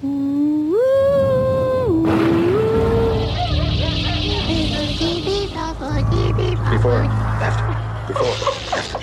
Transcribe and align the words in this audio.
Before, 0.00 0.12
after, 7.42 7.66
before, 8.06 8.34
after. 8.78 8.98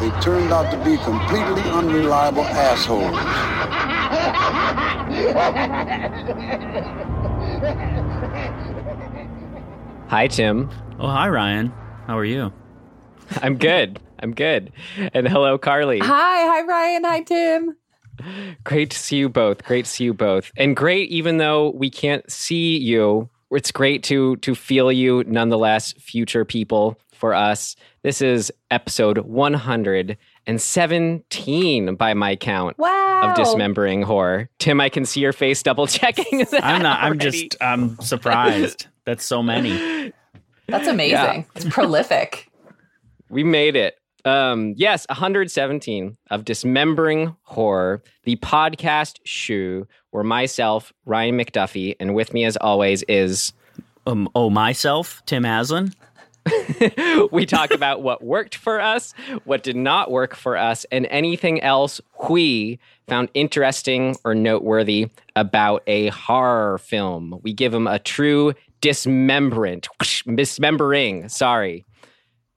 They 0.00 0.10
turned 0.22 0.50
out 0.50 0.70
to 0.70 0.78
be 0.82 0.96
completely 0.96 1.70
unreliable 1.70 2.44
assholes. 2.44 3.14
Hi, 10.08 10.26
Tim. 10.28 10.70
Oh, 10.98 11.08
hi, 11.08 11.28
Ryan. 11.28 11.68
How 12.06 12.16
are 12.16 12.24
you? 12.24 12.50
I'm 13.42 13.58
good. 13.58 14.00
I'm 14.20 14.32
good. 14.34 14.72
And 15.14 15.28
hello, 15.28 15.58
Carly. 15.58 15.98
Hi, 16.00 16.06
hi, 16.46 16.62
Ryan. 16.62 17.04
Hi, 17.04 17.20
Tim. 17.22 17.76
Great 18.64 18.90
to 18.90 18.98
see 18.98 19.16
you 19.16 19.28
both. 19.28 19.62
Great 19.64 19.84
to 19.84 19.90
see 19.90 20.04
you 20.04 20.14
both. 20.14 20.50
And 20.56 20.74
great, 20.74 21.08
even 21.10 21.38
though 21.38 21.70
we 21.70 21.88
can't 21.90 22.28
see 22.30 22.76
you, 22.76 23.28
it's 23.50 23.70
great 23.70 24.02
to 24.04 24.36
to 24.38 24.54
feel 24.54 24.90
you 24.92 25.22
nonetheless, 25.26 25.92
future 25.92 26.44
people 26.44 26.98
for 27.12 27.32
us. 27.34 27.76
This 28.02 28.20
is 28.20 28.52
episode 28.70 29.18
117 30.46 31.94
by 31.96 32.14
my 32.14 32.36
count 32.36 32.78
Wow. 32.78 33.20
of 33.30 33.34
dismembering 33.36 34.02
horror. 34.02 34.48
Tim, 34.58 34.80
I 34.80 34.88
can 34.88 35.04
see 35.04 35.20
your 35.20 35.32
face 35.32 35.62
double 35.62 35.86
checking. 35.86 36.44
I'm 36.62 36.82
not. 36.82 37.02
I'm 37.02 37.18
just. 37.18 37.56
I'm 37.60 37.98
surprised. 38.00 38.86
That's 39.04 39.24
so 39.24 39.42
many. 39.42 40.12
That's 40.68 40.86
amazing. 40.88 41.46
It's 41.54 41.64
prolific. 41.66 42.50
We 43.30 43.42
made 43.44 43.74
it. 43.76 43.97
Um, 44.28 44.74
yes, 44.76 45.06
117 45.08 46.18
of 46.30 46.44
Dismembering 46.44 47.34
Horror, 47.44 48.02
the 48.24 48.36
podcast 48.36 49.20
shoe, 49.24 49.86
where 50.10 50.22
myself, 50.22 50.92
Ryan 51.06 51.38
McDuffie, 51.38 51.96
and 51.98 52.14
with 52.14 52.34
me 52.34 52.44
as 52.44 52.58
always 52.58 53.02
is 53.04 53.54
Um, 54.06 54.28
oh, 54.34 54.50
myself, 54.50 55.22
Tim 55.24 55.44
Haslin. 55.44 55.94
we 57.32 57.46
talk 57.46 57.70
about 57.70 58.02
what 58.02 58.22
worked 58.22 58.54
for 58.54 58.80
us, 58.80 59.14
what 59.44 59.62
did 59.62 59.76
not 59.76 60.10
work 60.10 60.34
for 60.34 60.58
us, 60.58 60.84
and 60.92 61.06
anything 61.10 61.62
else 61.62 62.00
we 62.28 62.78
found 63.06 63.30
interesting 63.32 64.14
or 64.24 64.34
noteworthy 64.34 65.08
about 65.36 65.82
a 65.86 66.08
horror 66.08 66.76
film. 66.78 67.38
We 67.42 67.54
give 67.54 67.72
them 67.72 67.86
a 67.86 67.98
true 67.98 68.52
dismemberment, 68.82 69.88
dismembering. 70.34 71.28
Sorry, 71.30 71.86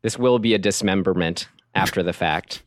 this 0.02 0.18
will 0.18 0.40
be 0.40 0.54
a 0.54 0.58
dismemberment 0.58 1.48
after 1.76 2.04
the 2.04 2.14
fact. 2.14 2.64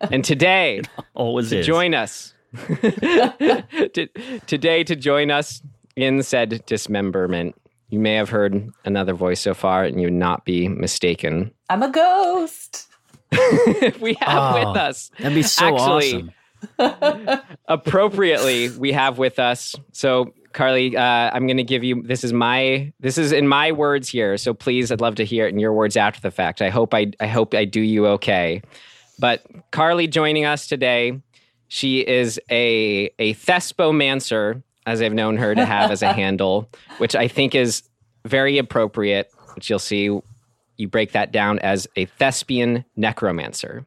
And 0.00 0.24
today, 0.24 0.82
Always 1.14 1.50
to 1.50 1.58
is. 1.58 1.66
join 1.66 1.94
us 1.94 2.32
to, 2.54 4.08
today 4.46 4.84
to 4.84 4.94
join 4.96 5.30
us 5.30 5.62
in 5.96 6.22
said 6.22 6.64
dismemberment. 6.66 7.54
You 7.90 7.98
may 7.98 8.14
have 8.14 8.28
heard 8.30 8.70
another 8.84 9.12
voice 9.14 9.40
so 9.40 9.54
far, 9.54 9.84
and 9.84 10.00
you 10.00 10.06
would 10.06 10.12
not 10.14 10.44
be 10.44 10.68
mistaken. 10.68 11.52
I'm 11.70 11.82
a 11.82 11.90
ghost. 11.90 12.88
we 14.00 14.14
have 14.20 14.54
Oh, 14.54 14.68
with 14.70 14.76
us 14.78 15.10
That'd 15.18 15.34
be 15.34 15.42
so 15.42 15.66
Actually, 15.76 16.30
awesome. 16.78 17.40
appropriately. 17.68 18.70
We 18.70 18.92
have 18.92 19.18
with 19.18 19.38
us. 19.38 19.74
So, 19.92 20.32
Carly, 20.54 20.96
uh, 20.96 21.02
I'm 21.02 21.46
going 21.46 21.58
to 21.58 21.64
give 21.64 21.84
you. 21.84 22.02
This 22.02 22.24
is 22.24 22.32
my. 22.32 22.92
This 23.00 23.18
is 23.18 23.32
in 23.32 23.46
my 23.46 23.72
words 23.72 24.08
here. 24.08 24.38
So 24.38 24.54
please, 24.54 24.90
I'd 24.90 25.00
love 25.00 25.16
to 25.16 25.24
hear 25.24 25.46
it 25.46 25.52
in 25.52 25.58
your 25.58 25.72
words 25.72 25.96
after 25.96 26.20
the 26.20 26.30
fact. 26.30 26.62
I 26.62 26.70
hope 26.70 26.94
I. 26.94 27.12
I 27.20 27.26
hope 27.26 27.54
I 27.54 27.64
do 27.64 27.80
you 27.80 28.06
okay. 28.06 28.62
But 29.18 29.44
Carly 29.70 30.06
joining 30.06 30.44
us 30.44 30.66
today. 30.66 31.20
She 31.68 32.00
is 32.06 32.40
a 32.50 33.10
a 33.18 33.34
thespomancer, 33.34 34.62
as 34.86 35.02
I've 35.02 35.12
known 35.12 35.36
her 35.36 35.54
to 35.54 35.64
have 35.64 35.90
as 35.90 36.02
a 36.02 36.12
handle, 36.12 36.70
which 36.98 37.16
I 37.16 37.26
think 37.28 37.54
is 37.54 37.82
very 38.24 38.56
appropriate. 38.58 39.30
Which 39.54 39.68
you'll 39.68 39.78
see. 39.78 40.18
You 40.76 40.88
break 40.88 41.12
that 41.12 41.30
down 41.30 41.60
as 41.60 41.86
a 41.94 42.06
thespian 42.06 42.84
necromancer 42.96 43.86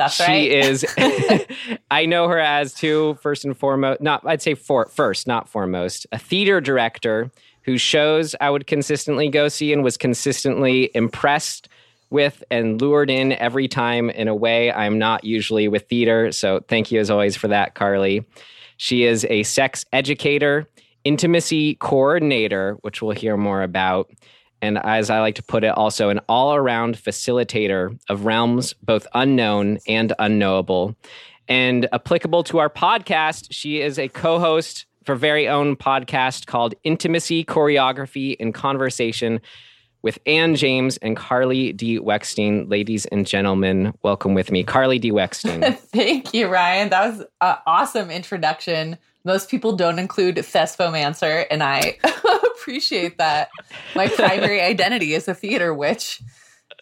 That's 0.00 0.14
she 0.14 0.22
right. 0.22 0.50
is 0.50 0.86
i 1.90 2.06
know 2.06 2.26
her 2.26 2.38
as 2.38 2.72
too 2.72 3.18
first 3.20 3.44
and 3.44 3.54
foremost 3.54 4.00
not 4.00 4.26
i'd 4.26 4.40
say 4.40 4.54
for, 4.54 4.86
first 4.86 5.26
not 5.26 5.46
foremost 5.46 6.06
a 6.10 6.18
theater 6.18 6.58
director 6.58 7.30
whose 7.64 7.82
shows 7.82 8.34
i 8.40 8.48
would 8.48 8.66
consistently 8.66 9.28
go 9.28 9.48
see 9.48 9.74
and 9.74 9.84
was 9.84 9.98
consistently 9.98 10.90
impressed 10.94 11.68
with 12.08 12.42
and 12.50 12.80
lured 12.80 13.10
in 13.10 13.32
every 13.34 13.68
time 13.68 14.08
in 14.08 14.26
a 14.26 14.34
way 14.34 14.72
i'm 14.72 14.98
not 14.98 15.22
usually 15.22 15.68
with 15.68 15.86
theater 15.90 16.32
so 16.32 16.60
thank 16.66 16.90
you 16.90 16.98
as 16.98 17.10
always 17.10 17.36
for 17.36 17.48
that 17.48 17.74
carly 17.74 18.24
she 18.78 19.04
is 19.04 19.26
a 19.28 19.42
sex 19.42 19.84
educator 19.92 20.66
intimacy 21.04 21.74
coordinator 21.74 22.78
which 22.80 23.02
we'll 23.02 23.14
hear 23.14 23.36
more 23.36 23.62
about 23.62 24.10
and 24.62 24.78
as 24.78 25.10
I 25.10 25.20
like 25.20 25.36
to 25.36 25.42
put 25.42 25.64
it, 25.64 25.68
also 25.76 26.08
an 26.10 26.20
all 26.28 26.54
around 26.54 26.96
facilitator 26.96 27.98
of 28.08 28.24
realms 28.24 28.74
both 28.74 29.06
unknown 29.14 29.78
and 29.86 30.12
unknowable. 30.18 30.96
And 31.48 31.88
applicable 31.92 32.44
to 32.44 32.58
our 32.58 32.70
podcast, 32.70 33.48
she 33.50 33.80
is 33.80 33.98
a 33.98 34.08
co 34.08 34.38
host 34.38 34.86
for 35.04 35.14
very 35.14 35.48
own 35.48 35.76
podcast 35.76 36.46
called 36.46 36.74
Intimacy, 36.84 37.44
Choreography, 37.44 38.36
and 38.38 38.54
Conversation 38.54 39.40
with 40.02 40.18
Ann 40.26 40.54
James 40.54 40.96
and 40.98 41.16
Carly 41.16 41.72
D. 41.72 41.98
Weckstein. 41.98 42.70
Ladies 42.70 43.06
and 43.06 43.26
gentlemen, 43.26 43.92
welcome 44.02 44.34
with 44.34 44.50
me, 44.50 44.62
Carly 44.62 44.98
D. 44.98 45.10
Weckstein. 45.10 45.76
Thank 45.92 46.32
you, 46.32 46.48
Ryan. 46.48 46.90
That 46.90 47.10
was 47.10 47.20
an 47.40 47.56
awesome 47.66 48.10
introduction. 48.10 48.98
Most 49.24 49.50
people 49.50 49.76
don't 49.76 49.98
include 49.98 50.36
Thespomancer, 50.36 51.46
and 51.50 51.62
I 51.62 51.98
appreciate 52.56 53.18
that. 53.18 53.50
My 53.94 54.08
primary 54.08 54.60
identity 54.60 55.14
is 55.14 55.28
a 55.28 55.34
theater 55.34 55.74
witch. 55.74 56.22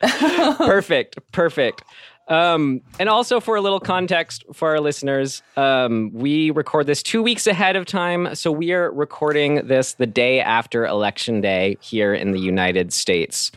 perfect 0.58 1.18
perfect 1.32 1.82
um, 2.28 2.80
and 3.00 3.08
also 3.08 3.40
for 3.40 3.56
a 3.56 3.60
little 3.60 3.80
context 3.80 4.44
for 4.52 4.68
our 4.68 4.78
listeners 4.78 5.42
um, 5.56 6.12
we 6.14 6.52
record 6.52 6.86
this 6.86 7.02
two 7.02 7.20
weeks 7.20 7.48
ahead 7.48 7.74
of 7.74 7.84
time 7.84 8.32
so 8.36 8.52
we 8.52 8.72
are 8.72 8.92
recording 8.92 9.66
this 9.66 9.94
the 9.94 10.06
day 10.06 10.40
after 10.40 10.86
election 10.86 11.40
day 11.40 11.76
here 11.80 12.14
in 12.14 12.30
the 12.30 12.38
united 12.38 12.92
states 12.92 13.50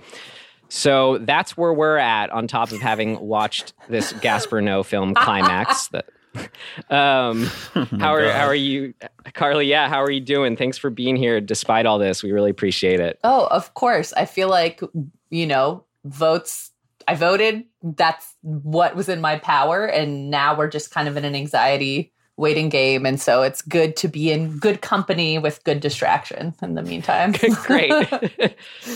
so 0.74 1.18
that's 1.20 1.58
where 1.58 1.74
we're 1.74 1.98
at 1.98 2.30
on 2.32 2.48
top 2.48 2.72
of 2.72 2.80
having 2.80 3.20
watched 3.20 3.74
this 3.90 4.14
Gaspar 4.14 4.62
Noé 4.62 4.86
film 4.86 5.14
climax 5.14 5.90
that 5.90 6.06
um, 6.90 7.44
how 8.00 8.14
are 8.14 8.32
how 8.32 8.46
are 8.46 8.56
you 8.56 8.94
carly 9.34 9.66
yeah 9.66 9.90
how 9.90 10.02
are 10.02 10.12
you 10.12 10.22
doing 10.22 10.56
thanks 10.56 10.78
for 10.78 10.90
being 10.90 11.16
here 11.16 11.42
despite 11.42 11.86
all 11.86 12.00
this 12.00 12.24
we 12.24 12.32
really 12.32 12.52
appreciate 12.52 13.00
it 13.00 13.20
Oh, 13.24 13.48
of 13.48 13.74
course. 13.74 14.14
I 14.14 14.26
feel 14.26 14.50
like, 14.50 14.82
you 15.30 15.46
know, 15.46 15.86
votes, 16.06 16.72
I 17.08 17.16
voted. 17.16 17.64
That's 17.84 18.36
what 18.42 18.96
was 18.96 19.10
in 19.10 19.22
my 19.22 19.38
power. 19.38 19.86
And 19.86 20.30
now 20.30 20.58
we're 20.58 20.70
just 20.70 20.92
kind 20.92 21.08
of 21.08 21.18
in 21.18 21.26
an 21.26 21.36
anxiety 21.36 22.14
waiting 22.38 22.70
game. 22.70 23.06
And 23.06 23.22
so 23.22 23.44
it's 23.44 23.62
good 23.62 23.96
to 23.98 24.08
be 24.08 24.32
in 24.32 24.58
good 24.58 24.82
company 24.82 25.38
with 25.38 25.64
good 25.64 25.80
distraction 25.80 26.56
in 26.62 26.76
the 26.76 26.82
meantime. 26.82 27.34
great 27.66 27.94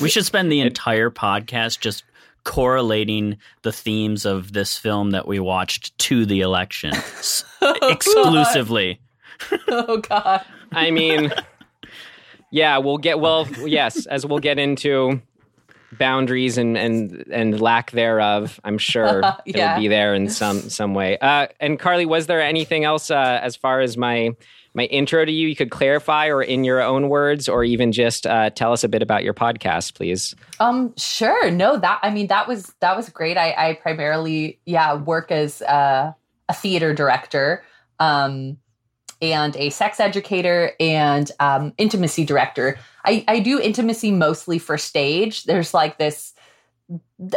We 0.01 0.09
should 0.09 0.25
spend 0.25 0.51
the 0.51 0.61
entire 0.61 1.11
podcast 1.11 1.79
just 1.79 2.03
correlating 2.45 3.37
the 3.63 3.73
themes 3.73 4.25
of 4.25 4.53
this 4.53 4.77
film 4.77 5.11
that 5.11 5.27
we 5.27 5.39
watched 5.39 5.97
to 5.97 6.25
the 6.25 6.39
election 6.41 6.93
S- 6.95 7.43
exclusively. 7.81 9.01
oh, 9.67 9.97
God. 9.97 10.45
I 10.71 10.91
mean, 10.91 11.33
yeah, 12.51 12.77
we'll 12.77 12.97
get 12.99 13.19
well. 13.19 13.47
Yes, 13.65 14.05
as 14.05 14.25
we'll 14.25 14.39
get 14.39 14.57
into 14.59 15.21
boundaries 15.97 16.57
and 16.57 16.77
and 16.77 17.25
and 17.31 17.59
lack 17.61 17.91
thereof, 17.91 18.59
I'm 18.63 18.77
sure 18.77 19.21
Yeah. 19.45 19.71
it'll 19.73 19.81
be 19.81 19.87
there 19.87 20.13
in 20.13 20.29
some 20.29 20.69
some 20.69 20.93
way. 20.93 21.17
Uh, 21.17 21.47
and 21.59 21.79
Carly, 21.79 22.05
was 22.05 22.27
there 22.27 22.41
anything 22.41 22.83
else 22.85 23.11
uh, 23.11 23.39
as 23.41 23.55
far 23.55 23.81
as 23.81 23.97
my 23.97 24.31
my 24.75 24.83
intro 24.83 25.25
to 25.25 25.31
you 25.31 25.47
you 25.47 25.55
could 25.55 25.71
clarify, 25.71 26.27
or 26.27 26.43
in 26.43 26.63
your 26.63 26.81
own 26.81 27.09
words, 27.09 27.47
or 27.49 27.63
even 27.63 27.91
just 27.91 28.27
uh, 28.27 28.49
tell 28.51 28.73
us 28.73 28.83
a 28.83 28.89
bit 28.89 29.01
about 29.01 29.23
your 29.23 29.33
podcast, 29.33 29.95
please? 29.95 30.35
Um, 30.59 30.93
sure. 30.97 31.49
No, 31.49 31.77
that 31.77 31.99
I 32.03 32.09
mean 32.11 32.27
that 32.27 32.47
was 32.47 32.73
that 32.81 32.95
was 32.95 33.09
great. 33.09 33.37
I, 33.37 33.55
I 33.57 33.73
primarily, 33.81 34.59
yeah, 34.65 34.93
work 34.95 35.31
as 35.31 35.61
uh, 35.61 36.11
a 36.49 36.53
theater 36.53 36.93
director, 36.93 37.63
um, 37.99 38.57
and 39.21 39.55
a 39.55 39.69
sex 39.69 39.99
educator 39.99 40.73
and 40.79 41.31
um, 41.39 41.73
intimacy 41.77 42.25
director. 42.25 42.77
I, 43.05 43.23
I 43.27 43.39
do 43.39 43.59
intimacy 43.59 44.11
mostly 44.11 44.59
for 44.59 44.77
stage. 44.77 45.45
There's 45.45 45.73
like 45.73 45.97
this, 45.97 46.33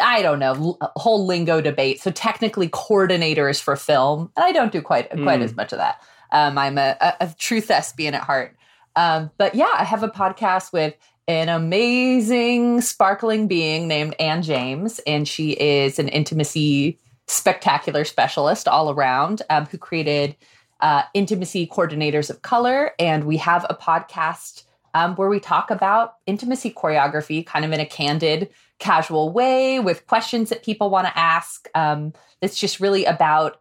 I 0.03 0.23
don't 0.23 0.39
know, 0.41 0.77
whole 0.97 1.25
lingo 1.25 1.61
debate. 1.61 2.01
So 2.01 2.11
technically, 2.11 2.69
coordinators 2.69 3.61
for 3.63 3.77
film, 3.77 4.33
and 4.37 4.45
I 4.45 4.53
don't 4.53 4.73
do 4.73 4.83
quite 4.83 5.09
quite 5.11 5.41
Mm. 5.41 5.45
as 5.45 5.55
much 5.55 5.73
of 5.73 5.79
that. 5.79 6.03
Um, 6.33 6.59
I'm 6.59 6.79
a, 6.79 6.97
a, 7.01 7.15
a 7.21 7.35
true 7.39 7.61
thespian 7.61 8.15
at 8.15 8.23
heart. 8.23 8.57
Um, 8.97 9.31
but 9.39 9.55
yeah, 9.55 9.73
I 9.77 9.85
have 9.85 10.03
a 10.03 10.09
podcast 10.09 10.73
with 10.73 10.95
an 11.29 11.49
amazing, 11.49 12.81
sparkling 12.81 13.47
being 13.47 13.87
named 13.87 14.17
Ann 14.19 14.43
James, 14.43 14.99
and 15.07 15.29
she 15.29 15.53
is 15.53 15.99
an 15.99 16.09
intimacy 16.09 16.99
spectacular 17.29 18.05
specialist 18.05 18.67
all 18.67 18.91
around 18.91 19.43
um, 19.51 19.67
who 19.67 19.77
created 19.79 20.35
uh, 20.81 21.03
intimacy 21.13 21.67
coordinators 21.67 22.31
of 22.31 22.43
color 22.43 22.93
and 22.99 23.25
we 23.25 23.37
have 23.37 23.67
a 23.69 23.75
podcast 23.75 24.65
um, 24.95 25.15
where 25.17 25.29
we 25.29 25.39
talk 25.39 25.71
about 25.71 26.15
intimacy 26.27 26.71
choreography 26.71 27.45
kind 27.45 27.65
of 27.65 27.73
in 27.73 27.81
a 27.81 27.87
candid 27.87 28.49
casual 28.79 29.31
way 29.31 29.81
with 29.81 30.07
questions 30.07 30.51
that 30.51 30.65
people 30.65 30.89
want 30.89 31.07
to 31.07 31.19
ask 31.19 31.69
um, 31.75 32.13
it's 32.41 32.59
just 32.59 32.81
really 32.81 33.05
about 33.05 33.61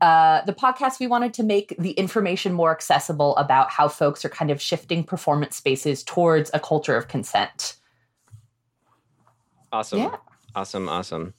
uh, 0.00 0.42
the 0.44 0.52
podcast, 0.52 1.00
we 1.00 1.06
wanted 1.06 1.34
to 1.34 1.42
make 1.42 1.74
the 1.78 1.90
information 1.92 2.52
more 2.52 2.70
accessible 2.70 3.36
about 3.36 3.70
how 3.70 3.88
folks 3.88 4.24
are 4.24 4.28
kind 4.28 4.50
of 4.50 4.60
shifting 4.60 5.04
performance 5.04 5.56
spaces 5.56 6.02
towards 6.02 6.50
a 6.54 6.60
culture 6.60 6.96
of 6.96 7.08
consent. 7.08 7.76
Awesome. 9.72 9.98
Yeah. 9.98 10.16
Awesome. 10.54 10.88
Awesome. 10.88 11.34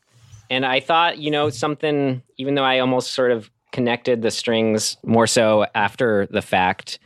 And 0.50 0.66
I 0.66 0.80
thought, 0.80 1.20
you 1.20 1.32
know, 1.32 1.50
something, 1.50 2.22
even 2.38 2.56
though 2.56 2.64
I 2.64 2.80
almost 2.80 3.12
sort 3.12 3.32
of 3.32 3.50
connected 3.72 4.22
the 4.22 4.32
strings 4.32 4.98
more 5.04 5.28
so 5.28 5.66
after 5.76 6.28
the 6.28 6.42
fact, 6.42 7.00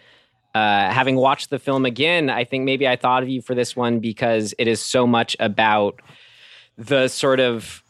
uh, 0.55 0.91
having 0.91 1.15
watched 1.15 1.49
the 1.49 1.59
film 1.59 1.85
again, 1.85 2.29
I 2.29 2.45
think 2.45 2.63
maybe 2.63 2.87
I 2.87 2.95
thought 2.95 3.23
of 3.23 3.29
you 3.29 3.41
for 3.41 3.55
this 3.55 3.75
one 3.75 3.99
because 3.99 4.53
it 4.57 4.67
is 4.67 4.79
so 4.79 5.05
much 5.05 5.35
about 5.39 5.99
the 6.77 7.07
sort 7.07 7.39
of 7.39 7.82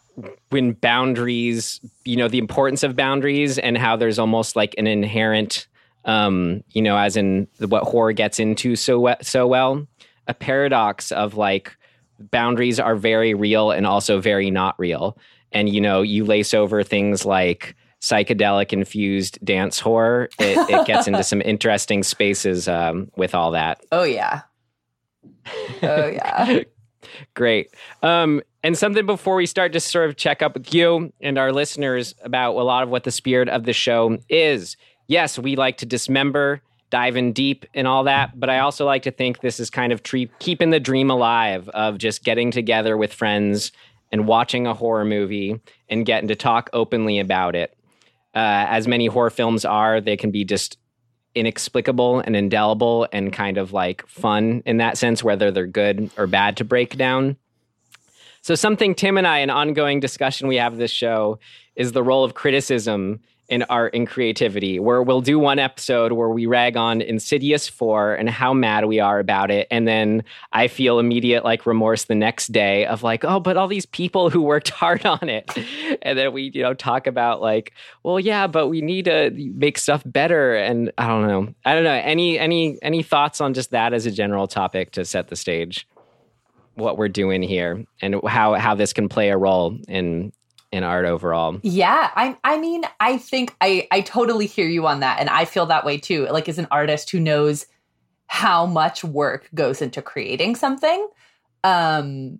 when 0.49 0.73
boundaries, 0.73 1.79
you 2.05 2.15
know, 2.15 2.27
the 2.27 2.37
importance 2.37 2.83
of 2.83 2.95
boundaries 2.95 3.57
and 3.57 3.77
how 3.77 3.95
there's 3.95 4.19
almost 4.19 4.55
like 4.55 4.75
an 4.77 4.87
inherent, 4.87 5.67
um, 6.05 6.63
you 6.71 6.81
know, 6.81 6.97
as 6.97 7.17
in 7.17 7.47
what 7.59 7.83
horror 7.83 8.13
gets 8.13 8.39
into 8.39 8.75
so 8.75 9.15
so 9.21 9.47
well, 9.47 9.87
a 10.27 10.33
paradox 10.33 11.11
of 11.11 11.35
like 11.35 11.75
boundaries 12.19 12.79
are 12.79 12.95
very 12.95 13.33
real 13.33 13.71
and 13.71 13.87
also 13.87 14.19
very 14.21 14.51
not 14.51 14.75
real. 14.77 15.17
And 15.51 15.69
you 15.69 15.81
know, 15.81 16.01
you 16.01 16.25
lace 16.25 16.53
over 16.53 16.83
things 16.83 17.25
like 17.25 17.75
psychedelic 18.03 18.73
infused 18.73 19.39
dance 19.45 19.79
horror, 19.79 20.29
it, 20.37 20.69
it 20.69 20.85
gets 20.85 21.07
into 21.07 21.23
some 21.23 21.41
interesting 21.41 22.03
spaces 22.03 22.67
um, 22.67 23.09
with 23.15 23.33
all 23.33 23.51
that. 23.51 23.81
Oh, 23.93 24.03
yeah. 24.03 24.41
Oh, 25.81 26.07
yeah. 26.07 26.63
Great. 27.33 27.73
Um, 28.01 28.41
and 28.63 28.77
something 28.77 29.05
before 29.05 29.35
we 29.35 29.45
start 29.45 29.73
to 29.73 29.79
sort 29.79 30.09
of 30.09 30.15
check 30.15 30.41
up 30.41 30.53
with 30.53 30.73
you 30.73 31.11
and 31.21 31.37
our 31.37 31.51
listeners 31.51 32.15
about 32.23 32.55
a 32.55 32.63
lot 32.63 32.83
of 32.83 32.89
what 32.89 33.03
the 33.03 33.11
spirit 33.11 33.49
of 33.49 33.65
the 33.65 33.73
show 33.73 34.17
is. 34.29 34.77
Yes, 35.07 35.37
we 35.37 35.55
like 35.55 35.77
to 35.77 35.85
dismember, 35.85 36.61
dive 36.89 37.17
in 37.17 37.33
deep, 37.33 37.65
and 37.73 37.87
all 37.87 38.03
that. 38.05 38.39
But 38.39 38.49
I 38.49 38.59
also 38.59 38.85
like 38.85 39.03
to 39.03 39.11
think 39.11 39.41
this 39.41 39.59
is 39.59 39.69
kind 39.69 39.91
of 39.91 40.01
keeping 40.39 40.69
the 40.69 40.79
dream 40.79 41.09
alive 41.09 41.67
of 41.69 41.97
just 41.97 42.23
getting 42.23 42.51
together 42.51 42.95
with 42.95 43.13
friends 43.13 43.71
and 44.11 44.27
watching 44.27 44.67
a 44.67 44.73
horror 44.73 45.03
movie 45.03 45.59
and 45.89 46.05
getting 46.05 46.27
to 46.27 46.35
talk 46.35 46.69
openly 46.71 47.19
about 47.19 47.55
it. 47.55 47.75
Uh, 48.35 48.65
as 48.69 48.87
many 48.87 49.07
horror 49.07 49.29
films 49.29 49.65
are, 49.65 49.99
they 49.99 50.15
can 50.15 50.31
be 50.31 50.45
just 50.45 50.77
inexplicable 51.35 52.19
and 52.19 52.35
indelible 52.35 53.07
and 53.11 53.33
kind 53.33 53.57
of 53.57 53.73
like 53.73 54.05
fun 54.07 54.63
in 54.65 54.77
that 54.77 54.97
sense, 54.97 55.23
whether 55.23 55.51
they're 55.51 55.67
good 55.67 56.09
or 56.17 56.27
bad 56.27 56.57
to 56.57 56.63
break 56.63 56.97
down. 56.97 57.37
So, 58.41 58.55
something 58.55 58.93
Tim 58.93 59.17
and 59.17 59.25
I, 59.25 59.39
an 59.39 59.49
ongoing 59.49 59.99
discussion 59.99 60.47
we 60.47 60.57
have 60.57 60.77
this 60.77 60.91
show, 60.91 61.39
is 61.75 61.93
the 61.93 62.03
role 62.03 62.23
of 62.23 62.33
criticism 62.33 63.21
in 63.49 63.63
art 63.63 63.93
and 63.93 64.07
creativity, 64.07 64.79
where 64.79 65.03
we'll 65.03 65.21
do 65.21 65.37
one 65.37 65.59
episode 65.59 66.13
where 66.13 66.29
we 66.29 66.45
rag 66.45 66.77
on 66.77 67.01
Insidious 67.01 67.67
4 67.67 68.15
and 68.15 68.29
how 68.29 68.53
mad 68.53 68.85
we 68.85 68.99
are 68.99 69.19
about 69.19 69.51
it. 69.51 69.67
And 69.69 69.85
then 69.87 70.23
I 70.53 70.67
feel 70.69 70.97
immediate 70.97 71.43
like 71.43 71.65
remorse 71.65 72.05
the 72.05 72.15
next 72.15 72.53
day 72.53 72.85
of 72.85 73.03
like, 73.03 73.25
oh, 73.25 73.41
but 73.41 73.57
all 73.57 73.67
these 73.67 73.85
people 73.85 74.29
who 74.29 74.41
worked 74.41 74.69
hard 74.83 75.05
on 75.05 75.27
it. 75.27 75.51
And 76.01 76.17
then 76.17 76.31
we, 76.31 76.51
you 76.53 76.63
know, 76.63 76.73
talk 76.73 77.05
about 77.05 77.41
like, 77.41 77.73
well, 78.03 78.19
yeah, 78.19 78.47
but 78.47 78.69
we 78.69 78.81
need 78.81 79.05
to 79.05 79.31
make 79.31 79.77
stuff 79.77 80.03
better. 80.05 80.55
And 80.55 80.91
I 80.97 81.07
don't 81.07 81.27
know. 81.27 81.53
I 81.65 81.75
don't 81.75 81.83
know. 81.83 81.91
Any 81.91 82.39
any 82.39 82.77
any 82.81 83.03
thoughts 83.03 83.41
on 83.41 83.53
just 83.53 83.71
that 83.71 83.93
as 83.93 84.05
a 84.05 84.11
general 84.11 84.47
topic 84.47 84.91
to 84.91 85.05
set 85.05 85.27
the 85.27 85.35
stage? 85.35 85.87
What 86.75 86.97
we're 86.97 87.09
doing 87.09 87.43
here 87.43 87.85
and 88.01 88.15
how 88.25 88.53
how 88.55 88.73
this 88.73 88.93
can 88.93 89.09
play 89.09 89.29
a 89.29 89.37
role 89.37 89.77
in 89.87 90.31
in 90.73 90.83
art 90.83 91.05
overall. 91.05 91.59
Yeah, 91.61 92.09
I 92.15 92.35
I 92.43 92.57
mean, 92.57 92.83
I 92.99 93.17
think 93.17 93.55
I 93.61 93.87
I 93.91 94.01
totally 94.01 94.47
hear 94.47 94.67
you 94.67 94.87
on 94.87 95.01
that 95.01 95.19
and 95.19 95.29
I 95.29 95.45
feel 95.45 95.67
that 95.67 95.85
way 95.85 95.99
too. 95.99 96.25
Like 96.25 96.49
as 96.49 96.57
an 96.57 96.67
artist 96.71 97.11
who 97.11 97.19
knows 97.19 97.67
how 98.25 98.65
much 98.65 99.03
work 99.03 99.47
goes 99.53 99.81
into 99.81 100.01
creating 100.01 100.55
something. 100.55 101.07
Um 101.63 102.39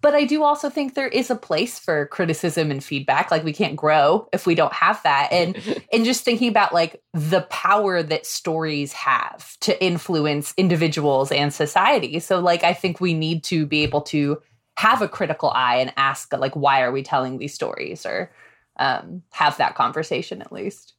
but 0.00 0.14
I 0.14 0.24
do 0.24 0.44
also 0.44 0.70
think 0.70 0.94
there 0.94 1.08
is 1.08 1.28
a 1.28 1.34
place 1.34 1.76
for 1.76 2.06
criticism 2.06 2.70
and 2.70 2.84
feedback. 2.84 3.32
Like 3.32 3.42
we 3.42 3.52
can't 3.52 3.74
grow 3.74 4.28
if 4.32 4.46
we 4.46 4.54
don't 4.54 4.72
have 4.72 5.02
that. 5.02 5.32
And 5.32 5.60
and 5.92 6.04
just 6.04 6.24
thinking 6.24 6.48
about 6.48 6.72
like 6.72 7.02
the 7.12 7.42
power 7.50 8.04
that 8.04 8.24
stories 8.24 8.92
have 8.92 9.58
to 9.62 9.84
influence 9.84 10.54
individuals 10.56 11.32
and 11.32 11.52
society. 11.52 12.20
So 12.20 12.38
like 12.38 12.62
I 12.62 12.72
think 12.72 13.00
we 13.00 13.12
need 13.12 13.42
to 13.44 13.66
be 13.66 13.82
able 13.82 14.02
to 14.02 14.40
have 14.76 15.02
a 15.02 15.08
critical 15.08 15.50
eye 15.50 15.76
and 15.76 15.92
ask 15.96 16.32
like 16.32 16.54
why 16.54 16.82
are 16.82 16.92
we 16.92 17.02
telling 17.02 17.38
these 17.38 17.54
stories? 17.54 18.06
Or 18.06 18.30
um, 18.78 19.22
have 19.30 19.56
that 19.56 19.74
conversation 19.74 20.42
at 20.42 20.52
least. 20.52 20.94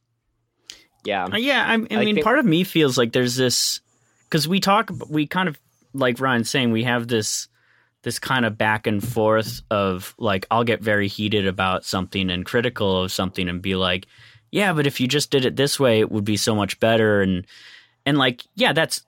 Yeah. 1.04 1.26
Uh, 1.26 1.36
yeah 1.36 1.64
I, 1.66 1.74
I 1.74 1.76
mean 1.76 2.16
think- 2.16 2.24
part 2.24 2.38
of 2.38 2.44
me 2.44 2.64
feels 2.64 2.98
like 2.98 3.12
there's 3.12 3.36
this 3.36 3.80
because 4.24 4.48
we 4.48 4.60
talk 4.60 4.90
we 5.08 5.26
kind 5.26 5.48
of 5.48 5.58
like 5.94 6.20
ryan's 6.20 6.50
saying 6.50 6.70
we 6.70 6.84
have 6.84 7.08
this 7.08 7.48
this 8.02 8.18
kind 8.18 8.44
of 8.44 8.58
back 8.58 8.86
and 8.86 9.06
forth 9.06 9.62
of 9.70 10.14
like 10.18 10.44
i'll 10.50 10.64
get 10.64 10.82
very 10.82 11.08
heated 11.08 11.46
about 11.46 11.84
something 11.84 12.30
and 12.30 12.44
critical 12.44 13.04
of 13.04 13.10
something 13.10 13.48
and 13.48 13.62
be 13.62 13.74
like 13.74 14.06
yeah 14.50 14.72
but 14.72 14.86
if 14.86 15.00
you 15.00 15.08
just 15.08 15.30
did 15.30 15.44
it 15.44 15.56
this 15.56 15.78
way 15.78 16.00
it 16.00 16.10
would 16.10 16.24
be 16.24 16.36
so 16.36 16.54
much 16.54 16.78
better. 16.80 17.22
And 17.22 17.46
and 18.06 18.18
like 18.18 18.44
yeah 18.54 18.72
that's 18.72 19.02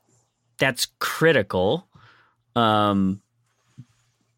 that's 0.59 0.89
critical. 0.99 1.89
Um 2.57 3.23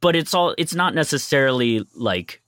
but 0.03 0.15
it's 0.15 0.35
all 0.35 0.55
it's 0.59 0.75
not 0.75 0.95
necessarily 0.95 1.87
like 1.95 2.43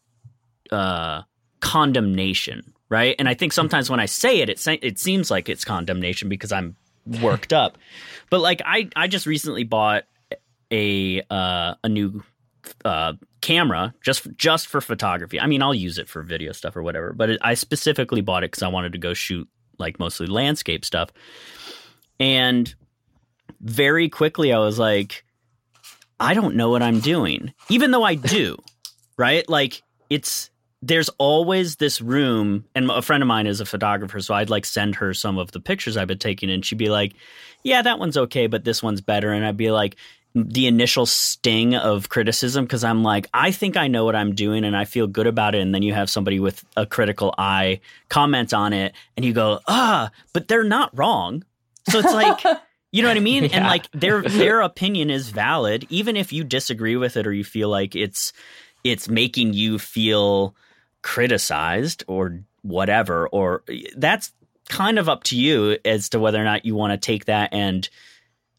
uh 0.71 1.23
condemnation 1.61 2.75
right? 2.91 3.17
And 3.19 3.29
i 3.29 3.35
think 3.35 3.53
sometimes 3.53 3.89
when 3.89 4.01
i 4.01 4.07
say 4.07 4.41
it 4.41 4.51
it, 4.51 4.67
it 4.83 4.99
seems 4.99 5.31
like 5.31 5.49
it's 5.49 5.65
condemnation 5.65 6.29
because 6.29 6.53
i'm 6.53 6.77
worked 7.21 7.53
up. 7.53 7.79
But 8.31 8.41
like 8.41 8.63
i 8.65 8.89
i 8.97 9.07
just 9.07 9.27
recently 9.27 9.65
bought 9.65 10.05
a 10.71 11.23
uh 11.31 11.75
a 11.85 11.89
new 11.89 12.23
uh 12.85 13.13
camera 13.43 13.95
just 14.03 14.27
just 14.37 14.67
for 14.67 14.81
photography. 14.81 15.39
I 15.39 15.47
mean 15.47 15.63
i'll 15.63 15.75
use 15.75 15.99
it 15.99 16.09
for 16.09 16.23
video 16.23 16.53
stuff 16.53 16.77
or 16.77 16.83
whatever 16.83 17.13
but 17.13 17.31
it, 17.31 17.41
i 17.43 17.55
specifically 17.55 18.23
bought 18.23 18.43
it 18.43 18.51
because 18.51 18.63
i 18.63 18.69
wanted 18.69 18.93
to 18.93 18.99
go 18.99 19.15
shoot 19.15 19.49
like 19.79 19.99
mostly 19.99 20.27
landscape 20.27 20.85
stuff. 20.85 21.11
And 22.19 22.75
very 23.61 24.09
quickly 24.09 24.53
i 24.53 24.59
was 24.59 24.79
like 24.79 25.25
I 26.25 26.35
don't 26.35 26.57
know 26.57 26.71
what 26.71 26.83
I'm 26.83 27.01
doing, 27.01 27.53
even 27.69 27.91
though 27.91 28.03
I 28.03 28.15
do, 28.15 28.57
right? 29.17 29.49
Like 29.49 29.83
it's 30.11 30.51
there's 30.83 31.09
always 31.19 31.77
this 31.77 32.01
room, 32.01 32.65
and 32.75 32.91
a 32.91 33.03
friend 33.03 33.23
of 33.23 33.27
mine 33.27 33.47
is 33.47 33.61
a 33.61 33.67
photographer, 33.67 34.21
so 34.21 34.35
I'd 34.35 34.51
like 34.51 34.67
send 34.67 34.97
her 34.97 35.15
some 35.15 35.39
of 35.39 35.53
the 35.53 35.61
pictures 35.61 35.97
I've 35.97 36.09
been 36.09 36.19
taking, 36.19 36.51
and 36.51 36.65
she'd 36.65 36.79
be 36.79 36.91
like, 36.91 37.15
"Yeah, 37.63 37.83
that 37.83 37.99
one's 37.99 38.17
okay, 38.17 38.47
but 38.47 38.65
this 38.65 38.83
one's 38.83 39.01
better," 39.01 39.33
and 39.33 39.45
I'd 39.45 39.57
be 39.57 39.71
like. 39.71 39.97
The 40.37 40.67
initial 40.67 41.07
sting 41.07 41.77
of 41.77 42.09
criticism 42.09 42.65
because 42.65 42.83
I'm 42.83 43.05
like, 43.05 43.29
I 43.33 43.53
think 43.53 43.77
I 43.77 43.87
know 43.87 44.05
what 44.05 44.17
I'm 44.17 44.35
doing 44.35 44.65
and 44.65 44.77
I 44.77 44.85
feel 44.85 45.07
good 45.07 45.29
about 45.29 45.55
it. 45.55 45.61
And 45.61 45.73
then 45.73 45.85
you 45.85 45.95
have 45.95 46.11
somebody 46.11 46.41
with 46.41 46.65
a 46.77 46.85
critical 46.87 47.33
eye 47.39 47.79
comment 48.09 48.53
on 48.53 48.73
it 48.73 48.95
and 49.17 49.25
you 49.25 49.33
go, 49.33 49.61
ah, 49.69 50.11
but 50.33 50.49
they're 50.49 50.65
not 50.65 50.91
wrong. 50.99 51.45
So 51.89 52.01
it's 52.01 52.13
like, 52.13 52.43
You 52.95 53.03
know 53.03 53.09
what 53.09 53.17
I 53.17 53.21
mean? 53.33 53.45
yeah. 53.45 53.51
And 53.55 53.67
like 53.67 53.91
their 53.91 54.23
their 54.23 54.61
opinion 54.61 55.11
is 55.11 55.31
valid, 55.31 55.87
even 55.91 56.17
if 56.17 56.33
you 56.33 56.45
disagree 56.45 56.97
with 56.97 57.17
it 57.17 57.27
or 57.27 57.33
you 57.33 57.45
feel 57.45 57.69
like 57.69 57.97
it's 57.97 58.33
it's 58.85 59.09
making 59.09 59.53
you 59.53 59.79
feel 59.79 60.55
criticized 61.03 62.05
or 62.07 62.41
whatever. 62.63 63.27
Or 63.29 63.65
that's 63.97 64.33
kind 64.69 64.99
of 64.99 65.09
up 65.09 65.25
to 65.25 65.37
you 65.37 65.77
as 65.85 66.09
to 66.11 66.21
whether 66.21 66.41
or 66.41 66.45
not 66.45 66.65
you 66.65 66.75
want 66.77 66.93
to 66.93 66.97
take 66.97 67.25
that 67.25 67.53
and 67.53 67.89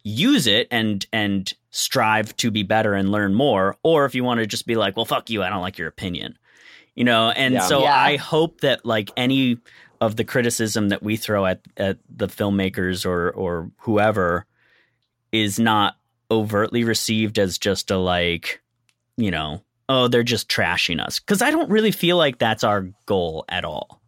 use 0.03 0.47
it 0.47 0.67
and 0.69 1.05
and 1.13 1.53
strive 1.71 2.35
to 2.37 2.51
be 2.51 2.63
better 2.63 2.93
and 2.93 3.11
learn 3.11 3.33
more, 3.33 3.77
or 3.83 4.05
if 4.05 4.15
you 4.15 4.23
want 4.23 4.41
to 4.41 4.47
just 4.47 4.67
be 4.67 4.75
like, 4.75 4.97
well, 4.97 5.05
fuck 5.05 5.29
you, 5.29 5.43
I 5.43 5.49
don't 5.49 5.61
like 5.61 5.77
your 5.77 5.87
opinion. 5.87 6.37
You 6.93 7.03
know, 7.03 7.29
and 7.29 7.55
yeah. 7.55 7.59
so 7.61 7.83
yeah. 7.83 7.93
I 7.93 8.17
hope 8.17 8.61
that 8.61 8.85
like 8.85 9.11
any 9.17 9.57
of 10.01 10.15
the 10.15 10.23
criticism 10.23 10.89
that 10.89 11.03
we 11.03 11.17
throw 11.17 11.45
at, 11.45 11.61
at 11.77 11.97
the 12.09 12.27
filmmakers 12.27 13.05
or 13.05 13.31
or 13.31 13.71
whoever 13.79 14.45
is 15.31 15.59
not 15.59 15.97
overtly 16.31 16.83
received 16.83 17.37
as 17.37 17.57
just 17.57 17.91
a 17.91 17.97
like, 17.97 18.61
you 19.17 19.31
know, 19.31 19.61
oh, 19.89 20.07
they're 20.07 20.23
just 20.23 20.49
trashing 20.49 20.99
us. 20.99 21.19
Because 21.19 21.41
I 21.41 21.51
don't 21.51 21.69
really 21.69 21.91
feel 21.91 22.17
like 22.17 22.39
that's 22.39 22.63
our 22.63 22.87
goal 23.05 23.45
at 23.49 23.65
all. 23.65 24.01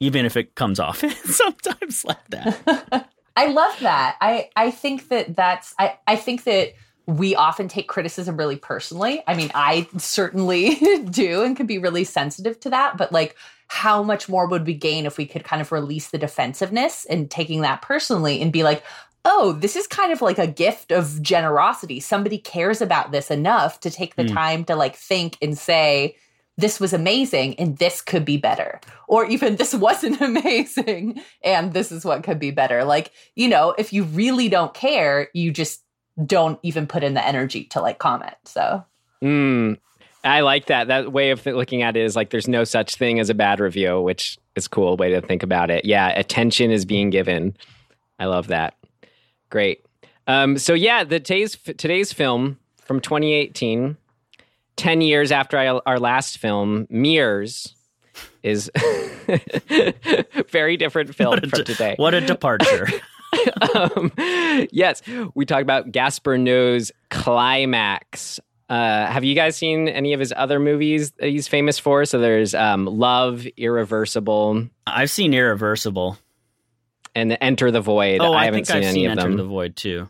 Even 0.00 0.24
if 0.24 0.36
it 0.36 0.54
comes 0.54 0.80
off 0.80 0.98
sometimes 1.24 2.04
like 2.04 2.28
that. 2.30 3.08
I 3.36 3.46
love 3.46 3.78
that. 3.80 4.16
I, 4.20 4.50
I 4.56 4.70
think 4.70 5.08
that 5.08 5.36
that's, 5.36 5.74
I, 5.78 5.98
I 6.06 6.16
think 6.16 6.44
that 6.44 6.72
we 7.06 7.34
often 7.34 7.68
take 7.68 7.88
criticism 7.88 8.36
really 8.36 8.56
personally. 8.56 9.22
I 9.26 9.34
mean, 9.34 9.50
I 9.54 9.88
certainly 9.98 10.76
do 11.10 11.42
and 11.42 11.56
can 11.56 11.66
be 11.66 11.78
really 11.78 12.04
sensitive 12.04 12.58
to 12.60 12.70
that, 12.70 12.96
but 12.96 13.12
like 13.12 13.36
how 13.70 14.02
much 14.02 14.28
more 14.28 14.48
would 14.48 14.66
we 14.66 14.74
gain 14.74 15.06
if 15.06 15.16
we 15.16 15.24
could 15.24 15.44
kind 15.44 15.62
of 15.62 15.70
release 15.70 16.08
the 16.08 16.18
defensiveness 16.18 17.04
and 17.04 17.30
taking 17.30 17.60
that 17.60 17.80
personally 17.80 18.42
and 18.42 18.52
be 18.52 18.64
like, 18.64 18.82
oh, 19.24 19.52
this 19.52 19.76
is 19.76 19.86
kind 19.86 20.12
of 20.12 20.20
like 20.20 20.38
a 20.38 20.46
gift 20.48 20.90
of 20.90 21.22
generosity. 21.22 22.00
Somebody 22.00 22.36
cares 22.36 22.82
about 22.82 23.12
this 23.12 23.30
enough 23.30 23.78
to 23.80 23.90
take 23.90 24.16
the 24.16 24.24
mm. 24.24 24.34
time 24.34 24.64
to 24.64 24.74
like 24.74 24.96
think 24.96 25.38
and 25.40 25.56
say, 25.56 26.16
this 26.56 26.80
was 26.80 26.92
amazing 26.92 27.54
and 27.60 27.78
this 27.78 28.02
could 28.02 28.24
be 28.24 28.36
better. 28.36 28.80
Or 29.06 29.24
even 29.26 29.54
this 29.54 29.72
wasn't 29.72 30.20
amazing 30.20 31.22
and 31.44 31.72
this 31.72 31.92
is 31.92 32.04
what 32.04 32.24
could 32.24 32.40
be 32.40 32.50
better. 32.50 32.82
Like, 32.82 33.12
you 33.36 33.46
know, 33.46 33.76
if 33.78 33.92
you 33.92 34.02
really 34.02 34.48
don't 34.48 34.74
care, 34.74 35.28
you 35.32 35.52
just 35.52 35.84
don't 36.26 36.58
even 36.64 36.88
put 36.88 37.04
in 37.04 37.14
the 37.14 37.24
energy 37.24 37.66
to 37.66 37.80
like 37.80 38.00
comment. 38.00 38.34
So, 38.46 38.84
mm, 39.22 39.78
I 40.22 40.40
like 40.40 40.66
that. 40.66 40.88
That 40.88 41.12
way 41.12 41.30
of 41.30 41.44
looking 41.46 41.82
at 41.82 41.96
it 41.96 42.04
is 42.04 42.16
like 42.16 42.30
there's 42.30 42.48
no 42.48 42.64
such 42.64 42.96
thing 42.96 43.20
as 43.20 43.30
a 43.30 43.34
bad 43.34 43.60
review, 43.60 44.00
which 44.00 44.38
is 44.56 44.68
cool 44.68 44.96
way 44.96 45.10
to 45.10 45.20
think 45.20 45.42
about 45.42 45.70
it. 45.70 45.84
Yeah, 45.84 46.08
attention 46.08 46.70
is 46.70 46.84
being 46.84 47.10
given. 47.10 47.56
I 48.18 48.26
love 48.26 48.48
that. 48.48 48.74
Great. 49.48 49.84
Um, 50.26 50.58
so 50.58 50.74
yeah, 50.74 51.04
the 51.04 51.20
today's 51.20 51.56
today's 51.56 52.12
film 52.12 52.58
from 52.82 53.00
2018, 53.00 53.96
10 54.76 55.00
years 55.00 55.32
after 55.32 55.58
I, 55.58 55.68
our 55.86 55.98
last 55.98 56.38
film, 56.38 56.86
Mirrors, 56.90 57.74
is 58.42 58.70
very 60.50 60.76
different 60.76 61.14
film 61.14 61.40
from 61.40 61.50
de- 61.50 61.64
today. 61.64 61.94
What 61.96 62.14
a 62.14 62.20
departure. 62.20 62.88
um, 63.74 64.12
yes, 64.72 65.02
we 65.34 65.46
talk 65.46 65.62
about 65.62 65.92
Gaspar 65.92 66.36
Noé's 66.36 66.90
climax. 67.10 68.40
Uh, 68.70 69.06
have 69.06 69.24
you 69.24 69.34
guys 69.34 69.56
seen 69.56 69.88
any 69.88 70.12
of 70.12 70.20
his 70.20 70.32
other 70.34 70.60
movies 70.60 71.10
that 71.18 71.28
he's 71.28 71.48
famous 71.48 71.78
for? 71.78 72.04
So 72.04 72.20
there's 72.20 72.54
um, 72.54 72.86
Love, 72.86 73.44
Irreversible. 73.56 74.68
I've 74.86 75.10
seen 75.10 75.34
Irreversible. 75.34 76.16
And 77.16 77.36
Enter 77.40 77.72
the 77.72 77.80
Void. 77.80 78.20
Oh, 78.20 78.32
I, 78.32 78.42
I 78.42 78.44
haven't 78.44 78.68
seen 78.68 78.84
any 78.84 78.92
seen 78.92 79.06
of 79.06 79.18
Enter 79.18 79.22
them. 79.28 79.36
the 79.38 79.44
Void 79.44 79.74
too. 79.74 80.08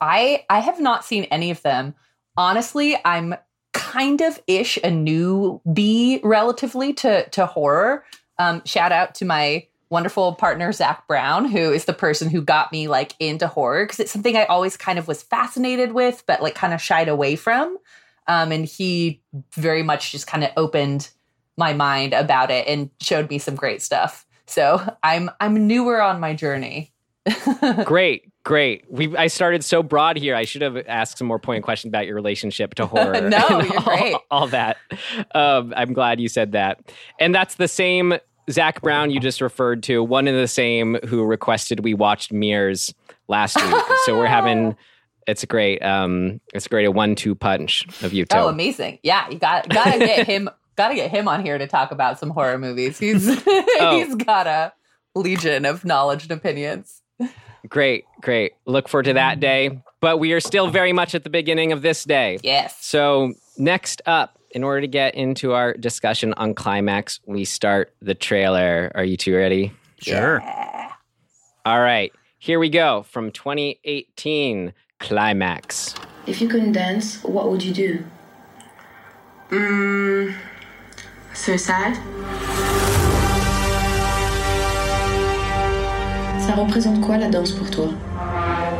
I 0.00 0.44
I 0.48 0.60
have 0.60 0.80
not 0.80 1.04
seen 1.04 1.24
any 1.24 1.50
of 1.50 1.60
them. 1.60 1.94
Honestly, 2.38 2.96
I'm 3.04 3.34
kind 3.74 4.22
of 4.22 4.40
ish 4.46 4.78
a 4.78 4.88
newbie 4.88 6.20
relatively 6.24 6.94
to 6.94 7.28
to 7.28 7.44
horror. 7.44 8.06
Um, 8.38 8.62
shout 8.64 8.90
out 8.90 9.14
to 9.16 9.26
my 9.26 9.66
wonderful 9.94 10.34
partner 10.34 10.72
Zach 10.72 11.06
Brown, 11.06 11.44
who 11.44 11.72
is 11.72 11.84
the 11.84 11.92
person 11.92 12.28
who 12.28 12.42
got 12.42 12.72
me 12.72 12.88
like 12.88 13.14
into 13.20 13.46
horror 13.46 13.84
because 13.84 14.00
it's 14.00 14.10
something 14.10 14.36
I 14.36 14.44
always 14.46 14.76
kind 14.76 14.98
of 14.98 15.06
was 15.06 15.22
fascinated 15.22 15.92
with, 15.92 16.24
but 16.26 16.42
like 16.42 16.56
kind 16.56 16.74
of 16.74 16.82
shied 16.82 17.08
away 17.08 17.36
from. 17.36 17.78
Um, 18.26 18.50
and 18.50 18.64
he 18.64 19.22
very 19.52 19.84
much 19.84 20.10
just 20.10 20.26
kind 20.26 20.42
of 20.42 20.50
opened 20.56 21.10
my 21.56 21.72
mind 21.74 22.12
about 22.12 22.50
it 22.50 22.66
and 22.66 22.90
showed 23.00 23.30
me 23.30 23.38
some 23.38 23.54
great 23.54 23.82
stuff. 23.82 24.26
So 24.46 24.84
I'm 25.04 25.30
I'm 25.38 25.68
newer 25.68 26.02
on 26.02 26.18
my 26.18 26.34
journey. 26.34 26.92
great, 27.84 28.32
great. 28.42 28.84
We 28.90 29.16
I 29.16 29.28
started 29.28 29.64
so 29.64 29.82
broad 29.82 30.16
here. 30.16 30.34
I 30.34 30.44
should 30.44 30.62
have 30.62 30.76
asked 30.88 31.18
some 31.18 31.28
more 31.28 31.38
pointed 31.38 31.62
questions 31.62 31.90
about 31.90 32.06
your 32.06 32.16
relationship 32.16 32.74
to 32.74 32.86
horror. 32.86 33.20
no, 33.30 33.48
you're 33.60 33.76
all, 33.76 33.84
great. 33.84 34.16
All 34.30 34.48
that. 34.48 34.76
Um, 35.36 35.72
I'm 35.76 35.92
glad 35.92 36.20
you 36.20 36.28
said 36.28 36.50
that. 36.52 36.80
And 37.20 37.32
that's 37.32 37.54
the 37.54 37.68
same 37.68 38.14
Zach 38.50 38.80
Brown 38.82 39.10
you 39.10 39.20
just 39.20 39.40
referred 39.40 39.82
to. 39.84 40.02
One 40.02 40.28
and 40.28 40.36
the 40.38 40.48
same 40.48 40.96
who 41.06 41.24
requested 41.24 41.80
we 41.80 41.94
watched 41.94 42.32
Mirrors 42.32 42.92
last 43.28 43.56
week. 43.56 43.82
so 44.04 44.16
we're 44.18 44.26
having. 44.26 44.76
It's 45.26 45.42
a 45.42 45.46
great. 45.46 45.82
Um, 45.82 46.42
it's 46.52 46.66
a 46.66 46.68
great 46.68 46.84
a 46.84 46.90
one-two 46.90 47.34
punch 47.34 47.86
of 48.02 48.12
you 48.12 48.26
two. 48.26 48.36
Oh, 48.36 48.48
amazing! 48.48 48.98
Yeah, 49.02 49.26
you 49.30 49.38
got 49.38 49.66
gotta 49.70 49.98
get 49.98 50.26
him. 50.32 50.50
Gotta 50.76 50.94
get 50.94 51.10
him 51.10 51.28
on 51.28 51.42
here 51.42 51.56
to 51.56 51.66
talk 51.66 51.92
about 51.92 52.18
some 52.18 52.28
horror 52.28 52.58
movies. 52.58 52.98
He's 52.98 53.26
Oh. 53.46 53.96
he's 54.04 54.14
got 54.16 54.46
a 54.46 54.74
legion 55.14 55.64
of 55.64 55.82
knowledge 55.82 56.24
and 56.24 56.32
opinions. 56.32 57.00
Great, 57.66 58.04
great. 58.20 58.52
Look 58.66 58.86
forward 58.86 59.04
to 59.04 59.14
that 59.14 59.40
day. 59.40 59.80
But 60.02 60.18
we 60.18 60.32
are 60.34 60.40
still 60.40 60.68
very 60.68 60.92
much 60.92 61.14
at 61.14 61.24
the 61.24 61.30
beginning 61.30 61.72
of 61.72 61.80
this 61.80 62.04
day. 62.04 62.38
Yes. 62.42 62.76
So, 62.84 63.32
next 63.56 64.02
up, 64.04 64.38
in 64.54 64.62
order 64.62 64.80
to 64.80 64.86
get 64.86 65.14
into 65.14 65.52
our 65.52 65.74
discussion 65.74 66.32
on 66.34 66.54
Climax, 66.54 67.20
we 67.26 67.44
start 67.44 67.92
the 68.00 68.14
trailer. 68.14 68.90
Are 68.94 69.04
you 69.04 69.16
two 69.16 69.34
ready? 69.36 69.72
Sure. 70.00 70.40
All 71.66 71.80
right, 71.80 72.12
here 72.38 72.58
we 72.58 72.70
go 72.70 73.02
from 73.02 73.32
2018 73.32 74.72
Climax. 75.00 75.94
If 76.26 76.40
you 76.40 76.48
couldn't 76.48 76.72
dance, 76.72 77.22
what 77.24 77.50
would 77.50 77.62
you 77.62 77.74
do? 77.74 78.04
Hmm. 79.50 80.30
Suicide 81.34 81.96
Ça 86.38 86.54
représente 86.54 87.00
quoi 87.00 87.16
la 87.16 87.28
danse 87.28 87.52
pour 87.52 87.70
toi 87.70 87.88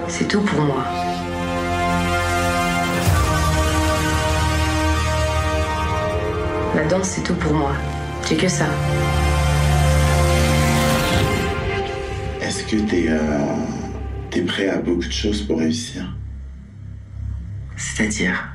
C'est 0.09 0.29
tout 0.29 0.43
pour 0.43 0.61
moi. 0.61 1.14
La 6.75 6.85
danse, 6.87 7.09
c'est 7.11 7.23
tout 7.23 7.35
pour 7.35 7.53
moi. 7.53 7.73
J'ai 8.29 8.37
que 8.37 8.49
ça. 8.49 8.65
Est-ce 12.43 12.65
que 12.65 12.77
t'es 12.77 13.07
euh, 13.09 13.19
t'es 14.31 14.41
prêt 14.43 14.69
à 14.69 14.79
beaucoup 14.79 15.07
de 15.07 15.13
choses 15.13 15.43
pour 15.43 15.59
réussir? 15.61 16.03
C'est-à-dire? 17.77 18.49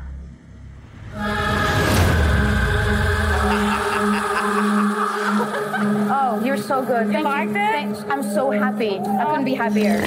Oh, 6.12 6.42
you're 6.44 6.58
so 6.58 6.82
good. 6.82 7.12
Thank 7.14 7.26
you. 7.26 7.96
I'm 8.12 8.22
so 8.22 8.52
happy. 8.52 9.00
I 9.00 9.26
couldn't 9.30 9.46
be 9.46 9.56
happier. 9.56 10.04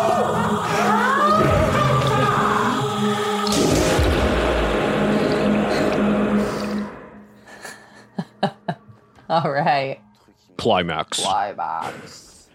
All 9.34 9.50
right. 9.50 9.98
Climax. 10.58 11.20
Climax. 11.20 12.48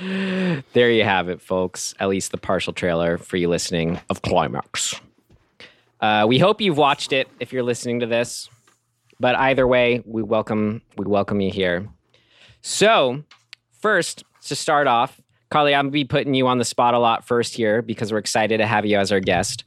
There 0.00 0.90
you 0.90 1.04
have 1.04 1.28
it, 1.28 1.42
folks. 1.42 1.94
At 2.00 2.08
least 2.08 2.30
the 2.30 2.38
partial 2.38 2.72
trailer 2.72 3.18
for 3.18 3.36
you 3.36 3.50
listening 3.50 4.00
of 4.08 4.22
Climax. 4.22 4.98
Uh, 6.00 6.24
we 6.26 6.38
hope 6.38 6.62
you've 6.62 6.78
watched 6.78 7.12
it 7.12 7.28
if 7.40 7.52
you're 7.52 7.62
listening 7.62 8.00
to 8.00 8.06
this. 8.06 8.48
But 9.20 9.34
either 9.34 9.66
way, 9.66 10.02
we 10.06 10.22
welcome 10.22 10.80
we 10.96 11.04
welcome 11.04 11.42
you 11.42 11.50
here. 11.50 11.90
So, 12.62 13.22
first 13.82 14.24
to 14.46 14.56
start 14.56 14.86
off, 14.86 15.20
Carly, 15.50 15.74
I'm 15.74 15.84
gonna 15.84 15.92
be 15.92 16.06
putting 16.06 16.32
you 16.32 16.46
on 16.46 16.56
the 16.56 16.64
spot 16.64 16.94
a 16.94 16.98
lot 16.98 17.26
first 17.26 17.54
here 17.54 17.82
because 17.82 18.12
we're 18.12 18.18
excited 18.18 18.58
to 18.58 18.66
have 18.66 18.86
you 18.86 18.96
as 18.96 19.12
our 19.12 19.20
guest. 19.20 19.64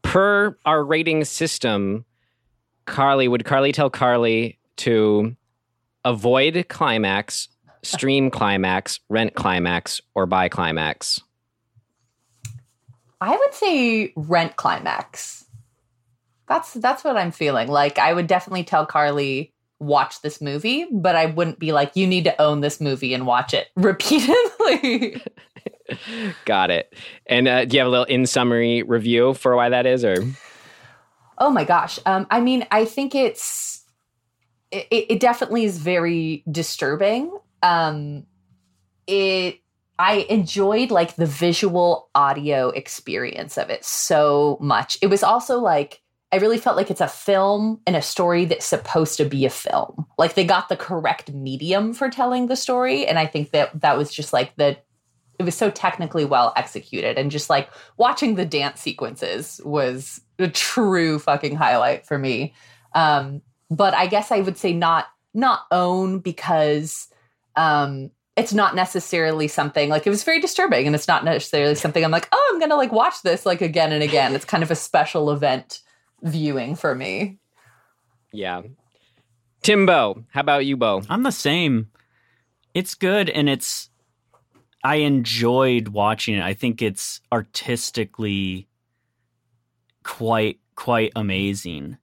Per 0.00 0.56
our 0.64 0.82
rating 0.82 1.24
system, 1.24 2.06
Carly, 2.86 3.28
would 3.28 3.44
Carly 3.44 3.72
tell 3.72 3.90
Carly 3.90 4.58
to 4.78 5.36
avoid 6.08 6.66
climax, 6.68 7.48
stream 7.82 8.30
climax, 8.30 9.00
rent 9.08 9.34
climax, 9.34 10.00
or 10.14 10.26
buy 10.26 10.48
climax? 10.48 11.20
I 13.20 13.36
would 13.36 13.54
say 13.54 14.12
rent 14.16 14.56
climax. 14.56 15.44
That's 16.48 16.72
that's 16.74 17.04
what 17.04 17.16
I'm 17.16 17.30
feeling. 17.30 17.68
Like 17.68 17.98
I 17.98 18.12
would 18.12 18.26
definitely 18.26 18.64
tell 18.64 18.86
Carly 18.86 19.52
watch 19.80 20.22
this 20.22 20.40
movie, 20.40 20.86
but 20.90 21.14
I 21.14 21.26
wouldn't 21.26 21.58
be 21.58 21.72
like 21.72 21.94
you 21.94 22.06
need 22.06 22.24
to 22.24 22.40
own 22.40 22.62
this 22.62 22.80
movie 22.80 23.12
and 23.12 23.26
watch 23.26 23.52
it 23.52 23.68
repeatedly. 23.76 25.22
Got 26.44 26.70
it. 26.70 26.94
And 27.26 27.48
uh, 27.48 27.64
do 27.64 27.76
you 27.76 27.80
have 27.80 27.88
a 27.88 27.90
little 27.90 28.04
in 28.06 28.26
summary 28.26 28.82
review 28.82 29.34
for 29.34 29.56
why 29.56 29.68
that 29.68 29.84
is, 29.84 30.04
or 30.04 30.16
oh 31.38 31.50
my 31.50 31.64
gosh. 31.64 31.98
Um, 32.06 32.26
I 32.30 32.40
mean, 32.40 32.66
I 32.70 32.84
think 32.84 33.14
it's 33.14 33.77
it, 34.70 34.86
it 34.90 35.20
definitely 35.20 35.64
is 35.64 35.78
very 35.78 36.42
disturbing. 36.50 37.36
Um, 37.62 38.26
it 39.06 39.60
I 39.98 40.26
enjoyed 40.30 40.90
like 40.90 41.16
the 41.16 41.26
visual 41.26 42.08
audio 42.14 42.68
experience 42.68 43.58
of 43.58 43.68
it 43.68 43.84
so 43.84 44.58
much. 44.60 44.96
It 45.02 45.08
was 45.08 45.22
also 45.22 45.58
like 45.58 46.00
I 46.30 46.36
really 46.36 46.58
felt 46.58 46.76
like 46.76 46.90
it's 46.90 47.00
a 47.00 47.08
film 47.08 47.80
and 47.86 47.96
a 47.96 48.02
story 48.02 48.44
that's 48.44 48.66
supposed 48.66 49.16
to 49.16 49.24
be 49.24 49.46
a 49.46 49.50
film. 49.50 50.06
Like 50.18 50.34
they 50.34 50.44
got 50.44 50.68
the 50.68 50.76
correct 50.76 51.32
medium 51.32 51.94
for 51.94 52.10
telling 52.10 52.46
the 52.46 52.56
story 52.56 53.06
and 53.06 53.18
I 53.18 53.26
think 53.26 53.50
that 53.52 53.80
that 53.80 53.96
was 53.96 54.12
just 54.12 54.32
like 54.32 54.54
the 54.56 54.76
it 55.38 55.44
was 55.44 55.54
so 55.54 55.70
technically 55.70 56.24
well 56.24 56.52
executed 56.56 57.16
and 57.16 57.30
just 57.30 57.48
like 57.48 57.70
watching 57.96 58.34
the 58.34 58.44
dance 58.44 58.80
sequences 58.80 59.60
was 59.64 60.20
a 60.38 60.48
true 60.48 61.18
fucking 61.18 61.56
highlight 61.56 62.06
for 62.06 62.18
me. 62.18 62.54
Um 62.94 63.42
but 63.70 63.94
I 63.94 64.06
guess 64.06 64.30
I 64.30 64.40
would 64.40 64.58
say 64.58 64.72
not 64.72 65.06
not 65.34 65.66
own 65.70 66.18
because 66.20 67.08
um 67.56 68.10
it's 68.36 68.54
not 68.54 68.76
necessarily 68.76 69.48
something 69.48 69.88
like 69.88 70.06
it 70.06 70.10
was 70.10 70.22
very 70.22 70.40
disturbing 70.40 70.86
and 70.86 70.94
it's 70.94 71.08
not 71.08 71.24
necessarily 71.24 71.74
something 71.74 72.04
I'm 72.04 72.12
like, 72.12 72.28
oh, 72.30 72.50
I'm 72.52 72.60
gonna 72.60 72.76
like 72.76 72.92
watch 72.92 73.22
this 73.22 73.44
like 73.44 73.60
again 73.60 73.92
and 73.92 74.02
again. 74.02 74.34
It's 74.34 74.44
kind 74.44 74.62
of 74.62 74.70
a 74.70 74.76
special 74.76 75.30
event 75.30 75.80
viewing 76.22 76.76
for 76.76 76.94
me. 76.94 77.38
Yeah. 78.32 78.62
Timbo, 79.62 80.24
how 80.30 80.40
about 80.40 80.66
you, 80.66 80.76
Bo? 80.76 81.02
I'm 81.08 81.24
the 81.24 81.32
same. 81.32 81.90
It's 82.74 82.94
good 82.94 83.28
and 83.28 83.48
it's 83.48 83.90
I 84.84 84.96
enjoyed 84.96 85.88
watching 85.88 86.36
it. 86.36 86.42
I 86.42 86.54
think 86.54 86.80
it's 86.80 87.20
artistically 87.32 88.68
quite 90.04 90.60
quite 90.76 91.10
amazing. 91.16 91.98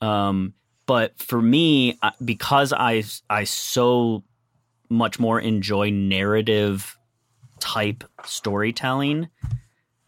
Um 0.00 0.54
but 0.86 1.18
for 1.18 1.40
me 1.40 1.98
because 2.24 2.72
I 2.72 3.04
I 3.30 3.44
so 3.44 4.24
much 4.88 5.18
more 5.18 5.40
enjoy 5.40 5.90
narrative 5.90 6.98
type 7.60 8.04
storytelling, 8.24 9.28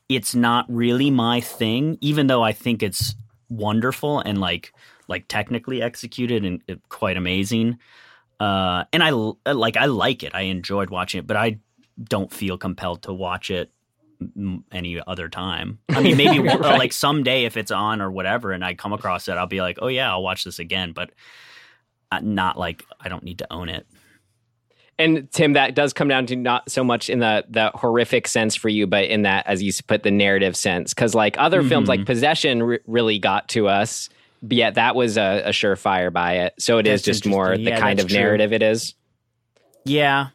it's 0.09 0.35
not 0.35 0.67
really 0.69 1.11
my 1.11 1.41
thing 1.41 1.99
even 2.01 2.27
though 2.27 2.43
I 2.43 2.53
think 2.53 2.83
it's 2.83 3.15
wonderful 3.49 4.21
and 4.21 4.41
like 4.41 4.73
like 5.09 5.29
technically 5.29 5.83
executed 5.83 6.45
and 6.45 6.63
quite 6.89 7.17
amazing. 7.17 7.79
Uh, 8.41 8.85
and 8.93 9.03
I 9.03 9.11
like 9.11 9.77
I 9.77 9.87
like 9.87 10.23
it. 10.23 10.35
I 10.35 10.43
enjoyed 10.43 10.91
watching 10.91 11.21
it, 11.21 11.27
but 11.27 11.37
I 11.37 11.59
don't 12.03 12.33
feel 12.33 12.59
compelled 12.59 13.03
to 13.03 13.13
watch 13.13 13.51
it 13.51 13.71
any 14.73 15.01
other 15.07 15.29
time. 15.29 15.79
I 15.91 16.03
mean, 16.03 16.17
maybe 16.17 16.39
right. 16.49 16.79
like 16.79 16.93
someday 16.93 17.45
if 17.45 17.57
it's 17.57 17.71
on 17.71 18.01
or 18.01 18.11
whatever, 18.11 18.53
and 18.53 18.65
I 18.65 18.75
come 18.75 18.93
across 18.93 19.29
it, 19.29 19.33
I'll 19.33 19.47
be 19.47 19.61
like, 19.61 19.79
oh 19.81 19.89
yeah, 19.89 20.11
I'll 20.11 20.23
watch 20.23 20.45
this 20.45 20.59
again. 20.59 20.93
But 20.93 21.11
uh, 22.13 22.21
not 22.23 22.59
like 22.59 22.85
I 23.01 23.09
don't 23.09 23.25
need 23.25 23.39
to 23.39 23.53
own 23.53 23.69
it. 23.69 23.87
And 24.99 25.31
Tim, 25.33 25.55
that 25.55 25.75
does 25.75 25.93
come 25.93 26.07
down 26.07 26.27
to 26.27 26.37
not 26.37 26.71
so 26.71 26.85
much 26.85 27.11
in 27.11 27.19
the 27.19 27.45
the 27.49 27.73
horrific 27.75 28.29
sense 28.29 28.55
for 28.55 28.69
you, 28.69 28.87
but 28.87 29.05
in 29.05 29.23
that, 29.23 29.47
as 29.47 29.63
you 29.63 29.73
put, 29.87 30.05
the 30.05 30.11
narrative 30.11 30.57
sense. 30.57 30.95
Because 30.95 31.15
like 31.15 31.37
other 31.39 31.61
mm-hmm. 31.61 31.69
films, 31.69 31.89
like 31.89 32.07
Possession, 32.07 32.63
r- 32.63 32.81
really 32.87 33.19
got 33.19 33.49
to 33.51 33.69
us. 33.69 34.09
But 34.43 34.57
yet 34.57 34.75
that 34.75 34.95
was 34.95 35.17
a, 35.17 35.43
a 35.47 35.51
surefire 35.51 36.13
by 36.13 36.35
it. 36.35 36.55
So 36.59 36.79
it 36.79 36.85
that's 36.85 37.01
is 37.01 37.05
just 37.05 37.27
more 37.27 37.57
the 37.57 37.63
yeah, 37.63 37.81
kind 37.81 37.99
of 37.99 38.09
true. 38.09 38.19
narrative 38.19 38.53
it 38.53 38.63
is. 38.63 38.95
Yeah, 39.85 40.29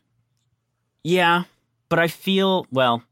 yeah, 1.04 1.44
but 1.88 2.00
I 2.00 2.08
feel 2.08 2.68
well. 2.72 3.04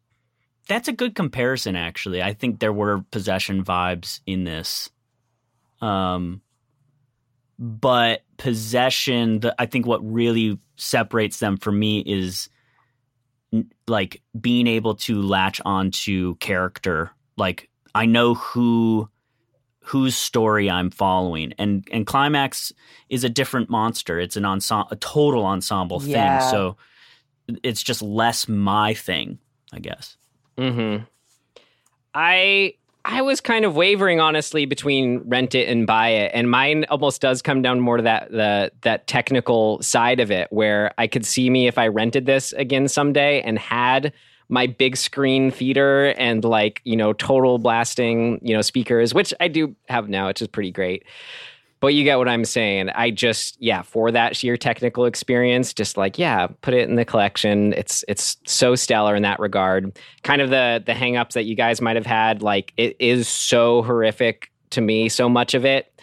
That's 0.68 0.88
a 0.88 0.94
good 0.94 1.16
comparison, 1.16 1.76
actually. 1.76 2.22
I 2.22 2.34
think 2.34 2.60
there 2.60 2.74
were 2.74 3.04
possession 3.12 3.64
vibes 3.64 4.20
in 4.26 4.44
this. 4.44 4.90
Um, 5.82 6.42
but 7.60 8.24
possession, 8.38 9.40
the, 9.40 9.56
I 9.58 9.66
think 9.66 9.86
what 9.86 10.04
really 10.04 10.60
separates 10.76 11.40
them 11.40 11.58
for 11.58 11.72
me 11.72 12.00
is 12.00 12.50
like 13.88 14.22
being 14.40 14.68
able 14.68 14.96
to 14.96 15.22
latch 15.22 15.62
onto 15.66 16.36
character. 16.36 17.12
Like 17.38 17.70
I 17.96 18.06
know 18.06 18.34
who 18.36 19.10
whose 19.80 20.16
story 20.16 20.70
I'm 20.70 20.90
following, 20.90 21.54
and 21.58 21.88
and 21.92 22.06
climax 22.06 22.74
is 23.10 23.24
a 23.24 23.30
different 23.30 23.70
monster. 23.70 24.20
It's 24.20 24.36
an 24.36 24.46
ensemble, 24.46 24.90
a 24.92 24.96
total 24.98 25.46
ensemble 25.46 26.02
yeah. 26.04 26.40
thing. 26.40 26.50
So 26.52 26.78
it's 27.64 27.82
just 27.82 28.02
less 28.02 28.48
my 28.48 28.94
thing, 28.94 29.40
I 29.72 29.80
guess. 29.80 30.18
Hmm. 30.58 30.98
I 32.14 32.74
I 33.06 33.22
was 33.22 33.40
kind 33.40 33.64
of 33.64 33.76
wavering 33.76 34.20
honestly 34.20 34.66
between 34.66 35.20
rent 35.30 35.56
it 35.56 35.70
and 35.70 35.88
buy 35.88 36.10
it, 36.10 36.32
and 36.34 36.50
mine 36.50 36.86
almost 36.90 37.22
does 37.22 37.42
come 37.42 37.62
down 37.62 37.80
more 37.80 37.98
to 37.98 38.04
that 38.04 38.32
the 38.32 38.72
that 38.82 39.08
technical 39.08 39.82
side 39.82 40.20
of 40.20 40.32
it, 40.32 40.52
where 40.52 40.94
I 40.98 41.08
could 41.08 41.26
see 41.26 41.50
me 41.50 41.68
if 41.68 41.78
I 41.78 41.88
rented 41.88 42.26
this 42.26 42.54
again 42.54 42.88
someday 42.88 43.42
and 43.42 43.58
had 43.58 44.14
my 44.50 44.66
big 44.68 44.98
screen 44.98 45.52
theater 45.52 46.14
and 46.18 46.44
like 46.44 46.82
you 46.84 46.96
know 46.96 47.14
total 47.14 47.60
blasting 47.60 48.40
you 48.42 48.56
know 48.56 48.62
speakers, 48.62 49.14
which 49.14 49.34
I 49.40 49.48
do 49.48 49.76
have 49.88 50.10
now, 50.10 50.28
which 50.28 50.42
is 50.42 50.48
pretty 50.48 50.72
great 50.72 51.04
but 51.80 51.94
you 51.94 52.04
get 52.04 52.18
what 52.18 52.28
I'm 52.28 52.46
saying. 52.46 52.90
I 52.90 53.12
just 53.12 53.58
yeah, 53.62 53.82
for 53.82 54.12
that 54.12 54.36
sheer 54.36 54.58
technical 54.58 55.06
experience, 55.06 55.74
just 55.74 55.98
like 55.98 56.18
yeah, 56.18 56.48
put 56.62 56.74
it 56.74 56.90
in 56.90 56.96
the 56.96 57.06
collection. 57.06 57.74
It's 57.74 58.04
it's 58.08 58.38
so 58.46 58.76
stellar 58.76 59.16
in 59.16 59.24
that 59.24 59.40
regard. 59.40 59.98
Kind 60.24 60.42
of 60.42 60.50
the 60.50 60.82
the 60.86 60.94
hangups 60.94 61.34
that 61.34 61.46
you 61.46 61.56
guys 61.56 61.82
might 61.82 61.96
have 61.96 62.06
had, 62.06 62.42
like 62.42 62.74
it 62.78 62.96
is 63.00 63.28
so 63.28 63.84
horrific 63.84 64.52
to 64.72 64.82
me, 64.82 65.10
so 65.10 65.30
much 65.30 65.54
of 65.54 65.66
it. 65.66 65.94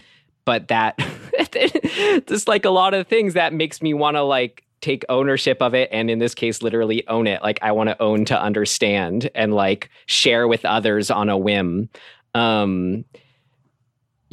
But 0.45 0.69
that 0.69 0.99
just 2.29 2.47
like 2.47 2.65
a 2.65 2.71
lot 2.71 2.95
of 2.95 3.09
things 3.09 3.35
that 3.35 3.53
makes 3.53 3.83
me 3.83 3.95
want 3.95 4.17
to 4.17 4.23
like 4.23 4.65
take 4.81 5.05
ownership 5.09 5.63
of 5.63 5.75
it 5.75 5.89
and 5.93 6.11
in 6.11 6.19
this 6.19 6.35
case 6.35 6.61
literally 6.61 7.09
own 7.09 7.27
it 7.27 7.41
like 7.41 7.59
i 7.63 7.73
want 7.73 7.89
to 7.89 8.03
own 8.03 8.23
to 8.23 8.39
understand 8.39 9.31
and 9.35 9.55
like 9.55 9.89
share 10.05 10.47
with 10.47 10.63
others 10.67 11.11
on 11.11 11.31
a 11.31 11.39
whim 11.39 11.89
um 12.35 13.03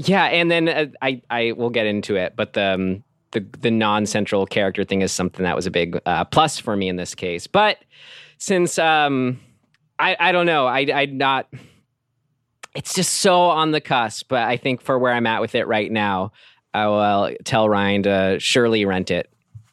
yeah, 0.08 0.26
and 0.26 0.50
then 0.50 0.68
uh, 0.68 0.86
I 1.02 1.22
I 1.30 1.52
will 1.54 1.70
get 1.70 1.86
into 1.86 2.16
it, 2.16 2.34
but 2.36 2.54
the 2.54 2.74
um, 2.74 3.04
the 3.32 3.46
the 3.60 3.72
non 3.72 4.06
central 4.06 4.46
character 4.46 4.84
thing 4.84 5.02
is 5.02 5.12
something 5.12 5.44
that 5.44 5.56
was 5.56 5.66
a 5.66 5.72
big 5.72 6.00
uh, 6.06 6.26
plus 6.26 6.60
for 6.60 6.76
me 6.76 6.88
in 6.88 6.96
this 6.96 7.16
case. 7.16 7.48
But 7.48 7.78
since 8.38 8.78
um, 8.80 9.40
I 10.00 10.16
I 10.20 10.32
don't 10.32 10.46
know, 10.46 10.68
I 10.68 10.88
I 10.94 11.06
not. 11.06 11.48
It's 12.74 12.94
just 12.94 13.14
so 13.18 13.42
on 13.42 13.72
the 13.72 13.82
cusp, 13.82 14.30
but 14.30 14.44
I 14.44 14.56
think 14.56 14.82
for 14.82 14.98
where 14.98 15.14
I'm 15.14 15.28
at 15.28 15.42
with 15.42 15.56
it 15.56 15.68
right 15.68 15.92
now, 15.92 16.32
I 16.74 16.88
will 16.88 17.36
tell 17.44 17.68
Ryan 17.68 18.04
to 18.04 18.38
surely 18.40 18.86
rent 18.86 19.12
it, 19.12 19.30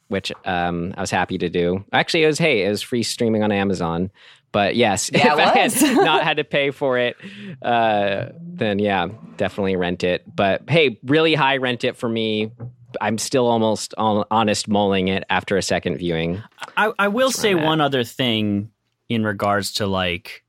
which 0.09 0.33
um, 0.45 0.95
I 0.97 1.01
was 1.01 1.11
happy 1.13 1.39
to 1.39 1.49
do. 1.49 1.85
Actually, 1.93 2.25
it 2.25 2.27
was 2.27 2.39
hey, 2.39 2.65
it 2.65 2.69
was 2.69 2.83
free 2.83 3.05
streaming 3.05 3.43
on 3.43 3.53
Amazon. 3.53 4.11
But 4.53 4.77
yes, 4.77 5.11
yeah, 5.15 5.35
if 5.35 5.39
I 5.39 5.59
had 5.59 5.97
not 6.05 6.25
had 6.25 6.39
to 6.39 6.45
pay 6.45 6.71
for 6.71 6.99
it, 6.99 7.17
uh, 7.63 8.27
then 8.41 8.79
yeah, 8.79 9.09
definitely 9.37 9.77
rent 9.77 10.05
it. 10.05 10.25
But 10.35 10.69
hey, 10.69 10.99
really 11.05 11.35
high 11.35 11.57
rent 11.59 11.85
it 11.85 11.97
for 11.97 12.09
me. 12.09 12.53
I'm 13.01 13.19
still 13.19 13.47
almost 13.47 13.95
honest 13.99 14.67
mulling 14.67 15.09
it 15.09 15.25
after 15.29 15.59
a 15.59 15.63
second 15.63 15.99
viewing. 15.99 16.43
I, 16.77 16.93
I 16.99 17.09
will 17.09 17.31
say 17.31 17.55
one 17.55 17.83
other 17.83 18.03
thing 18.03 18.71
in 19.11 19.25
regards 19.25 19.75
to 19.75 19.87
like 19.87 20.43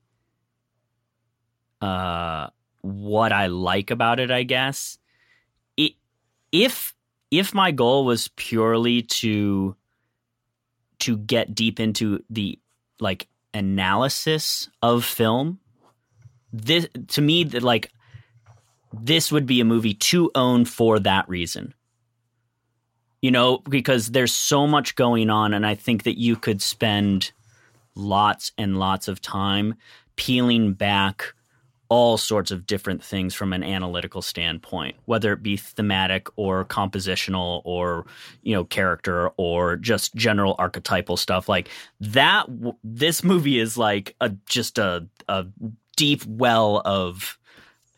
uh, 1.80 2.48
what 2.80 3.32
I 3.32 3.46
like 3.46 3.90
about 3.90 4.20
it. 4.20 4.30
I 4.30 4.42
guess 4.42 4.98
it, 5.76 5.92
if 6.50 6.94
if 7.30 7.54
my 7.54 7.70
goal 7.70 8.04
was 8.04 8.28
purely 8.28 9.02
to 9.02 9.76
to 11.00 11.16
get 11.16 11.54
deep 11.54 11.80
into 11.80 12.22
the 12.30 12.58
like 13.00 13.28
analysis 13.54 14.68
of 14.82 15.04
film, 15.04 15.60
this 16.52 16.86
to 17.08 17.20
me 17.20 17.44
that 17.44 17.62
like 17.62 17.92
this 18.92 19.30
would 19.30 19.46
be 19.46 19.60
a 19.60 19.64
movie 19.64 19.94
to 19.94 20.30
own 20.34 20.64
for 20.64 20.98
that 21.00 21.28
reason. 21.28 21.74
You 23.22 23.30
know, 23.30 23.58
because 23.58 24.08
there's 24.08 24.32
so 24.32 24.66
much 24.66 24.94
going 24.94 25.28
on, 25.28 25.52
and 25.52 25.66
I 25.66 25.74
think 25.74 26.04
that 26.04 26.18
you 26.18 26.36
could 26.36 26.62
spend 26.62 27.32
lots 27.94 28.52
and 28.56 28.78
lots 28.78 29.08
of 29.08 29.20
time 29.20 29.74
peeling 30.16 30.72
back 30.72 31.34
all 31.90 32.16
sorts 32.16 32.52
of 32.52 32.66
different 32.66 33.02
things 33.02 33.34
from 33.34 33.52
an 33.52 33.62
analytical 33.62 34.22
standpoint, 34.22 34.96
whether 35.04 35.32
it 35.32 35.42
be 35.42 35.56
thematic 35.56 36.28
or 36.36 36.64
compositional 36.64 37.60
or 37.64 38.06
you 38.42 38.54
know 38.54 38.64
character 38.64 39.30
or 39.36 39.76
just 39.76 40.14
general 40.14 40.54
archetypal 40.58 41.18
stuff 41.18 41.48
like 41.48 41.68
that. 42.00 42.46
This 42.82 43.22
movie 43.22 43.58
is 43.58 43.76
like 43.76 44.14
a 44.20 44.30
just 44.46 44.78
a 44.78 45.06
a 45.28 45.46
deep 45.96 46.24
well 46.24 46.80
of 46.84 47.38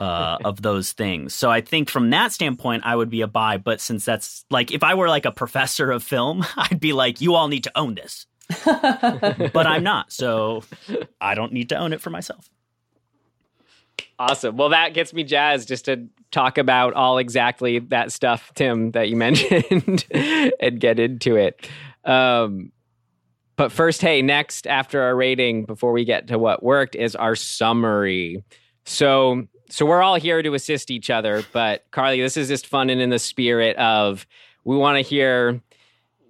uh, 0.00 0.38
of 0.44 0.62
those 0.62 0.92
things. 0.92 1.35
So 1.35 1.50
I 1.50 1.61
think 1.61 1.90
from 1.90 2.11
that 2.11 2.33
standpoint, 2.33 2.83
I 2.87 2.96
would 2.96 3.11
be 3.11 3.20
a 3.20 3.28
buy. 3.28 3.59
But 3.59 3.81
since 3.81 4.07
that's 4.07 4.44
like 4.50 4.72
if 4.72 4.83
I 4.83 4.94
were 4.94 5.09
like 5.09 5.26
a 5.26 5.33
professor 5.33 5.90
of 5.90 6.02
film, 6.02 6.44
I'd 6.57 6.81
be 6.81 6.94
like, 6.94 7.20
you 7.20 7.35
all 7.35 7.48
need 7.48 7.64
to 7.64 7.78
own 7.78 7.94
this. 7.94 8.26
but 8.64 9.66
I'm 9.66 9.83
not, 9.83 10.12
so 10.12 10.64
I 11.20 11.35
don't 11.35 11.52
need 11.52 11.70
to 11.70 11.76
own 11.76 11.92
it 11.92 12.00
for 12.00 12.11
myself. 12.11 12.50
Awesome. 14.18 14.57
Well, 14.57 14.70
that 14.70 14.94
gets 14.94 15.12
me 15.12 15.24
jazzed 15.24 15.68
just 15.68 15.87
to 15.87 16.09
talk 16.31 16.59
about 16.59 16.94
all 16.94 17.18
exactly 17.18 17.78
that 17.78 18.12
stuff, 18.12 18.52
Tim, 18.55 18.92
that 18.92 19.09
you 19.09 19.16
mentioned 19.26 20.05
and 20.12 20.81
get 20.81 20.98
into 20.98 21.37
it. 21.37 21.68
Um, 22.05 22.72
but 23.57 23.70
first, 23.70 24.00
hey, 24.00 24.22
next 24.22 24.66
after 24.66 25.02
our 25.02 25.14
rating, 25.14 25.64
before 25.64 25.92
we 25.92 26.05
get 26.05 26.28
to 26.28 26.38
what 26.38 26.62
worked, 26.62 26.94
is 26.94 27.14
our 27.14 27.37
summary. 27.37 28.42
So, 28.85 29.46
so 29.68 29.87
we're 29.87 30.02
all 30.02 30.16
here 30.16 30.42
to 30.42 30.55
assist 30.55 30.90
each 30.90 31.11
other. 31.11 31.44
But 31.52 31.85
Carly, 31.90 32.20
this 32.20 32.37
is 32.37 32.48
just 32.48 32.66
fun 32.66 32.90
and 32.90 33.00
in 33.00 33.11
the 33.11 33.18
spirit 33.18 33.76
of 33.76 34.26
we 34.64 34.76
want 34.76 34.96
to 34.96 35.02
hear 35.02 35.61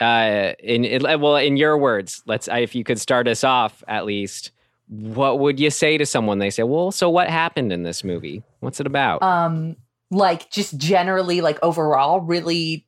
uh, 0.01 0.53
in, 0.59 0.85
in 0.85 1.03
well 1.21 1.37
in 1.37 1.57
your 1.57 1.79
words. 1.79 2.23
Let's 2.27 2.49
if 2.49 2.75
you 2.75 2.85
could 2.85 3.01
start 3.01 3.29
us 3.29 3.45
off 3.45 3.85
at 3.87 4.05
least 4.05 4.51
what 4.95 5.39
would 5.39 5.59
you 5.59 5.71
say 5.71 5.97
to 5.97 6.05
someone 6.05 6.39
they 6.39 6.51
say 6.51 6.63
well 6.63 6.93
so 6.93 7.09
what 7.09 7.31
happened 7.31 7.73
in 7.73 7.83
this 7.83 8.05
movie 8.05 8.43
what's 8.61 8.79
it 8.79 8.87
about 8.87 9.23
um 9.23 9.75
like 10.11 10.51
just 10.51 10.77
generally 10.77 11.41
like 11.41 11.59
overall 11.63 12.21
really 12.21 12.87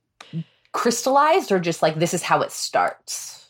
crystallized 0.72 1.50
or 1.50 1.58
just 1.58 1.80
like 1.82 1.94
this 1.94 2.12
is 2.12 2.22
how 2.22 2.42
it 2.42 2.52
starts 2.52 3.48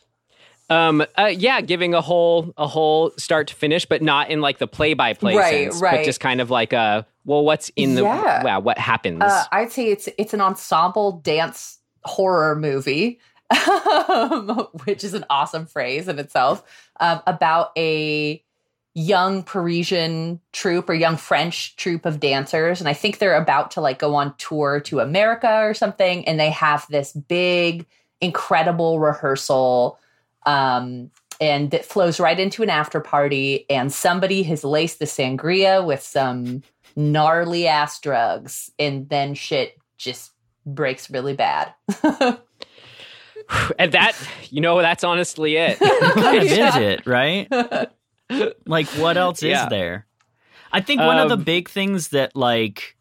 Um, 0.69 1.05
uh, 1.17 1.25
yeah, 1.25 1.61
giving 1.61 1.93
a 1.93 2.01
whole 2.01 2.51
a 2.57 2.65
whole 2.65 3.11
start 3.17 3.47
to 3.49 3.55
finish, 3.55 3.85
but 3.85 4.01
not 4.01 4.31
in 4.31 4.41
like 4.41 4.57
the 4.57 4.67
play 4.67 4.95
by 4.95 5.13
play 5.13 5.35
Right, 5.35 5.71
sense, 5.71 5.79
right. 5.81 5.97
but 5.97 6.05
just 6.05 6.19
kind 6.19 6.41
of 6.41 6.49
like 6.49 6.73
a 6.73 7.05
well, 7.25 7.43
what's 7.43 7.69
in 7.75 7.93
the 7.95 8.01
Yeah. 8.03 8.43
wow, 8.43 8.59
what 8.61 8.77
happens? 8.79 9.21
Uh, 9.21 9.43
I'd 9.51 9.71
say 9.71 9.91
it's 9.91 10.07
it's 10.17 10.33
an 10.33 10.41
ensemble 10.41 11.19
dance 11.23 11.77
horror 12.03 12.55
movie, 12.55 13.19
um, 13.67 14.67
which 14.85 15.03
is 15.03 15.13
an 15.13 15.25
awesome 15.29 15.65
phrase 15.65 16.07
in 16.07 16.17
itself, 16.19 16.63
um, 16.99 17.21
about 17.27 17.71
a 17.77 18.43
young 18.95 19.43
Parisian 19.43 20.39
troupe 20.53 20.89
or 20.89 20.93
young 20.93 21.17
French 21.17 21.75
troupe 21.75 22.05
of 22.05 22.19
dancers, 22.19 22.79
and 22.79 22.89
I 22.89 22.93
think 22.93 23.19
they're 23.19 23.35
about 23.35 23.71
to 23.71 23.81
like 23.81 23.99
go 23.99 24.15
on 24.15 24.33
tour 24.37 24.79
to 24.81 25.01
America 25.01 25.59
or 25.61 25.73
something, 25.73 26.25
and 26.27 26.39
they 26.39 26.49
have 26.49 26.87
this 26.89 27.11
big, 27.11 27.85
incredible 28.21 28.99
rehearsal. 28.99 29.99
Um, 30.45 31.11
and 31.41 31.71
that 31.71 31.83
flows 31.83 32.19
right 32.19 32.39
into 32.39 32.63
an 32.63 32.69
after 32.69 33.01
party, 33.01 33.65
and 33.69 33.91
somebody 33.91 34.43
has 34.43 34.63
laced 34.63 34.99
the 34.99 35.05
sangria 35.05 35.85
with 35.85 36.01
some 36.01 36.63
gnarly 36.95 37.67
ass 37.67 37.99
drugs, 37.99 38.71
and 38.79 39.09
then 39.09 39.33
shit 39.33 39.77
just 39.97 40.31
breaks 40.65 41.09
really 41.09 41.33
bad. 41.33 41.73
and 43.77 43.91
that 43.91 44.13
you 44.49 44.61
know 44.61 44.81
that's 44.81 45.03
honestly 45.03 45.57
it. 45.57 45.77
kind 45.79 46.37
of 46.37 46.43
is 46.45 46.75
it, 46.77 47.05
right? 47.05 47.51
like, 48.65 48.87
what 48.97 49.17
else 49.17 49.41
Yeah. 49.43 49.63
is 49.65 49.69
there? 49.69 50.05
I 50.71 50.81
think 50.81 50.99
one 51.01 51.19
of 51.19 51.29
the 51.29 51.35
Um, 51.35 51.43
big 51.43 51.69
things 51.69 52.09
that, 52.09 52.35
like, 52.35 52.95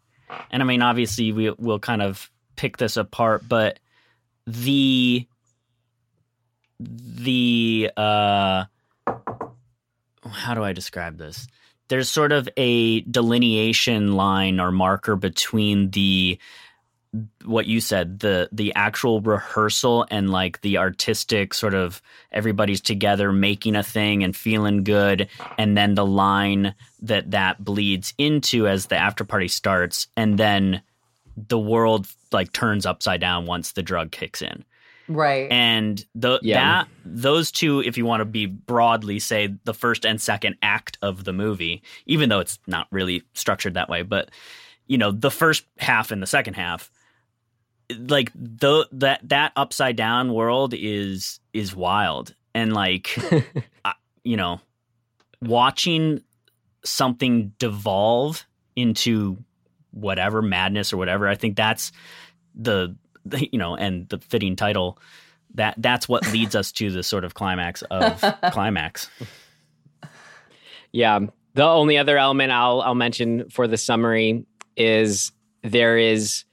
and 0.51 0.63
I 0.63 0.67
mean, 0.67 0.83
obviously, 0.83 1.33
we 1.33 1.51
will 1.51 1.79
kind 1.79 2.03
of 2.03 2.31
pick 2.57 2.77
this 2.77 2.97
apart, 2.97 3.43
but 3.49 3.79
the 4.47 5.27
the 6.81 7.91
uh 7.97 8.65
how 10.31 10.55
do 10.55 10.63
I 10.63 10.73
describe 10.73 11.19
this? 11.19 11.47
There's 11.89 12.11
sort 12.11 12.33
of 12.33 12.49
a 12.57 13.01
delineation 13.03 14.13
line 14.15 14.59
or 14.61 14.73
marker 14.73 15.17
between 15.17 15.91
the 15.91 16.39
what 17.45 17.67
you 17.67 17.81
said 17.81 18.21
the 18.21 18.49
the 18.51 18.75
actual 18.75 19.21
rehearsal 19.21 20.07
and 20.11 20.31
like 20.31 20.61
the 20.63 20.79
artistic 20.79 21.55
sort 21.55 21.75
of 21.75 22.03
everybody's 22.33 22.81
together 22.81 23.33
making 23.33 23.77
a 23.77 23.83
thing 23.83 24.25
and 24.25 24.35
feeling 24.35 24.83
good 24.83 25.29
and 25.59 25.77
then 25.77 25.95
the 25.95 26.07
line 26.07 26.75
that 27.03 27.31
that 27.31 27.63
bleeds 27.63 28.15
into 28.19 28.67
as 28.67 28.87
the 28.87 28.97
after 28.97 29.25
party 29.25 29.49
starts 29.49 30.09
and 30.17 30.39
then 30.39 30.83
the 31.37 31.59
world 31.59 32.07
like 32.33 32.53
turns 32.53 32.87
upside 32.87 33.21
down 33.21 33.47
once 33.47 33.73
the 33.73 33.83
drug 33.83 34.11
kicks 34.11 34.43
in 34.43 34.65
right. 35.09 35.51
and 35.53 36.05
the 36.15 36.39
Yeah. 36.43 36.83
that 36.85 36.89
those 37.05 37.53
two 37.53 37.81
if 37.81 37.97
you 37.97 38.05
want 38.07 38.23
to 38.23 38.25
be 38.25 38.47
broadly 38.47 39.19
say 39.19 39.55
the 39.65 39.75
first 39.75 40.05
and 40.05 40.21
second 40.21 40.57
act 40.63 40.99
of 41.03 41.25
the 41.25 41.33
movie 41.33 41.83
even 42.07 42.29
though 42.29 42.41
it's 42.41 42.59
not 42.67 42.89
really 42.91 43.23
structured 43.35 43.75
that 43.75 43.89
way 43.89 44.03
but 44.03 44.31
you 44.87 44.99
know 44.99 45.13
the 45.13 45.31
first 45.31 45.65
half 45.79 46.11
and 46.11 46.21
the 46.23 46.27
second 46.27 46.55
half 46.55 46.91
like 47.99 48.31
the 48.35 48.89
that 48.93 49.21
that 49.29 49.53
upside 49.57 49.97
down 49.97 50.33
world 50.33 50.75
is 50.77 51.41
is 51.53 51.75
wild 51.77 52.35
and 52.55 52.73
like 52.73 53.17
I- 53.85 53.95
you 54.25 54.37
know 54.37 54.61
watching 55.43 56.23
something 56.85 57.53
devolve 57.59 58.47
into 58.77 59.37
whatever 59.91 60.41
madness 60.43 60.93
or 60.93 60.97
whatever 60.97 61.29
i 61.29 61.35
think 61.35 61.57
that's 61.57 61.93
the, 62.55 62.97
the 63.25 63.49
you 63.53 63.59
know 63.59 63.77
and 63.77 64.09
the 64.09 64.19
fitting 64.19 64.57
title 64.57 64.99
that 65.55 65.75
that's 65.79 66.09
what 66.09 66.31
leads 66.33 66.55
us 66.55 66.73
to 66.73 66.91
the 66.91 67.03
sort 67.03 67.25
of 67.25 67.35
climax 67.35 67.83
of 67.91 68.21
climax 68.53 69.09
Yeah. 70.93 71.21
The 71.55 71.65
only 71.65 71.99
other 71.99 72.19
element 72.19 72.51
I'll 72.53 72.81
I'll 72.81 72.95
mention 72.95 73.49
for 73.51 73.67
the 73.69 73.77
summary 73.77 74.45
is 74.77 75.33
there 75.63 75.97
is 75.99 76.45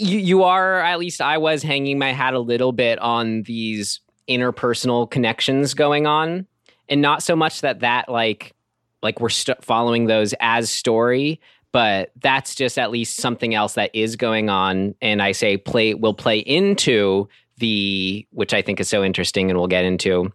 you 0.00 0.18
you 0.18 0.42
are 0.44 0.80
at 0.80 0.98
least 0.98 1.20
I 1.20 1.38
was 1.38 1.62
hanging 1.62 1.98
my 1.98 2.12
hat 2.12 2.34
a 2.34 2.38
little 2.38 2.72
bit 2.72 2.98
on 2.98 3.42
these 3.42 4.00
interpersonal 4.28 5.10
connections 5.10 5.74
going 5.74 6.06
on 6.06 6.46
and 6.88 7.02
not 7.02 7.22
so 7.22 7.36
much 7.36 7.60
that 7.60 7.80
that 7.80 8.08
like 8.08 8.54
like 9.02 9.20
we're 9.20 9.28
st- 9.28 9.62
following 9.64 10.06
those 10.06 10.34
as 10.40 10.70
story 10.70 11.40
but 11.72 12.10
that's 12.20 12.54
just 12.54 12.78
at 12.78 12.90
least 12.90 13.16
something 13.16 13.54
else 13.54 13.74
that 13.74 13.90
is 13.94 14.16
going 14.16 14.48
on 14.48 14.94
and 15.02 15.22
I 15.22 15.32
say 15.32 15.56
play 15.56 15.94
will 15.94 16.14
play 16.14 16.38
into 16.38 17.28
the 17.58 18.26
which 18.30 18.54
I 18.54 18.62
think 18.62 18.80
is 18.80 18.88
so 18.88 19.04
interesting 19.04 19.50
and 19.50 19.58
we'll 19.58 19.68
get 19.68 19.84
into 19.84 20.32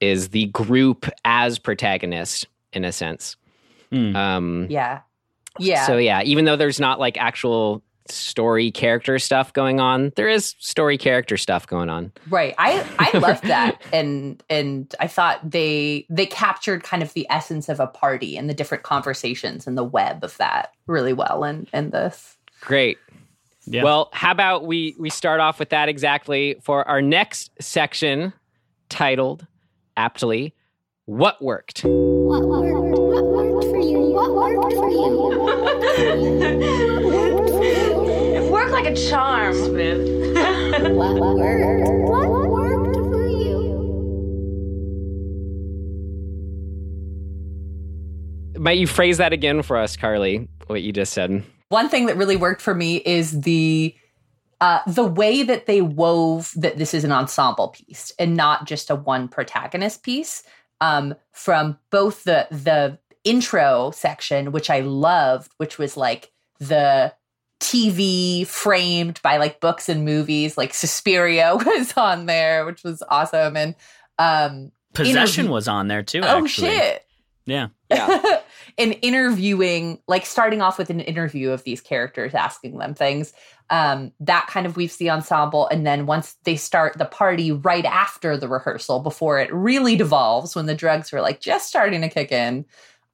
is 0.00 0.28
the 0.28 0.46
group 0.46 1.08
as 1.24 1.58
protagonist 1.58 2.46
in 2.72 2.84
a 2.84 2.92
sense. 2.92 3.36
Hmm. 3.90 4.14
Um, 4.14 4.66
yeah. 4.68 5.00
Yeah. 5.58 5.86
So 5.86 5.96
yeah, 5.96 6.22
even 6.22 6.44
though 6.44 6.56
there's 6.56 6.78
not 6.78 7.00
like 7.00 7.16
actual 7.16 7.82
story 8.10 8.70
character 8.70 9.18
stuff 9.18 9.52
going 9.52 9.80
on, 9.80 10.12
there 10.16 10.28
is 10.28 10.54
story 10.58 10.98
character 10.98 11.36
stuff 11.36 11.66
going 11.66 11.88
on. 11.88 12.12
Right. 12.28 12.54
I 12.58 12.84
I 12.98 13.18
loved 13.18 13.44
that 13.48 13.80
and 13.92 14.42
and 14.48 14.94
I 15.00 15.06
thought 15.06 15.48
they 15.48 16.06
they 16.08 16.26
captured 16.26 16.82
kind 16.82 17.02
of 17.02 17.12
the 17.14 17.26
essence 17.30 17.68
of 17.68 17.80
a 17.80 17.86
party 17.86 18.36
and 18.36 18.48
the 18.48 18.54
different 18.54 18.84
conversations 18.84 19.66
and 19.66 19.76
the 19.76 19.84
web 19.84 20.24
of 20.24 20.36
that 20.38 20.72
really 20.86 21.12
well 21.12 21.44
in 21.44 21.66
in 21.72 21.90
this. 21.90 22.36
Great. 22.60 22.98
yeah 23.66 23.84
Well, 23.84 24.10
how 24.12 24.32
about 24.32 24.66
we 24.66 24.94
we 24.98 25.10
start 25.10 25.40
off 25.40 25.58
with 25.58 25.70
that 25.70 25.88
exactly 25.88 26.56
for 26.62 26.86
our 26.88 27.02
next 27.02 27.50
section 27.60 28.32
titled 28.88 29.46
aptly 29.96 30.54
what 31.08 31.40
worked. 31.40 31.84
What 31.84 32.46
worked? 32.46 32.98
What 32.98 33.24
worked 33.24 33.64
for 33.64 33.78
you? 33.78 33.98
What 33.98 34.34
worked 34.34 34.74
for 34.74 34.90
you? 34.90 36.98
like 38.82 38.92
a 38.92 38.96
charm. 39.10 39.54
Smith. 39.54 39.98
What 40.94 41.16
worked? 41.16 41.90
What 42.08 42.48
worked 42.48 42.94
for 42.94 43.26
you? 43.26 43.58
Might 48.58 48.78
you 48.78 48.86
phrase 48.86 49.18
that 49.18 49.32
again 49.32 49.62
for 49.62 49.76
us, 49.76 49.96
Carly? 49.96 50.48
What 50.68 50.82
you 50.82 50.92
just 50.92 51.12
said. 51.12 51.42
One 51.70 51.88
thing 51.88 52.06
that 52.06 52.16
really 52.16 52.36
worked 52.36 52.62
for 52.62 52.74
me 52.74 52.98
is 52.98 53.40
the 53.40 53.94
uh, 54.60 54.80
the 54.86 55.04
way 55.04 55.42
that 55.42 55.66
they 55.66 55.80
wove 55.80 56.52
that 56.56 56.78
this 56.78 56.94
is 56.94 57.04
an 57.04 57.12
ensemble 57.12 57.68
piece 57.68 58.12
and 58.18 58.36
not 58.36 58.66
just 58.66 58.90
a 58.90 58.94
one 58.94 59.28
protagonist 59.28 60.02
piece. 60.02 60.42
Um, 60.80 61.16
from 61.32 61.78
both 61.90 62.22
the 62.24 62.46
the 62.50 62.98
intro 63.24 63.90
section, 63.90 64.52
which 64.52 64.70
I 64.70 64.80
loved, 64.80 65.50
which 65.56 65.78
was 65.78 65.96
like 65.96 66.30
the 66.60 67.12
TV 67.60 68.46
framed 68.46 69.20
by 69.22 69.36
like 69.36 69.60
books 69.60 69.88
and 69.88 70.04
movies, 70.04 70.56
like 70.56 70.74
Suspiria 70.74 71.56
was 71.66 71.92
on 71.96 72.26
there, 72.26 72.64
which 72.64 72.82
was 72.84 73.02
awesome, 73.08 73.56
and 73.56 73.74
um, 74.18 74.72
possession 74.94 75.42
interview- 75.42 75.52
was 75.52 75.68
on 75.68 75.88
there 75.88 76.02
too 76.02 76.20
oh 76.22 76.44
actually. 76.44 76.70
shit, 76.70 77.04
yeah. 77.46 77.68
Yeah. 77.90 78.40
and 78.78 78.96
interviewing 79.02 79.98
like 80.06 80.26
starting 80.26 80.60
off 80.62 80.78
with 80.78 80.90
an 80.90 81.00
interview 81.00 81.50
of 81.50 81.64
these 81.64 81.80
characters 81.80 82.34
asking 82.34 82.78
them 82.78 82.94
things 82.94 83.32
um 83.70 84.12
that 84.20 84.46
kind 84.46 84.66
of 84.66 84.76
weaves 84.76 84.96
the 84.96 85.10
ensemble 85.10 85.66
and 85.68 85.86
then 85.86 86.06
once 86.06 86.36
they 86.44 86.56
start 86.56 86.96
the 86.96 87.04
party 87.04 87.50
right 87.50 87.84
after 87.84 88.36
the 88.36 88.48
rehearsal 88.48 89.00
before 89.00 89.38
it 89.38 89.52
really 89.52 89.96
devolves 89.96 90.54
when 90.54 90.66
the 90.66 90.74
drugs 90.74 91.10
were 91.10 91.20
like 91.20 91.40
just 91.40 91.68
starting 91.68 92.00
to 92.02 92.08
kick 92.08 92.30
in 92.30 92.64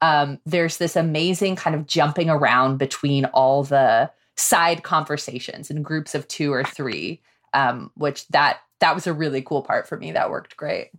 um 0.03 0.39
there's 0.45 0.79
this 0.79 0.97
amazing 0.97 1.57
kind 1.57 1.75
of 1.75 1.87
jumping 1.87 2.29
around 2.29 2.77
between 2.77 3.25
all 3.27 3.63
the 3.65 4.11
side 4.37 4.83
conversations 4.83 5.71
in 5.71 5.83
groups 5.83 6.15
of 6.15 6.27
two 6.29 6.53
or 6.53 6.65
three 6.65 7.21
um 7.53 7.91
which 7.95 8.27
that 8.29 8.61
that 8.81 8.95
was 8.95 9.07
a 9.07 9.13
really 9.13 9.43
cool 9.43 9.63
part 9.63 9.89
for 9.89 9.97
me 9.97 10.13
that 10.13 10.31
worked 10.31 10.57
great 10.57 10.91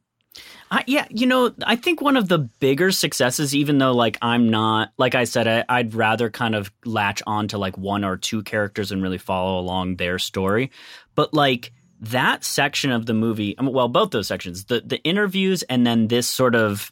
yeah, 0.88 1.06
you 1.10 1.28
know, 1.28 1.54
I 1.66 1.76
think 1.76 2.02
one 2.02 2.18
of 2.18 2.28
the 2.28 2.40
bigger 2.40 2.92
successes, 2.92 3.56
even 3.56 3.78
though 3.78 3.94
like 3.94 4.18
I'm 4.22 4.50
not, 4.50 4.92
like 4.98 5.16
I 5.16 5.24
said, 5.24 5.48
I, 5.48 5.64
I'd 5.70 5.94
rather 5.94 6.30
kind 6.30 6.56
of 6.56 6.72
latch 6.84 7.22
on 7.26 7.48
to 7.50 7.58
like 7.58 7.78
one 7.78 8.04
or 8.04 8.18
two 8.18 8.44
characters 8.44 8.92
and 8.92 9.02
really 9.02 9.18
follow 9.18 9.60
along 9.60 9.96
their 9.96 10.20
story. 10.20 10.72
But 11.14 11.34
like 11.34 11.72
that 12.02 12.44
section 12.44 12.92
of 12.92 13.06
the 13.06 13.14
movie, 13.14 13.58
um, 13.58 13.68
well, 13.68 13.88
both 13.88 14.12
those 14.12 14.28
sections, 14.28 14.66
the 14.66 14.82
the 14.82 15.02
interviews 15.04 15.64
and 15.64 15.86
then 15.86 16.08
this 16.08 16.28
sort 16.28 16.56
of 16.56 16.92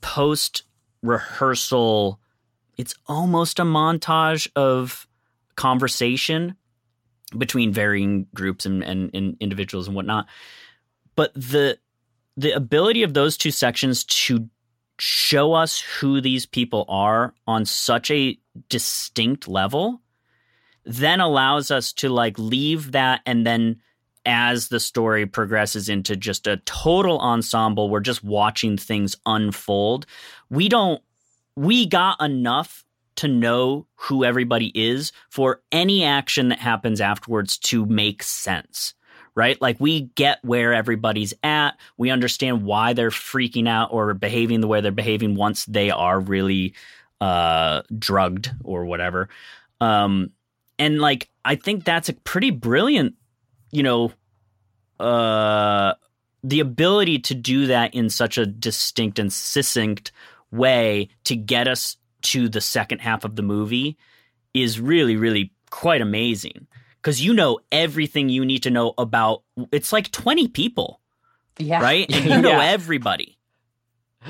post 0.00 0.64
rehearsal, 1.02 2.18
it's 2.76 2.94
almost 3.06 3.58
a 3.58 3.64
montage 3.64 4.48
of 4.56 5.06
conversation 5.60 6.56
between 7.36 7.70
varying 7.70 8.26
groups 8.34 8.64
and, 8.64 8.82
and, 8.82 9.10
and 9.12 9.36
individuals 9.40 9.86
and 9.86 9.94
whatnot. 9.94 10.26
But 11.16 11.34
the 11.34 11.78
the 12.38 12.52
ability 12.52 13.02
of 13.02 13.12
those 13.12 13.36
two 13.36 13.50
sections 13.50 14.04
to 14.04 14.48
show 14.98 15.52
us 15.52 15.78
who 15.78 16.22
these 16.22 16.46
people 16.46 16.86
are 16.88 17.34
on 17.46 17.66
such 17.66 18.10
a 18.10 18.38
distinct 18.70 19.46
level 19.48 20.00
then 20.86 21.20
allows 21.20 21.70
us 21.70 21.92
to 21.92 22.08
like 22.08 22.38
leave 22.38 22.92
that 22.92 23.20
and 23.26 23.46
then 23.46 23.82
as 24.24 24.68
the 24.68 24.80
story 24.80 25.26
progresses 25.26 25.90
into 25.90 26.16
just 26.16 26.46
a 26.46 26.58
total 26.58 27.18
ensemble, 27.18 27.90
we're 27.90 28.00
just 28.00 28.24
watching 28.24 28.76
things 28.78 29.16
unfold. 29.26 30.06
We 30.48 30.68
don't, 30.68 31.02
we 31.56 31.86
got 31.86 32.20
enough 32.22 32.84
to 33.20 33.28
know 33.28 33.86
who 33.96 34.24
everybody 34.24 34.72
is 34.74 35.12
for 35.28 35.60
any 35.70 36.04
action 36.04 36.48
that 36.48 36.58
happens 36.58 37.00
afterwards 37.00 37.58
to 37.58 37.84
make 37.84 38.22
sense. 38.22 38.94
Right? 39.34 39.60
Like 39.60 39.78
we 39.78 40.02
get 40.16 40.38
where 40.42 40.74
everybody's 40.74 41.34
at. 41.42 41.72
We 41.96 42.10
understand 42.10 42.64
why 42.64 42.94
they're 42.94 43.10
freaking 43.10 43.68
out 43.68 43.92
or 43.92 44.12
behaving 44.14 44.60
the 44.60 44.66
way 44.66 44.80
they're 44.80 44.90
behaving 44.90 45.34
once 45.34 45.64
they 45.66 45.90
are 45.90 46.18
really 46.18 46.74
uh 47.20 47.82
drugged 47.96 48.50
or 48.64 48.86
whatever. 48.86 49.28
Um 49.80 50.30
and 50.78 50.98
like 50.98 51.28
I 51.44 51.56
think 51.56 51.84
that's 51.84 52.08
a 52.08 52.14
pretty 52.14 52.50
brilliant, 52.50 53.14
you 53.70 53.82
know, 53.82 54.12
uh 54.98 55.94
the 56.42 56.60
ability 56.60 57.18
to 57.18 57.34
do 57.34 57.66
that 57.66 57.94
in 57.94 58.08
such 58.08 58.38
a 58.38 58.46
distinct 58.46 59.18
and 59.18 59.32
succinct 59.32 60.10
way 60.50 61.10
to 61.24 61.36
get 61.36 61.68
us 61.68 61.96
to 62.22 62.48
the 62.48 62.60
second 62.60 63.00
half 63.00 63.24
of 63.24 63.36
the 63.36 63.42
movie 63.42 63.96
is 64.54 64.80
really, 64.80 65.16
really 65.16 65.52
quite 65.70 66.00
amazing. 66.00 66.66
Because 66.96 67.20
you 67.24 67.32
know 67.32 67.60
everything 67.72 68.28
you 68.28 68.44
need 68.44 68.62
to 68.64 68.70
know 68.70 68.92
about 68.98 69.42
it's 69.72 69.92
like 69.92 70.10
20 70.12 70.48
people. 70.48 71.00
Yeah. 71.58 71.80
Right? 71.82 72.10
And 72.12 72.24
you 72.30 72.40
know 72.42 72.50
Yeah. 72.50 72.64
everybody. 72.64 73.38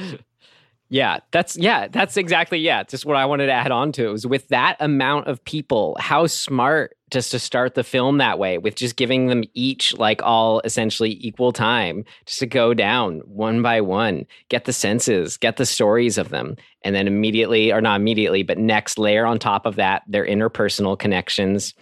Yeah, 0.93 1.21
that's 1.31 1.57
yeah, 1.57 1.87
that's 1.87 2.17
exactly 2.17 2.59
yeah, 2.59 2.83
just 2.83 3.07
what 3.07 3.17
I 3.17 3.25
wanted 3.25 3.47
to 3.47 3.53
add 3.53 3.71
on 3.71 3.93
to. 3.93 4.09
It 4.09 4.13
was 4.13 4.27
with 4.27 4.49
that 4.49 4.77
amount 4.81 5.29
of 5.29 5.43
people, 5.45 5.97
how 6.01 6.27
smart 6.27 6.97
just 7.13 7.31
to 7.31 7.39
start 7.39 7.75
the 7.75 7.85
film 7.85 8.19
that 8.19 8.41
way 8.41 8.59
with 8.59 8.75
just 8.75 8.97
giving 8.97 9.29
them 9.29 9.45
each 9.55 9.97
like 9.99 10.21
all 10.23 10.61
essentially 10.65 11.17
equal 11.21 11.53
time 11.53 12.05
just 12.27 12.41
to 12.41 12.47
go 12.47 12.75
down 12.75 13.21
one 13.21 13.63
by 13.63 13.81
one, 13.81 14.27
get 14.49 14.65
the 14.65 14.73
senses, 14.73 15.37
get 15.37 15.57
the 15.57 15.67
stories 15.67 16.19
of 16.19 16.31
them, 16.31 16.57
and 16.83 16.93
then 16.93 17.07
immediately 17.07 17.73
or 17.73 17.81
not 17.81 18.01
immediately, 18.01 18.43
but 18.43 18.59
next 18.59 18.99
layer 18.99 19.25
on 19.25 19.39
top 19.39 19.67
of 19.67 19.77
that, 19.77 20.03
their 20.09 20.27
interpersonal 20.27 20.99
connections. 20.99 21.73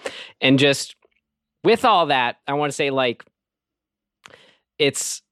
And 0.42 0.58
just 0.58 0.96
with 1.64 1.86
all 1.86 2.06
that, 2.06 2.36
I 2.46 2.52
want 2.52 2.72
to 2.72 2.76
say 2.76 2.90
like 2.90 3.24
it's 4.78 5.20
it 5.20 5.27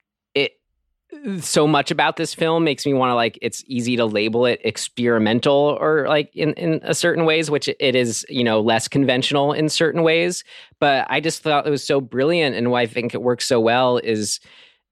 so 1.41 1.67
much 1.67 1.91
about 1.91 2.17
this 2.17 2.35
film 2.35 2.65
makes 2.65 2.87
me 2.87 2.95
want 2.95 3.11
to 3.11 3.15
like 3.15 3.39
it's 3.43 3.65
easy 3.67 3.97
to 3.97 4.05
label 4.05 4.47
it 4.47 4.61
experimental 4.65 5.77
or 5.81 6.07
like 6.09 6.35
in 6.35 6.53
in 6.55 6.81
a 6.83 6.95
certain 6.95 7.25
ways 7.25 7.51
which 7.51 7.69
it 7.69 7.95
is 7.95 8.25
you 8.29 8.45
know 8.45 8.61
less 8.61 8.89
conventional 8.89 9.53
in 9.53 9.69
certain 9.69 10.03
ways. 10.03 10.45
But 10.79 11.07
i 11.09 11.21
just 11.21 11.43
thought 11.43 11.67
it 11.67 11.71
was 11.71 11.85
so 11.85 12.01
brilliant 12.01 12.55
and 12.57 12.71
why 12.71 12.83
i 12.83 12.87
think 12.87 13.15
it 13.15 13.23
works 13.23 13.47
so 13.47 13.61
well 13.61 13.99
is 13.99 14.41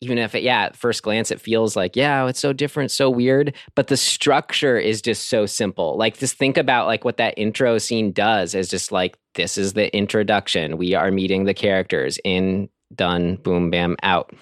even 0.01 0.19
if 0.19 0.35
it 0.35 0.43
yeah 0.43 0.63
at 0.63 0.77
first 0.77 1.03
glance 1.03 1.31
it 1.31 1.41
feels 1.41 1.77
like 1.77 1.97
yeah 1.97 2.27
it's 2.27 2.41
so 2.41 2.53
different 2.53 2.91
so 2.91 3.09
weird 3.09 3.55
but 3.75 3.89
the 3.89 3.97
structure 3.97 4.79
is 4.79 5.01
just 5.03 5.29
so 5.29 5.47
simple. 5.47 5.97
Like 5.97 6.19
just 6.19 6.37
think 6.37 6.57
about 6.57 6.87
like 6.87 7.05
what 7.05 7.17
that 7.19 7.35
intro 7.37 7.79
scene 7.79 8.13
does 8.13 8.55
is 8.55 8.69
just 8.69 8.93
like 8.93 9.17
this 9.35 9.59
is 9.59 9.73
the 9.73 9.95
introduction. 9.97 10.77
We 10.77 10.95
are 10.95 11.11
meeting 11.11 11.45
the 11.45 11.55
characters 11.55 12.19
in 12.25 12.69
done 12.95 13.37
boom 13.37 13.71
bam 13.71 13.97
out 14.03 14.33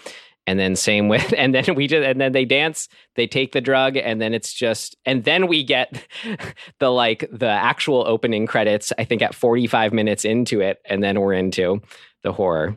and 0.47 0.59
then 0.59 0.75
same 0.75 1.09
with 1.09 1.33
and 1.39 1.55
then 1.55 1.75
we 1.75 1.87
just 1.87 2.05
and 2.05 2.21
then 2.21 2.33
they 2.33 2.45
dance 2.45 2.89
they 3.15 3.27
take 3.27 3.53
the 3.53 3.61
drug 3.61 3.97
and 3.97 4.21
then 4.21 4.35
it's 4.35 4.53
just 4.53 4.97
and 5.07 5.25
then 5.25 5.47
we 5.47 5.63
get 5.63 6.07
the 6.79 6.91
like 6.91 7.25
the 7.31 7.49
actual 7.49 8.05
opening 8.07 8.47
credits 8.47 8.93
i 8.99 9.05
think 9.05 9.23
at 9.23 9.35
45 9.35 9.93
minutes 9.93 10.25
into 10.25 10.61
it 10.61 10.79
and 10.85 11.03
then 11.03 11.21
we're 11.21 11.33
into 11.33 11.81
the 12.23 12.33
horror. 12.33 12.77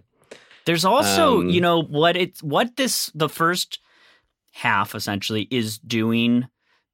There's 0.65 0.85
also, 0.85 1.41
Um, 1.41 1.49
you 1.49 1.61
know, 1.61 1.81
what 1.81 2.17
it's 2.17 2.41
what 2.43 2.75
this 2.75 3.11
the 3.13 3.29
first 3.29 3.79
half 4.51 4.95
essentially 4.95 5.47
is 5.51 5.77
doing 5.77 6.47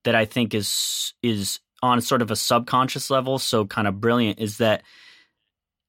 that 0.03 0.15
I 0.15 0.25
think 0.25 0.53
is 0.53 1.13
is 1.23 1.59
on 1.81 2.01
sort 2.01 2.21
of 2.21 2.31
a 2.31 2.35
subconscious 2.35 3.09
level 3.09 3.39
so 3.39 3.65
kind 3.65 3.87
of 3.87 4.01
brilliant 4.01 4.39
is 4.39 4.57
that 4.57 4.83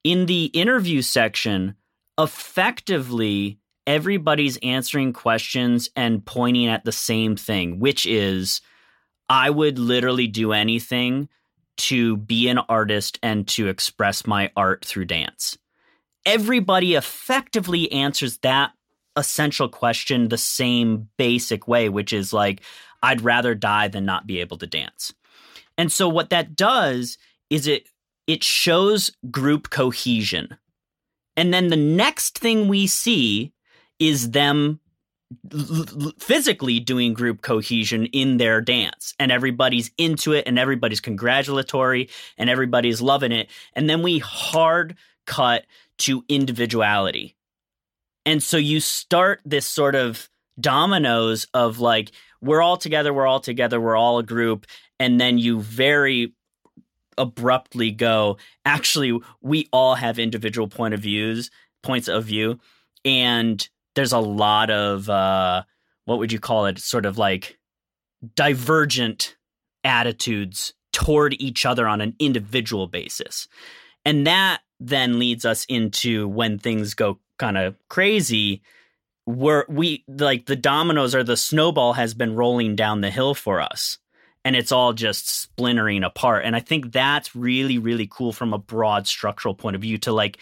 in 0.05 0.27
the 0.27 0.47
interview 0.47 1.03
section 1.03 1.75
effectively 2.19 3.59
everybody's 3.87 4.59
answering 4.59 5.13
questions 5.13 5.91
and 5.97 6.25
pointing 6.25 6.67
at 6.67 6.85
the 6.85 6.93
same 6.93 7.37
thing 7.37 7.79
which 7.81 8.07
is 8.07 8.61
I 9.29 9.51
would 9.51 9.79
literally 9.79 10.27
do 10.27 10.53
anything 10.53 11.29
to 11.79 12.17
be 12.17 12.49
an 12.49 12.59
artist 12.59 13.19
and 13.23 13.49
to 13.49 13.69
express 13.69 14.27
my 14.27 14.51
art 14.57 14.85
through 14.85 15.07
dance 15.07 15.59
everybody 16.25 16.95
effectively 16.95 17.91
answers 17.93 18.39
that 18.39 18.73
essential 19.17 19.69
question 19.69 20.29
the 20.29 20.39
same 20.39 21.09
basic 21.17 21.69
way, 21.69 21.89
which 21.89 22.13
is 22.13 22.33
like, 22.33 22.63
I'd 23.03 23.21
rather 23.21 23.55
die 23.55 23.89
than 23.89 24.05
not 24.05 24.27
be 24.27 24.41
able 24.41 24.59
to 24.59 24.67
dance. 24.67 25.13
And 25.77 25.91
so 25.91 26.09
what 26.09 26.31
that 26.31 26.55
does 26.55 27.19
is 27.51 27.67
it 27.67 27.89
it 28.27 28.45
shows 28.45 29.11
group 29.31 29.71
cohesion. 29.71 30.57
And 31.37 31.53
then 31.53 31.69
the 31.69 31.77
next 31.77 32.39
thing 32.39 32.69
we 32.69 32.87
see 32.87 33.53
is 33.99 34.31
them 34.31 34.81
physically 36.19 36.79
doing 36.79 37.15
group 37.15 37.41
cohesion 37.41 38.07
in 38.07 38.37
their 38.37 38.61
dance. 38.61 39.15
And 39.19 39.33
everybody's 39.33 39.91
into 39.97 40.33
it 40.33 40.47
and 40.47 40.59
everybody's 40.59 41.01
congratulatory 41.01 42.11
and 42.37 42.51
everybody's 42.51 43.01
loving 43.01 43.33
it. 43.33 43.49
And 43.75 43.89
then 43.89 44.03
we 44.03 44.19
hard 44.19 44.97
cut 45.27 45.65
to 45.99 46.25
individuality. 46.29 47.35
And 48.27 48.43
so 48.43 48.57
you 48.57 48.81
start 48.81 49.41
this 49.45 49.67
sort 49.67 49.95
of 49.95 50.29
dominoes 50.61 51.47
of 51.55 51.79
like 51.79 52.13
we're 52.43 52.61
all 52.61 52.77
together 52.77 53.13
we're 53.15 53.27
all 53.27 53.41
together 53.41 53.81
we're 53.81 53.97
all 53.97 54.19
a 54.19 54.23
group. 54.23 54.67
And 55.01 55.21
then 55.21 55.39
you 55.39 55.61
very 55.61 56.35
abruptly 57.19 57.91
go 57.91 58.39
actually 58.65 59.19
we 59.41 59.69
all 59.73 59.95
have 59.95 60.19
individual 60.19 60.69
point 60.69 60.95
of 60.95 61.01
views 61.01 61.51
points 61.83 62.09
of 62.09 62.25
view. 62.25 62.59
And 63.05 63.67
there's 63.95 64.13
a 64.13 64.19
lot 64.19 64.71
of 64.71 65.09
uh 65.09 65.63
what 66.05 66.19
would 66.19 66.33
you 66.33 66.41
call 66.41 66.67
it? 66.67 66.79
Sort 66.79 67.07
of 67.07 67.19
like 67.19 67.59
divergent 68.35 69.37
attitudes 69.85 70.75
toward 70.93 71.35
each 71.41 71.65
other 71.67 71.87
on 71.87 72.01
an 72.01 72.15
individual 72.19 72.87
basis. 72.87 73.49
And 74.05 74.27
that 74.27 74.61
then 74.81 75.19
leads 75.19 75.45
us 75.45 75.65
into 75.69 76.29
when 76.29 76.59
things 76.59 76.95
go 76.95 77.21
kind 77.39 77.57
of 77.57 77.77
crazy 77.89 78.63
where 79.25 79.65
we 79.69 80.05
like 80.09 80.47
the 80.47 80.57
dominoes 80.57 81.15
or 81.15 81.23
the 81.23 81.37
snowball 81.37 81.93
has 81.93 82.13
been 82.13 82.35
rolling 82.35 82.75
down 82.75 83.01
the 83.01 83.11
hill 83.11 83.35
for 83.35 83.61
us 83.61 83.99
and 84.45 84.57
it's 84.57 84.73
all 84.73 84.93
just 84.93 85.29
splintering 85.29 86.03
apart. 86.03 86.45
And 86.45 86.57
i 86.57 86.61
think 86.61 86.93
that's 86.93 87.35
really 87.35 87.79
really 87.79 88.09
cool 88.11 88.33
from 88.33 88.53
a 88.53 88.59
broad 88.59 89.07
structural 89.07 89.55
point 89.55 89.77
of 89.77 89.83
view 89.83 89.99
to 89.99 90.13
like 90.13 90.39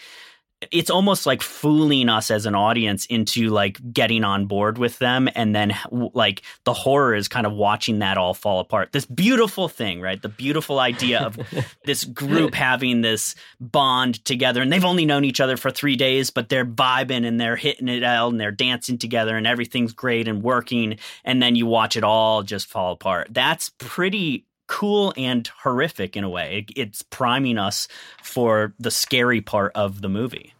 it's 0.69 0.89
almost 0.91 1.25
like 1.25 1.41
fooling 1.41 2.07
us 2.07 2.29
as 2.29 2.45
an 2.45 2.53
audience 2.53 3.05
into 3.07 3.49
like 3.49 3.79
getting 3.91 4.23
on 4.23 4.45
board 4.45 4.77
with 4.77 4.99
them 4.99 5.27
and 5.33 5.55
then 5.55 5.73
like 6.13 6.43
the 6.65 6.73
horror 6.73 7.15
is 7.15 7.27
kind 7.27 7.47
of 7.47 7.53
watching 7.53 7.99
that 7.99 8.17
all 8.17 8.33
fall 8.33 8.59
apart. 8.59 8.91
This 8.91 9.05
beautiful 9.05 9.67
thing 9.67 10.01
right? 10.01 10.21
The 10.21 10.29
beautiful 10.29 10.79
idea 10.79 11.21
of 11.21 11.39
this 11.85 12.03
group 12.03 12.53
having 12.53 13.01
this 13.01 13.33
bond 13.59 14.23
together 14.23 14.61
and 14.61 14.71
they've 14.71 14.85
only 14.85 15.05
known 15.05 15.25
each 15.25 15.41
other 15.41 15.57
for 15.57 15.71
three 15.71 15.95
days 15.95 16.29
but 16.29 16.49
they're 16.49 16.65
vibing 16.65 17.25
and 17.25 17.39
they're 17.39 17.55
hitting 17.55 17.87
it 17.87 18.03
out 18.03 18.31
and 18.31 18.39
they're 18.39 18.51
dancing 18.51 18.97
together 18.97 19.35
and 19.35 19.47
everything's 19.47 19.93
great 19.93 20.27
and 20.27 20.43
working 20.43 20.97
and 21.23 21.41
then 21.41 21.55
you 21.55 21.65
watch 21.65 21.97
it 21.97 22.03
all 22.03 22.43
just 22.43 22.67
fall 22.67 22.93
apart. 22.93 23.27
That's 23.31 23.69
pretty 23.79 24.45
cool 24.71 25.13
and 25.17 25.45
horrific 25.63 26.15
in 26.15 26.23
a 26.23 26.29
way. 26.29 26.59
It, 26.69 26.79
it's 26.79 27.01
priming 27.01 27.57
us 27.57 27.89
for 28.23 28.73
the 28.79 28.89
scary 28.89 29.41
part 29.41 29.73
of 29.75 30.01
the 30.01 30.07
movie. 30.07 30.53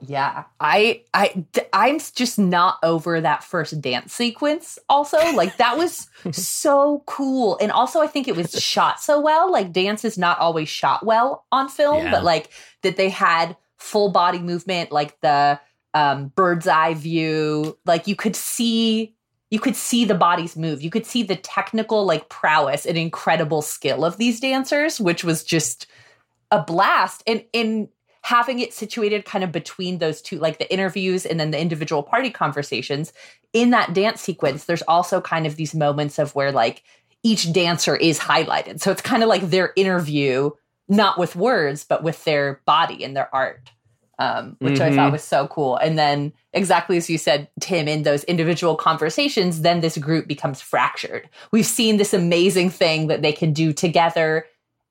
Yeah, 0.00 0.44
I 0.60 1.02
I 1.14 1.44
I'm 1.72 1.98
just 2.14 2.38
not 2.38 2.78
over 2.82 3.20
that 3.20 3.44
first 3.44 3.80
dance 3.82 4.12
sequence. 4.14 4.78
Also, 4.88 5.18
like 5.32 5.56
that 5.58 5.76
was 5.76 6.08
so 6.32 7.02
cool, 7.06 7.58
and 7.60 7.70
also 7.72 8.00
I 8.00 8.06
think 8.06 8.28
it 8.28 8.36
was 8.36 8.52
shot 8.52 9.00
so 9.00 9.20
well. 9.20 9.50
Like 9.50 9.72
dance 9.72 10.04
is 10.04 10.16
not 10.18 10.38
always 10.38 10.68
shot 10.68 11.04
well 11.04 11.44
on 11.52 11.68
film, 11.68 12.04
Yeah. 12.04 12.10
but 12.10 12.24
like 12.24 12.50
that 12.82 12.96
they 12.96 13.08
had 13.10 13.56
full 13.78 14.10
body 14.10 14.38
movement, 14.38 14.92
like 14.92 15.18
the 15.20 15.58
um, 15.94 16.28
bird's 16.28 16.66
eye 16.66 16.94
view. 16.94 17.76
Like 17.86 18.06
you 18.06 18.16
could 18.16 18.36
see 18.36 19.15
you 19.50 19.60
could 19.60 19.76
see 19.76 20.04
the 20.04 20.14
bodies 20.14 20.56
move. 20.56 20.82
You 20.82 20.90
could 20.90 21.06
see 21.06 21.22
the 21.22 21.36
technical 21.36 22.04
like 22.04 22.28
prowess 22.28 22.84
and 22.84 22.98
incredible 22.98 23.62
skill 23.62 24.04
of 24.04 24.16
these 24.16 24.40
dancers, 24.40 25.00
which 25.00 25.22
was 25.22 25.44
just 25.44 25.86
a 26.50 26.62
blast. 26.62 27.22
And 27.26 27.44
in 27.52 27.88
having 28.22 28.58
it 28.58 28.74
situated 28.74 29.24
kind 29.24 29.44
of 29.44 29.52
between 29.52 29.98
those 29.98 30.20
two, 30.20 30.38
like 30.38 30.58
the 30.58 30.72
interviews 30.72 31.24
and 31.24 31.38
then 31.38 31.52
the 31.52 31.60
individual 31.60 32.02
party 32.02 32.30
conversations, 32.30 33.12
in 33.52 33.70
that 33.70 33.94
dance 33.94 34.20
sequence, 34.20 34.64
there's 34.64 34.82
also 34.82 35.20
kind 35.20 35.46
of 35.46 35.56
these 35.56 35.74
moments 35.74 36.18
of 36.18 36.34
where 36.34 36.50
like 36.50 36.82
each 37.22 37.52
dancer 37.52 37.94
is 37.94 38.18
highlighted. 38.18 38.80
So 38.80 38.90
it's 38.90 39.02
kind 39.02 39.22
of 39.22 39.28
like 39.28 39.50
their 39.50 39.72
interview, 39.76 40.50
not 40.88 41.18
with 41.18 41.36
words, 41.36 41.84
but 41.84 42.02
with 42.02 42.24
their 42.24 42.60
body 42.66 43.04
and 43.04 43.16
their 43.16 43.32
art. 43.34 43.70
Um, 44.18 44.56
which 44.60 44.80
I 44.80 44.90
Mhm. 44.90 44.96
thought 44.96 45.12
was 45.12 45.22
so 45.22 45.46
cool. 45.48 45.76
And 45.76 45.98
then, 45.98 46.32
exactly 46.52 46.96
as 46.96 47.10
you 47.10 47.18
said, 47.18 47.48
Tim, 47.60 47.86
in 47.86 48.02
those 48.02 48.24
individual 48.24 48.74
conversations, 48.76 49.60
then 49.60 49.80
this 49.80 49.98
group 49.98 50.26
becomes 50.26 50.60
fractured. 50.60 51.28
We've 51.52 51.66
seen 51.66 51.96
this 51.96 52.14
amazing 52.14 52.70
thing 52.70 53.08
that 53.08 53.22
they 53.22 53.32
can 53.32 53.52
do 53.52 53.72
together 53.72 54.46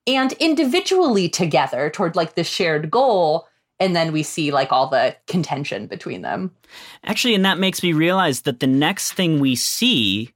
and 0.08 0.34
individually 0.34 1.28
together 1.28 1.90
toward 1.90 2.16
like 2.16 2.36
the 2.36 2.44
shared 2.44 2.92
goal. 2.92 3.48
And 3.80 3.96
then 3.96 4.14
we 4.14 4.24
see 4.24 4.52
like 4.52 4.72
all 4.72 4.88
the 4.88 5.16
contention 5.28 5.88
between 5.88 6.22
them. 6.22 6.52
Actually, 7.04 7.36
and 7.36 7.44
that 7.44 7.60
makes 7.60 7.84
me 7.84 7.94
realize 7.94 8.42
that 8.42 8.60
the 8.60 8.68
next 8.68 9.14
thing 9.14 9.40
we 9.40 9.56
see 9.56 10.32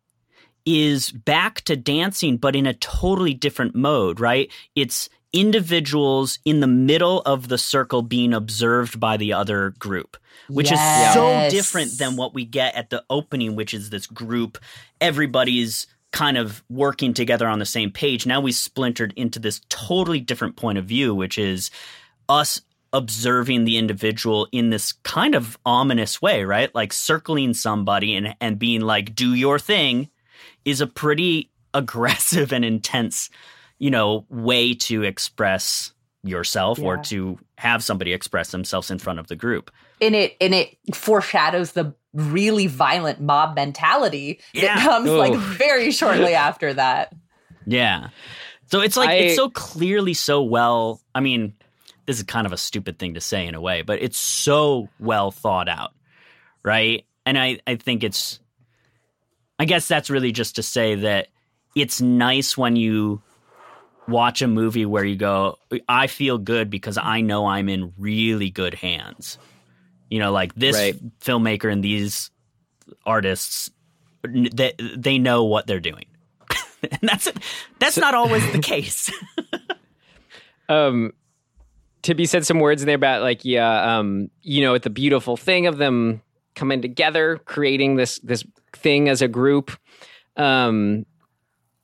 is 0.66 1.12
back 1.12 1.62
to 1.62 1.76
dancing, 1.76 2.38
but 2.38 2.56
in 2.56 2.66
a 2.66 2.74
totally 2.74 3.34
different 3.34 3.76
mode, 3.76 4.20
right? 4.20 4.52
It's 4.76 5.10
individuals 5.34 6.40
in 6.46 6.60
the 6.60 6.68
middle 6.68 7.22
of 7.22 7.48
the 7.48 7.58
circle 7.58 8.02
being 8.02 8.34
observed 8.34 9.00
by 9.00 9.18
the 9.18 9.34
other 9.34 9.72
group, 9.80 10.18
which 10.48 10.72
is 10.72 10.80
so 11.14 11.48
different 11.50 11.98
than 11.98 12.16
what 12.16 12.34
we 12.34 12.46
get 12.46 12.76
at 12.76 12.90
the 12.90 13.04
opening, 13.10 13.56
which 13.56 13.74
is 13.74 13.90
this 13.90 14.08
group, 14.08 14.58
everybody's 15.00 15.88
kind 16.12 16.38
of 16.38 16.64
working 16.70 17.14
together 17.14 17.48
on 17.48 17.60
the 17.60 17.66
same 17.66 17.92
page. 17.92 18.26
Now 18.26 18.42
we 18.42 18.52
splintered 18.52 19.14
into 19.16 19.40
this 19.40 19.62
totally 19.70 20.20
different 20.20 20.56
point 20.56 20.78
of 20.78 20.86
view, 20.86 21.14
which 21.14 21.38
is 21.38 21.70
us 22.28 22.62
observing 22.92 23.66
the 23.66 23.78
individual 23.78 24.48
in 24.52 24.72
this 24.72 24.94
kind 24.94 25.36
of 25.36 25.58
ominous 25.66 26.22
way, 26.22 26.44
right? 26.44 26.74
Like 26.74 26.92
circling 26.92 27.54
somebody 27.54 28.16
and, 28.16 28.36
and 28.42 28.58
being 28.58 28.82
like, 28.82 29.14
do 29.14 29.34
your 29.34 29.60
thing 29.60 30.10
is 30.66 30.82
a 30.82 30.88
pretty 30.88 31.52
aggressive 31.74 32.52
and 32.52 32.66
intense, 32.66 33.30
you 33.80 33.90
know, 33.90 34.26
way 34.30 34.74
to 34.76 35.04
express 35.04 35.92
yourself 36.24 36.80
or 36.80 36.98
to 36.98 37.40
have 37.58 37.82
somebody 37.84 38.12
express 38.14 38.52
themselves 38.52 38.92
in 38.92 39.00
front 39.00 39.20
of 39.20 39.28
the 39.28 39.36
group. 39.36 39.72
And 40.02 40.14
it 40.16 40.36
and 40.42 40.54
it 40.54 40.78
foreshadows 40.94 41.72
the 41.72 41.96
really 42.14 42.68
violent 42.68 43.22
mob 43.22 43.56
mentality 43.56 44.40
Yeah. 44.54 44.76
that 44.76 44.84
comes 44.84 45.10
like 45.10 45.34
very 45.36 45.92
shortly 45.92 46.34
after 46.36 46.74
that. 46.74 47.16
Yeah. 47.66 48.10
So 48.72 48.82
it's 48.82 48.98
like 48.98 49.10
I- 49.10 49.14
it's 49.16 49.36
so 49.36 49.50
clearly 49.50 50.14
so 50.14 50.44
well. 50.44 51.02
I 51.16 51.22
mean, 51.22 51.54
this 52.06 52.18
is 52.18 52.24
kind 52.24 52.46
of 52.48 52.54
a 52.54 52.58
stupid 52.58 52.98
thing 53.00 53.14
to 53.14 53.22
say 53.22 53.46
in 53.48 53.56
a 53.56 53.62
way, 53.62 53.82
but 53.82 54.02
it's 54.02 54.18
so 54.18 54.90
well 55.00 55.32
thought 55.32 55.70
out, 55.70 55.94
right? 56.64 57.06
And 57.26 57.38
I 57.38 57.60
I 57.66 57.76
think 57.76 58.04
it's 58.04 58.40
I 59.58 59.66
guess 59.66 59.88
that's 59.88 60.10
really 60.10 60.32
just 60.32 60.56
to 60.58 60.64
say 60.64 60.96
that 60.96 61.28
it's 61.76 62.02
nice 62.02 62.58
when 62.58 62.76
you 62.76 63.22
watch 64.10 64.42
a 64.42 64.48
movie 64.48 64.86
where 64.86 65.04
you 65.06 65.16
go, 65.16 65.58
I 65.88 66.08
feel 66.08 66.38
good 66.38 66.70
because 66.70 66.98
I 66.98 67.22
know 67.22 67.46
I'm 67.46 67.70
in 67.70 67.94
really 67.98 68.50
good 68.50 68.74
hands. 68.74 69.38
You 70.10 70.20
know, 70.20 70.32
like 70.32 70.54
this 70.56 70.76
Right. 70.76 71.20
filmmaker 71.20 71.72
and 71.72 71.84
these 71.84 72.32
artists, 73.06 73.70
they, 74.24 74.74
they 74.98 75.18
know 75.20 75.44
what 75.46 75.68
they're 75.68 75.80
doing. 75.80 76.06
and 76.92 77.00
that's 77.02 77.32
that's 77.80 77.98
not 77.98 78.16
always 78.16 78.50
the 78.52 78.60
case. 78.62 79.12
um 80.70 81.12
Tibby 82.02 82.26
said 82.26 82.46
some 82.46 82.60
words 82.60 82.82
in 82.82 82.86
there 82.88 82.96
about 82.96 83.22
like 83.22 83.44
yeah 83.44 83.98
um 83.98 84.30
you 84.42 84.62
know 84.62 84.74
it's 84.74 84.84
the 84.84 84.90
beautiful 84.90 85.36
thing 85.38 85.68
of 85.68 85.78
them 85.78 86.22
coming 86.56 86.82
together 86.82 87.38
creating 87.46 87.96
this 87.96 88.20
this 88.20 88.44
thing 88.74 89.10
as 89.10 89.22
a 89.22 89.28
group 89.28 89.72
um 90.38 91.06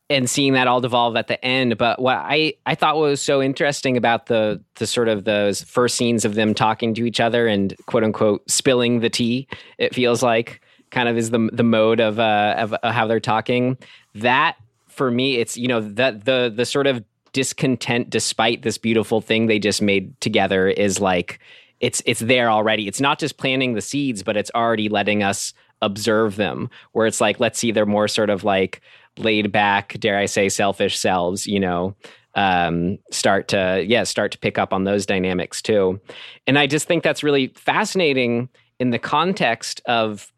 and 0.09 0.29
seeing 0.29 0.53
that 0.53 0.67
all 0.67 0.81
devolve 0.81 1.15
at 1.15 1.27
the 1.27 1.43
end. 1.43 1.77
But 1.77 2.01
what 2.01 2.17
i 2.17 2.53
i 2.65 2.75
thought 2.75 2.97
was 2.97 3.21
so 3.21 3.41
interesting 3.41 3.97
about 3.97 4.27
the 4.27 4.61
the 4.75 4.87
sort 4.87 5.07
of 5.07 5.23
those 5.23 5.63
first 5.63 5.95
scenes 5.95 6.25
of 6.25 6.35
them 6.35 6.53
talking 6.53 6.93
to 6.95 7.05
each 7.05 7.19
other 7.19 7.47
and 7.47 7.75
quote 7.85 8.03
unquote 8.03 8.49
spilling 8.49 8.99
the 8.99 9.09
tea 9.09 9.47
it 9.77 9.93
feels 9.95 10.21
like 10.21 10.61
kind 10.91 11.09
of 11.09 11.17
is 11.17 11.31
the 11.31 11.49
the 11.51 11.63
mode 11.63 11.99
of 11.99 12.19
uh 12.19 12.55
of, 12.57 12.75
how 12.83 13.07
they're 13.07 13.19
talking. 13.19 13.77
That 14.13 14.55
for 14.87 15.11
me 15.11 15.37
it's 15.37 15.57
you 15.57 15.67
know 15.67 15.81
that 15.81 16.25
the 16.25 16.51
the 16.55 16.65
sort 16.65 16.87
of 16.87 17.03
discontent 17.33 18.09
despite 18.09 18.61
this 18.61 18.77
beautiful 18.77 19.19
thing 19.19 19.47
they 19.47 19.59
just 19.59 19.81
made 19.81 20.19
together 20.21 20.69
is 20.69 21.01
like 21.01 21.39
it's 21.81 22.01
it's 22.05 22.21
there 22.21 22.49
already. 22.49 22.87
It's 22.87 23.01
not 23.01 23.19
just 23.19 23.37
planting 23.37 23.73
the 23.73 23.81
seeds 23.81 24.23
but 24.23 24.37
it's 24.37 24.51
already 24.53 24.87
letting 24.87 25.23
us 25.23 25.53
observe 25.81 26.37
them 26.37 26.69
where 26.93 27.05
it's 27.05 27.19
like 27.19 27.39
let's 27.39 27.59
see 27.59 27.71
they're 27.71 27.85
more 27.85 28.07
sort 28.07 28.29
of 28.29 28.45
like 28.45 28.81
laid 29.17 29.51
back 29.51 29.97
dare 29.99 30.17
i 30.17 30.25
say 30.25 30.49
selfish 30.49 30.97
selves 30.97 31.47
you 31.47 31.59
know 31.59 31.95
um 32.35 32.97
start 33.11 33.47
to 33.47 33.83
yeah 33.87 34.03
start 34.03 34.31
to 34.31 34.37
pick 34.37 34.57
up 34.57 34.73
on 34.73 34.83
those 34.83 35.05
dynamics 35.05 35.61
too. 35.61 35.99
And 36.45 36.59
i 36.59 36.67
just 36.67 36.87
think 36.87 37.03
that's 37.03 37.23
really 37.23 37.47
fascinating 37.55 38.49
in 38.79 38.91
the 38.91 38.99
context 38.99 39.81
of 39.85 40.31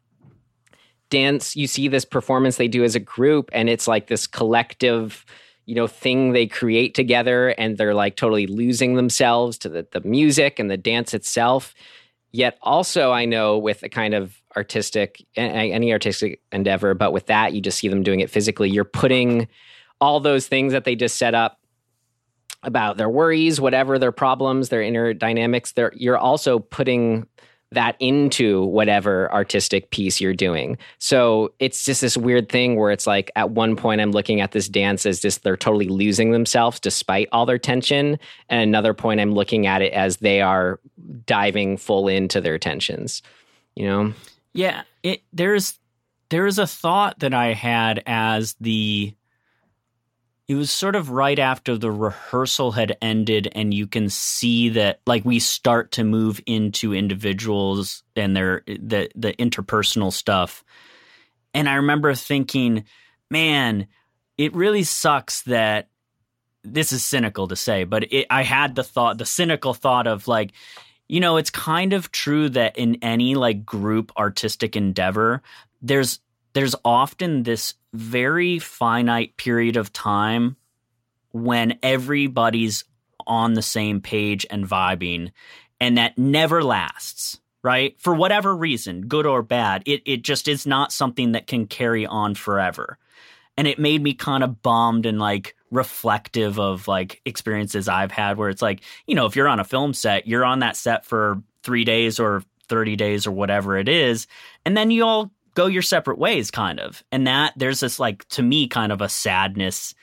dance. 1.10 1.56
You 1.56 1.66
see 1.66 1.88
this 1.88 2.04
performance 2.04 2.56
they 2.56 2.68
do 2.68 2.84
as 2.84 2.94
a 2.94 3.00
group 3.00 3.50
and 3.52 3.68
it's 3.68 3.88
like 3.88 4.06
this 4.06 4.26
collective 4.26 5.24
you 5.66 5.74
know 5.74 5.86
thing 5.86 6.32
they 6.32 6.46
create 6.46 6.94
together 6.94 7.48
and 7.50 7.76
they're 7.76 7.94
like 7.94 8.16
totally 8.16 8.46
losing 8.46 8.94
themselves 8.94 9.58
to 9.58 9.68
the, 9.68 9.86
the 9.92 10.00
music 10.00 10.58
and 10.58 10.70
the 10.70 10.76
dance 10.76 11.14
itself. 11.14 11.74
Yet 12.30 12.58
also 12.62 13.10
i 13.10 13.24
know 13.24 13.58
with 13.58 13.82
a 13.82 13.88
kind 13.88 14.14
of 14.14 14.37
artistic 14.56 15.24
any 15.36 15.92
artistic 15.92 16.40
endeavor 16.52 16.94
but 16.94 17.12
with 17.12 17.26
that 17.26 17.52
you 17.52 17.60
just 17.60 17.78
see 17.78 17.88
them 17.88 18.02
doing 18.02 18.20
it 18.20 18.30
physically 18.30 18.70
you're 18.70 18.84
putting 18.84 19.46
all 20.00 20.20
those 20.20 20.46
things 20.46 20.72
that 20.72 20.84
they 20.84 20.94
just 20.94 21.16
set 21.16 21.34
up 21.34 21.60
about 22.62 22.96
their 22.96 23.08
worries 23.08 23.60
whatever 23.60 23.98
their 23.98 24.12
problems 24.12 24.68
their 24.68 24.82
inner 24.82 25.12
dynamics 25.12 25.72
they're, 25.72 25.92
you're 25.94 26.18
also 26.18 26.58
putting 26.58 27.26
that 27.72 27.96
into 28.00 28.64
whatever 28.64 29.30
artistic 29.32 29.90
piece 29.90 30.20
you're 30.20 30.34
doing. 30.34 30.78
So 30.98 31.52
it's 31.58 31.84
just 31.84 32.00
this 32.00 32.16
weird 32.16 32.48
thing 32.48 32.76
where 32.76 32.90
it's 32.90 33.06
like 33.06 33.30
at 33.36 33.50
one 33.50 33.76
point 33.76 34.00
I'm 34.00 34.12
looking 34.12 34.40
at 34.40 34.52
this 34.52 34.68
dance 34.68 35.04
as 35.04 35.20
just 35.20 35.42
they're 35.42 35.56
totally 35.56 35.88
losing 35.88 36.30
themselves 36.30 36.80
despite 36.80 37.28
all 37.30 37.44
their 37.44 37.58
tension. 37.58 38.18
And 38.48 38.62
another 38.62 38.94
point 38.94 39.20
I'm 39.20 39.32
looking 39.32 39.66
at 39.66 39.82
it 39.82 39.92
as 39.92 40.18
they 40.18 40.40
are 40.40 40.80
diving 41.26 41.76
full 41.76 42.08
into 42.08 42.40
their 42.40 42.58
tensions. 42.58 43.22
You 43.76 43.86
know? 43.86 44.14
Yeah, 44.58 44.82
it 45.04 45.22
there's 45.32 45.78
there's 46.30 46.58
a 46.58 46.66
thought 46.66 47.20
that 47.20 47.32
I 47.32 47.52
had 47.52 48.02
as 48.06 48.56
the 48.60 49.14
it 50.48 50.54
was 50.56 50.72
sort 50.72 50.96
of 50.96 51.10
right 51.10 51.38
after 51.38 51.78
the 51.78 51.92
rehearsal 51.92 52.72
had 52.72 52.98
ended 53.00 53.52
and 53.52 53.72
you 53.72 53.86
can 53.86 54.08
see 54.08 54.70
that 54.70 55.00
like 55.06 55.24
we 55.24 55.38
start 55.38 55.92
to 55.92 56.02
move 56.02 56.40
into 56.44 56.92
individuals 56.92 58.02
and 58.16 58.36
their 58.36 58.64
the 58.66 59.08
the 59.14 59.32
interpersonal 59.34 60.12
stuff. 60.12 60.64
And 61.54 61.68
I 61.68 61.74
remember 61.74 62.12
thinking, 62.16 62.84
man, 63.30 63.86
it 64.38 64.56
really 64.56 64.82
sucks 64.82 65.42
that 65.42 65.88
this 66.64 66.92
is 66.92 67.04
cynical 67.04 67.46
to 67.46 67.54
say, 67.54 67.84
but 67.84 68.12
it, 68.12 68.26
I 68.28 68.42
had 68.42 68.74
the 68.74 68.82
thought, 68.82 69.18
the 69.18 69.24
cynical 69.24 69.72
thought 69.72 70.08
of 70.08 70.26
like, 70.26 70.50
you 71.08 71.20
know, 71.20 71.38
it's 71.38 71.50
kind 71.50 71.94
of 71.94 72.12
true 72.12 72.50
that 72.50 72.76
in 72.76 72.98
any 73.02 73.34
like 73.34 73.64
group 73.64 74.12
artistic 74.16 74.76
endeavor, 74.76 75.42
there's 75.80 76.20
there's 76.52 76.74
often 76.84 77.42
this 77.42 77.74
very 77.94 78.58
finite 78.58 79.36
period 79.36 79.76
of 79.76 79.92
time 79.92 80.56
when 81.32 81.78
everybody's 81.82 82.84
on 83.26 83.54
the 83.54 83.62
same 83.62 84.00
page 84.00 84.46
and 84.50 84.68
vibing, 84.68 85.32
and 85.80 85.98
that 85.98 86.18
never 86.18 86.62
lasts. 86.62 87.40
Right? 87.60 88.00
For 88.00 88.14
whatever 88.14 88.54
reason, 88.56 89.08
good 89.08 89.26
or 89.26 89.42
bad, 89.42 89.82
it, 89.84 90.02
it 90.06 90.22
just 90.22 90.46
is 90.46 90.64
not 90.64 90.92
something 90.92 91.32
that 91.32 91.48
can 91.48 91.66
carry 91.66 92.06
on 92.06 92.36
forever. 92.36 92.98
And 93.56 93.66
it 93.66 93.80
made 93.80 94.00
me 94.00 94.14
kind 94.14 94.44
of 94.44 94.62
bummed 94.62 95.04
and 95.04 95.18
like 95.18 95.56
reflective 95.70 96.58
of 96.58 96.88
like 96.88 97.20
experiences 97.24 97.88
I've 97.88 98.12
had 98.12 98.36
where 98.36 98.48
it's 98.48 98.62
like, 98.62 98.80
you 99.06 99.14
know, 99.14 99.26
if 99.26 99.36
you're 99.36 99.48
on 99.48 99.60
a 99.60 99.64
film 99.64 99.94
set, 99.94 100.26
you're 100.26 100.44
on 100.44 100.60
that 100.60 100.76
set 100.76 101.04
for 101.04 101.42
three 101.62 101.84
days 101.84 102.18
or 102.18 102.42
30 102.68 102.96
days 102.96 103.26
or 103.26 103.32
whatever 103.32 103.76
it 103.76 103.88
is. 103.88 104.26
And 104.64 104.76
then 104.76 104.90
you 104.90 105.04
all 105.04 105.30
go 105.54 105.66
your 105.66 105.82
separate 105.82 106.18
ways, 106.18 106.50
kind 106.50 106.80
of. 106.80 107.02
And 107.10 107.26
that 107.26 107.52
there's 107.56 107.80
this 107.80 107.98
like, 107.98 108.26
to 108.28 108.42
me, 108.42 108.68
kind 108.68 108.92
of 108.92 109.00
a 109.00 109.08
sadness 109.08 109.94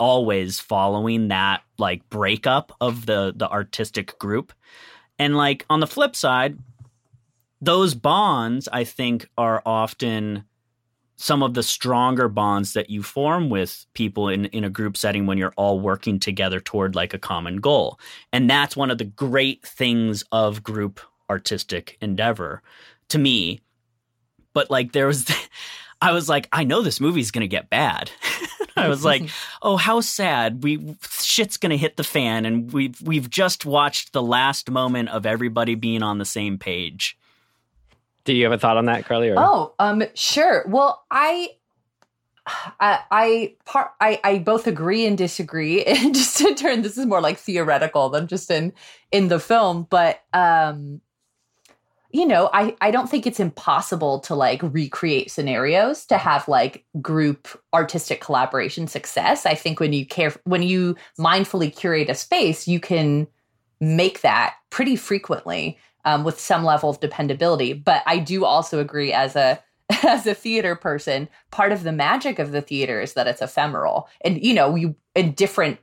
always 0.00 0.58
following 0.58 1.28
that 1.28 1.62
like 1.78 2.08
breakup 2.08 2.72
of 2.80 3.06
the 3.06 3.32
the 3.36 3.48
artistic 3.48 4.18
group. 4.18 4.52
And 5.18 5.36
like 5.36 5.66
on 5.68 5.80
the 5.80 5.86
flip 5.86 6.16
side, 6.16 6.58
those 7.60 7.94
bonds 7.94 8.66
I 8.72 8.84
think 8.84 9.28
are 9.36 9.62
often 9.66 10.44
some 11.20 11.42
of 11.42 11.52
the 11.52 11.62
stronger 11.62 12.28
bonds 12.28 12.72
that 12.72 12.88
you 12.88 13.02
form 13.02 13.50
with 13.50 13.84
people 13.92 14.30
in, 14.30 14.46
in 14.46 14.64
a 14.64 14.70
group 14.70 14.96
setting 14.96 15.26
when 15.26 15.36
you're 15.36 15.52
all 15.54 15.78
working 15.78 16.18
together 16.18 16.60
toward 16.60 16.94
like 16.94 17.12
a 17.12 17.18
common 17.18 17.58
goal. 17.58 18.00
And 18.32 18.48
that's 18.48 18.74
one 18.74 18.90
of 18.90 18.96
the 18.96 19.04
great 19.04 19.62
things 19.62 20.24
of 20.32 20.62
group 20.62 20.98
artistic 21.28 21.98
endeavor 22.00 22.62
to 23.10 23.18
me. 23.18 23.60
But 24.54 24.70
like 24.70 24.92
there 24.92 25.06
was 25.06 25.30
I 26.00 26.12
was 26.12 26.26
like, 26.30 26.48
I 26.52 26.64
know 26.64 26.80
this 26.80 27.02
movie's 27.02 27.30
gonna 27.30 27.46
get 27.46 27.68
bad. 27.68 28.10
I 28.76 28.88
was 28.88 29.04
like, 29.04 29.28
oh, 29.62 29.76
how 29.76 30.00
sad. 30.00 30.62
We 30.62 30.96
shit's 31.02 31.58
gonna 31.58 31.76
hit 31.76 31.98
the 31.98 32.04
fan, 32.04 32.46
and 32.46 32.72
we've 32.72 32.98
we've 33.02 33.28
just 33.28 33.66
watched 33.66 34.14
the 34.14 34.22
last 34.22 34.70
moment 34.70 35.10
of 35.10 35.26
everybody 35.26 35.74
being 35.74 36.02
on 36.02 36.16
the 36.16 36.24
same 36.24 36.56
page. 36.56 37.18
Do 38.24 38.34
you 38.34 38.44
have 38.44 38.52
a 38.52 38.58
thought 38.58 38.76
on 38.76 38.86
that, 38.86 39.04
Carly? 39.06 39.30
Or? 39.30 39.36
Oh, 39.38 39.74
um, 39.78 40.02
sure. 40.14 40.64
Well, 40.68 41.04
I, 41.10 41.50
I, 42.80 43.00
I 43.10 43.54
part, 43.64 43.92
I, 44.00 44.20
I 44.24 44.38
both 44.38 44.66
agree 44.66 45.06
and 45.06 45.16
disagree. 45.16 45.84
And 45.86 46.14
just 46.14 46.40
in 46.40 46.54
turn, 46.54 46.82
this 46.82 46.98
is 46.98 47.06
more 47.06 47.20
like 47.20 47.38
theoretical 47.38 48.10
than 48.10 48.26
just 48.26 48.50
in 48.50 48.72
in 49.10 49.28
the 49.28 49.40
film. 49.40 49.86
But 49.90 50.22
um, 50.32 51.00
you 52.12 52.26
know, 52.26 52.50
I 52.52 52.76
I 52.80 52.90
don't 52.90 53.08
think 53.08 53.26
it's 53.26 53.40
impossible 53.40 54.20
to 54.20 54.34
like 54.34 54.60
recreate 54.62 55.30
scenarios 55.30 56.06
to 56.06 56.18
have 56.18 56.48
like 56.48 56.84
group 57.00 57.48
artistic 57.72 58.20
collaboration 58.20 58.86
success. 58.88 59.46
I 59.46 59.54
think 59.54 59.80
when 59.80 59.92
you 59.92 60.06
care 60.06 60.34
when 60.44 60.62
you 60.62 60.96
mindfully 61.18 61.74
curate 61.74 62.10
a 62.10 62.14
space, 62.14 62.66
you 62.66 62.80
can 62.80 63.26
make 63.80 64.20
that 64.20 64.54
pretty 64.70 64.96
frequently 64.96 65.78
um, 66.04 66.24
with 66.24 66.40
some 66.40 66.64
level 66.64 66.90
of 66.90 67.00
dependability. 67.00 67.72
But 67.72 68.02
I 68.06 68.18
do 68.18 68.44
also 68.44 68.80
agree 68.80 69.12
as 69.12 69.36
a 69.36 69.62
as 70.04 70.26
a 70.26 70.34
theater 70.34 70.76
person, 70.76 71.28
part 71.50 71.72
of 71.72 71.82
the 71.82 71.92
magic 71.92 72.38
of 72.38 72.52
the 72.52 72.62
theater 72.62 73.00
is 73.00 73.14
that 73.14 73.26
it's 73.26 73.42
ephemeral, 73.42 74.08
and 74.22 74.42
you 74.42 74.54
know, 74.54 74.74
you 74.74 74.94
in 75.14 75.32
different 75.32 75.78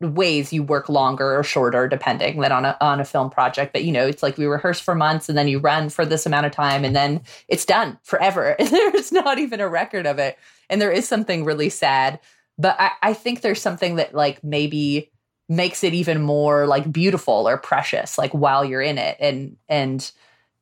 ways 0.00 0.52
you 0.52 0.64
work 0.64 0.88
longer 0.88 1.38
or 1.38 1.44
shorter 1.44 1.86
depending 1.86 2.40
than 2.40 2.50
on 2.50 2.64
a 2.64 2.76
on 2.80 3.00
a 3.00 3.04
film 3.04 3.30
project. 3.30 3.72
But 3.72 3.84
you 3.84 3.92
know 3.92 4.06
it's 4.06 4.22
like 4.22 4.36
we 4.36 4.46
rehearse 4.46 4.80
for 4.80 4.94
months 4.94 5.28
and 5.28 5.38
then 5.38 5.48
you 5.48 5.58
run 5.58 5.88
for 5.88 6.04
this 6.04 6.26
amount 6.26 6.46
of 6.46 6.52
time 6.52 6.84
and 6.84 6.94
then 6.94 7.22
it's 7.48 7.64
done 7.64 7.98
forever. 8.02 8.56
There's 8.70 9.12
not 9.12 9.38
even 9.38 9.60
a 9.60 9.68
record 9.68 10.06
of 10.06 10.18
it. 10.18 10.38
And 10.68 10.80
there 10.80 10.90
is 10.90 11.06
something 11.06 11.44
really 11.44 11.68
sad. 11.68 12.18
But 12.58 12.76
I, 12.80 12.90
I 13.02 13.14
think 13.14 13.40
there's 13.40 13.60
something 13.62 13.96
that 13.96 14.14
like 14.14 14.42
maybe 14.42 15.11
makes 15.52 15.84
it 15.84 15.94
even 15.94 16.22
more 16.22 16.66
like 16.66 16.90
beautiful 16.90 17.48
or 17.48 17.56
precious 17.56 18.18
like 18.18 18.32
while 18.32 18.64
you're 18.64 18.82
in 18.82 18.98
it. 18.98 19.16
And 19.20 19.56
and 19.68 20.10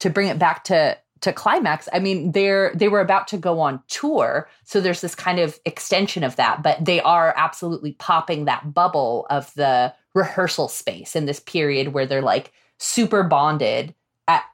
to 0.00 0.10
bring 0.10 0.28
it 0.28 0.38
back 0.38 0.64
to 0.64 0.98
to 1.20 1.32
climax 1.32 1.88
i 1.92 1.98
mean 1.98 2.32
they're 2.32 2.72
they 2.74 2.88
were 2.88 3.00
about 3.00 3.28
to 3.28 3.36
go 3.36 3.60
on 3.60 3.82
tour 3.88 4.48
so 4.64 4.80
there's 4.80 5.00
this 5.02 5.14
kind 5.14 5.38
of 5.38 5.60
extension 5.64 6.24
of 6.24 6.36
that 6.36 6.62
but 6.62 6.82
they 6.82 7.00
are 7.02 7.34
absolutely 7.36 7.92
popping 7.92 8.46
that 8.46 8.72
bubble 8.72 9.26
of 9.30 9.52
the 9.54 9.92
rehearsal 10.14 10.66
space 10.68 11.14
in 11.14 11.26
this 11.26 11.40
period 11.40 11.88
where 11.88 12.06
they're 12.06 12.22
like 12.22 12.52
super 12.78 13.22
bonded 13.22 13.94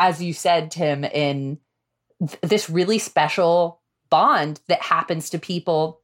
as 0.01 0.21
you 0.21 0.33
said 0.33 0.71
tim 0.71 1.05
in 1.05 1.59
th- 2.19 2.39
this 2.43 2.69
really 2.69 2.99
special 2.99 3.81
bond 4.11 4.61
that 4.69 4.83
happens 4.83 5.31
to 5.31 5.39
people 5.39 6.01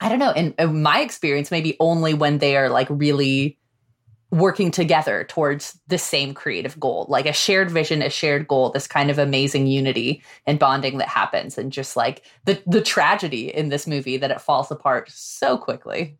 I 0.00 0.08
don't 0.08 0.18
know. 0.18 0.32
In, 0.32 0.54
in, 0.58 0.82
my 0.82 1.00
experience, 1.00 1.50
maybe 1.50 1.76
only 1.78 2.14
when 2.14 2.38
they 2.38 2.56
are 2.56 2.70
like 2.70 2.88
really 2.90 3.58
working 4.30 4.70
together 4.70 5.24
towards 5.24 5.78
the 5.88 5.98
same 5.98 6.32
creative 6.32 6.78
goal, 6.78 7.04
like 7.08 7.26
a 7.26 7.32
shared 7.32 7.70
vision, 7.70 8.00
a 8.00 8.08
shared 8.08 8.46
goal, 8.46 8.70
this 8.70 8.86
kind 8.86 9.10
of 9.10 9.18
amazing 9.18 9.66
unity 9.66 10.22
and 10.46 10.58
bonding 10.58 10.98
that 10.98 11.08
happens. 11.08 11.58
And 11.58 11.72
just 11.72 11.96
like 11.96 12.24
the 12.44 12.62
the 12.66 12.80
tragedy 12.80 13.54
in 13.54 13.68
this 13.68 13.86
movie 13.86 14.16
that 14.16 14.30
it 14.30 14.40
falls 14.40 14.70
apart 14.70 15.10
so 15.10 15.58
quickly. 15.58 16.16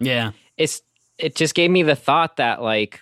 Yeah. 0.00 0.32
It's 0.56 0.82
it 1.18 1.34
just 1.34 1.54
gave 1.54 1.70
me 1.70 1.82
the 1.82 1.96
thought 1.96 2.36
that 2.36 2.60
like 2.60 3.00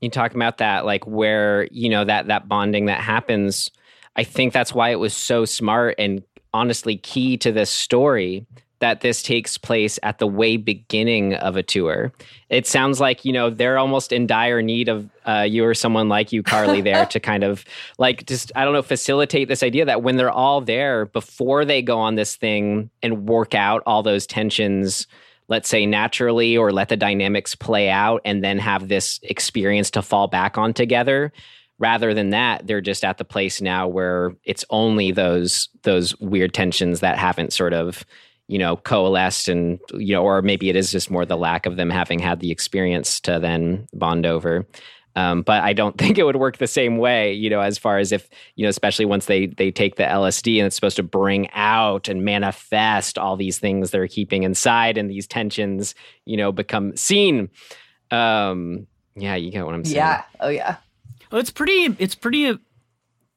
you 0.00 0.10
talk 0.10 0.34
about 0.34 0.58
that, 0.58 0.84
like 0.84 1.06
where, 1.06 1.68
you 1.70 1.88
know, 1.88 2.04
that 2.04 2.26
that 2.26 2.48
bonding 2.48 2.86
that 2.86 3.00
happens. 3.00 3.70
I 4.16 4.24
think 4.24 4.52
that's 4.52 4.74
why 4.74 4.90
it 4.90 4.98
was 4.98 5.14
so 5.14 5.44
smart 5.44 5.94
and 5.98 6.22
honestly 6.52 6.96
key 6.96 7.36
to 7.36 7.52
this 7.52 7.70
story 7.70 8.46
that 8.84 9.00
this 9.00 9.22
takes 9.22 9.56
place 9.56 9.98
at 10.02 10.18
the 10.18 10.26
way 10.26 10.58
beginning 10.58 11.32
of 11.36 11.56
a 11.56 11.62
tour. 11.62 12.12
It 12.50 12.66
sounds 12.66 13.00
like, 13.00 13.24
you 13.24 13.32
know, 13.32 13.48
they're 13.48 13.78
almost 13.78 14.12
in 14.12 14.26
dire 14.26 14.60
need 14.60 14.90
of 14.90 15.08
uh, 15.24 15.46
you 15.48 15.64
or 15.64 15.72
someone 15.72 16.10
like 16.10 16.32
you, 16.32 16.42
Carly, 16.42 16.82
there 16.82 17.06
to 17.14 17.18
kind 17.18 17.44
of 17.44 17.64
like 17.96 18.26
just, 18.26 18.52
I 18.54 18.62
don't 18.62 18.74
know, 18.74 18.82
facilitate 18.82 19.48
this 19.48 19.62
idea 19.62 19.86
that 19.86 20.02
when 20.02 20.18
they're 20.18 20.30
all 20.30 20.60
there 20.60 21.06
before 21.06 21.64
they 21.64 21.80
go 21.80 21.98
on 21.98 22.16
this 22.16 22.36
thing 22.36 22.90
and 23.02 23.26
work 23.26 23.54
out 23.54 23.82
all 23.86 24.02
those 24.02 24.26
tensions, 24.26 25.06
let's 25.48 25.70
say 25.70 25.86
naturally, 25.86 26.54
or 26.54 26.70
let 26.70 26.90
the 26.90 26.96
dynamics 26.98 27.54
play 27.54 27.88
out 27.88 28.20
and 28.26 28.44
then 28.44 28.58
have 28.58 28.88
this 28.88 29.18
experience 29.22 29.90
to 29.92 30.02
fall 30.02 30.28
back 30.28 30.58
on 30.58 30.74
together 30.74 31.32
rather 31.78 32.12
than 32.12 32.30
that 32.30 32.66
they're 32.66 32.82
just 32.82 33.02
at 33.02 33.16
the 33.16 33.24
place 33.24 33.60
now 33.60 33.88
where 33.88 34.32
it's 34.44 34.64
only 34.68 35.10
those 35.10 35.70
those 35.82 36.14
weird 36.20 36.54
tensions 36.54 37.00
that 37.00 37.18
haven't 37.18 37.52
sort 37.52 37.72
of 37.72 38.04
you 38.54 38.58
know 38.60 38.76
coalesced 38.76 39.48
and 39.48 39.80
you 39.94 40.14
know 40.14 40.22
or 40.22 40.40
maybe 40.40 40.68
it 40.70 40.76
is 40.76 40.92
just 40.92 41.10
more 41.10 41.26
the 41.26 41.36
lack 41.36 41.66
of 41.66 41.74
them 41.74 41.90
having 41.90 42.20
had 42.20 42.38
the 42.38 42.52
experience 42.52 43.18
to 43.18 43.40
then 43.40 43.84
bond 43.92 44.24
over 44.24 44.64
um, 45.16 45.42
but 45.42 45.62
I 45.62 45.72
don't 45.72 45.96
think 45.98 46.18
it 46.18 46.24
would 46.24 46.36
work 46.36 46.58
the 46.58 46.66
same 46.66 46.98
way, 46.98 47.32
you 47.32 47.48
know, 47.48 47.60
as 47.60 47.78
far 47.78 47.98
as 47.98 48.10
if, 48.12 48.28
you 48.56 48.64
know, 48.64 48.68
especially 48.68 49.04
once 49.04 49.26
they 49.26 49.46
they 49.46 49.70
take 49.70 49.96
the 49.96 50.02
LSD 50.02 50.58
and 50.58 50.66
it's 50.66 50.74
supposed 50.74 50.96
to 50.96 51.04
bring 51.04 51.48
out 51.52 52.08
and 52.08 52.24
manifest 52.24 53.16
all 53.16 53.36
these 53.36 53.58
things 53.58 53.90
they're 53.90 54.08
keeping 54.08 54.42
inside 54.42 54.98
and 54.98 55.10
these 55.10 55.28
tensions, 55.28 55.94
you 56.24 56.36
know, 56.36 56.50
become 56.50 56.96
seen. 56.96 57.48
Um, 58.10 58.88
yeah, 59.16 59.36
you 59.36 59.52
get 59.52 59.64
what 59.64 59.74
I'm 59.74 59.84
saying. 59.84 59.96
Yeah. 59.96 60.24
Oh 60.40 60.48
yeah. 60.48 60.76
Well, 61.30 61.40
it's 61.40 61.50
pretty. 61.50 61.94
It's 61.98 62.16
pretty 62.16 62.58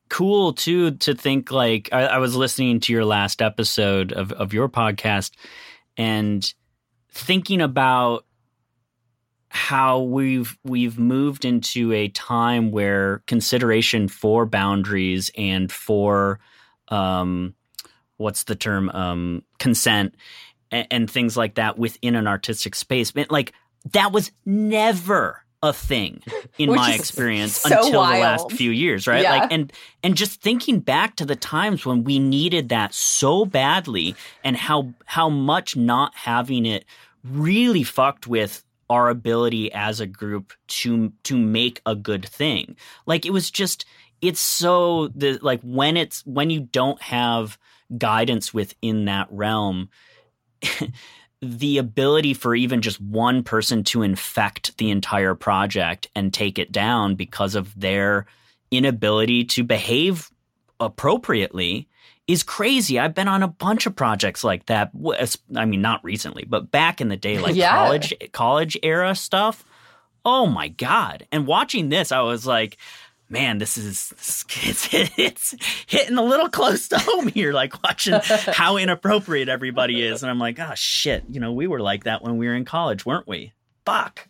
cool 0.09 0.53
too 0.53 0.91
to 0.91 1.13
think 1.15 1.51
like 1.51 1.89
I, 1.91 2.03
I, 2.03 2.17
was 2.17 2.35
listening 2.35 2.79
to 2.81 2.93
your 2.93 3.05
last 3.05 3.41
episode 3.41 4.11
of, 4.13 4.31
of 4.31 4.53
your 4.53 4.69
podcast 4.69 5.31
and 5.97 6.53
thinking 7.11 7.61
about 7.61 8.25
how 9.49 10.01
we've 10.01 10.57
we've 10.63 10.99
moved 10.99 11.45
into 11.45 11.93
a 11.93 12.09
time 12.09 12.71
where 12.71 13.23
consideration 13.27 14.07
for 14.07 14.45
boundaries 14.45 15.31
and 15.37 15.71
for 15.71 16.39
um 16.89 17.55
what's 18.17 18.43
the 18.43 18.55
term 18.55 18.89
um 18.89 19.43
consent 19.57 20.15
and, 20.69 20.87
and 20.91 21.11
things 21.11 21.37
like 21.37 21.55
that 21.55 21.77
within 21.77 22.15
an 22.15 22.27
artistic 22.27 22.75
space 22.75 23.13
like 23.29 23.53
that 23.93 24.11
was 24.11 24.31
never 24.45 25.43
a 25.63 25.73
thing 25.73 26.21
in 26.59 26.69
my 26.73 26.93
experience 26.93 27.57
so 27.57 27.75
until 27.75 27.99
wild. 27.99 28.15
the 28.15 28.19
last 28.19 28.51
few 28.51 28.69
years 28.71 29.07
right 29.07 29.23
Yeah. 29.23 29.37
like 29.37 29.51
and 29.51 29.73
and 30.03 30.15
just 30.15 30.39
thinking 30.41 30.79
back 30.79 31.15
to 31.15 31.25
the 31.25 31.35
times 31.35 31.85
when 31.85 32.03
we 32.03 32.19
needed 32.19 32.69
that 32.69 32.93
so 32.93 33.43
badly 33.45 34.15
and 34.43 34.55
how 34.55 34.93
how 35.05 35.29
much 35.29 35.75
not 35.75 36.13
having 36.15 36.65
it 36.65 36.85
really 37.23 37.83
fucked 37.83 38.27
with 38.27 38.63
our 38.89 39.09
ability 39.09 39.71
as 39.73 39.99
a 39.99 40.05
group 40.05 40.53
to 40.67 41.11
to 41.23 41.35
make 41.37 41.81
a 41.87 41.95
good 41.95 42.23
thing 42.25 42.75
like 43.07 43.25
it 43.25 43.31
was 43.31 43.49
just 43.49 43.83
it's 44.21 44.39
so 44.39 45.07
the 45.09 45.39
like 45.41 45.61
when 45.61 45.97
it's 45.97 46.23
when 46.25 46.49
you 46.51 46.59
don't 46.61 47.01
have 47.01 47.57
guidance 47.97 48.53
within 48.53 49.05
that 49.05 49.27
realm 49.31 49.89
the 51.41 51.77
ability 51.77 52.33
for 52.33 52.55
even 52.55 52.81
just 52.81 52.99
one 52.99 53.43
person 53.43 53.83
to 53.83 54.01
infect 54.01 54.77
the 54.77 54.89
entire 54.89 55.35
project 55.35 56.09
and 56.15 56.33
take 56.33 56.57
it 56.57 56.71
down 56.71 57.15
because 57.15 57.53
of 57.55 57.79
their 57.79 58.25
inability 58.71 59.43
to 59.45 59.63
behave 59.63 60.31
appropriately 60.79 61.87
is 62.27 62.43
crazy. 62.43 62.99
I've 62.99 63.13
been 63.13 63.27
on 63.27 63.43
a 63.43 63.47
bunch 63.47 63.85
of 63.85 63.95
projects 63.95 64.43
like 64.43 64.65
that. 64.65 64.91
I 65.55 65.65
mean, 65.65 65.81
not 65.81 66.03
recently, 66.03 66.43
but 66.47 66.71
back 66.71 66.99
in 67.01 67.07
the 67.07 67.15
day, 67.17 67.37
like 67.39 67.55
Yeah. 67.55 67.71
college 67.71 68.13
college 68.31 68.77
era 68.83 69.15
stuff. 69.15 69.63
Oh 70.25 70.45
my 70.45 70.67
god! 70.67 71.25
And 71.31 71.47
watching 71.47 71.87
this, 71.87 72.11
I 72.11 72.19
was 72.21 72.45
like, 72.45 72.77
man, 73.29 73.57
this 73.57 73.77
is 73.77 74.13
it's, 74.17 74.89
it's 74.93 75.55
hitting 75.87 76.17
a 76.17 76.23
little 76.23 76.49
close 76.49 76.87
to 76.89 76.99
home 76.99 77.27
here. 77.27 77.53
Like 77.53 77.81
watching 77.83 78.19
how 78.23 78.77
inappropriate 78.77 79.49
everybody 79.49 80.01
is, 80.01 80.23
and 80.23 80.29
I'm 80.29 80.39
like, 80.39 80.59
oh 80.59 80.73
shit, 80.75 81.23
you 81.29 81.39
know, 81.39 81.53
we 81.53 81.67
were 81.67 81.81
like 81.81 82.05
that 82.05 82.23
when 82.23 82.37
we 82.37 82.47
were 82.47 82.55
in 82.55 82.65
college, 82.65 83.05
weren't 83.05 83.27
we? 83.27 83.53
Fuck. 83.85 84.27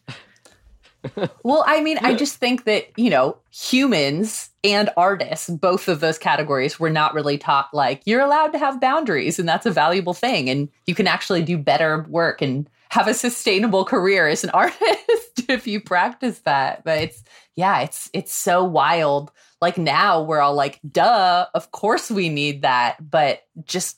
Well, 1.44 1.64
I 1.66 1.82
mean, 1.82 1.98
I 2.02 2.16
just 2.16 2.36
think 2.36 2.66
that, 2.66 2.88
you 2.98 3.10
know, 3.10 3.38
humans 3.52 4.50
and 4.64 4.90
artists, 4.98 5.50
both 5.50 5.88
of 5.88 6.00
those 6.00 6.18
categories, 6.18 6.80
were 6.80 6.90
not 6.90 7.14
really 7.14 7.38
taught 7.38 7.74
like 7.74 8.02
you're 8.06 8.22
allowed 8.22 8.52
to 8.54 8.60
have 8.60 8.82
boundaries 8.82 9.40
and 9.40 9.48
that's 9.48 9.66
a 9.66 9.72
valuable 9.72 10.14
thing. 10.14 10.50
And 10.50 10.70
you 10.86 10.96
can 10.96 11.08
actually 11.08 11.44
do 11.44 11.58
better 11.58 12.06
work 12.10 12.42
and 12.42 12.70
have 12.90 13.08
a 13.08 13.14
sustainable 13.14 13.86
career 13.86 14.28
as 14.28 14.44
an 14.44 14.50
artist 14.54 15.50
if 15.50 15.68
you 15.68 15.82
practice 15.82 16.40
that. 16.40 16.84
But 16.84 17.00
it's, 17.00 17.24
yeah, 17.56 17.82
it's, 17.82 18.10
it's 18.14 18.34
so 18.34 18.64
wild. 18.64 19.32
Like 19.62 19.78
now 19.78 20.22
we're 20.22 20.40
all 20.42 20.54
like, 20.54 20.80
duh, 20.90 21.48
of 21.54 21.72
course 21.72 22.10
we 22.12 22.30
need 22.30 22.62
that. 22.62 22.98
But 23.10 23.42
just 23.66 23.98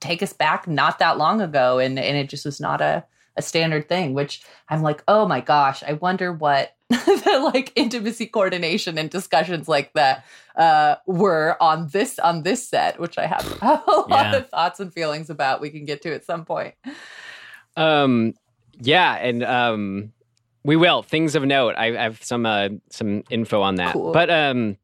take 0.00 0.22
us 0.22 0.32
back 0.32 0.66
not 0.68 0.98
that 0.98 1.18
long 1.18 1.40
ago. 1.40 1.78
And, 1.78 1.98
and 1.98 2.16
it 2.16 2.28
just 2.28 2.44
was 2.44 2.60
not 2.60 2.80
a, 2.80 3.04
a 3.36 3.42
standard 3.42 3.88
thing, 3.88 4.14
which 4.14 4.42
I'm 4.68 4.82
like, 4.82 5.02
oh 5.08 5.26
my 5.28 5.40
gosh, 5.40 5.82
I 5.82 5.92
wonder 5.94 6.32
what 6.32 6.72
the 6.88 7.50
like 7.52 7.72
intimacy 7.76 8.26
coordination 8.26 8.96
and 8.96 9.10
discussions 9.10 9.68
like 9.68 9.92
that 9.94 10.24
uh, 10.56 10.94
were 11.06 11.56
on 11.60 11.88
this 11.88 12.18
on 12.18 12.44
this 12.44 12.66
set, 12.66 12.98
which 13.00 13.18
I 13.18 13.26
have, 13.26 13.58
a 13.62 13.66
lot 14.08 14.08
Yeah. 14.10 14.36
of 14.36 14.48
thoughts 14.48 14.80
and 14.80 14.92
feelings 14.94 15.28
about. 15.28 15.60
We 15.60 15.68
can 15.70 15.84
get 15.84 16.00
to 16.02 16.14
at 16.14 16.24
some 16.24 16.44
point. 16.44 16.74
Um, 17.76 18.34
yeah, 18.80 19.14
and 19.14 19.42
um, 19.44 20.12
we 20.64 20.76
will 20.76 21.02
things 21.02 21.34
of 21.34 21.44
note. 21.44 21.74
I, 21.76 21.96
I 21.96 22.02
have 22.02 22.22
some 22.22 22.46
uh, 22.46 22.68
some 22.90 23.22
info 23.30 23.62
on 23.62 23.76
that, 23.76 23.92
Cool. 23.92 24.12
but 24.12 24.30
um, 24.30 24.76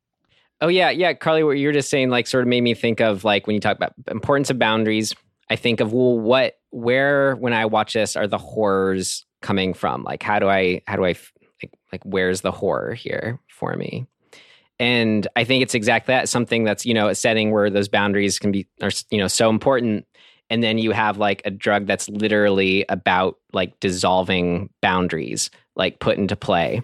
oh 0.60 0.68
yeah, 0.68 0.90
yeah, 0.90 1.12
Carly, 1.12 1.42
what 1.42 1.52
you 1.52 1.66
were 1.66 1.72
just 1.72 1.90
saying 1.90 2.10
like 2.10 2.26
sort 2.26 2.42
of 2.42 2.48
made 2.48 2.62
me 2.62 2.74
think 2.74 3.00
of 3.00 3.24
like 3.24 3.46
when 3.46 3.54
you 3.54 3.60
talk 3.60 3.76
about 3.76 3.92
importance 4.10 4.50
of 4.50 4.58
boundaries. 4.58 5.14
I 5.50 5.56
think 5.56 5.80
of 5.80 5.92
well, 5.92 6.18
what 6.18 6.54
where 6.70 7.34
when 7.36 7.52
I 7.52 7.66
watch 7.66 7.92
this 7.92 8.16
are 8.16 8.26
the 8.26 8.38
horrors 8.38 9.26
coming 9.42 9.74
from? 9.74 10.02
Like 10.04 10.22
how 10.22 10.38
do 10.38 10.48
I 10.48 10.80
how 10.86 10.96
do 10.96 11.04
I 11.04 11.14
like 11.62 11.72
like 11.92 12.02
where's 12.04 12.40
the 12.40 12.52
horror 12.52 12.94
here 12.94 13.38
for 13.48 13.74
me? 13.76 14.06
And 14.78 15.26
I 15.36 15.44
think 15.44 15.62
it's 15.62 15.74
exactly 15.74 16.14
that 16.14 16.28
something 16.28 16.64
that's 16.64 16.86
you 16.86 16.94
know 16.94 17.08
a 17.08 17.14
setting 17.14 17.50
where 17.50 17.68
those 17.68 17.88
boundaries 17.88 18.38
can 18.38 18.50
be 18.52 18.66
are 18.80 18.90
you 19.10 19.18
know 19.18 19.28
so 19.28 19.50
important 19.50 20.06
and 20.52 20.62
then 20.62 20.76
you 20.76 20.92
have 20.92 21.16
like 21.16 21.40
a 21.46 21.50
drug 21.50 21.86
that's 21.86 22.08
literally 22.10 22.84
about 22.90 23.38
like 23.54 23.78
dissolving 23.80 24.68
boundaries 24.82 25.50
like 25.76 25.98
put 25.98 26.18
into 26.18 26.36
play 26.36 26.82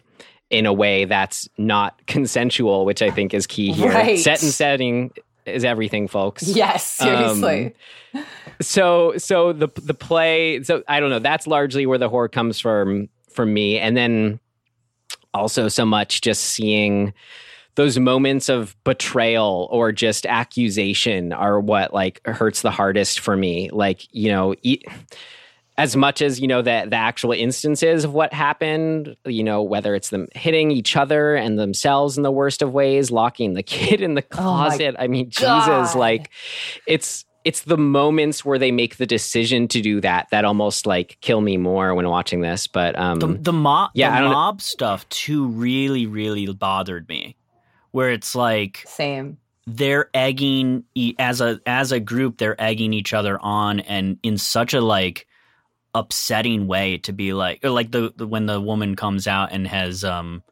in 0.51 0.65
a 0.65 0.73
way 0.73 1.05
that's 1.05 1.47
not 1.59 2.01
consensual 2.07 2.85
which 2.87 3.03
i 3.03 3.11
think 3.11 3.35
is 3.35 3.47
key 3.47 3.71
here 3.73 3.93
Right. 3.93 4.19
set 4.19 4.43
and 4.43 4.51
setting 4.53 5.11
is 5.45 5.65
everything 5.65 6.09
folks 6.09 6.43
Yes, 6.49 6.85
seriously. 6.85 7.75
Um, 8.15 8.25
so 8.63 9.17
so 9.19 9.53
the 9.53 9.69
the 9.83 9.95
play 9.95 10.63
so 10.63 10.83
i 10.89 10.99
don't 11.01 11.11
know 11.11 11.19
that's 11.21 11.47
largely 11.47 11.85
where 11.87 11.99
the 11.99 12.09
horror 12.09 12.29
comes 12.29 12.59
from 12.59 13.09
for 13.31 13.45
me 13.47 13.79
and 13.79 13.97
then 13.97 14.41
also 15.35 15.69
so 15.69 15.85
much 15.85 16.21
just 16.23 16.43
seeing 16.45 17.13
those 17.79 17.97
moments 17.99 18.49
of 18.49 18.77
betrayal 18.85 19.69
or 19.71 19.93
just 19.93 20.27
accusation 20.27 21.33
are 21.33 21.61
what 21.61 21.95
like 21.95 22.21
hurts 22.27 22.63
the 22.63 22.73
hardest 22.73 23.21
for 23.21 23.37
me. 23.37 23.71
Like 23.71 24.07
you 24.13 24.31
know 24.31 24.55
e- 24.63 24.83
as 25.77 25.95
much 25.95 26.21
as 26.21 26.41
you 26.41 26.49
know 26.49 26.61
that 26.61 26.91
the 26.91 26.97
actual 26.97 27.31
instances 27.31 28.03
of 28.03 28.13
what 28.13 28.33
happened 28.33 29.17
you 29.25 29.45
know 29.45 29.63
whether 29.63 29.95
it's 29.95 30.11
them 30.11 30.27
hitting 30.35 30.73
each 30.73 30.97
other 30.97 31.37
and 31.37 31.57
themselves 31.57 32.17
in 32.17 32.25
the 32.25 32.33
worst 32.33 32.63
of 32.63 32.73
ways 32.73 33.13
locking 33.13 33.55
the 33.55 33.63
kid 33.77 34.01
in 34.01 34.15
the 34.15 34.25
Oh 34.33 34.37
closet. 34.37 34.97
I 34.99 35.07
mean 35.07 35.31
jesus 35.31 35.95
like 35.95 36.31
it's 36.87 37.25
it's 37.45 37.63
the 37.63 37.79
moments 37.79 38.45
where 38.45 38.59
they 38.59 38.73
make 38.73 38.97
the 38.97 39.07
decision 39.07 39.69
to 39.69 39.81
do 39.81 40.01
that 40.01 40.27
that 40.33 40.45
almost 40.45 40.85
like 40.85 41.17
kill 41.21 41.41
me 41.41 41.57
more 41.57 41.95
when 41.95 42.09
watching 42.09 42.41
this 42.41 42.67
but 42.67 42.99
um 42.99 43.21
the 43.21 43.29
the 43.29 43.53
mob 43.53 43.91
yeah, 43.95 44.17
the 44.17 44.23
don't- 44.25 44.33
mob 44.33 44.61
stuff 44.61 45.09
too 45.11 45.47
really 45.47 46.07
really 46.07 46.53
bothered 46.53 47.09
me 47.09 47.37
where 47.99 48.13
it's 48.13 48.37
like 48.37 48.85
Same. 48.87 49.39
they're 49.67 50.09
egging 50.15 50.85
e- 50.95 51.17
as 51.19 51.41
a 51.41 51.61
as 51.67 51.91
a 51.91 51.99
group 51.99 52.39
they're 52.39 52.61
egging 52.63 52.93
each 52.93 53.13
other 53.13 53.41
on 53.43 53.81
and 53.81 54.21
in 54.23 54.39
such 54.39 54.73
a 54.73 54.81
like 54.81 55.27
upsetting 55.97 56.69
way 56.69 56.99
to 56.99 57.13
be 57.13 57.33
like 57.33 57.59
or 57.65 57.71
like 57.71 57.91
the, 57.91 58.13
the 58.15 58.25
when 58.25 58.47
the 58.47 58.61
woman 58.61 58.95
comes 58.95 59.27
out 59.27 59.51
and 59.51 59.67
has 59.67 60.05
um 60.05 60.45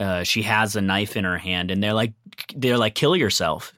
uh 0.00 0.22
she 0.22 0.42
has 0.42 0.76
a 0.76 0.82
knife 0.82 1.16
in 1.16 1.24
her 1.24 1.38
hand 1.38 1.70
and 1.70 1.82
they're 1.82 1.94
like 1.94 2.12
they're 2.54 2.76
like 2.76 2.94
kill 2.94 3.16
yourself. 3.16 3.72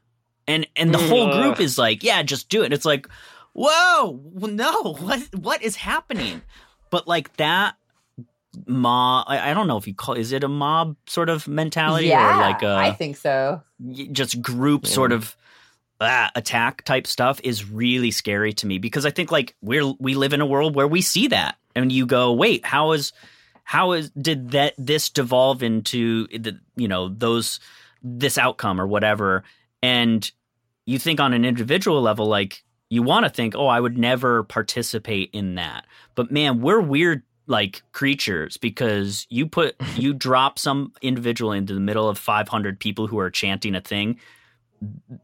And 0.48 0.66
and 0.74 0.92
the 0.92 0.98
whole 0.98 1.40
group 1.40 1.60
is 1.60 1.78
like 1.78 2.02
yeah 2.02 2.24
just 2.24 2.48
do 2.48 2.64
it. 2.64 2.72
It's 2.72 2.84
like 2.84 3.06
whoa 3.52 4.20
no 4.34 4.96
what 4.98 5.20
what 5.36 5.62
is 5.62 5.76
happening? 5.76 6.42
But 6.90 7.06
like 7.06 7.36
that 7.36 7.76
mob 8.66 9.24
I, 9.28 9.50
I 9.50 9.54
don't 9.54 9.68
know 9.68 9.76
if 9.76 9.86
you 9.86 9.94
call 9.94 10.14
is 10.14 10.32
it 10.32 10.44
a 10.44 10.48
mob 10.48 10.96
sort 11.06 11.28
of 11.28 11.46
mentality 11.46 12.08
yeah, 12.08 12.36
or 12.36 12.40
like 12.40 12.62
a 12.62 12.74
I 12.74 12.92
think 12.92 13.16
so. 13.16 13.62
just 14.12 14.40
group 14.40 14.86
sort 14.86 15.12
of 15.12 15.36
ah, 16.00 16.30
attack 16.34 16.84
type 16.84 17.06
stuff 17.06 17.40
is 17.44 17.68
really 17.70 18.10
scary 18.10 18.52
to 18.54 18.66
me 18.66 18.78
because 18.78 19.06
I 19.06 19.10
think 19.10 19.30
like 19.30 19.54
we're 19.60 19.92
we 19.98 20.14
live 20.14 20.32
in 20.32 20.40
a 20.40 20.46
world 20.46 20.74
where 20.74 20.88
we 20.88 21.00
see 21.00 21.28
that 21.28 21.56
and 21.74 21.92
you 21.92 22.06
go 22.06 22.32
wait 22.32 22.64
how 22.64 22.92
is 22.92 23.12
how 23.66 23.92
is 23.92 24.10
did 24.10 24.52
that 24.52 24.74
this 24.78 25.10
devolve 25.10 25.60
into 25.60 26.28
the 26.28 26.58
you 26.76 26.86
know 26.86 27.08
those 27.08 27.58
this 28.00 28.38
outcome 28.38 28.80
or 28.80 28.86
whatever? 28.86 29.42
And 29.82 30.30
you 30.86 31.00
think 31.00 31.18
on 31.18 31.32
an 31.32 31.44
individual 31.44 32.00
level 32.00 32.26
like 32.26 32.62
you 32.90 33.02
want 33.02 33.26
to 33.26 33.30
think 33.30 33.56
oh 33.56 33.66
I 33.66 33.80
would 33.80 33.98
never 33.98 34.44
participate 34.44 35.30
in 35.32 35.56
that. 35.56 35.84
But 36.14 36.30
man 36.30 36.60
we're 36.60 36.80
weird 36.80 37.24
like 37.46 37.82
creatures 37.92 38.56
because 38.56 39.26
you 39.30 39.46
put 39.46 39.76
you 39.96 40.12
drop 40.12 40.58
some 40.58 40.92
individual 41.02 41.52
into 41.52 41.74
the 41.74 41.80
middle 41.80 42.08
of 42.08 42.18
500 42.18 42.78
people 42.78 43.06
who 43.06 43.18
are 43.18 43.30
chanting 43.30 43.74
a 43.74 43.80
thing 43.80 44.18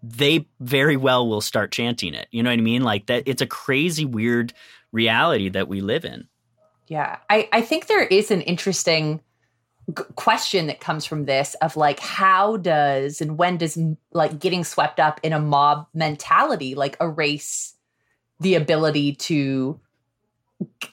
they 0.02 0.46
very 0.60 0.96
well 0.96 1.28
will 1.28 1.40
start 1.40 1.72
chanting 1.72 2.14
it. 2.14 2.28
You 2.30 2.42
know 2.42 2.50
what 2.50 2.58
i 2.58 2.62
mean? 2.62 2.82
Like 2.82 3.06
that 3.06 3.24
it's 3.26 3.42
a 3.42 3.46
crazy 3.46 4.04
weird 4.04 4.52
reality 4.92 5.48
that 5.50 5.68
we 5.68 5.80
live 5.80 6.04
in. 6.04 6.28
Yeah, 6.88 7.18
I, 7.30 7.48
I 7.52 7.62
think 7.62 7.86
there 7.86 8.04
is 8.04 8.30
an 8.30 8.42
interesting 8.42 9.20
g- 9.96 10.04
question 10.16 10.66
that 10.66 10.80
comes 10.80 11.06
from 11.06 11.24
this 11.24 11.54
of 11.62 11.76
like, 11.76 12.00
how 12.00 12.56
does 12.58 13.20
and 13.20 13.38
when 13.38 13.56
does 13.56 13.78
like 14.12 14.38
getting 14.38 14.64
swept 14.64 15.00
up 15.00 15.20
in 15.22 15.32
a 15.32 15.40
mob 15.40 15.86
mentality 15.94 16.74
like 16.74 16.96
erase 17.00 17.74
the 18.40 18.54
ability 18.56 19.14
to 19.14 19.78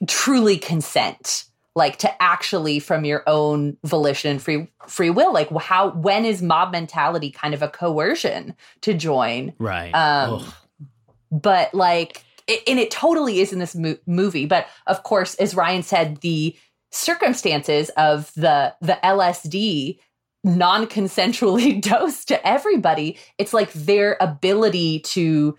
truly 0.08 0.58
consent? 0.58 1.46
Like 1.76 1.98
to 2.00 2.22
actually, 2.22 2.80
from 2.80 3.06
your 3.06 3.24
own 3.28 3.78
volition 3.84 4.32
and 4.32 4.42
free 4.42 4.68
free 4.88 5.12
will, 5.12 5.34
like 5.34 5.50
how 5.58 5.92
when 5.92 6.26
is 6.26 6.42
mob 6.42 6.72
mentality 6.72 7.32
kind 7.32 7.54
of 7.54 7.62
a 7.62 7.70
coercion 7.70 8.56
to 8.82 8.94
join? 8.94 9.54
right 9.60 9.94
Um, 9.94 10.44
but 11.32 11.74
like 11.74 12.24
it, 12.48 12.64
and 12.68 12.80
it 12.80 12.92
totally 12.92 13.40
is 13.40 13.54
in 13.54 13.60
this 13.60 13.76
mo- 13.76 13.98
movie 14.06 14.46
but 14.46 14.68
of 14.88 15.04
course 15.04 15.36
as 15.36 15.56
ryan 15.56 15.84
said 15.84 16.18
the 16.18 16.56
circumstances 16.92 17.90
of 17.90 18.32
the 18.36 18.74
the 18.82 18.98
lsd 19.04 20.00
non-consensually 20.44 21.82
dosed 21.82 22.28
to 22.28 22.48
everybody 22.48 23.18
it's 23.38 23.54
like 23.54 23.72
their 23.74 24.18
ability 24.20 25.00
to 25.00 25.58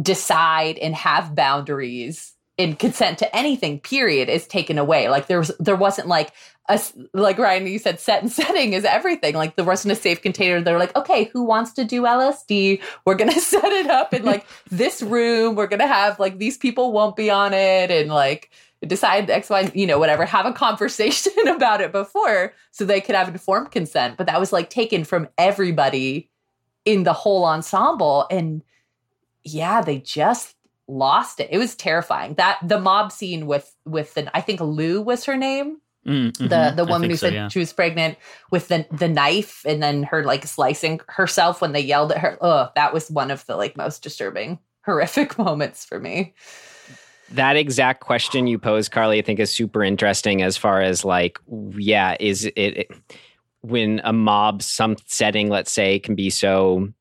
decide 0.00 0.78
and 0.78 0.94
have 0.94 1.34
boundaries 1.34 2.33
and 2.58 2.78
consent 2.78 3.18
to 3.18 3.36
anything 3.36 3.80
period 3.80 4.28
is 4.28 4.46
taken 4.46 4.78
away. 4.78 5.08
Like 5.08 5.26
there 5.26 5.38
was 5.38 5.50
there 5.58 5.76
wasn't 5.76 6.08
like 6.08 6.32
a, 6.68 6.80
like 7.12 7.36
ryan 7.36 7.66
you 7.66 7.78
said 7.78 8.00
set 8.00 8.22
and 8.22 8.30
setting 8.30 8.72
is 8.72 8.84
everything. 8.84 9.34
Like 9.34 9.56
there 9.56 9.64
wasn't 9.64 9.92
a 9.92 9.96
safe 9.96 10.22
container. 10.22 10.60
They're 10.60 10.78
like 10.78 10.94
okay 10.96 11.24
who 11.24 11.42
wants 11.42 11.72
to 11.72 11.84
do 11.84 12.02
lsd 12.02 12.80
we're 13.04 13.16
gonna 13.16 13.32
set 13.40 13.64
it 13.64 13.88
up 13.88 14.14
in 14.14 14.24
like 14.24 14.46
this 14.70 15.02
room. 15.02 15.56
We're 15.56 15.66
gonna 15.66 15.86
have 15.86 16.20
like 16.20 16.38
these 16.38 16.56
people 16.56 16.92
won't 16.92 17.16
be 17.16 17.30
on 17.30 17.52
it 17.52 17.90
and 17.90 18.10
like 18.10 18.50
decide 18.86 19.30
x 19.30 19.50
y 19.50 19.70
you 19.74 19.86
know 19.86 19.98
whatever 19.98 20.24
have 20.24 20.46
a 20.46 20.52
conversation 20.52 21.32
about 21.48 21.80
it 21.80 21.90
before 21.90 22.52
so 22.70 22.84
they 22.84 23.00
could 23.00 23.16
have 23.16 23.28
informed 23.28 23.72
consent. 23.72 24.16
But 24.16 24.26
that 24.26 24.38
was 24.38 24.52
like 24.52 24.70
taken 24.70 25.04
from 25.04 25.28
everybody 25.38 26.30
in 26.84 27.02
the 27.02 27.14
whole 27.14 27.44
ensemble. 27.44 28.26
And 28.30 28.62
yeah 29.42 29.82
they 29.82 29.98
just 29.98 30.53
lost 30.88 31.40
it. 31.40 31.48
It 31.50 31.58
was 31.58 31.74
terrifying. 31.74 32.34
That 32.34 32.58
the 32.62 32.80
mob 32.80 33.12
scene 33.12 33.46
with 33.46 33.74
with 33.84 34.14
the 34.14 34.34
i 34.36 34.40
think 34.40 34.60
lou 34.60 35.00
was 35.00 35.24
her 35.24 35.36
name. 35.36 35.78
Mm, 36.06 36.36
the 36.36 36.44
mhm. 36.44 36.76
the 36.76 36.84
I 36.84 36.90
woman 36.90 37.08
who 37.08 37.16
so, 37.16 37.26
said 37.26 37.34
yeah. 37.34 37.48
she 37.48 37.58
was 37.58 37.72
pregnant 37.72 38.18
with 38.50 38.68
the 38.68 38.86
the 38.92 39.08
knife 39.08 39.62
and 39.66 39.82
then 39.82 40.02
her 40.02 40.22
like 40.22 40.46
slicing 40.46 41.00
herself 41.08 41.62
when 41.62 41.72
they 41.72 41.80
yelled 41.80 42.12
at 42.12 42.18
her. 42.18 42.36
Oh 42.40 42.70
that 42.76 42.92
was 42.92 43.10
one 43.10 43.30
of 43.30 43.46
the 43.46 43.56
like 43.56 43.76
most 43.76 44.02
disturbing 44.02 44.58
horrific 44.84 45.38
moments 45.38 45.84
for 45.84 45.98
me. 45.98 46.34
That 47.30 47.56
exact 47.56 48.00
question 48.00 48.46
you 48.46 48.58
posed, 48.58 48.92
Carly, 48.92 49.18
I 49.18 49.22
think 49.22 49.40
is 49.40 49.50
super 49.50 49.82
interesting 49.82 50.42
as 50.42 50.58
far 50.58 50.82
as 50.82 51.06
like, 51.06 51.40
yeah, 51.76 52.16
is 52.20 52.44
it, 52.44 52.52
it 52.54 52.90
when 53.62 54.02
a 54.04 54.12
mob 54.12 54.62
some 54.62 54.96
setting, 55.06 55.48
let's 55.48 55.72
say, 55.72 55.98
can 55.98 56.14
be 56.14 56.28
so 56.28 56.92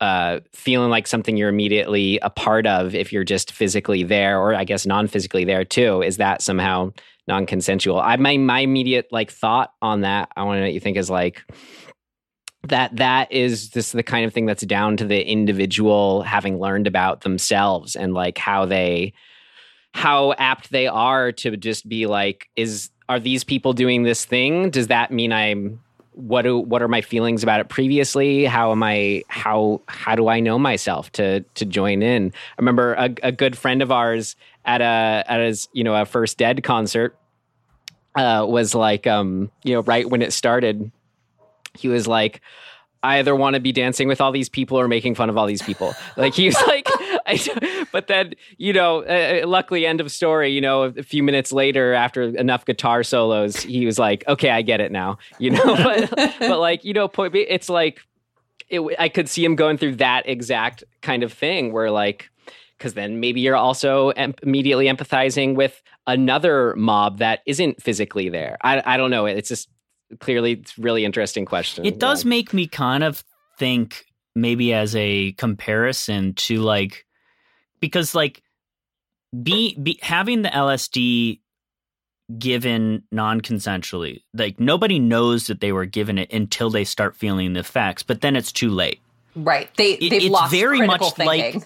uh, 0.00 0.40
feeling 0.52 0.90
like 0.90 1.06
something 1.06 1.36
you're 1.36 1.48
immediately 1.48 2.18
a 2.22 2.30
part 2.30 2.66
of 2.66 2.94
if 2.94 3.12
you're 3.12 3.24
just 3.24 3.52
physically 3.52 4.02
there, 4.02 4.40
or 4.40 4.54
I 4.54 4.64
guess 4.64 4.86
non-physically 4.86 5.44
there 5.44 5.64
too. 5.64 6.02
Is 6.02 6.16
that 6.16 6.42
somehow 6.42 6.92
non-consensual? 7.28 8.00
I 8.00 8.16
my 8.16 8.36
my 8.36 8.60
immediate 8.60 9.08
like 9.10 9.30
thought 9.30 9.72
on 9.82 10.00
that. 10.02 10.30
I 10.36 10.44
want 10.44 10.56
to 10.56 10.60
know 10.60 10.66
what 10.66 10.74
you 10.74 10.80
think 10.80 10.96
is 10.96 11.10
like 11.10 11.42
that 12.68 12.96
that 12.96 13.30
is 13.32 13.68
just 13.68 13.92
the 13.92 14.02
kind 14.02 14.24
of 14.24 14.32
thing 14.32 14.46
that's 14.46 14.64
down 14.64 14.96
to 14.98 15.06
the 15.06 15.26
individual 15.26 16.22
having 16.22 16.58
learned 16.58 16.86
about 16.86 17.22
themselves 17.22 17.96
and 17.96 18.12
like 18.12 18.38
how 18.38 18.66
they 18.66 19.12
how 19.92 20.32
apt 20.34 20.70
they 20.70 20.86
are 20.86 21.32
to 21.32 21.56
just 21.56 21.88
be 21.88 22.06
like 22.06 22.48
is 22.56 22.90
are 23.08 23.18
these 23.18 23.44
people 23.44 23.72
doing 23.72 24.02
this 24.02 24.24
thing 24.24 24.68
does 24.70 24.88
that 24.88 25.10
mean 25.10 25.32
i'm 25.32 25.80
what 26.20 26.42
do 26.42 26.58
what 26.58 26.82
are 26.82 26.88
my 26.88 27.00
feelings 27.00 27.42
about 27.42 27.60
it 27.60 27.68
previously 27.68 28.44
how 28.44 28.72
am 28.72 28.82
i 28.82 29.22
how 29.28 29.80
how 29.86 30.14
do 30.14 30.28
i 30.28 30.40
know 30.40 30.58
myself 30.58 31.10
to 31.12 31.40
to 31.54 31.64
join 31.64 32.02
in 32.02 32.32
i 32.34 32.54
remember 32.60 32.94
a, 32.94 33.14
a 33.22 33.32
good 33.32 33.56
friend 33.56 33.82
of 33.82 33.90
ours 33.90 34.36
at 34.64 34.80
a 34.80 35.24
at 35.26 35.40
his 35.40 35.68
you 35.72 35.84
know 35.84 35.94
a 35.94 36.04
first 36.04 36.38
dead 36.38 36.62
concert 36.62 37.16
uh 38.16 38.44
was 38.48 38.74
like 38.74 39.06
um 39.06 39.50
you 39.64 39.74
know 39.74 39.82
right 39.82 40.08
when 40.08 40.22
it 40.22 40.32
started 40.32 40.90
he 41.74 41.88
was 41.88 42.06
like 42.06 42.40
I 43.02 43.18
either 43.18 43.34
want 43.34 43.54
to 43.54 43.60
be 43.60 43.72
dancing 43.72 44.08
with 44.08 44.20
all 44.20 44.30
these 44.30 44.48
people 44.48 44.78
or 44.78 44.86
making 44.86 45.14
fun 45.14 45.30
of 45.30 45.38
all 45.38 45.46
these 45.46 45.62
people. 45.62 45.94
Like 46.16 46.34
he 46.34 46.46
was 46.46 46.56
like, 46.66 46.86
but 47.92 48.06
then 48.06 48.34
you 48.58 48.72
know, 48.72 49.02
uh, 49.02 49.46
luckily, 49.46 49.86
end 49.86 50.00
of 50.00 50.10
story. 50.10 50.50
You 50.50 50.60
know, 50.60 50.82
a 50.82 51.02
few 51.02 51.22
minutes 51.22 51.52
later, 51.52 51.94
after 51.94 52.22
enough 52.22 52.64
guitar 52.64 53.02
solos, 53.02 53.56
he 53.56 53.86
was 53.86 53.98
like, 53.98 54.24
"Okay, 54.28 54.50
I 54.50 54.62
get 54.62 54.80
it 54.80 54.92
now." 54.92 55.18
You 55.38 55.50
know, 55.52 55.76
but 56.10 56.36
but 56.38 56.58
like 56.58 56.84
you 56.84 56.92
know, 56.92 57.08
point. 57.08 57.34
It's 57.34 57.68
like 57.68 58.00
it, 58.68 58.80
I 58.98 59.08
could 59.08 59.28
see 59.28 59.44
him 59.44 59.56
going 59.56 59.78
through 59.78 59.96
that 59.96 60.28
exact 60.28 60.84
kind 61.00 61.22
of 61.22 61.32
thing 61.32 61.72
where 61.72 61.90
like 61.90 62.30
because 62.76 62.94
then 62.94 63.20
maybe 63.20 63.40
you're 63.40 63.56
also 63.56 64.10
em- 64.10 64.34
immediately 64.42 64.86
empathizing 64.86 65.54
with 65.54 65.82
another 66.06 66.74
mob 66.76 67.18
that 67.18 67.40
isn't 67.46 67.82
physically 67.82 68.28
there. 68.28 68.58
I 68.62 68.82
I 68.84 68.96
don't 68.96 69.10
know. 69.10 69.26
It's 69.26 69.48
just 69.48 69.68
clearly 70.18 70.52
it's 70.52 70.76
a 70.76 70.80
really 70.80 71.04
interesting 71.04 71.44
question. 71.44 71.86
It 71.86 71.98
does 71.98 72.24
make 72.24 72.52
me 72.52 72.66
kind 72.66 73.04
of 73.04 73.24
think 73.58 74.04
maybe 74.34 74.72
as 74.72 74.94
a 74.96 75.32
comparison 75.32 76.34
to 76.34 76.60
like 76.60 77.06
because 77.80 78.14
like 78.14 78.42
be, 79.42 79.74
be 79.76 79.98
having 80.02 80.42
the 80.42 80.48
LSD 80.48 81.40
given 82.38 83.02
non-consensually 83.10 84.22
like 84.34 84.60
nobody 84.60 85.00
knows 85.00 85.48
that 85.48 85.60
they 85.60 85.72
were 85.72 85.84
given 85.84 86.16
it 86.16 86.32
until 86.32 86.70
they 86.70 86.84
start 86.84 87.16
feeling 87.16 87.54
the 87.54 87.60
effects 87.60 88.04
but 88.04 88.20
then 88.20 88.36
it's 88.36 88.52
too 88.52 88.70
late 88.70 89.00
Right. 89.36 89.68
They 89.76 89.92
It- 89.92 90.10
they've 90.10 90.22
it's 90.24 90.30
lost 90.32 90.50
very 90.50 90.84
much 90.84 91.02
like- 91.18 91.52
thinking. 91.52 91.64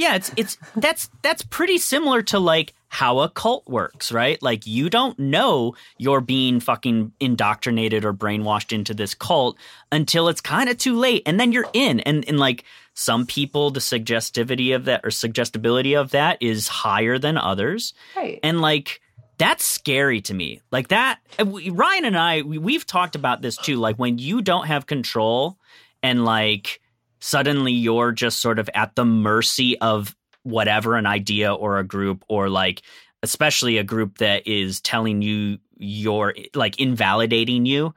Yeah, 0.00 0.14
it's 0.14 0.32
it's 0.34 0.56
that's 0.76 1.10
that's 1.20 1.42
pretty 1.42 1.76
similar 1.76 2.22
to 2.22 2.38
like 2.38 2.72
how 2.88 3.18
a 3.18 3.28
cult 3.28 3.68
works, 3.68 4.10
right? 4.10 4.42
Like 4.42 4.66
you 4.66 4.88
don't 4.88 5.18
know 5.18 5.74
you're 5.98 6.22
being 6.22 6.58
fucking 6.58 7.12
indoctrinated 7.20 8.06
or 8.06 8.14
brainwashed 8.14 8.72
into 8.72 8.94
this 8.94 9.12
cult 9.12 9.58
until 9.92 10.28
it's 10.28 10.40
kind 10.40 10.70
of 10.70 10.78
too 10.78 10.96
late 10.96 11.22
and 11.26 11.38
then 11.38 11.52
you're 11.52 11.68
in 11.74 12.00
and 12.00 12.26
and 12.26 12.40
like 12.40 12.64
some 12.94 13.26
people 13.26 13.70
the 13.70 13.80
suggestivity 13.80 14.74
of 14.74 14.86
that 14.86 15.02
or 15.04 15.10
suggestibility 15.10 15.92
of 15.92 16.12
that 16.12 16.38
is 16.40 16.66
higher 16.66 17.18
than 17.18 17.36
others. 17.36 17.92
Right. 18.16 18.40
And 18.42 18.62
like 18.62 19.02
that's 19.36 19.66
scary 19.66 20.22
to 20.22 20.32
me. 20.32 20.62
Like 20.70 20.88
that 20.88 21.18
uh, 21.38 21.44
Ryan 21.44 22.06
and 22.06 22.16
I 22.16 22.40
we, 22.40 22.56
we've 22.56 22.86
talked 22.86 23.16
about 23.16 23.42
this 23.42 23.58
too 23.58 23.76
like 23.76 23.96
when 23.96 24.16
you 24.16 24.40
don't 24.40 24.66
have 24.66 24.86
control 24.86 25.58
and 26.02 26.24
like 26.24 26.80
suddenly 27.20 27.72
you're 27.72 28.12
just 28.12 28.40
sort 28.40 28.58
of 28.58 28.68
at 28.74 28.94
the 28.96 29.04
mercy 29.04 29.78
of 29.80 30.16
whatever 30.42 30.96
an 30.96 31.06
idea 31.06 31.52
or 31.52 31.78
a 31.78 31.84
group 31.84 32.24
or 32.28 32.48
like 32.48 32.82
especially 33.22 33.78
a 33.78 33.84
group 33.84 34.18
that 34.18 34.46
is 34.46 34.80
telling 34.80 35.22
you 35.22 35.58
you're 35.76 36.34
like 36.54 36.80
invalidating 36.80 37.66
you. 37.66 37.94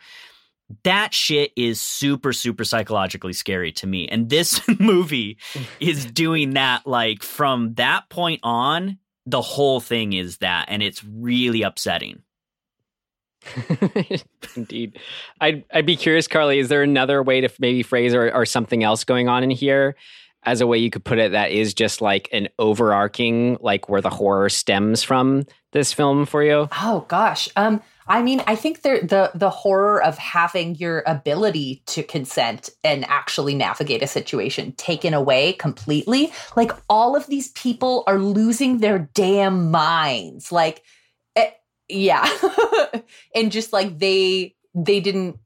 That 0.84 1.13
shit 1.13 1.51
is 1.55 1.80
super 1.80 2.34
super 2.34 2.63
psychologically 2.63 3.34
scary 3.34 3.71
to 3.74 3.88
me. 3.88 4.07
And 4.07 4.30
this 4.30 4.61
movie 4.80 5.38
is 5.80 6.05
doing 6.05 6.53
that 6.53 6.86
like 6.86 7.24
from 7.24 7.76
that 7.76 8.09
point 8.09 8.41
on 8.43 8.97
the 9.26 9.41
whole 9.41 9.80
thing 9.80 10.13
is 10.13 10.38
that 10.38 10.65
and 10.67 10.84
it's 10.84 11.03
really 11.03 11.61
upsetting 11.61 12.21
Indeed. 14.55 14.99
I'd, 15.41 15.63
I'd 15.73 15.85
be 15.85 15.95
curious, 15.95 16.27
Carly, 16.27 16.59
is 16.59 16.69
there 16.69 16.83
another 16.83 17.21
way 17.23 17.41
to 17.41 17.49
maybe 17.59 17.83
phrase 17.83 18.13
or, 18.13 18.33
or 18.33 18.45
something 18.45 18.83
else 18.83 19.03
going 19.03 19.27
on 19.27 19.43
in 19.43 19.51
here 19.51 19.95
as 20.45 20.61
a 20.61 20.67
way 20.67 20.77
you 20.77 20.89
could 20.89 21.03
put 21.03 21.19
it 21.19 21.31
that 21.31 21.51
is 21.51 21.73
just 21.73 22.01
like 22.01 22.29
an 22.31 22.49
overarching, 22.59 23.57
like 23.61 23.89
where 23.89 24.01
the 24.01 24.09
horror 24.09 24.49
stems 24.49 25.03
from 25.03 25.45
this 25.71 25.93
film 25.93 26.25
for 26.25 26.43
you? 26.43 26.67
Oh 26.81 27.05
gosh. 27.07 27.49
Um 27.55 27.81
I 28.07 28.21
mean, 28.21 28.43
I 28.47 28.55
think 28.55 28.81
there 28.81 29.01
the 29.01 29.31
the 29.33 29.49
horror 29.49 30.03
of 30.03 30.17
having 30.17 30.75
your 30.75 31.03
ability 31.07 31.83
to 31.87 32.03
consent 32.03 32.69
and 32.83 33.05
actually 33.05 33.55
navigate 33.55 34.03
a 34.03 34.07
situation 34.07 34.73
taken 34.73 35.13
away 35.13 35.53
completely. 35.53 36.31
Like 36.55 36.71
all 36.89 37.15
of 37.15 37.27
these 37.27 37.49
people 37.49 38.03
are 38.07 38.19
losing 38.19 38.79
their 38.79 39.09
damn 39.13 39.71
minds. 39.71 40.51
Like 40.51 40.83
yeah. 41.89 42.27
and 43.36 43.51
just 43.51 43.73
like 43.73 43.99
they 43.99 44.55
they 44.73 44.99
didn't 44.99 45.38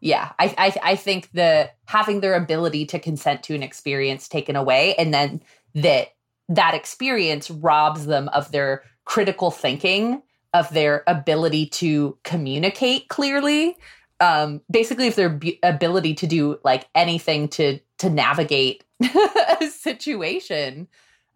yeah, 0.00 0.32
I, 0.38 0.54
I 0.56 0.92
I 0.92 0.96
think 0.96 1.30
the 1.32 1.70
having 1.86 2.20
their 2.20 2.34
ability 2.34 2.86
to 2.86 2.98
consent 2.98 3.42
to 3.44 3.54
an 3.54 3.62
experience 3.62 4.28
taken 4.28 4.54
away, 4.54 4.94
and 4.94 5.12
then 5.12 5.42
that 5.74 6.08
that 6.48 6.74
experience 6.74 7.50
robs 7.50 8.06
them 8.06 8.28
of 8.28 8.52
their 8.52 8.84
critical 9.04 9.50
thinking, 9.50 10.22
of 10.54 10.70
their 10.70 11.02
ability 11.06 11.66
to 11.66 12.16
communicate 12.22 13.08
clearly. 13.08 13.76
Um, 14.20 14.60
basically, 14.70 15.08
if 15.08 15.16
their 15.16 15.30
b- 15.30 15.58
ability 15.62 16.14
to 16.14 16.26
do 16.26 16.58
like 16.64 16.88
anything 16.94 17.48
to 17.48 17.80
to 17.98 18.08
navigate 18.08 18.84
a 19.02 19.66
situation 19.66 20.86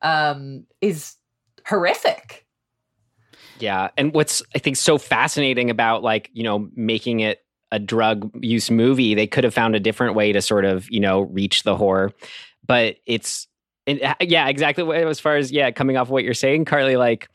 um, 0.03 0.67
is 0.81 1.17
horrific. 1.67 2.47
Yeah. 3.63 3.91
And 3.97 4.13
what's 4.13 4.43
I 4.57 4.59
think 4.59 4.77
so 4.77 4.99
fascinating 4.99 5.71
about 5.71 6.03
like, 6.03 6.31
you 6.33 6.43
know, 6.43 6.69
making 6.75 7.21
it 7.21 7.45
a 7.71 7.79
drug 7.79 8.31
use 8.43 8.71
movie, 8.71 9.15
they 9.15 9.29
could 9.29 9.45
have 9.45 9.55
found 9.55 9.77
a 9.77 9.81
different 9.81 10.17
way 10.17 10.33
to 10.33 10.43
sort 10.43 10.65
of, 10.65 10.91
you 10.91 10.99
know, 10.99 11.21
reach 11.21 11.63
the 11.63 11.77
horror. 11.77 12.13
But 12.67 12.97
it's 13.07 13.47
and, 13.87 14.03
uh, 14.03 14.15
yeah, 14.21 14.49
exactly 14.49 14.83
what 14.83 14.97
as 14.97 15.21
far 15.21 15.37
as 15.37 15.53
yeah, 15.53 15.71
coming 15.71 15.97
off 15.97 16.09
what 16.09 16.25
you're 16.25 16.35
saying, 16.35 16.65
Carly, 16.65 16.97
like 16.97 17.29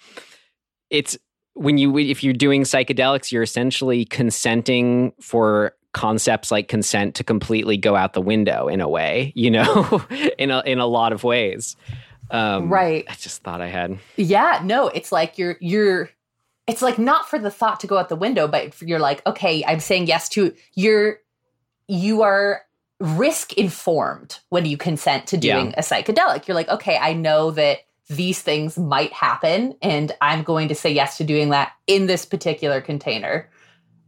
it's 0.89 1.17
when 1.53 1.77
you 1.77 1.97
if 1.97 2.25
you're 2.25 2.33
doing 2.33 2.63
psychedelics, 2.63 3.31
you're 3.31 3.43
essentially 3.43 4.03
consenting 4.03 5.13
for 5.21 5.73
concepts 5.93 6.51
like 6.51 6.67
consent 6.67 7.15
to 7.15 7.23
completely 7.23 7.77
go 7.77 7.95
out 7.95 8.13
the 8.13 8.21
window 8.21 8.67
in 8.67 8.81
a 8.81 8.89
way, 8.89 9.31
you 9.33 9.49
know, 9.49 10.05
in 10.37 10.51
a 10.51 10.61
in 10.65 10.79
a 10.79 10.85
lot 10.85 11.13
of 11.13 11.23
ways. 11.23 11.77
Um, 12.29 12.69
Right. 12.69 13.05
I 13.09 13.13
just 13.13 13.43
thought 13.43 13.61
I 13.61 13.67
had. 13.67 13.97
Yeah, 14.17 14.61
no, 14.63 14.89
it's 14.89 15.11
like 15.13 15.37
you're 15.37 15.57
you're 15.61 16.09
it's 16.67 16.81
like 16.81 16.99
not 16.99 17.29
for 17.29 17.39
the 17.39 17.49
thought 17.51 17.79
to 17.79 17.87
go 17.87 17.97
out 17.97 18.09
the 18.09 18.15
window, 18.15 18.47
but 18.47 18.79
you're 18.81 18.99
like, 18.99 19.25
okay, 19.25 19.63
I'm 19.65 19.79
saying 19.79 20.07
yes 20.07 20.29
to 20.29 20.53
you're 20.75 21.19
you 21.87 22.21
are 22.21 22.61
risk 22.99 23.53
informed 23.53 24.39
when 24.49 24.65
you 24.65 24.75
consent 24.77 25.27
to 25.27 25.37
doing 25.37 25.67
Yeah. 25.67 25.73
a 25.77 25.81
psychedelic. 25.81 26.47
You're 26.47 26.55
like, 26.55 26.67
okay, 26.69 26.97
I 26.97 27.13
know 27.13 27.51
that 27.51 27.79
these 28.09 28.41
things 28.41 28.77
might 28.77 29.13
happen 29.13 29.75
and 29.81 30.11
I'm 30.21 30.43
going 30.43 30.69
to 30.69 30.75
say 30.75 30.91
yes 30.91 31.17
to 31.17 31.23
doing 31.23 31.49
that 31.49 31.73
in 31.87 32.07
this 32.07 32.25
particular 32.25 32.81
container. 32.81 33.49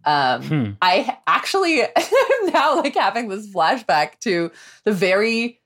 Um 0.05 0.41
Hmm. 0.43 0.72
I 0.82 1.18
actually 1.28 1.82
am 1.82 1.89
now 2.53 2.78
like 2.78 2.95
having 2.95 3.28
this 3.30 3.47
flashback 3.53 4.20
to 4.22 4.51
the 4.86 4.91
very 4.93 5.60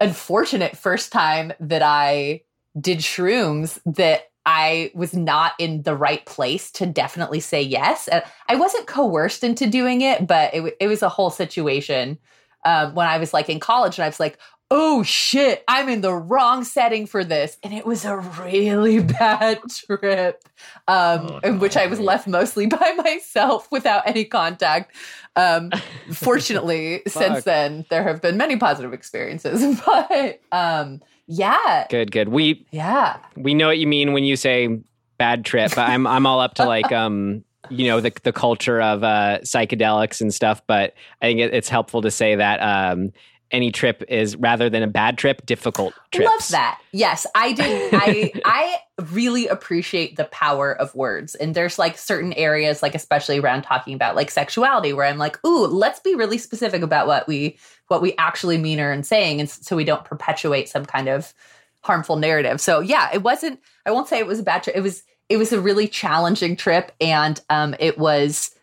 unfortunate 0.00 0.76
first 0.76 1.12
time 1.12 1.52
that 1.60 1.82
I 1.82 2.42
did 2.78 2.98
shrooms 2.98 3.78
that 3.86 4.30
I 4.46 4.90
was 4.94 5.14
not 5.14 5.52
in 5.58 5.82
the 5.82 5.96
right 5.96 6.24
place 6.26 6.70
to 6.72 6.86
definitely 6.86 7.40
say 7.40 7.62
yes. 7.62 8.08
And 8.08 8.22
I 8.48 8.56
wasn't 8.56 8.86
coerced 8.86 9.42
into 9.42 9.66
doing 9.66 10.02
it, 10.02 10.26
but 10.26 10.52
it, 10.52 10.58
w- 10.58 10.76
it 10.78 10.86
was 10.88 11.02
a 11.02 11.08
whole 11.08 11.30
situation 11.30 12.18
um, 12.64 12.94
when 12.94 13.06
I 13.06 13.18
was 13.18 13.32
like 13.32 13.48
in 13.48 13.60
college 13.60 13.98
and 13.98 14.04
I 14.04 14.08
was 14.08 14.20
like, 14.20 14.38
oh 14.70 15.02
shit, 15.02 15.62
I'm 15.68 15.88
in 15.88 16.00
the 16.00 16.12
wrong 16.12 16.64
setting 16.64 17.06
for 17.06 17.22
this. 17.22 17.58
And 17.62 17.72
it 17.72 17.86
was 17.86 18.04
a 18.04 18.16
really 18.16 19.00
bad 19.02 19.60
trip 19.68 20.42
um, 20.88 21.40
in 21.44 21.58
which 21.58 21.76
I 21.76 21.86
was 21.86 22.00
left 22.00 22.26
mostly 22.26 22.66
by 22.66 22.92
myself 22.96 23.70
without 23.70 24.06
any 24.06 24.24
contact. 24.24 24.94
Um, 25.36 25.70
fortunately, 26.12 27.02
since 27.06 27.44
then, 27.44 27.86
there 27.90 28.02
have 28.02 28.20
been 28.20 28.36
many 28.36 28.56
positive 28.56 28.92
experiences. 28.92 29.80
But 29.84 30.40
um, 30.52 31.00
yeah, 31.26 31.86
Good, 31.88 32.12
good. 32.12 32.28
We 32.28 32.66
yeah. 32.70 33.18
we 33.36 33.54
know 33.54 33.68
what 33.68 33.78
you 33.78 33.86
mean 33.86 34.12
when 34.12 34.24
you 34.24 34.36
say 34.36 34.80
bad 35.18 35.44
trip, 35.44 35.70
but 35.74 35.88
I'm 35.88 36.06
I'm 36.06 36.26
all 36.26 36.40
up 36.40 36.54
to 36.54 36.64
like 36.64 36.90
um 36.92 37.44
you 37.70 37.86
know 37.86 38.00
the 38.00 38.12
the 38.22 38.32
culture 38.32 38.80
of 38.80 39.02
uh 39.02 39.38
psychedelics 39.42 40.20
and 40.20 40.32
stuff, 40.32 40.62
but 40.66 40.94
I 41.22 41.26
think 41.26 41.40
it, 41.40 41.54
it's 41.54 41.68
helpful 41.68 42.02
to 42.02 42.10
say 42.10 42.34
that 42.34 42.58
um 42.58 43.12
any 43.50 43.70
trip 43.70 44.02
is 44.08 44.36
rather 44.36 44.68
than 44.68 44.82
a 44.82 44.86
bad 44.86 45.16
trip, 45.16 45.46
difficult 45.46 45.94
trips. 46.10 46.28
Love 46.28 46.48
that. 46.50 46.80
Yes, 46.92 47.24
I 47.34 47.52
did. 47.52 47.94
I 47.94 48.32
I 48.44 48.76
really 49.12 49.46
appreciate 49.46 50.16
the 50.16 50.24
power 50.26 50.72
of 50.72 50.94
words, 50.94 51.34
and 51.36 51.54
there's 51.54 51.78
like 51.78 51.96
certain 51.96 52.32
areas, 52.34 52.82
like 52.82 52.94
especially 52.94 53.38
around 53.38 53.62
talking 53.62 53.94
about 53.94 54.16
like 54.16 54.30
sexuality, 54.30 54.92
where 54.92 55.06
I'm 55.06 55.18
like, 55.18 55.42
ooh, 55.46 55.66
let's 55.66 56.00
be 56.00 56.14
really 56.14 56.38
specific 56.38 56.82
about 56.82 57.06
what 57.06 57.28
we 57.28 57.58
what 57.88 58.02
we 58.02 58.14
actually 58.16 58.58
mean 58.58 58.80
or 58.80 58.92
in 58.92 59.02
saying, 59.02 59.40
and 59.40 59.48
so 59.48 59.76
we 59.76 59.84
don't 59.84 60.04
perpetuate 60.04 60.68
some 60.68 60.84
kind 60.84 61.08
of 61.08 61.34
harmful 61.80 62.16
narrative. 62.16 62.60
So 62.60 62.80
yeah, 62.80 63.10
it 63.12 63.22
wasn't. 63.22 63.60
I 63.86 63.90
won't 63.90 64.08
say 64.08 64.18
it 64.18 64.26
was 64.26 64.40
a 64.40 64.44
bad 64.44 64.62
trip. 64.62 64.76
It 64.76 64.82
was 64.82 65.02
it 65.28 65.36
was 65.36 65.52
a 65.52 65.60
really 65.60 65.88
challenging 65.88 66.56
trip, 66.56 66.92
and 67.00 67.40
um, 67.50 67.74
it 67.78 67.98
was 67.98 68.54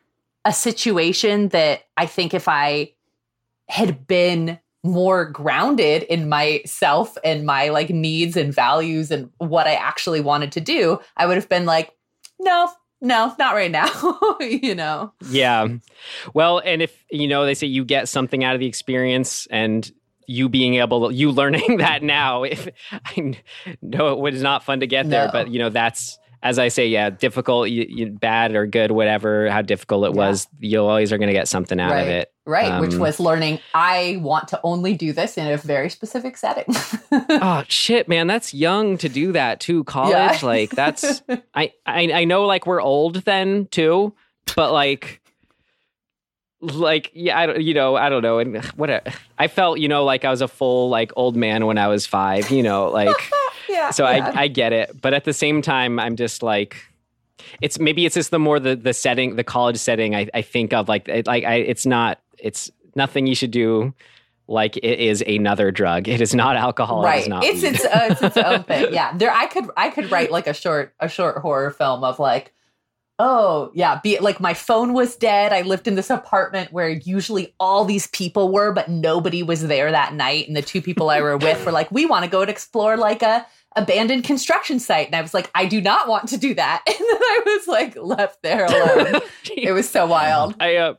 a 0.46 0.54
situation 0.54 1.50
that 1.50 1.84
I 1.98 2.06
think 2.06 2.34
if 2.34 2.48
I 2.48 2.94
had 3.70 4.08
been 4.08 4.60
more 4.84 5.26
grounded 5.26 6.04
in 6.04 6.28
myself 6.28 7.16
and 7.24 7.46
my 7.46 7.70
like 7.70 7.90
needs 7.90 8.36
and 8.36 8.54
values 8.54 9.12
and 9.12 9.30
what 9.38 9.68
I 9.68 9.76
actually 9.76 10.22
wanted 10.22 10.52
to 10.54 10.62
do, 10.62 11.00
I 11.18 11.28
would 11.28 11.36
have 11.36 11.48
been 11.48 11.66
like, 11.66 11.96
no, 12.40 12.72
no, 13.02 13.34
not 13.39 13.56
right 13.56 13.72
now. 13.72 13.89
you 14.39 14.76
know? 14.76 15.12
Yeah. 15.30 15.68
Well, 16.34 16.60
and 16.60 16.82
if 16.82 17.04
you 17.10 17.28
know 17.28 17.45
they 17.45 17.54
say 17.56 17.68
you 17.68 17.84
get 17.84 18.08
something 18.08 18.43
out 18.43 18.54
of 18.54 18.60
the 18.60 18.68
experience 18.68 19.47
and 19.52 19.91
you 20.28 20.47
being 20.47 20.76
able 20.76 21.12
you 21.12 21.32
learning 21.32 21.78
that 21.80 22.04
now 22.04 22.43
if 22.43 22.70
i 22.93 23.36
know 23.82 24.14
it 24.14 24.20
was 24.20 24.41
not 24.41 24.64
fun 24.64 24.80
to 24.80 24.88
get 24.88 25.10
there 25.10 25.26
No. 25.26 25.32
but 25.32 25.49
you 25.49 25.60
know 25.60 25.70
that's 25.70 26.20
as 26.44 26.58
i 26.60 26.68
say 26.68 26.88
yeah 26.88 27.10
difficult 27.10 27.70
you, 27.70 27.86
you, 27.89 28.08
bad 28.08 28.56
or 28.56 28.66
good 28.66 28.92
whatever 28.92 29.50
how 29.50 29.62
difficult 29.62 30.06
it 30.06 30.12
Yeah. 30.16 30.28
was 30.30 30.48
you 30.60 30.80
always 30.82 31.12
are 31.12 31.18
going 31.18 31.28
to 31.28 31.34
get 31.34 31.48
something 31.48 31.80
out 31.80 31.92
right. 31.92 32.02
of 32.02 32.08
it 32.08 32.32
Right, 32.44 32.82
which 32.82 32.96
Um, 32.96 33.00
was 33.02 33.20
learning 33.20 33.60
I 33.76 34.18
want 34.20 34.48
to 34.48 34.60
only 34.64 34.96
do 34.96 35.14
this 35.14 35.38
in 35.38 35.46
a 35.46 35.58
very 35.58 35.89
specific 35.92 36.36
setting. 36.38 36.66
oh 37.30 37.64
shit 37.68 38.08
man 38.08 38.26
that's 38.26 38.52
young 38.54 38.98
to 38.98 39.08
do 39.08 39.32
that 39.34 39.60
too 39.60 39.84
college 39.84 40.12
Yeah. 40.14 40.39
like 40.42 40.72
that's 40.72 41.22
I, 41.54 41.72
I 41.86 42.12
i 42.12 42.24
know 42.26 42.46
like 42.46 42.66
we're 42.66 42.82
old 42.82 43.18
then 43.26 43.68
too 43.70 44.14
but 44.56 44.72
like 44.74 45.20
like 46.62 47.10
yeah 47.14 47.38
i 47.39 47.46
don't 47.48 47.62
you 47.62 47.74
know 47.74 47.96
i 47.96 48.08
don't 48.10 48.22
know 48.22 48.38
and 48.39 48.64
what 48.76 49.08
i 49.39 49.48
felt 49.48 49.80
you 49.80 49.88
know 49.88 50.04
like 50.04 50.26
i 50.26 50.30
was 50.30 50.42
a 50.42 50.48
full 50.48 50.89
like 50.89 51.12
old 51.16 51.36
man 51.36 51.66
when 51.66 51.78
i 51.80 51.88
was 51.88 52.06
five 52.06 52.52
you 52.52 52.62
know 52.62 52.89
like 52.89 53.16
yeah. 53.72 53.90
so 53.92 54.10
yeah. 54.10 54.32
I, 54.36 54.44
I 54.44 54.48
get 54.48 54.74
it 54.74 55.02
but 55.02 55.14
at 55.14 55.24
the 55.24 55.34
same 55.34 55.62
time 55.62 56.00
i'm 56.00 56.16
just 56.16 56.44
like 56.44 56.78
it's 57.62 57.80
maybe 57.80 58.06
it's 58.06 58.16
just 58.16 58.32
the 58.32 58.40
more 58.40 58.60
the 58.60 58.76
the 58.76 58.94
setting 58.94 59.36
the 59.36 59.44
college 59.44 59.78
setting 59.78 60.16
i, 60.16 60.28
I 60.34 60.42
think 60.42 60.74
of 60.74 60.88
like 60.88 61.08
it, 61.08 61.28
like 61.28 61.44
I, 61.44 61.56
it's 61.56 61.86
not 61.86 62.20
it's 62.38 62.72
nothing 62.96 63.28
you 63.28 63.36
should 63.36 63.52
do 63.52 63.94
like 64.52 64.78
it 64.78 65.00
is 65.00 65.24
another 65.26 65.72
drug. 65.72 66.08
It 66.08 66.22
is 66.22 66.36
not 66.36 66.58
alcohol. 66.58 67.04
It 67.04 67.08
right. 67.08 67.22
is 67.22 67.28
not 67.28 67.44
it's 67.44 67.64
its 67.64 67.86
uh, 67.86 68.08
it's 68.12 68.22
its 68.22 68.38
own 68.38 68.64
thing. 68.66 68.94
Yeah. 68.94 69.16
There 69.18 69.32
i 69.32 69.48
could 69.48 69.66
i 69.78 69.90
could 69.90 70.12
write 70.12 70.32
like 70.32 70.48
a 70.48 70.54
short 70.54 70.94
a 71.00 71.08
short 71.08 71.38
horror 71.38 71.72
film 71.72 72.04
of 72.04 72.20
like 72.20 72.54
oh 73.18 73.72
yeah 73.74 74.00
be 74.04 74.20
like 74.20 74.40
my 74.40 74.54
phone 74.54 74.94
was 74.94 75.16
dead. 75.16 75.54
I 75.54 75.62
lived 75.62 75.88
in 75.88 75.96
this 75.96 76.10
apartment 76.10 76.74
where 76.74 76.90
usually 76.90 77.56
all 77.60 77.86
these 77.86 78.08
people 78.08 78.52
were 78.52 78.74
but 78.74 78.90
nobody 78.90 79.42
was 79.42 79.68
there 79.68 79.90
that 79.92 80.14
night. 80.14 80.48
And 80.48 80.58
the 80.58 80.62
two 80.62 80.82
people 80.82 81.10
i 81.10 81.22
were 81.22 81.38
with 81.38 81.66
were 81.66 81.72
like 81.72 81.90
we 81.92 82.06
want 82.06 82.26
to 82.26 82.30
go 82.30 82.42
and 82.42 82.50
explore 82.50 82.98
like 82.98 83.24
a 83.24 83.46
abandoned 83.76 84.24
construction 84.24 84.80
site. 84.80 85.08
And 85.08 85.16
i 85.16 85.22
was 85.22 85.34
like 85.34 85.50
i 85.56 85.66
do 85.66 85.82
not 85.82 86.08
want 86.08 86.30
to 86.30 86.38
do 86.38 86.54
that. 86.54 86.84
And 86.88 86.98
then 87.00 87.22
i 87.22 87.42
was 87.46 87.68
like 87.68 87.96
left 87.96 88.42
there 88.44 88.66
alone. 88.66 89.22
It 89.56 89.72
was 89.74 89.90
so 89.90 90.06
wild. 90.06 90.56
I 90.60 90.76
uh 90.78 90.94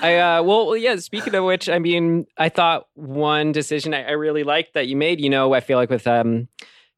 I 0.00 0.16
uh 0.16 0.42
well 0.42 0.76
yeah, 0.76 0.96
speaking 0.96 1.34
of 1.34 1.44
which, 1.44 1.68
I 1.68 1.78
mean, 1.78 2.26
I 2.36 2.48
thought 2.48 2.86
one 2.94 3.52
decision 3.52 3.94
I, 3.94 4.04
I 4.04 4.10
really 4.12 4.44
liked 4.44 4.74
that 4.74 4.86
you 4.86 4.96
made, 4.96 5.20
you 5.20 5.30
know, 5.30 5.54
I 5.54 5.60
feel 5.60 5.78
like 5.78 5.90
with 5.90 6.06
um 6.06 6.48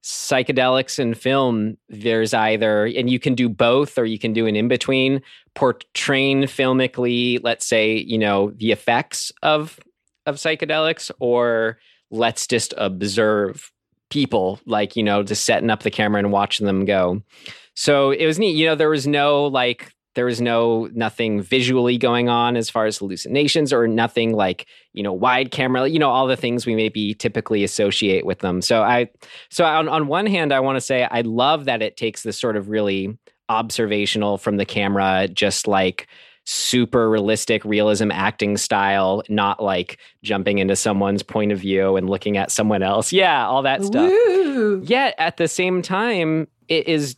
psychedelics 0.03 1.01
and 1.01 1.19
film, 1.19 1.77
there's 1.89 2.33
either 2.33 2.87
and 2.87 3.11
you 3.11 3.19
can 3.19 3.35
do 3.35 3.49
both 3.49 3.99
or 3.99 4.05
you 4.05 4.19
can 4.19 4.33
do 4.33 4.47
an 4.47 4.55
in 4.55 4.69
between, 4.69 5.21
portraying 5.55 6.43
filmically, 6.43 7.41
let's 7.43 7.67
say, 7.67 7.97
you 7.97 8.19
know, 8.19 8.53
the 8.57 8.71
effects 8.73 9.33
of 9.43 9.81
of 10.27 10.37
psychedelics, 10.37 11.11
or 11.21 11.79
let's 12.11 12.47
just 12.47 12.75
observe 12.77 13.73
people, 14.11 14.61
like, 14.67 14.97
you 14.97 15.03
know, 15.03 15.23
just 15.23 15.45
setting 15.45 15.71
up 15.71 15.83
the 15.83 15.91
camera 15.91 16.19
and 16.19 16.33
watching 16.33 16.67
them 16.67 16.85
go. 16.85 17.23
So 17.75 18.11
it 18.11 18.27
was 18.27 18.39
neat. 18.39 18.57
You 18.57 18.67
know, 18.67 18.75
there 18.75 18.89
was 18.89 19.07
no 19.07 19.47
like 19.47 19.93
there 20.17 20.25
was 20.25 20.41
no 20.41 20.89
nothing 20.95 21.43
visually 21.43 21.99
going 21.99 22.29
on 22.29 22.57
as 22.57 22.69
far 22.69 22.87
as 22.87 22.97
hallucinations 22.97 23.73
or 23.73 23.87
nothing 23.87 24.33
like 24.33 24.67
you 24.95 25.03
know 25.03 25.13
wide 25.13 25.53
camera 25.53 25.87
you 25.87 25.99
know 25.99 26.11
all 26.11 26.27
the 26.27 26.37
things 26.37 26.67
we 26.67 26.75
maybe 26.75 27.15
typically 27.15 27.63
associate 27.63 28.27
with 28.27 28.41
them 28.41 28.61
so 28.61 28.83
i 28.83 29.09
so 29.51 29.65
on, 29.65 29.89
on 29.89 30.09
one 30.09 30.27
hand 30.27 30.53
i 30.53 30.59
want 30.59 30.77
to 30.77 30.81
say 30.81 31.07
i 31.11 31.21
love 31.21 31.67
that 31.67 31.83
it 31.83 31.97
takes 31.97 32.23
this 32.23 32.39
sort 32.39 32.57
of 32.57 32.69
really 32.69 33.17
observational 33.49 34.39
from 34.39 34.57
the 34.57 34.65
camera 34.65 35.29
just 35.29 35.69
like 35.69 36.09
super 36.47 37.11
realistic 37.11 37.65
realism 37.65 38.11
acting 38.11 38.57
style 38.57 39.23
not 39.29 39.63
like 39.63 39.99
jumping 40.23 40.59
into 40.59 40.77
someone's 40.77 41.23
point 41.23 41.53
of 41.53 41.59
view 41.59 41.97
and 41.97 42.09
looking 42.09 42.37
at 42.37 42.51
someone 42.51 42.83
else 42.83 43.13
yeah 43.13 43.47
all 43.47 43.63
that 43.63 43.85
stuff 43.85 44.09
Woo. 44.09 44.37
Yet 44.85 45.15
at 45.19 45.37
the 45.37 45.49
same 45.49 45.83
time, 45.83 46.49
it 46.69 46.89
is 46.89 47.17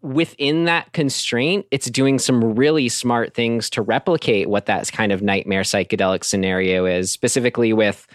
within 0.00 0.64
that 0.64 0.92
constraint, 0.92 1.66
it's 1.70 1.90
doing 1.90 2.18
some 2.18 2.54
really 2.54 2.88
smart 2.88 3.34
things 3.34 3.68
to 3.70 3.82
replicate 3.82 4.48
what 4.48 4.66
that 4.66 4.90
kind 4.92 5.10
of 5.10 5.22
nightmare 5.22 5.62
psychedelic 5.62 6.24
scenario 6.24 6.86
is, 6.86 7.10
specifically 7.10 7.72
with 7.72 8.06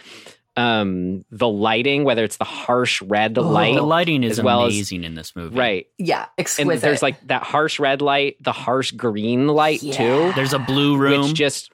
um 0.56 1.26
the 1.32 1.47
lighting, 1.47 2.04
whether 2.04 2.24
it's 2.24 2.38
the 2.38 2.43
harsh 2.45 3.01
red 3.01 3.38
light. 3.38 3.76
The 3.76 3.82
lighting 3.82 4.24
is 4.24 4.38
as 4.39 4.43
well 4.45 4.66
as- 4.66 4.74
amazing 4.74 5.04
in 5.04 5.16
this 5.16 5.36
movie. 5.36 5.58
Right. 5.58 5.88
yeah 5.97 6.22
And 6.24 6.30
exquisite 6.38 6.82
there's 6.82 7.01
like 7.01 7.26
that 7.28 7.43
harsh 7.43 7.80
red 7.80 8.01
light, 8.01 8.38
the 8.41 8.51
harsh 8.51 8.91
green 8.91 9.47
light 9.47 9.82
Yeah. 9.82 9.93
too. 9.97 10.32
There's 10.36 10.54
a 10.54 10.60
blue 10.60 10.95
room. 10.97 11.24
Which 11.24 11.34
just 11.34 11.72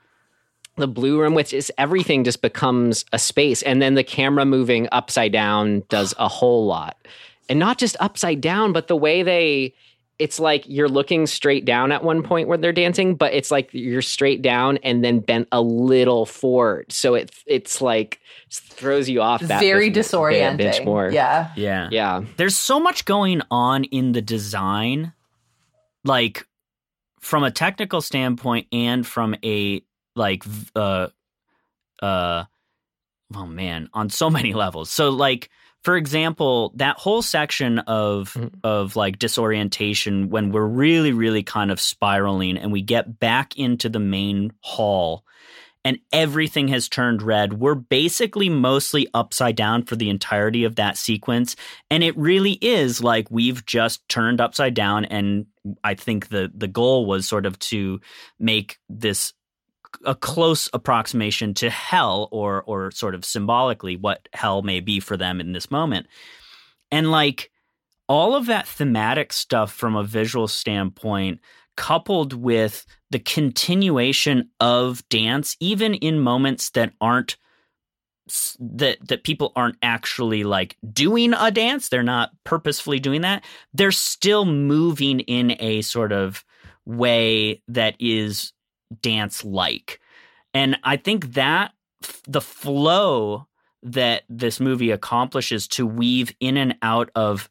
the 0.77 0.88
blue 0.88 1.19
room, 1.19 1.34
which 1.34 1.53
is 1.53 1.71
everything 1.77 2.23
just 2.23 2.41
becomes 2.41 3.03
a 3.11 3.19
space. 3.19 3.61
And 3.63 3.82
then 3.82 3.95
the 3.95 4.03
camera 4.03 4.45
moving 4.45 4.88
upside 4.93 5.34
down 5.34 5.84
does 5.89 6.13
a 6.17 6.30
whole 6.30 6.65
lot. 6.65 6.95
And 7.49 7.59
not 7.59 7.77
just 7.80 7.97
upside 7.99 8.39
down, 8.39 8.71
but 8.71 8.88
the 8.88 8.95
way 8.95 9.23
they 9.23 9.73
it's 10.20 10.38
like 10.38 10.65
you're 10.67 10.89
looking 10.89 11.26
straight 11.26 11.63
down 11.63 11.93
at 11.93 12.03
one 12.03 12.22
point 12.22 12.49
where 12.49 12.57
they're 12.57 12.74
dancing, 12.74 13.15
but 13.15 13.34
it's 13.34 13.49
like 13.49 13.70
you're 13.72 14.01
straight 14.01 14.41
down 14.41 14.78
and 14.84 15.03
then 15.03 15.20
bent 15.20 15.47
a 15.53 15.61
little 15.61 16.26
forward. 16.26 16.91
So 16.91 17.15
it 17.15 17.32
it's 17.47 17.82
like 17.82 18.20
throws 18.51 19.09
you 19.09 19.22
off 19.22 19.41
that 19.41 19.61
very 19.61 19.89
disorienting 19.89 20.57
bit 20.57 20.86
more. 20.86 21.09
yeah 21.09 21.51
yeah. 21.55 21.88
Yeah. 21.91 22.24
There's 22.36 22.57
so 22.57 22.80
much 22.80 23.05
going 23.05 23.41
on 23.49 23.86
in 23.86 24.11
the 24.11 24.22
design, 24.22 25.13
like 26.03 26.45
from 27.22 27.43
a 27.43 27.51
technical 27.51 28.01
standpoint 28.01 28.67
and 28.74 29.07
from 29.07 29.36
a 29.43 29.82
like 30.17 30.43
uh 30.76 31.07
uh 32.01 32.43
oh 33.36 33.45
man, 33.45 33.89
on 33.93 34.09
so 34.09 34.30
many 34.30 34.53
levels. 34.53 34.89
So 34.89 35.09
like 35.11 35.49
for 35.84 35.95
example, 35.95 36.73
that 36.75 36.97
whole 36.97 37.21
section 37.21 37.80
of 37.80 38.34
Mhm. 38.34 38.51
of 38.63 38.95
like 38.95 39.19
disorientation 39.19 40.30
when 40.30 40.51
we're 40.51 40.65
really 40.65 41.11
really 41.13 41.43
kind 41.43 41.71
of 41.71 41.80
spiraling 41.80 42.57
and 42.57 42.71
we 42.71 42.82
get 42.82 43.19
back 43.19 43.57
into 43.57 43.89
the 43.89 43.99
main 43.99 44.51
hall 44.61 45.23
and 45.86 45.97
everything 46.11 46.67
has 46.67 46.89
turned 46.89 47.21
red. 47.21 47.53
We're 47.53 47.73
basically 47.75 48.49
mostly 48.49 49.07
upside 49.13 49.55
down 49.55 49.84
for 49.84 49.95
the 49.95 50.09
entirety 50.09 50.65
of 50.65 50.75
that 50.75 50.97
sequence. 50.97 51.55
And 51.89 52.03
it 52.03 52.17
really 52.17 52.53
is 52.61 53.01
like 53.01 53.32
we've 53.32 53.65
just 53.65 54.07
turned 54.09 54.41
upside 54.41 54.73
down. 54.73 55.05
And 55.05 55.45
I 55.84 55.93
think 55.93 56.27
the, 56.27 56.51
the 56.53 56.67
goal 56.67 57.05
was 57.05 57.27
sort 57.27 57.45
of 57.45 57.57
to 57.59 58.01
make 58.39 58.77
this 58.89 59.32
a 60.05 60.15
close 60.15 60.69
approximation 60.73 61.53
to 61.55 61.69
hell 61.69 62.29
or 62.31 62.63
or 62.63 62.91
sort 62.91 63.15
of 63.15 63.25
symbolically 63.25 63.95
what 63.95 64.27
hell 64.33 64.61
may 64.61 64.79
be 64.79 64.99
for 64.99 65.17
them 65.17 65.39
in 65.39 65.51
this 65.51 65.69
moment. 65.69 66.07
And 66.91 67.11
like 67.11 67.51
all 68.07 68.35
of 68.35 68.47
that 68.47 68.67
thematic 68.67 69.31
stuff 69.31 69.71
from 69.71 69.95
a 69.95 70.03
visual 70.03 70.47
standpoint 70.47 71.39
coupled 71.77 72.33
with 72.33 72.85
the 73.11 73.19
continuation 73.19 74.49
of 74.59 75.07
dance 75.07 75.55
even 75.61 75.93
in 75.93 76.19
moments 76.19 76.71
that 76.71 76.91
aren't 76.99 77.37
that 78.59 78.97
that 79.07 79.23
people 79.23 79.51
aren't 79.55 79.77
actually 79.81 80.43
like 80.43 80.75
doing 80.91 81.33
a 81.33 81.49
dance 81.49 81.89
they're 81.89 82.03
not 82.03 82.31
purposefully 82.43 82.99
doing 82.99 83.21
that 83.21 83.43
they're 83.73 83.91
still 83.91 84.45
moving 84.45 85.21
in 85.21 85.55
a 85.59 85.81
sort 85.81 86.11
of 86.11 86.43
way 86.85 87.61
that 87.67 87.95
is 87.99 88.51
dance 89.01 89.43
like 89.43 89.99
and 90.53 90.77
i 90.83 90.95
think 90.97 91.33
that 91.33 91.73
the 92.27 92.41
flow 92.41 93.45
that 93.83 94.23
this 94.29 94.59
movie 94.59 94.91
accomplishes 94.91 95.67
to 95.67 95.85
weave 95.85 96.33
in 96.39 96.57
and 96.57 96.75
out 96.81 97.09
of 97.15 97.49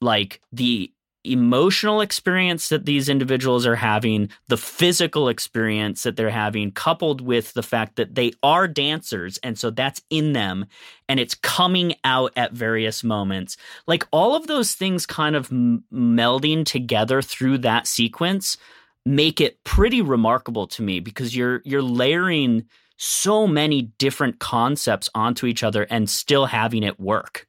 like 0.00 0.40
the 0.52 0.92
emotional 1.26 2.00
experience 2.00 2.68
that 2.68 2.86
these 2.86 3.08
individuals 3.08 3.66
are 3.66 3.76
having, 3.76 4.30
the 4.48 4.56
physical 4.56 5.28
experience 5.28 6.04
that 6.04 6.16
they're 6.16 6.30
having, 6.30 6.70
coupled 6.70 7.20
with 7.20 7.52
the 7.54 7.62
fact 7.62 7.96
that 7.96 8.14
they 8.14 8.32
are 8.42 8.68
dancers. 8.68 9.38
And 9.42 9.58
so 9.58 9.70
that's 9.70 10.02
in 10.10 10.32
them 10.32 10.66
and 11.08 11.18
it's 11.18 11.34
coming 11.34 11.94
out 12.04 12.32
at 12.36 12.52
various 12.52 13.02
moments. 13.02 13.56
Like 13.86 14.06
all 14.12 14.34
of 14.34 14.46
those 14.46 14.74
things 14.74 15.06
kind 15.06 15.36
of 15.36 15.50
m- 15.50 15.84
melding 15.92 16.64
together 16.64 17.22
through 17.22 17.58
that 17.58 17.86
sequence 17.86 18.56
make 19.06 19.40
it 19.40 19.62
pretty 19.64 20.02
remarkable 20.02 20.66
to 20.66 20.82
me 20.82 21.00
because 21.00 21.34
you're 21.34 21.62
you're 21.64 21.80
layering 21.80 22.64
so 22.98 23.46
many 23.46 23.82
different 23.98 24.40
concepts 24.40 25.08
onto 25.14 25.46
each 25.46 25.62
other 25.62 25.84
and 25.90 26.10
still 26.10 26.46
having 26.46 26.82
it 26.82 26.98
work 27.00 27.46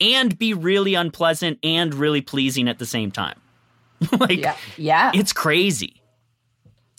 and 0.00 0.36
be 0.38 0.52
really 0.52 0.94
unpleasant 0.94 1.58
and 1.62 1.94
really 1.94 2.20
pleasing 2.20 2.68
at 2.68 2.78
the 2.78 2.86
same 2.86 3.10
time. 3.12 3.40
like 4.20 4.40
yeah 4.40 4.56
yeah 4.76 5.10
it's 5.14 5.32
crazy. 5.32 6.02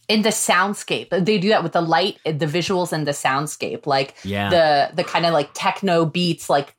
in 0.08 0.22
the 0.22 0.30
soundscape 0.30 1.10
they 1.26 1.38
do 1.38 1.50
that 1.50 1.62
with 1.64 1.74
the 1.74 1.82
light 1.82 2.18
the 2.24 2.46
visuals 2.48 2.94
and 2.94 3.06
the 3.06 3.12
soundscape 3.12 3.86
like 3.86 4.16
Yeah. 4.24 4.50
the 4.50 4.96
the 4.96 5.04
kind 5.04 5.26
of 5.26 5.34
like 5.34 5.50
techno 5.54 6.06
beats 6.06 6.50
like 6.50 6.74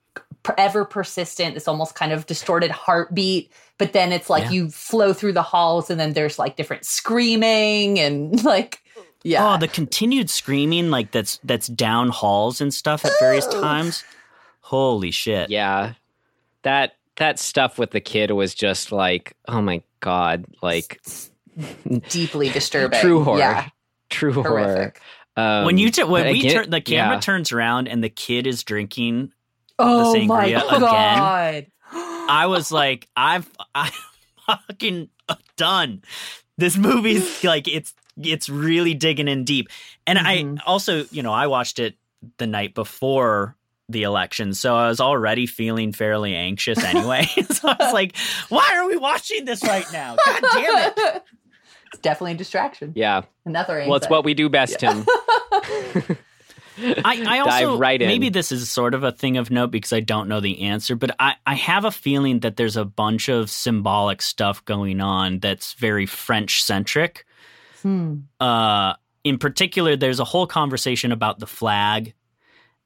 ever 0.57 0.84
persistent 0.84 1.55
this 1.55 1.68
almost 1.68 1.95
kind 1.95 2.12
of 2.12 2.26
distorted 2.26 2.70
heartbeat 2.70 3.51
but 3.76 3.93
then 3.93 4.12
it's 4.12 4.28
like 4.30 4.45
Yeah. 4.45 4.51
you 4.51 4.70
flow 4.70 5.12
through 5.12 5.32
the 5.34 5.43
halls 5.43 5.91
and 5.91 6.01
then 6.01 6.12
there's 6.14 6.39
like 6.39 6.57
different 6.57 6.84
screaming 6.84 7.99
and 7.99 8.43
like 8.45 8.80
Yeah. 9.22 9.55
Oh, 9.55 9.59
the 9.59 9.68
continued 9.68 10.30
screaming 10.30 10.91
like 10.91 11.11
that's 11.12 11.39
that's 11.45 11.66
down 11.68 12.09
halls 12.09 12.61
and 12.61 12.72
stuff 12.72 13.05
at 13.05 13.12
various 13.20 13.47
times. 13.47 14.05
Holy 14.61 15.11
shit. 15.11 15.51
Yeah. 15.51 15.95
That 16.62 16.95
that 17.16 17.39
stuff 17.39 17.78
with 17.78 17.91
the 17.91 18.01
kid 18.01 18.30
was 18.30 18.55
just 18.55 18.91
like, 18.93 19.34
oh 19.49 19.61
my 19.61 19.82
god, 20.01 20.45
like 20.62 21.01
deeply 22.11 22.49
disturbing. 22.51 23.01
true 23.03 23.22
horror. 23.24 23.39
Yeah. 23.39 23.68
True 24.11 24.32
horror. 24.32 24.49
Horrific. 24.49 25.01
Um, 25.36 25.64
when 25.66 25.78
you 25.78 25.91
t- 25.91 26.03
when 26.05 26.24
but 26.24 26.32
we 26.32 26.41
again- 26.41 26.55
turn 26.55 26.70
the 26.70 26.80
camera 26.80 27.14
yeah. 27.16 27.20
turns 27.20 27.53
around 27.53 27.89
and 27.89 28.03
the 28.03 28.09
kid 28.09 28.47
is 28.47 28.62
drinking 28.64 29.32
Oh 29.79 30.14
my 30.26 30.47
sangria 30.49 30.66
again. 30.66 30.81
god. 30.81 31.66
I 31.93 32.47
was 32.47 32.70
like, 32.72 33.09
I've 33.16 33.49
I'm 33.74 33.93
fucking 34.47 35.09
done. 35.57 36.03
This 36.57 36.76
movie's 36.76 37.43
like 37.45 37.68
it's 37.68 37.95
it's 38.20 38.49
really 38.49 38.95
digging 38.95 39.29
in 39.29 39.45
deep. 39.45 39.68
And 40.07 40.18
Mhm. 40.18 40.59
I 40.59 40.62
also, 40.64 41.05
you 41.11 41.22
know, 41.22 41.33
I 41.33 41.47
watched 41.47 41.79
it 41.79 41.97
the 42.39 42.47
night 42.47 42.74
before 42.74 43.55
the 43.89 44.03
election, 44.03 44.53
so 44.53 44.76
I 44.76 44.89
was 44.89 45.01
already 45.01 45.47
feeling 45.47 45.93
fairly 45.93 46.35
anxious 46.35 46.83
anyway. 46.83 47.24
so 47.51 47.68
I 47.68 47.76
was 47.79 47.93
like, 47.95 48.16
why 48.49 48.68
are 48.74 48.87
we 48.87 48.97
watching 48.97 49.45
this 49.47 49.62
right 49.62 49.87
now? 49.93 50.16
God 50.26 50.43
damn 50.53 50.93
it. 50.97 51.22
It's 51.93 52.03
definitely 52.03 52.33
a 52.33 52.37
distraction. 52.37 52.93
Yeah. 52.95 53.22
Another 53.47 53.79
Well, 53.87 53.95
it's 53.95 54.11
what 54.11 54.24
we 54.24 54.35
do 54.35 54.51
best, 54.51 54.79
Tim. 54.81 55.07
I, 56.83 57.24
I 57.26 57.39
also 57.41 57.72
Dive 57.72 57.81
right 57.81 58.01
in. 58.01 58.09
maybe 58.09 58.29
this 58.29 58.53
is 58.53 58.70
sort 58.70 58.95
of 58.95 59.05
a 59.05 59.12
thing 59.12 59.37
of 59.37 59.51
note 59.51 59.70
because 59.70 59.93
I 59.93 60.01
don't 60.01 60.29
know 60.29 60.41
the 60.41 60.62
answer, 60.62 60.97
but 60.97 61.14
I, 61.18 61.35
I 61.47 61.55
have 61.55 61.85
a 61.85 61.91
feeling 61.91 62.41
that 62.41 62.57
there's 62.57 62.76
a 62.76 62.85
bunch 62.85 63.29
of 63.29 63.51
symbolic 63.51 64.22
stuff 64.22 64.64
going 64.64 65.01
on 65.01 65.39
that's 65.41 65.74
very 65.74 66.07
French 66.07 66.62
centric. 66.62 67.24
Hmm. 67.83 68.16
Uh, 68.41 68.95
in 69.24 69.39
particular, 69.39 69.97
there's 69.97 70.20
a 70.20 70.24
whole 70.24 70.47
conversation 70.47 71.12
about 71.12 71.39
the 71.39 71.47
flag, 71.47 72.14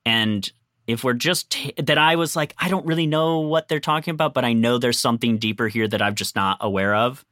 and 0.05 0.51
if 0.87 1.05
we're 1.05 1.13
just 1.15 1.51
ta- 1.51 1.71
that, 1.79 1.99
I 1.99 2.17
was 2.17 2.35
like, 2.35 2.55
I 2.59 2.69
don't 2.69 2.87
really 2.87 3.07
know 3.07 3.41
what 3.41 3.69
they're 3.69 3.81
talking 3.81 4.13
about, 4.13 4.35
but 4.35 4.45
I 4.45 4.53
know 4.53 4.79
there's 4.79 4.99
something 4.99 5.39
deeper 5.39 5.69
here 5.69 5.87
that 5.87 6.03
I'm 6.03 6.15
just 6.15 6.35
not 6.35 6.59
aware 6.61 6.95
of. 6.95 7.25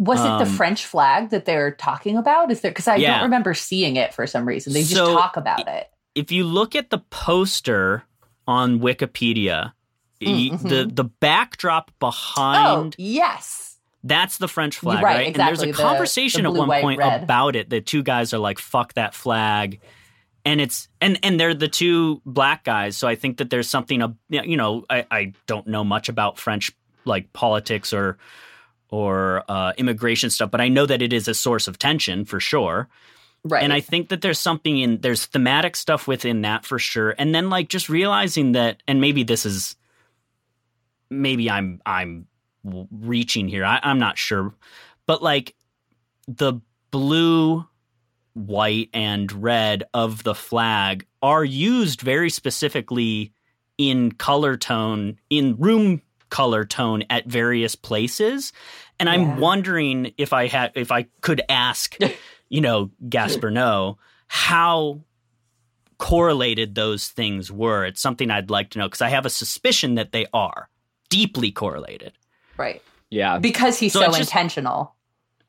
Was 0.00 0.20
it 0.20 0.24
the 0.24 0.50
Um, 0.50 0.56
French 0.56 0.84
flag 0.86 1.28
that 1.30 1.44
they're 1.44 1.72
talking 1.72 2.16
about? 2.16 2.50
Is 2.50 2.62
there 2.62 2.70
because 2.70 2.88
I 2.88 2.96
Yeah. 2.96 3.14
don't 3.16 3.24
remember 3.24 3.52
seeing 3.54 3.96
it 3.96 4.14
for 4.14 4.26
some 4.26 4.46
reason. 4.46 4.72
They 4.72 4.80
just 4.82 4.96
talk 4.96 5.36
about 5.36 5.68
it. 5.68 5.90
if 6.16 6.32
you 6.32 6.42
look 6.44 6.74
at 6.74 6.90
the 6.90 6.98
poster 6.98 8.02
on 8.48 8.80
Wikipedia, 8.80 9.72
y- 10.20 10.26
Mhm. 10.52 10.68
the 10.68 10.90
the 10.92 11.04
backdrop 11.04 11.90
behind 12.00 12.94
Oh, 12.98 13.02
yes. 13.02 13.76
that's 14.02 14.38
the 14.38 14.48
French 14.48 14.76
flag, 14.78 14.96
Right, 15.04 15.04
right? 15.04 15.18
And 15.26 15.28
exactly, 15.36 15.66
there's 15.66 15.76
the- 15.76 15.82
a 15.82 15.86
conversation 15.86 16.42
the 16.42 16.48
at 16.48 16.52
blue, 16.52 16.60
one 16.60 16.68
white, 16.68 16.82
point 16.82 16.98
red. 16.98 17.22
about 17.22 17.54
it. 17.54 17.70
The 17.70 17.80
two 17.80 18.02
guys 18.02 18.32
are 18.34 18.38
like, 18.38 18.58
"Fuck 18.58 18.94
that 18.94 19.14
flag," 19.14 19.80
and 20.44 20.60
it's 20.60 20.88
and 21.00 21.18
and 21.22 21.38
they're 21.38 21.54
the 21.54 21.68
two 21.68 22.22
black 22.24 22.64
guys. 22.64 22.96
So 22.96 23.06
I 23.06 23.14
think 23.14 23.36
that 23.36 23.50
there's 23.50 23.68
something. 23.68 24.02
You 24.30 24.56
know, 24.56 24.84
I, 24.90 25.06
I 25.10 25.32
don't 25.46 25.66
know 25.66 25.84
much 25.84 26.08
about 26.08 26.38
French 26.38 26.72
like 27.04 27.32
politics 27.34 27.92
or 27.92 28.18
or 28.90 29.44
uh, 29.48 29.72
immigration 29.76 30.30
stuff, 30.30 30.50
but 30.50 30.60
I 30.60 30.68
know 30.68 30.86
that 30.86 31.02
it 31.02 31.12
is 31.12 31.28
a 31.28 31.34
source 31.34 31.68
of 31.68 31.78
tension 31.78 32.24
for 32.24 32.40
sure. 32.40 32.88
Right. 33.42 33.62
And 33.62 33.72
I 33.72 33.80
think 33.80 34.10
that 34.10 34.20
there's 34.20 34.38
something 34.38 34.78
in 34.78 35.00
there's 35.00 35.24
thematic 35.26 35.74
stuff 35.76 36.06
within 36.06 36.42
that 36.42 36.66
for 36.66 36.78
sure. 36.78 37.14
And 37.16 37.34
then 37.34 37.48
like 37.48 37.68
just 37.68 37.88
realizing 37.88 38.52
that 38.52 38.82
and 38.86 39.00
maybe 39.00 39.22
this 39.22 39.46
is 39.46 39.76
maybe 41.08 41.50
I'm 41.50 41.80
I'm 41.86 42.26
reaching 42.62 43.48
here. 43.48 43.64
I, 43.64 43.80
I'm 43.82 43.98
not 43.98 44.18
sure. 44.18 44.54
But 45.06 45.22
like 45.22 45.54
the 46.28 46.60
blue, 46.90 47.66
white, 48.34 48.90
and 48.92 49.32
red 49.32 49.84
of 49.94 50.22
the 50.22 50.34
flag 50.34 51.06
are 51.22 51.44
used 51.44 52.00
very 52.02 52.30
specifically 52.30 53.32
in 53.78 54.12
color 54.12 54.58
tone, 54.58 55.18
in 55.30 55.56
room 55.56 56.02
color 56.30 56.64
tone 56.64 57.04
at 57.10 57.26
various 57.26 57.74
places. 57.76 58.52
And 58.98 59.06
Yeah. 59.08 59.14
I'm 59.14 59.38
wondering 59.38 60.12
if 60.16 60.32
I 60.32 60.46
had 60.46 60.72
if 60.74 60.90
I 60.92 61.06
could 61.20 61.42
ask, 61.48 61.96
you 62.48 62.60
know, 62.60 62.90
Gaspar 63.08 63.50
Noé, 63.50 63.96
how 64.28 65.00
correlated 65.98 66.74
those 66.74 67.08
things 67.08 67.50
were. 67.52 67.84
It's 67.84 68.00
something 68.00 68.30
I'd 68.30 68.50
like 68.50 68.70
to 68.70 68.78
know 68.78 68.86
because 68.86 69.02
I 69.02 69.08
have 69.10 69.26
a 69.26 69.30
suspicion 69.30 69.96
that 69.96 70.12
they 70.12 70.26
are 70.32 70.68
deeply 71.08 71.50
correlated. 71.52 72.12
right. 72.56 72.82
Yeah. 73.12 73.38
Because 73.38 73.76
he's 73.76 73.92
So 73.92 74.00
so, 74.02 74.06
just- 74.06 74.20
intentional. 74.20 74.94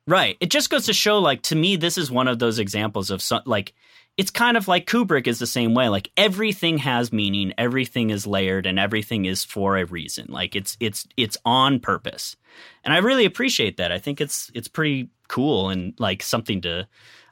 Right. 0.08 0.36
It 0.40 0.50
just 0.50 0.72
goes 0.72 0.88
to 0.88 0.94
show, 0.94 1.20
like, 1.20 1.44
to 1.44 1.56
me, 1.56 1.76
this 1.76 1.96
is 1.96 2.10
one 2.10 2.28
of 2.28 2.40
those 2.40 2.58
examples 2.58 3.12
of 3.12 3.22
some, 3.22 3.44
like, 3.46 3.76
it's 4.18 4.32
kind 4.32 4.58
of 4.58 4.68
like 4.68 4.86
Kubrick 4.86 5.28
is 5.28 5.40
the 5.40 5.48
same 5.48 5.74
way. 5.74 5.90
Like, 5.90 6.12
everything 6.18 6.78
has 6.80 7.14
meaning, 7.14 7.54
everything 7.58 8.10
is 8.10 8.28
layered, 8.28 8.66
and 8.66 8.78
everything 8.78 9.26
is 9.26 9.44
for 9.44 9.78
a 9.78 9.86
reason. 9.86 10.28
Like, 10.30 10.56
it's 10.56 10.78
it's 10.80 11.08
it's 11.18 11.38
on 11.46 11.80
purpose, 11.80 12.36
and 12.84 12.94
I 12.94 12.98
really 12.98 13.26
appreciate 13.26 13.78
that. 13.78 13.92
I 13.92 14.00
think 14.00 14.22
it's 14.22 14.52
it's 14.54 14.68
pretty 14.68 15.10
cool 15.28 15.70
and 15.70 15.94
like 16.00 16.22
something 16.22 16.62
to. 16.62 16.88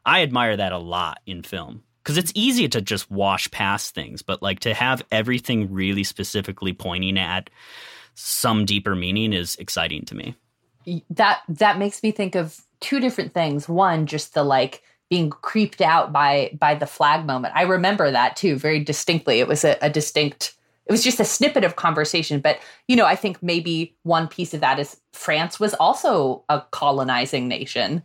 I 0.05 0.23
admire 0.23 0.57
that 0.57 0.71
a 0.71 0.77
lot 0.77 1.19
in 1.25 1.43
film 1.43 1.83
because 2.03 2.17
it's 2.17 2.31
easy 2.33 2.67
to 2.69 2.81
just 2.81 3.11
wash 3.11 3.51
past 3.51 3.93
things, 3.93 4.21
but 4.21 4.41
like 4.41 4.61
to 4.61 4.73
have 4.73 5.03
everything 5.11 5.71
really 5.71 6.03
specifically 6.03 6.73
pointing 6.73 7.19
at 7.19 7.49
some 8.15 8.65
deeper 8.65 8.95
meaning 8.95 9.31
is 9.31 9.55
exciting 9.57 10.05
to 10.05 10.15
me. 10.15 10.35
that 11.11 11.41
that 11.49 11.77
makes 11.77 12.01
me 12.01 12.11
think 12.11 12.35
of 12.35 12.61
two 12.79 12.99
different 12.99 13.33
things 13.33 13.69
one 13.69 14.07
just 14.07 14.33
the 14.33 14.43
like 14.43 14.81
being 15.09 15.29
creeped 15.29 15.81
out 15.81 16.11
by 16.11 16.51
by 16.57 16.75
the 16.75 16.87
flag 16.87 17.25
moment. 17.25 17.53
I 17.55 17.63
remember 17.63 18.11
that 18.11 18.35
too 18.35 18.55
very 18.55 18.79
distinctly. 18.79 19.39
It 19.39 19.47
was 19.47 19.63
a, 19.63 19.77
a 19.81 19.89
distinct 19.89 20.55
it 20.85 20.91
was 20.91 21.03
just 21.03 21.19
a 21.19 21.25
snippet 21.25 21.63
of 21.63 21.75
conversation 21.75 22.41
but 22.41 22.59
you 22.87 22.95
know 22.95 23.05
i 23.05 23.15
think 23.15 23.41
maybe 23.43 23.95
one 24.01 24.27
piece 24.27 24.55
of 24.55 24.59
that 24.59 24.79
is 24.79 24.97
france 25.13 25.59
was 25.59 25.75
also 25.75 26.43
a 26.49 26.61
colonizing 26.71 27.47
nation. 27.47 28.01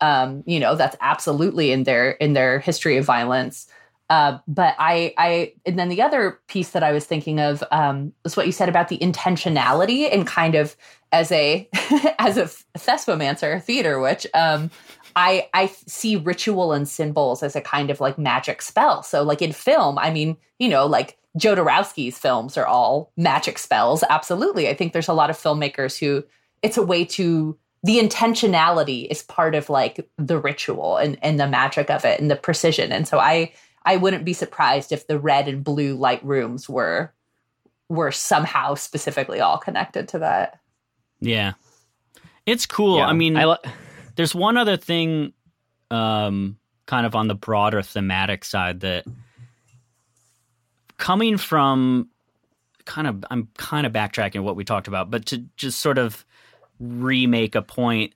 Um 0.00 0.44
you 0.46 0.60
know 0.60 0.76
that's 0.76 0.96
absolutely 1.00 1.72
in 1.72 1.84
their 1.84 2.12
in 2.12 2.32
their 2.32 2.60
history 2.60 2.96
of 2.96 3.04
violence. 3.04 3.66
Uh, 4.10 4.38
but 4.48 4.74
I, 4.78 5.12
I, 5.18 5.52
and 5.66 5.78
then 5.78 5.90
the 5.90 6.00
other 6.00 6.40
piece 6.48 6.70
that 6.70 6.82
I 6.82 6.92
was 6.92 7.04
thinking 7.04 7.40
of 7.40 7.62
um, 7.70 8.14
was 8.24 8.38
what 8.38 8.46
you 8.46 8.52
said 8.52 8.70
about 8.70 8.88
the 8.88 8.96
intentionality 8.98 10.08
and 10.10 10.26
kind 10.26 10.54
of 10.54 10.76
as 11.12 11.30
a 11.30 11.68
as 12.18 12.38
a 12.38 12.44
thespiancer, 12.78 13.56
a 13.56 13.60
theater 13.60 14.00
witch. 14.00 14.26
Um, 14.32 14.70
I 15.18 15.48
I 15.52 15.66
see 15.66 16.14
ritual 16.14 16.72
and 16.72 16.88
symbols 16.88 17.42
as 17.42 17.56
a 17.56 17.60
kind 17.60 17.90
of 17.90 18.00
like 18.00 18.18
magic 18.18 18.62
spell. 18.62 19.02
So 19.02 19.24
like 19.24 19.42
in 19.42 19.52
film, 19.52 19.98
I 19.98 20.12
mean, 20.12 20.36
you 20.60 20.68
know, 20.68 20.86
like 20.86 21.18
Jodorowsky's 21.36 22.16
films 22.16 22.56
are 22.56 22.66
all 22.66 23.12
magic 23.16 23.58
spells. 23.58 24.04
Absolutely, 24.08 24.68
I 24.68 24.74
think 24.74 24.92
there's 24.92 25.08
a 25.08 25.12
lot 25.14 25.28
of 25.28 25.36
filmmakers 25.36 25.98
who 25.98 26.24
it's 26.62 26.76
a 26.76 26.86
way 26.86 27.04
to 27.04 27.58
the 27.82 27.98
intentionality 27.98 29.08
is 29.10 29.22
part 29.22 29.56
of 29.56 29.68
like 29.68 30.08
the 30.18 30.38
ritual 30.38 30.96
and 30.96 31.18
and 31.20 31.40
the 31.40 31.48
magic 31.48 31.90
of 31.90 32.04
it 32.04 32.20
and 32.20 32.30
the 32.30 32.36
precision. 32.36 32.92
And 32.92 33.08
so 33.08 33.18
I 33.18 33.52
I 33.84 33.96
wouldn't 33.96 34.24
be 34.24 34.32
surprised 34.32 34.92
if 34.92 35.08
the 35.08 35.18
red 35.18 35.48
and 35.48 35.64
blue 35.64 35.96
light 35.96 36.24
rooms 36.24 36.68
were 36.68 37.12
were 37.88 38.12
somehow 38.12 38.74
specifically 38.74 39.40
all 39.40 39.58
connected 39.58 40.06
to 40.08 40.20
that. 40.20 40.60
Yeah. 41.20 41.54
It's 42.46 42.66
cool. 42.66 42.98
Yeah. 42.98 43.06
I 43.06 43.12
mean, 43.14 43.36
I 43.36 43.44
lo- 43.44 43.56
there's 44.18 44.34
one 44.34 44.56
other 44.56 44.76
thing 44.76 45.32
um 45.90 46.58
kind 46.86 47.06
of 47.06 47.14
on 47.14 47.28
the 47.28 47.34
broader 47.34 47.80
thematic 47.80 48.44
side 48.44 48.80
that 48.80 49.04
coming 50.96 51.38
from 51.38 52.10
kind 52.84 53.06
of 53.06 53.24
I'm 53.30 53.48
kind 53.56 53.86
of 53.86 53.92
backtracking 53.92 54.42
what 54.42 54.56
we 54.56 54.64
talked 54.64 54.88
about, 54.88 55.10
but 55.10 55.26
to 55.26 55.44
just 55.56 55.80
sort 55.80 55.98
of 55.98 56.24
remake 56.80 57.54
a 57.54 57.62
point 57.62 58.14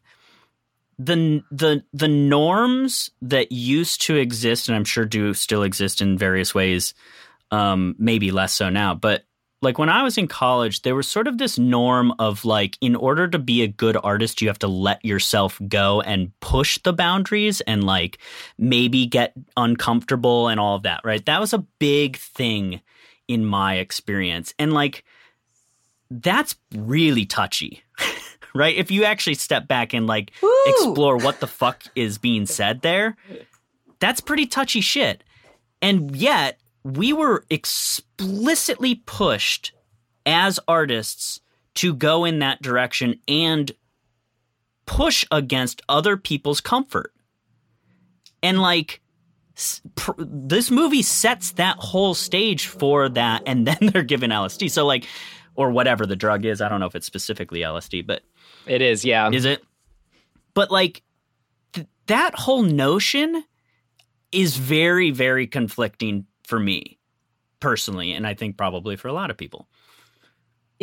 the 0.98 1.42
the 1.50 1.84
the 1.92 2.08
norms 2.08 3.10
that 3.22 3.52
used 3.52 4.02
to 4.02 4.16
exist 4.16 4.68
and 4.68 4.76
I'm 4.76 4.84
sure 4.84 5.04
do 5.04 5.34
still 5.34 5.62
exist 5.62 6.00
in 6.00 6.18
various 6.18 6.54
ways 6.54 6.94
um 7.50 7.96
maybe 7.98 8.30
less 8.30 8.52
so 8.52 8.68
now 8.68 8.94
but 8.94 9.24
like 9.62 9.78
when 9.78 9.88
I 9.88 10.02
was 10.02 10.18
in 10.18 10.28
college 10.28 10.82
there 10.82 10.94
was 10.94 11.08
sort 11.08 11.26
of 11.26 11.38
this 11.38 11.58
norm 11.58 12.12
of 12.18 12.44
like 12.44 12.76
in 12.80 12.94
order 12.96 13.26
to 13.28 13.38
be 13.38 13.62
a 13.62 13.68
good 13.68 13.96
artist 14.02 14.42
you 14.42 14.48
have 14.48 14.58
to 14.60 14.68
let 14.68 15.04
yourself 15.04 15.60
go 15.68 16.00
and 16.02 16.38
push 16.40 16.78
the 16.78 16.92
boundaries 16.92 17.60
and 17.62 17.84
like 17.84 18.18
maybe 18.58 19.06
get 19.06 19.32
uncomfortable 19.56 20.48
and 20.48 20.60
all 20.60 20.76
of 20.76 20.82
that 20.82 21.00
right? 21.04 21.24
That 21.26 21.40
was 21.40 21.52
a 21.52 21.64
big 21.78 22.16
thing 22.16 22.80
in 23.28 23.46
my 23.46 23.76
experience. 23.76 24.52
And 24.58 24.72
like 24.72 25.04
that's 26.10 26.56
really 26.74 27.24
touchy 27.24 27.82
right? 28.54 28.76
If 28.76 28.90
you 28.90 29.04
actually 29.04 29.34
step 29.34 29.66
back 29.66 29.94
and 29.94 30.06
like 30.06 30.32
Woo! 30.42 30.52
explore 30.66 31.16
what 31.16 31.40
the 31.40 31.46
fuck 31.46 31.84
is 31.94 32.18
being 32.18 32.44
said 32.44 32.82
there 32.82 33.16
that's 34.02 34.20
pretty 34.20 34.46
touchy 34.46 34.80
shit. 34.80 35.22
And 35.80 36.16
yet 36.16 36.58
we 36.84 37.12
were 37.12 37.44
explicitly 37.50 38.96
pushed 38.96 39.72
as 40.26 40.58
artists 40.66 41.40
to 41.74 41.94
go 41.94 42.24
in 42.24 42.40
that 42.40 42.60
direction 42.60 43.18
and 43.28 43.72
push 44.86 45.24
against 45.30 45.80
other 45.88 46.16
people's 46.16 46.60
comfort 46.60 47.12
and 48.42 48.60
like 48.60 49.00
pr- 49.94 50.12
this 50.18 50.70
movie 50.70 51.02
sets 51.02 51.52
that 51.52 51.76
whole 51.78 52.14
stage 52.14 52.66
for 52.66 53.08
that, 53.10 53.42
and 53.46 53.66
then 53.66 53.78
they're 53.80 54.02
given 54.02 54.30
LSD. 54.30 54.70
So 54.70 54.86
like, 54.86 55.06
or 55.54 55.70
whatever 55.70 56.06
the 56.06 56.16
drug 56.16 56.44
is. 56.44 56.60
I 56.60 56.68
don't 56.68 56.80
know 56.80 56.86
if 56.86 56.94
it's 56.94 57.06
specifically 57.06 57.60
LSD, 57.60 58.06
but 58.06 58.22
It 58.66 58.80
is, 58.82 59.04
yeah. 59.04 59.30
is 59.30 59.44
it? 59.44 59.62
But 60.54 60.70
like 60.70 61.02
th- 61.74 61.86
that 62.06 62.34
whole 62.34 62.62
notion 62.62 63.44
is 64.30 64.56
very, 64.56 65.10
very 65.10 65.46
conflicting 65.46 66.26
for 66.44 66.58
me 66.58 66.98
personally, 67.60 68.12
and 68.12 68.26
I 68.26 68.34
think 68.34 68.56
probably 68.56 68.96
for 68.96 69.08
a 69.08 69.12
lot 69.12 69.30
of 69.30 69.36
people. 69.36 69.68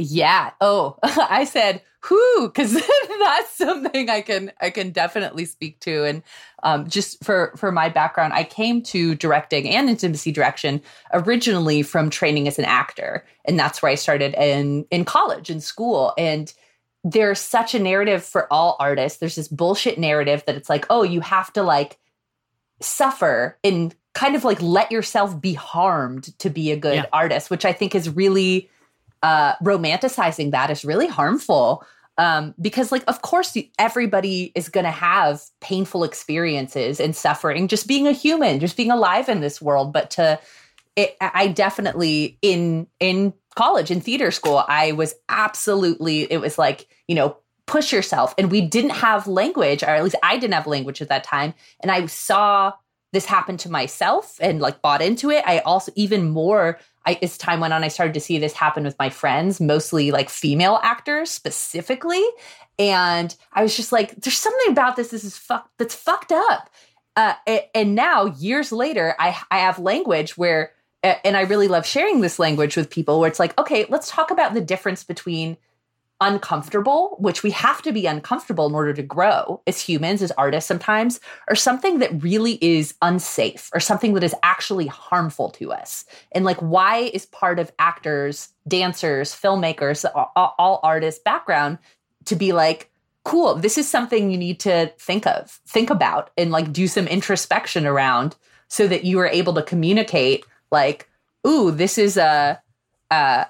Yeah. 0.02 0.52
Oh, 0.62 0.98
I 1.04 1.44
said 1.44 1.82
who 2.02 2.48
because 2.48 2.74
that's 3.20 3.58
something 3.58 4.10
I 4.10 4.22
can 4.22 4.52
I 4.62 4.70
can 4.70 4.92
definitely 4.92 5.44
speak 5.44 5.82
to. 5.82 6.06
And 6.06 6.24
um, 6.64 6.90
just 6.90 7.24
for 7.24 7.54
for 7.58 7.72
my 7.72 7.90
background, 7.90 8.34
I 8.34 8.46
came 8.46 8.82
to 8.84 9.16
directing 9.16 9.68
and 9.70 9.90
intimacy 9.90 10.32
direction 10.32 10.82
originally 11.14 11.82
from 11.82 12.10
training 12.10 12.48
as 12.48 12.58
an 12.58 12.66
actor, 12.66 13.26
and 13.46 13.60
that's 13.60 13.82
where 13.82 13.92
I 13.92 13.96
started 13.96 14.34
in 14.36 14.86
in 14.90 15.04
college 15.04 15.50
in 15.50 15.60
school. 15.60 16.14
And 16.18 16.54
there's 17.04 17.40
such 17.40 17.76
a 17.76 17.80
narrative 17.80 18.24
for 18.24 18.52
all 18.52 18.78
artists. 18.80 19.20
There's 19.20 19.36
this 19.36 19.48
bullshit 19.48 20.00
narrative 20.00 20.44
that 20.48 20.56
it's 20.56 20.70
like, 20.70 20.86
oh, 20.90 21.04
you 21.04 21.22
have 21.22 21.52
to 21.54 21.64
like 21.64 21.98
suffer 22.82 23.58
and 23.64 23.94
kind 24.20 24.36
of 24.36 24.44
like 24.44 24.62
let 24.62 24.92
yourself 24.92 25.40
be 25.40 25.54
harmed 25.54 26.38
to 26.40 26.50
be 26.50 26.72
a 26.72 26.76
good 26.78 26.96
Yeah. 26.96 27.06
artist, 27.14 27.50
which 27.50 27.64
I 27.64 27.72
think 27.72 27.96
is 27.96 28.10
really 28.10 28.70
uh, 29.24 29.54
romanticizing 29.64 30.52
that 30.52 30.70
is 30.70 30.84
really 30.84 31.08
harmful. 31.08 31.86
Um, 32.18 32.54
because, 32.60 32.92
like, 32.92 33.04
of 33.08 33.22
course, 33.22 33.56
everybody 33.78 34.52
is 34.56 34.68
going 34.68 34.84
to 34.84 34.92
have 34.92 35.42
painful 35.62 36.04
experiences 36.04 37.00
and 37.00 37.16
suffering, 37.16 37.70
just 37.70 37.88
being 37.88 38.08
a 38.08 38.12
human, 38.12 38.60
just 38.60 38.76
being 38.76 38.92
alive 38.92 39.30
in 39.30 39.40
this 39.40 39.62
world. 39.62 39.94
But 39.94 40.10
to, 40.12 40.38
it, 40.98 41.16
I 41.22 41.48
definitely 41.48 42.38
in 42.42 42.88
in 43.00 43.34
college 43.56 43.90
in 43.90 44.02
theater 44.02 44.32
school, 44.32 44.66
I 44.68 44.92
was 44.92 45.14
absolutely. 45.30 46.24
It 46.30 46.42
was 46.42 46.58
like 46.58 46.88
you 47.08 47.16
know 47.16 47.38
push 47.68 47.94
yourself, 47.94 48.36
and 48.38 48.52
we 48.52 48.60
didn't 48.62 49.00
have 49.08 49.26
language, 49.28 49.82
or 49.84 49.88
at 49.88 50.04
least 50.04 50.18
I 50.22 50.38
didn't 50.38 50.56
have 50.56 50.68
language 50.68 51.02
at 51.02 51.08
that 51.08 51.24
time, 51.24 51.54
and 51.82 51.90
I 51.90 52.06
saw 52.08 52.74
this 53.12 53.26
happened 53.26 53.60
to 53.62 53.72
myself 53.72 54.38
and 54.40 54.60
like 54.60 54.82
bought 54.82 55.02
into 55.02 55.32
it. 55.32 55.44
I 55.46 55.60
also 55.60 55.92
even 55.96 56.30
more 56.30 56.80
I, 57.06 57.18
as 57.22 57.38
time 57.38 57.60
went 57.60 57.74
on, 57.74 57.84
I 57.84 57.88
started 57.88 58.14
to 58.14 58.20
see 58.20 58.38
this 58.38 58.54
happen 58.54 58.84
with 58.84 59.00
my 59.00 59.10
friends, 59.10 59.60
mostly 59.60 60.12
like 60.12 60.30
female 60.30 60.80
actors 60.84 61.32
specifically. 61.32 62.24
And 62.78 63.36
I 63.54 63.64
was 63.64 63.76
just 63.76 63.92
like, 63.92 64.16
there's 64.16 64.38
something 64.38 64.72
about 64.72 64.96
this. 64.96 65.10
This 65.10 65.24
is 65.24 65.38
fuck 65.38 65.70
that's 65.78 65.96
fucked 65.96 66.32
up. 66.32 66.70
Uh, 67.16 67.34
a- 67.48 67.76
and 67.76 67.96
now 67.96 68.26
years 68.26 68.72
later, 68.72 69.16
I 69.18 69.36
I 69.50 69.60
have 69.60 69.80
language 69.80 70.38
where, 70.38 70.74
and 71.02 71.36
I 71.36 71.42
really 71.42 71.68
love 71.68 71.86
sharing 71.86 72.22
this 72.22 72.38
language 72.38 72.78
with 72.78 72.90
people 72.90 73.20
where 73.20 73.30
it's 73.30 73.40
like, 73.40 73.58
okay, 73.58 73.86
let's 73.90 74.10
talk 74.10 74.30
about 74.30 74.54
the 74.54 74.62
difference 74.62 75.04
between 75.04 75.58
uncomfortable, 76.22 77.16
which 77.20 77.44
we 77.44 77.52
have 77.52 77.82
to 77.82 77.92
be 77.92 78.06
uncomfortable 78.06 78.68
in 78.68 78.76
order 78.76 78.94
to 78.94 79.02
grow 79.02 79.62
as 79.66 79.80
humans, 79.80 80.22
as 80.22 80.32
artists 80.32 80.68
sometimes, 80.68 81.20
or 81.50 81.56
something 81.56 82.00
that 82.00 82.24
really 82.24 82.58
is 82.62 82.94
unsafe 83.02 83.70
or 83.74 83.80
something 83.80 84.14
that 84.14 84.24
is 84.24 84.36
actually 84.44 84.88
harmful 84.88 85.50
to 85.50 85.72
us. 85.72 86.06
And 86.34 86.44
like, 86.44 86.58
why 86.58 87.10
is 87.14 87.26
part 87.26 87.58
of 87.60 87.72
actors, 87.80 88.50
dancers, 88.68 89.32
filmmakers, 89.32 90.06
all, 90.14 90.56
all 90.58 90.80
artists' 90.84 91.22
background 91.24 91.78
to 92.26 92.36
be 92.36 92.52
like, 92.52 92.92
cool, 93.24 93.56
this 93.56 93.78
is 93.78 93.88
something 93.88 94.32
you 94.32 94.38
need 94.38 94.60
to 94.62 94.92
think 94.98 95.26
of, 95.26 95.60
think 95.68 95.90
about, 95.90 96.32
and 96.38 96.52
like 96.52 96.74
do 96.74 96.88
some 96.88 97.08
introspection 97.08 97.86
around 97.86 98.36
so 98.68 98.88
that 98.88 99.04
you 99.04 99.20
are 99.20 99.28
able 99.28 99.54
to 99.54 99.64
communicate, 99.64 100.46
like, 100.72 101.10
ooh, 101.48 101.72
this 101.72 101.98
is 101.98 102.18
a, 102.18 102.62
uh, 103.10 103.46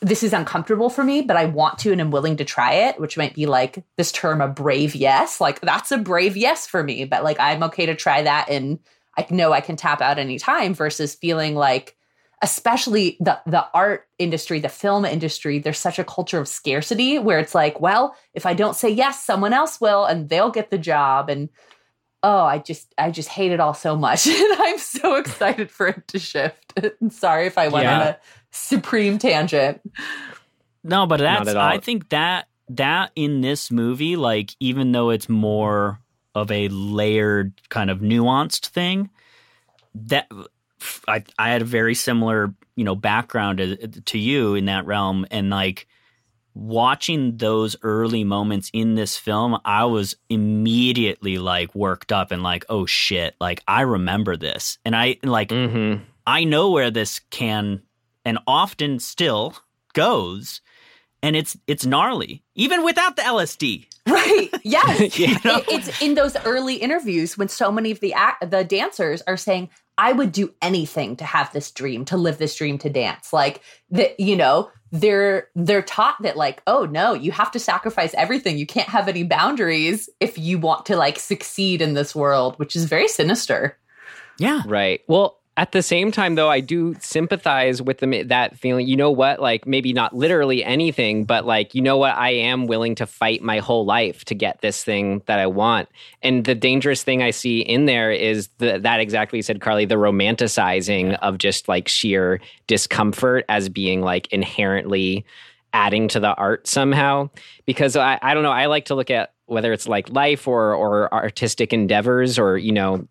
this 0.00 0.22
is 0.22 0.32
uncomfortable 0.32 0.88
for 0.88 1.04
me, 1.04 1.20
but 1.20 1.36
I 1.36 1.44
want 1.44 1.78
to 1.80 1.92
and 1.92 2.00
I'm 2.00 2.10
willing 2.10 2.36
to 2.38 2.44
try 2.44 2.72
it, 2.72 2.98
which 2.98 3.18
might 3.18 3.34
be 3.34 3.46
like 3.46 3.84
this 3.96 4.12
term 4.12 4.40
a 4.40 4.48
brave 4.48 4.94
yes. 4.94 5.40
Like 5.40 5.60
that's 5.60 5.92
a 5.92 5.98
brave 5.98 6.36
yes 6.36 6.66
for 6.66 6.82
me, 6.82 7.04
but 7.04 7.22
like 7.22 7.38
I'm 7.38 7.62
okay 7.64 7.86
to 7.86 7.94
try 7.94 8.22
that 8.22 8.48
and 8.48 8.78
I 9.18 9.26
know 9.30 9.52
I 9.52 9.60
can 9.60 9.76
tap 9.76 10.00
out 10.00 10.18
anytime 10.18 10.72
versus 10.72 11.14
feeling 11.14 11.54
like 11.54 11.96
especially 12.42 13.18
the 13.20 13.38
the 13.44 13.66
art 13.74 14.08
industry, 14.18 14.60
the 14.60 14.70
film 14.70 15.04
industry, 15.04 15.58
there's 15.58 15.78
such 15.78 15.98
a 15.98 16.04
culture 16.04 16.38
of 16.38 16.48
scarcity 16.48 17.18
where 17.18 17.38
it's 17.38 17.54
like, 17.54 17.80
well, 17.80 18.16
if 18.32 18.46
I 18.46 18.54
don't 18.54 18.76
say 18.76 18.88
yes, 18.88 19.22
someone 19.22 19.52
else 19.52 19.80
will 19.80 20.06
and 20.06 20.28
they'll 20.28 20.50
get 20.50 20.70
the 20.70 20.78
job 20.78 21.28
and 21.28 21.50
oh, 22.22 22.44
I 22.44 22.58
just 22.58 22.94
I 22.98 23.10
just 23.10 23.28
hate 23.28 23.52
it 23.52 23.60
all 23.60 23.74
so 23.74 23.96
much 23.96 24.26
and 24.26 24.52
I'm 24.60 24.78
so 24.78 25.14
excited 25.16 25.70
for 25.70 25.88
it 25.88 26.08
to 26.08 26.18
shift. 26.18 26.72
Sorry 27.10 27.46
if 27.46 27.58
I 27.58 27.68
went 27.68 27.86
on 27.86 28.00
a 28.00 28.18
supreme 28.50 29.18
tangent. 29.18 29.80
No, 30.82 31.06
but 31.06 31.20
that's. 31.20 31.50
I 31.50 31.78
think 31.78 32.08
that 32.10 32.48
that 32.70 33.10
in 33.16 33.40
this 33.40 33.70
movie, 33.70 34.16
like 34.16 34.54
even 34.60 34.92
though 34.92 35.10
it's 35.10 35.28
more 35.28 36.00
of 36.34 36.50
a 36.50 36.68
layered 36.68 37.52
kind 37.68 37.90
of 37.90 37.98
nuanced 37.98 38.68
thing, 38.68 39.10
that 39.94 40.30
I 41.08 41.24
I 41.38 41.50
had 41.50 41.62
a 41.62 41.66
very 41.66 41.94
similar 41.94 42.54
you 42.76 42.84
know 42.84 42.94
background 42.94 43.58
to, 43.58 43.76
to 43.76 44.18
you 44.18 44.54
in 44.54 44.66
that 44.66 44.86
realm, 44.86 45.26
and 45.30 45.50
like 45.50 45.86
watching 46.54 47.36
those 47.36 47.76
early 47.82 48.24
moments 48.24 48.70
in 48.72 48.94
this 48.94 49.16
film, 49.16 49.58
I 49.64 49.84
was 49.84 50.16
immediately 50.28 51.38
like 51.38 51.74
worked 51.74 52.12
up 52.12 52.30
and 52.30 52.42
like, 52.42 52.64
oh 52.68 52.86
shit, 52.86 53.34
like 53.40 53.62
I 53.66 53.82
remember 53.82 54.36
this, 54.36 54.78
and 54.84 54.96
I 54.96 55.18
like 55.22 55.50
Mm-hmm. 55.50 56.04
I 56.26 56.44
know 56.44 56.70
where 56.70 56.90
this 56.90 57.20
can 57.30 57.82
and 58.24 58.38
often 58.46 58.98
still 58.98 59.56
goes, 59.94 60.60
and 61.22 61.36
it's 61.36 61.56
it's 61.66 61.84
gnarly 61.86 62.42
even 62.54 62.84
without 62.84 63.16
the 63.16 63.22
LSD. 63.22 63.86
Right. 64.06 64.48
Yes. 64.62 65.18
You 65.18 65.28
know? 65.44 65.56
It- 65.58 65.64
it's 65.68 66.02
in 66.02 66.14
those 66.14 66.36
early 66.44 66.74
interviews 66.76 67.36
when 67.38 67.48
so 67.48 67.72
many 67.72 67.90
of 67.90 68.00
the 68.00 68.12
act, 68.14 68.50
the 68.50 68.62
dancers 68.64 69.22
are 69.26 69.36
saying, 69.36 69.70
"I 69.98 70.12
would 70.12 70.32
do 70.32 70.54
anything 70.62 71.16
to 71.16 71.24
have 71.24 71.52
this 71.52 71.70
dream, 71.70 72.04
to 72.06 72.16
live 72.16 72.38
this 72.38 72.54
dream, 72.56 72.78
to 72.78 72.90
dance." 72.90 73.32
Like 73.32 73.62
that, 73.90 74.18
you 74.20 74.36
know, 74.36 74.70
they're 74.92 75.48
they're 75.54 75.82
taught 75.82 76.22
that 76.22 76.36
like, 76.36 76.62
"Oh 76.66 76.84
no, 76.86 77.14
you 77.14 77.32
have 77.32 77.50
to 77.52 77.58
sacrifice 77.58 78.14
everything. 78.14 78.58
You 78.58 78.66
can't 78.66 78.88
have 78.88 79.08
any 79.08 79.22
boundaries 79.24 80.08
if 80.20 80.36
you 80.38 80.58
want 80.58 80.86
to 80.86 80.96
like 80.96 81.18
succeed 81.18 81.80
in 81.82 81.94
this 81.94 82.14
world," 82.14 82.58
which 82.58 82.76
is 82.76 82.84
very 82.84 83.08
sinister. 83.08 83.76
Yeah, 84.38 84.62
Right. 84.66 85.00
Well, 85.08 85.39
at 85.56 85.72
the 85.72 85.82
same 85.82 86.12
time, 86.12 86.36
though, 86.36 86.48
I 86.48 86.60
do 86.60 86.94
sympathize 87.00 87.82
with 87.82 87.98
them 87.98 88.28
that 88.28 88.56
feeling. 88.56 88.86
You 88.86 88.96
know 88.96 89.10
what? 89.10 89.40
Like 89.40 89.66
maybe 89.66 89.92
not 89.92 90.14
literally 90.14 90.64
anything, 90.64 91.24
but 91.24 91.44
like 91.44 91.74
you 91.74 91.82
know 91.82 91.96
what? 91.96 92.16
I 92.16 92.30
am 92.30 92.66
willing 92.66 92.94
to 92.96 93.06
fight 93.06 93.42
my 93.42 93.58
whole 93.58 93.84
life 93.84 94.24
to 94.26 94.34
get 94.34 94.60
this 94.60 94.84
thing 94.84 95.22
that 95.26 95.38
I 95.38 95.46
want. 95.46 95.88
And 96.22 96.44
the 96.44 96.54
dangerous 96.54 97.02
thing 97.02 97.22
I 97.22 97.30
see 97.30 97.60
in 97.60 97.86
there 97.86 98.12
is 98.12 98.48
the, 98.58 98.78
that 98.78 99.00
exactly 99.00 99.42
said, 99.42 99.60
Carly, 99.60 99.84
the 99.84 99.96
romanticizing 99.96 101.18
of 101.20 101.38
just 101.38 101.68
like 101.68 101.88
sheer 101.88 102.40
discomfort 102.66 103.44
as 103.48 103.68
being 103.68 104.02
like 104.02 104.32
inherently 104.32 105.26
adding 105.72 106.08
to 106.08 106.20
the 106.20 106.34
art 106.34 106.68
somehow. 106.68 107.28
Because 107.66 107.96
I, 107.96 108.18
I 108.22 108.34
don't 108.34 108.44
know. 108.44 108.52
I 108.52 108.66
like 108.66 108.86
to 108.86 108.94
look 108.94 109.10
at 109.10 109.34
whether 109.46 109.72
it's 109.72 109.88
like 109.88 110.08
life 110.10 110.46
or 110.46 110.74
or 110.74 111.12
artistic 111.12 111.72
endeavors 111.72 112.38
or 112.38 112.56
you 112.56 112.72
know 112.72 113.06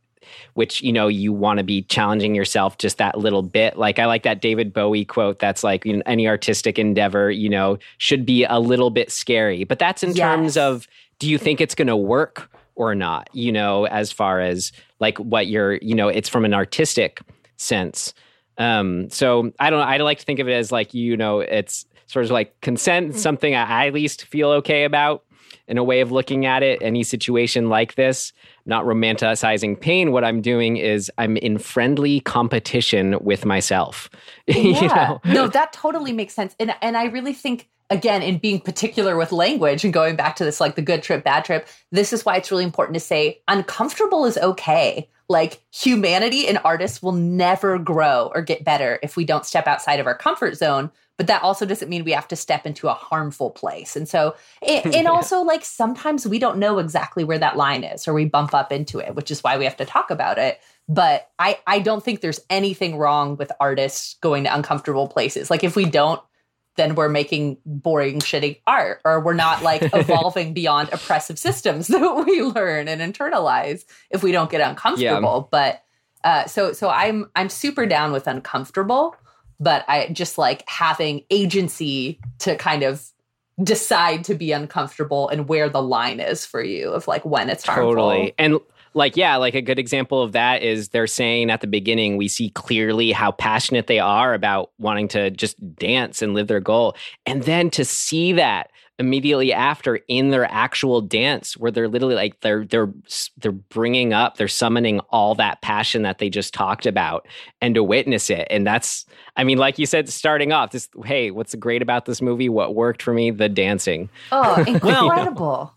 which 0.54 0.82
you 0.82 0.92
know 0.94 1.08
you 1.08 1.32
want 1.34 1.58
to 1.58 1.64
be 1.64 1.82
challenging 1.84 2.36
yourself 2.36 2.78
just 2.78 2.98
that 2.98 3.18
little 3.18 3.42
bit. 3.44 3.78
Like 3.78 4.00
i 4.00 4.06
like 4.06 4.24
that 4.24 4.42
david 4.42 4.74
bowie 4.74 5.06
quote 5.06 5.40
that's 5.40 5.64
like 5.64 5.86
you 5.86 5.98
know, 5.98 6.04
any 6.06 6.28
artistic 6.28 6.78
endeavor 6.80 7.30
you 7.32 7.50
know 7.50 7.78
should 7.98 8.26
be 8.26 8.44
a 8.46 8.60
little 8.60 8.90
bit 8.90 9.12
scary. 9.12 9.64
But 9.64 9.80
that's 9.80 10.04
in 10.04 10.10
Yes. 10.10 10.18
terms 10.20 10.58
of 10.58 10.88
do 11.20 11.30
you 11.30 11.38
think 11.38 11.60
it's 11.62 11.76
going 11.76 11.88
to 11.88 11.98
work 11.98 12.50
or 12.76 12.96
not 12.96 13.30
you 13.34 13.52
know 13.52 13.86
as 13.88 14.12
far 14.12 14.40
as 14.42 14.72
like 15.00 15.18
what 15.18 15.48
you're 15.48 15.76
you 15.76 15.96
know 15.96 16.08
it's 16.08 16.30
from 16.30 16.46
an 16.46 16.54
artistic 16.54 17.22
sense. 17.58 18.14
Um 18.58 19.10
so 19.10 19.52
i 19.60 19.70
don't 19.70 19.80
know 19.80 19.86
i 19.86 19.98
like 19.98 20.20
to 20.20 20.26
think 20.26 20.40
of 20.40 20.48
it 20.48 20.54
as 20.54 20.72
like 20.72 20.94
you 20.94 21.16
know 21.18 21.40
it's 21.40 21.86
sort 22.08 22.26
of 22.26 22.32
like 22.32 22.60
consent 22.62 23.16
something 23.16 23.54
i 23.56 23.88
at 23.88 23.94
least 23.94 24.26
feel 24.26 24.50
okay 24.50 24.84
about 24.84 25.24
in 25.70 25.78
a 25.78 25.84
way 25.84 26.02
of 26.02 26.12
looking 26.12 26.46
at 26.46 26.64
it 26.64 26.82
any 26.82 27.04
situation 27.04 27.70
like 27.70 27.96
this 27.96 28.34
not 28.66 28.84
romanticizing 28.86 29.80
pain 29.80 30.12
what 30.12 30.24
i'm 30.24 30.42
doing 30.42 30.78
is 30.78 31.12
i'm 31.18 31.38
in 31.38 31.58
friendly 31.58 32.20
competition 32.22 33.18
with 33.22 33.46
myself 33.46 34.10
you 34.48 34.72
yeah 34.72 34.86
know 34.86 35.22
no 35.26 35.48
that 35.48 35.72
totally 35.72 36.12
makes 36.12 36.34
sense 36.34 36.56
and 36.60 36.76
and 36.82 36.98
i 36.98 37.06
really 37.06 37.34
think 37.34 37.70
again, 37.90 38.22
in 38.22 38.38
being 38.38 38.60
particular 38.60 39.18
with 39.18 39.32
language 39.32 39.84
and 39.84 39.94
going 39.94 40.16
back 40.16 40.36
to 40.36 40.46
this, 40.46 40.60
like 40.60 40.76
the 40.76 40.82
good 40.82 41.02
trip, 41.02 41.24
bad 41.24 41.44
trip, 41.44 41.68
this 41.92 42.14
is 42.14 42.24
why 42.24 42.36
it's 42.36 42.52
really 42.52 42.64
important 42.64 42.94
to 42.94 43.00
say 43.00 43.42
uncomfortable 43.48 44.26
is 44.26 44.38
okay. 44.38 45.10
Like 45.28 45.62
humanity 45.74 46.48
and 46.48 46.60
artists 46.64 47.02
will 47.02 47.12
never 47.12 47.78
grow 47.78 48.32
or 48.34 48.42
get 48.42 48.64
better 48.64 49.00
if 49.04 49.16
we 49.16 49.26
don't 49.26 49.46
step 49.46 49.68
outside 49.68 50.00
of 50.00 50.08
our 50.08 50.16
comfort 50.16 50.56
zone. 50.56 50.92
But 51.20 51.28
that 51.28 51.44
also 51.44 51.68
doesn't 51.68 51.90
mean 51.90 52.04
we 52.04 52.14
have 52.14 52.28
to 52.30 52.36
step 52.36 52.66
into 52.66 52.88
a 52.88 52.94
harmful 52.94 53.52
place. 53.52 53.96
And 53.96 54.10
so, 54.10 54.36
and, 54.68 54.96
and 54.96 55.08
also, 55.08 55.42
like, 55.42 55.64
sometimes 55.64 56.26
we 56.26 56.40
don't 56.40 56.58
know 56.58 56.80
exactly 56.80 57.24
where 57.24 57.38
that 57.38 57.58
line 57.58 57.84
is 57.84 58.08
or 58.08 58.14
we 58.16 58.26
bump 58.26 58.56
up 58.56 58.72
into 58.72 58.98
it, 58.98 59.14
which 59.14 59.30
is 59.30 59.44
why 59.44 59.58
we 59.58 59.66
have 59.66 59.78
to 59.78 59.86
talk 59.86 60.10
about 60.10 60.40
it 60.40 60.60
but 60.90 61.30
I, 61.38 61.60
I 61.68 61.80
don't 61.80 62.04
think 62.04 62.22
there's 62.22 62.40
anything 62.50 62.98
wrong 62.98 63.38
with 63.38 63.52
artists 63.60 64.16
going 64.22 64.46
to 64.46 64.54
uncomfortable 64.54 65.08
places. 65.08 65.52
Like 65.52 65.64
if 65.64 65.76
we 65.76 65.86
don't, 65.86 66.20
then 66.78 66.96
we're 66.96 67.10
making 67.10 67.58
boring, 67.64 68.20
shitty 68.20 68.62
art, 68.66 69.02
or 69.06 69.20
we're 69.20 69.36
not 69.36 69.62
like 69.62 69.84
evolving 69.94 70.54
beyond 70.54 70.90
oppressive 70.92 71.38
systems 71.38 71.88
that 71.90 72.26
we 72.26 72.42
learn 72.42 72.88
and 72.88 73.02
internalize 73.02 73.86
if 74.10 74.24
we 74.24 74.32
don't 74.32 74.50
get 74.50 74.62
uncomfortable. 74.62 75.42
Yeah. 75.44 75.50
But 75.52 75.84
uh, 76.24 76.48
so 76.48 76.74
so 76.74 76.90
I'm 76.90 77.30
I'm 77.36 77.50
super 77.50 77.86
down 77.86 78.12
with 78.12 78.28
uncomfortable, 78.28 79.16
but 79.60 79.86
I 79.88 80.10
just 80.10 80.38
like 80.38 80.68
having 80.68 81.24
agency 81.30 82.20
to 82.39 82.55
kind 82.55 82.84
of 82.84 83.05
decide 83.62 84.24
to 84.26 84.36
be 84.36 84.51
uncomfortable 84.51 85.28
and 85.30 85.47
where 85.49 85.70
the 85.70 85.82
line 85.82 86.20
is 86.20 86.45
for 86.45 86.64
you 86.64 86.91
of 86.91 87.07
like 87.07 87.26
when 87.26 87.49
it's 87.49 87.66
harmful. 87.66 87.93
Totally. 87.93 88.34
And 88.38 88.60
like 88.93 89.16
yeah 89.16 89.36
like 89.36 89.53
a 89.53 89.62
good 89.62 89.78
example 89.80 90.22
of 90.24 90.32
that 90.32 90.64
is 90.64 90.89
they're 90.89 91.07
saying 91.07 91.51
at 91.51 91.62
the 91.62 91.68
beginning 91.68 92.18
we 92.18 92.28
see 92.28 92.49
clearly 92.49 93.12
how 93.12 93.32
passionate 93.32 93.88
they 93.88 93.99
are 93.99 94.34
about 94.34 94.72
wanting 94.80 95.07
to 95.07 95.30
just 95.32 95.57
dance 95.76 96.22
and 96.22 96.34
live 96.34 96.47
their 96.47 96.60
goal 96.60 96.95
and 97.26 97.43
then 97.43 97.70
to 97.70 97.86
see 97.86 98.34
that 98.34 98.69
immediately 99.00 99.52
after 99.54 100.00
in 100.08 100.30
their 100.30 100.45
actual 100.45 101.02
dance 101.02 101.58
where 101.58 101.72
they're 101.72 101.88
literally 101.88 102.16
like 102.16 102.39
they're 102.41 102.66
they're 102.66 102.91
they're 103.38 103.52
bringing 103.52 104.14
up 104.14 104.38
they're 104.38 104.47
summoning 104.47 105.00
all 105.10 105.34
that 105.36 105.62
passion 105.62 106.04
that 106.04 106.20
they 106.20 106.30
just 106.30 106.54
talked 106.54 106.86
about 106.86 107.28
and 107.62 107.76
to 107.76 107.84
witness 107.84 108.30
it. 108.30 108.47
And 108.50 108.68
that's 108.68 109.06
i 109.36 109.43
mean 109.43 109.58
like 109.58 109.80
you 109.80 109.86
said 109.86 110.10
starting 110.10 110.52
off 110.52 110.72
this 110.72 110.89
hey 111.06 111.32
what's 111.32 111.56
great 111.56 111.82
about 111.82 112.06
this 112.06 112.22
movie? 112.22 112.50
What 112.50 112.76
worked 112.76 113.02
for 113.02 113.14
me? 113.14 113.32
The 113.32 113.50
dancing. 113.50 114.10
Oh 114.32 114.64
incredible. 114.68 115.74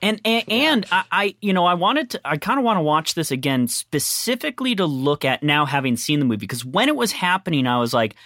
And 0.00 0.20
and, 0.24 0.44
and 0.50 0.86
I, 0.90 1.04
I, 1.12 1.36
you 1.40 1.52
know, 1.52 1.64
I 1.64 1.74
wanted 1.74 2.10
to. 2.10 2.20
I 2.24 2.36
kind 2.36 2.58
of 2.58 2.64
want 2.64 2.78
to 2.78 2.82
watch 2.82 3.14
this 3.14 3.30
again 3.30 3.68
specifically 3.68 4.74
to 4.74 4.84
look 4.84 5.24
at 5.24 5.44
now 5.44 5.64
having 5.64 5.96
seen 5.96 6.18
the 6.18 6.24
movie 6.24 6.38
because 6.38 6.64
when 6.64 6.88
it 6.88 6.96
was 6.96 7.12
happening, 7.12 7.68
I 7.68 7.78
was 7.78 7.94
like, 7.94 8.16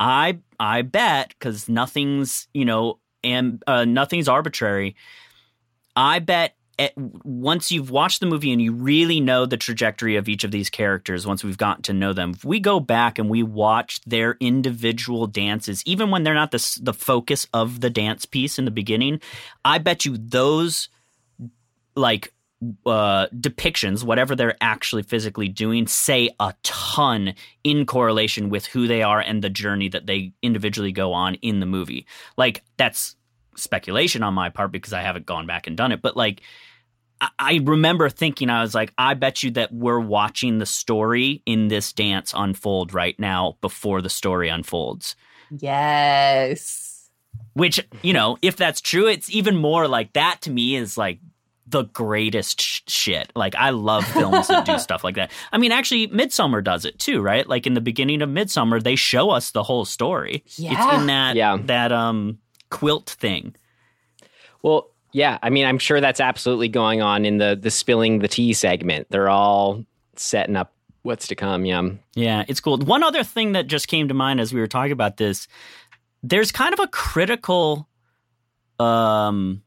I 0.00 0.38
I 0.58 0.82
bet 0.82 1.28
because 1.28 1.68
nothing's 1.68 2.48
you 2.54 2.64
know 2.64 2.98
and 3.26 3.62
uh, 3.66 3.84
nothing's 3.84 4.28
arbitrary. 4.28 4.96
I 5.94 6.20
bet 6.20 6.54
at, 6.78 6.92
once 6.96 7.72
you've 7.72 7.90
watched 7.90 8.20
the 8.20 8.26
movie 8.26 8.52
and 8.52 8.60
you 8.60 8.72
really 8.72 9.20
know 9.20 9.46
the 9.46 9.56
trajectory 9.56 10.16
of 10.16 10.28
each 10.28 10.44
of 10.44 10.50
these 10.50 10.70
characters, 10.70 11.26
once 11.26 11.42
we've 11.42 11.58
gotten 11.58 11.82
to 11.82 11.92
know 11.92 12.12
them, 12.12 12.32
if 12.32 12.44
we 12.44 12.60
go 12.60 12.80
back 12.80 13.18
and 13.18 13.28
we 13.30 13.42
watch 13.42 14.00
their 14.02 14.36
individual 14.40 15.26
dances, 15.26 15.82
even 15.86 16.10
when 16.10 16.22
they're 16.22 16.34
not 16.34 16.50
the 16.50 16.78
the 16.82 16.94
focus 16.94 17.46
of 17.52 17.80
the 17.80 17.90
dance 17.90 18.24
piece 18.26 18.58
in 18.58 18.64
the 18.64 18.70
beginning, 18.70 19.20
I 19.64 19.78
bet 19.78 20.04
you 20.04 20.16
those 20.16 20.88
like 21.94 22.32
uh, 22.84 23.26
depictions, 23.28 24.02
whatever 24.02 24.34
they're 24.34 24.56
actually 24.60 25.02
physically 25.02 25.48
doing, 25.48 25.86
say 25.86 26.30
a 26.40 26.54
ton 26.62 27.34
in 27.64 27.86
correlation 27.86 28.48
with 28.48 28.66
who 28.66 28.86
they 28.86 29.02
are 29.02 29.20
and 29.20 29.42
the 29.42 29.50
journey 29.50 29.88
that 29.88 30.06
they 30.06 30.32
individually 30.42 30.92
go 30.92 31.12
on 31.12 31.34
in 31.36 31.60
the 31.60 31.66
movie. 31.66 32.06
Like, 32.36 32.62
that's 32.76 33.16
speculation 33.56 34.22
on 34.22 34.34
my 34.34 34.50
part 34.50 34.72
because 34.72 34.92
I 34.92 35.02
haven't 35.02 35.26
gone 35.26 35.46
back 35.46 35.66
and 35.66 35.76
done 35.76 35.92
it, 35.92 36.02
but 36.02 36.16
like, 36.16 36.42
I, 37.20 37.28
I 37.38 37.60
remember 37.64 38.08
thinking, 38.08 38.50
I 38.50 38.62
was 38.62 38.74
like, 38.74 38.92
I 38.98 39.14
bet 39.14 39.42
you 39.42 39.50
that 39.52 39.72
we're 39.72 40.00
watching 40.00 40.58
the 40.58 40.66
story 40.66 41.42
in 41.46 41.68
this 41.68 41.92
dance 41.92 42.34
unfold 42.36 42.92
right 42.92 43.18
now 43.18 43.56
before 43.60 44.02
the 44.02 44.10
story 44.10 44.48
unfolds. 44.48 45.16
Yes. 45.50 47.08
Which, 47.54 47.86
you 48.02 48.12
know, 48.12 48.36
if 48.42 48.56
that's 48.56 48.80
true, 48.80 49.06
it's 49.06 49.30
even 49.30 49.56
more 49.56 49.88
like 49.88 50.12
that 50.12 50.42
to 50.42 50.50
me 50.50 50.76
is 50.76 50.98
like 50.98 51.20
the 51.66 51.84
greatest 51.84 52.60
sh- 52.60 52.82
shit. 52.86 53.32
Like 53.34 53.54
I 53.56 53.70
love 53.70 54.04
films 54.04 54.48
that 54.48 54.64
do 54.64 54.78
stuff 54.78 55.02
like 55.02 55.16
that. 55.16 55.30
I 55.52 55.58
mean, 55.58 55.72
actually, 55.72 56.06
Midsummer 56.08 56.62
does 56.62 56.84
it 56.84 56.98
too, 56.98 57.20
right? 57.20 57.46
Like 57.46 57.66
in 57.66 57.74
the 57.74 57.80
beginning 57.80 58.22
of 58.22 58.28
Midsummer, 58.28 58.80
they 58.80 58.96
show 58.96 59.30
us 59.30 59.50
the 59.50 59.62
whole 59.62 59.84
story. 59.84 60.44
Yeah. 60.56 60.72
It's 60.72 61.00
in 61.00 61.06
that 61.06 61.36
yeah. 61.36 61.58
that 61.64 61.92
um 61.92 62.38
quilt 62.70 63.10
thing. 63.10 63.54
Well, 64.62 64.90
yeah. 65.12 65.38
I 65.42 65.50
mean, 65.50 65.66
I'm 65.66 65.78
sure 65.78 66.00
that's 66.00 66.20
absolutely 66.20 66.68
going 66.68 67.02
on 67.02 67.24
in 67.24 67.38
the 67.38 67.58
the 67.60 67.70
spilling 67.70 68.20
the 68.20 68.28
tea 68.28 68.52
segment. 68.52 69.08
They're 69.10 69.28
all 69.28 69.84
setting 70.14 70.56
up 70.56 70.72
what's 71.02 71.28
to 71.28 71.34
come. 71.34 71.64
Yeah. 71.64 71.88
Yeah, 72.14 72.44
it's 72.48 72.60
cool. 72.60 72.78
One 72.78 73.02
other 73.02 73.24
thing 73.24 73.52
that 73.52 73.66
just 73.66 73.88
came 73.88 74.08
to 74.08 74.14
mind 74.14 74.40
as 74.40 74.52
we 74.52 74.60
were 74.60 74.66
talking 74.66 74.92
about 74.92 75.16
this, 75.16 75.48
there's 76.22 76.52
kind 76.52 76.72
of 76.72 76.80
a 76.80 76.88
critical 76.88 77.88
um 78.78 79.62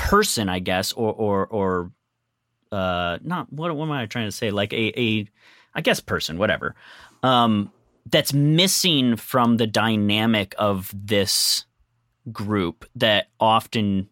person, 0.00 0.48
I 0.48 0.58
guess, 0.58 0.92
or 0.92 1.12
or 1.12 1.46
or 1.46 1.92
uh, 2.72 3.18
not 3.22 3.52
what 3.52 3.74
what 3.76 3.84
am 3.84 3.92
I 3.92 4.06
trying 4.06 4.26
to 4.26 4.32
say? 4.32 4.50
Like 4.50 4.72
a 4.72 4.98
a 4.98 5.28
I 5.74 5.82
guess 5.82 6.00
person, 6.00 6.38
whatever. 6.38 6.74
Um, 7.22 7.70
that's 8.06 8.32
missing 8.32 9.16
from 9.16 9.58
the 9.58 9.66
dynamic 9.66 10.54
of 10.58 10.90
this 10.94 11.66
group 12.32 12.86
that 12.96 13.28
often 13.38 14.08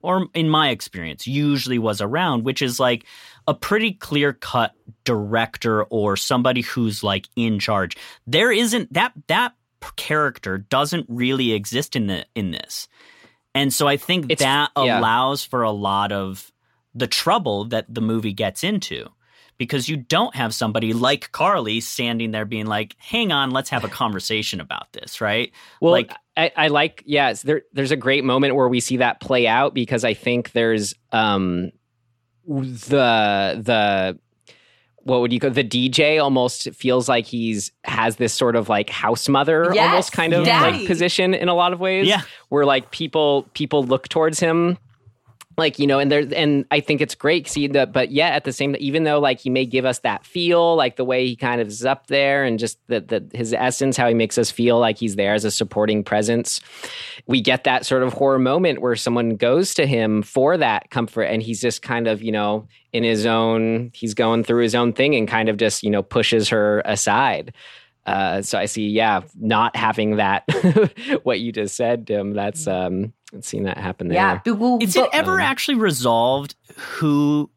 or 0.00 0.26
in 0.34 0.48
my 0.48 0.70
experience 0.70 1.26
usually 1.26 1.78
was 1.78 2.00
around 2.00 2.44
which 2.44 2.60
is 2.60 2.78
like 2.78 3.04
a 3.48 3.54
pretty 3.54 3.92
clear 3.92 4.32
cut 4.34 4.72
director 5.04 5.84
or 5.84 6.16
somebody 6.16 6.60
who's 6.60 7.02
like 7.02 7.26
in 7.34 7.58
charge 7.58 7.96
there 8.26 8.52
isn't 8.52 8.92
that 8.92 9.12
that 9.26 9.54
character 9.96 10.58
doesn't 10.58 11.06
really 11.08 11.52
exist 11.52 11.96
in 11.96 12.06
the 12.06 12.24
in 12.34 12.50
this 12.50 12.86
and 13.54 13.72
so 13.72 13.86
I 13.86 13.96
think 13.96 14.26
it's, 14.30 14.42
that 14.42 14.70
yeah. 14.76 14.98
allows 14.98 15.44
for 15.44 15.62
a 15.62 15.70
lot 15.70 16.12
of 16.12 16.50
the 16.94 17.06
trouble 17.06 17.66
that 17.66 17.92
the 17.92 18.00
movie 18.00 18.32
gets 18.32 18.64
into 18.64 19.08
because 19.56 19.88
you 19.88 19.96
don't 19.96 20.34
have 20.34 20.52
somebody 20.52 20.92
like 20.92 21.30
Carly 21.32 21.80
standing 21.80 22.32
there 22.32 22.44
being 22.44 22.66
like, 22.66 22.96
"Hang 22.98 23.32
on, 23.32 23.50
let's 23.50 23.70
have 23.70 23.84
a 23.84 23.88
conversation 23.88 24.60
about 24.60 24.92
this," 24.92 25.20
right? 25.20 25.52
Well, 25.80 25.92
like 25.92 26.12
I, 26.36 26.50
I 26.56 26.68
like, 26.68 27.02
yes, 27.06 27.42
there, 27.42 27.62
there's 27.72 27.92
a 27.92 27.96
great 27.96 28.24
moment 28.24 28.56
where 28.56 28.68
we 28.68 28.80
see 28.80 28.98
that 28.98 29.20
play 29.20 29.46
out 29.46 29.74
because 29.74 30.04
I 30.04 30.14
think 30.14 30.52
there's 30.52 30.94
um 31.12 31.70
the 32.46 33.60
the 33.62 34.18
what 35.04 35.20
would 35.20 35.32
you 35.32 35.40
call 35.40 35.50
the 35.50 35.64
DJ 35.64 36.22
almost 36.22 36.70
feels 36.74 37.08
like 37.08 37.26
he's 37.26 37.70
has 37.84 38.16
this 38.16 38.32
sort 38.32 38.56
of 38.56 38.68
like 38.68 38.90
house 38.90 39.28
mother 39.28 39.70
yes, 39.72 39.88
almost 39.88 40.12
kind 40.12 40.32
of 40.32 40.44
daddy. 40.44 40.78
like 40.78 40.86
position 40.86 41.34
in 41.34 41.48
a 41.48 41.54
lot 41.54 41.72
of 41.72 41.80
ways. 41.80 42.08
Yeah. 42.08 42.22
Where 42.48 42.64
like 42.64 42.90
people 42.90 43.46
people 43.54 43.84
look 43.84 44.08
towards 44.08 44.40
him 44.40 44.78
like 45.56 45.78
you 45.78 45.86
know 45.86 45.98
and 45.98 46.10
there 46.10 46.24
and 46.34 46.64
i 46.70 46.80
think 46.80 47.00
it's 47.00 47.14
great 47.14 47.48
see 47.48 47.66
that 47.66 47.92
but 47.92 48.10
yet 48.10 48.32
at 48.32 48.44
the 48.44 48.52
same 48.52 48.72
time, 48.72 48.80
even 48.80 49.04
though 49.04 49.18
like 49.18 49.40
he 49.40 49.50
may 49.50 49.64
give 49.64 49.84
us 49.84 50.00
that 50.00 50.24
feel 50.24 50.76
like 50.76 50.96
the 50.96 51.04
way 51.04 51.26
he 51.26 51.36
kind 51.36 51.60
of 51.60 51.68
is 51.68 51.84
up 51.84 52.06
there 52.08 52.44
and 52.44 52.58
just 52.58 52.78
that 52.88 53.08
the 53.08 53.24
his 53.32 53.52
essence 53.52 53.96
how 53.96 54.08
he 54.08 54.14
makes 54.14 54.38
us 54.38 54.50
feel 54.50 54.78
like 54.78 54.98
he's 54.98 55.16
there 55.16 55.34
as 55.34 55.44
a 55.44 55.50
supporting 55.50 56.02
presence 56.02 56.60
we 57.26 57.40
get 57.40 57.64
that 57.64 57.86
sort 57.86 58.02
of 58.02 58.12
horror 58.12 58.38
moment 58.38 58.80
where 58.80 58.96
someone 58.96 59.36
goes 59.36 59.74
to 59.74 59.86
him 59.86 60.22
for 60.22 60.56
that 60.56 60.90
comfort 60.90 61.24
and 61.24 61.42
he's 61.42 61.60
just 61.60 61.82
kind 61.82 62.06
of 62.06 62.22
you 62.22 62.32
know 62.32 62.66
in 62.92 63.02
his 63.02 63.26
own 63.26 63.90
he's 63.92 64.14
going 64.14 64.44
through 64.44 64.62
his 64.62 64.74
own 64.74 64.92
thing 64.92 65.14
and 65.14 65.28
kind 65.28 65.48
of 65.48 65.56
just 65.56 65.82
you 65.82 65.90
know 65.90 66.02
pushes 66.02 66.48
her 66.48 66.82
aside. 66.84 67.52
Uh, 68.06 68.42
so 68.42 68.58
I 68.58 68.66
see, 68.66 68.88
yeah, 68.88 69.22
not 69.40 69.74
having 69.76 70.16
that, 70.16 70.44
what 71.22 71.40
you 71.40 71.52
just 71.52 71.74
said, 71.74 72.06
Tim, 72.06 72.34
that's, 72.34 72.66
um, 72.66 73.14
seen 73.42 73.64
that 73.64 73.78
happen 73.78 74.08
there. 74.08 74.16
Yeah. 74.16 74.40
But, 74.44 74.82
Is 74.82 74.96
it 74.96 75.08
ever 75.12 75.34
um, 75.34 75.40
actually 75.40 75.76
resolved 75.76 76.54
who 76.76 77.50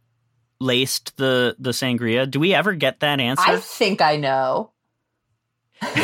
laced 0.60 1.18
the, 1.18 1.56
the 1.60 1.72
sangria? 1.72 2.30
Do 2.30 2.40
we 2.40 2.54
ever 2.54 2.74
get 2.74 3.02
that 3.02 3.20
answer? 3.20 3.44
I 3.46 3.58
think 3.58 4.02
I 4.02 4.16
know. 4.16 4.72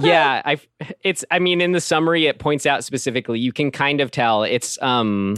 yeah, 0.00 0.42
I 0.44 0.60
it's 1.02 1.24
I 1.30 1.38
mean 1.38 1.62
in 1.62 1.72
the 1.72 1.80
summary 1.80 2.26
it 2.26 2.38
points 2.38 2.66
out 2.66 2.84
specifically 2.84 3.38
you 3.38 3.54
can 3.54 3.70
kind 3.70 4.02
of 4.02 4.10
tell 4.10 4.42
it's 4.42 4.80
um 4.82 5.34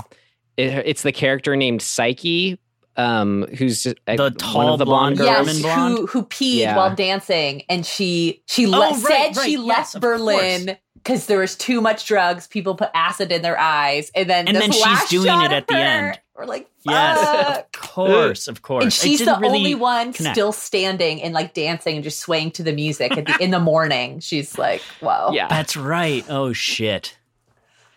it, 0.57 0.73
it's 0.87 1.03
the 1.03 1.13
character 1.13 1.55
named 1.55 1.81
Psyche 1.81 2.59
um, 2.97 3.47
who's 3.57 3.85
the 3.85 3.97
uh, 4.07 4.31
tall 4.31 4.57
one 4.57 4.69
of 4.69 4.79
the 4.79 4.85
blonde, 4.85 5.17
blonde 5.17 5.47
yes, 5.47 5.63
blonde? 5.63 5.99
who 5.99 6.07
who 6.07 6.25
peed 6.25 6.57
yeah. 6.57 6.77
while 6.77 6.95
dancing, 6.95 7.63
and 7.69 7.87
she 7.87 8.43
she 8.47 8.67
oh, 8.67 8.71
le- 8.71 8.79
right, 8.79 8.97
said 8.97 9.37
right, 9.37 9.47
she 9.47 9.53
yes, 9.53 9.95
left 9.95 10.01
Berlin 10.01 10.77
because 11.03 11.27
there 11.27 11.39
was 11.39 11.57
too 11.57 11.81
much 11.81 12.07
drugs. 12.07 12.47
People 12.47 12.75
put 12.75 12.91
acid 12.95 13.33
in 13.33 13.43
their 13.43 13.59
eyes, 13.59 14.11
and 14.15 14.29
then 14.29 14.49
and 14.49 14.57
then 14.57 14.73
she's 14.73 15.09
doing 15.09 15.43
it 15.43 15.53
at 15.53 15.67
the 15.67 15.75
end. 15.77 16.21
We're 16.37 16.47
like, 16.47 16.69
Yes, 16.85 17.59
of 17.59 17.73
course, 17.73 18.49
of 18.49 18.63
course. 18.63 18.85
And 18.85 18.93
she's 18.93 19.19
the 19.19 19.37
really 19.41 19.59
only 19.59 19.75
one 19.75 20.13
connect. 20.15 20.35
still 20.35 20.53
standing 20.53 21.23
and 21.23 21.35
like 21.35 21.53
dancing 21.53 21.97
and 21.97 22.05
just 22.05 22.21
swaying 22.21 22.53
to 22.53 22.63
the 22.63 22.73
music 22.73 23.15
at 23.19 23.27
the, 23.27 23.37
in 23.43 23.51
the 23.51 23.61
morning. 23.61 24.21
She's 24.21 24.57
like, 24.57 24.81
wow, 25.03 25.33
Yeah. 25.33 25.49
That's 25.49 25.77
right. 25.77 26.25
Oh 26.31 26.55
shit! 26.55 27.19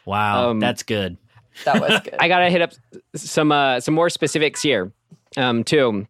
Wow, 0.06 0.50
Um, 0.50 0.60
that's 0.60 0.84
good. 0.84 1.16
that 1.64 1.80
was 1.80 2.02
good. 2.04 2.16
I 2.20 2.28
gotta 2.28 2.50
hit 2.50 2.62
up 2.62 2.74
some 3.16 3.52
uh, 3.54 3.80
some 3.80 3.94
more 3.94 4.10
specifics 4.10 4.62
here, 4.62 4.92
um, 5.38 5.64
too. 5.64 6.06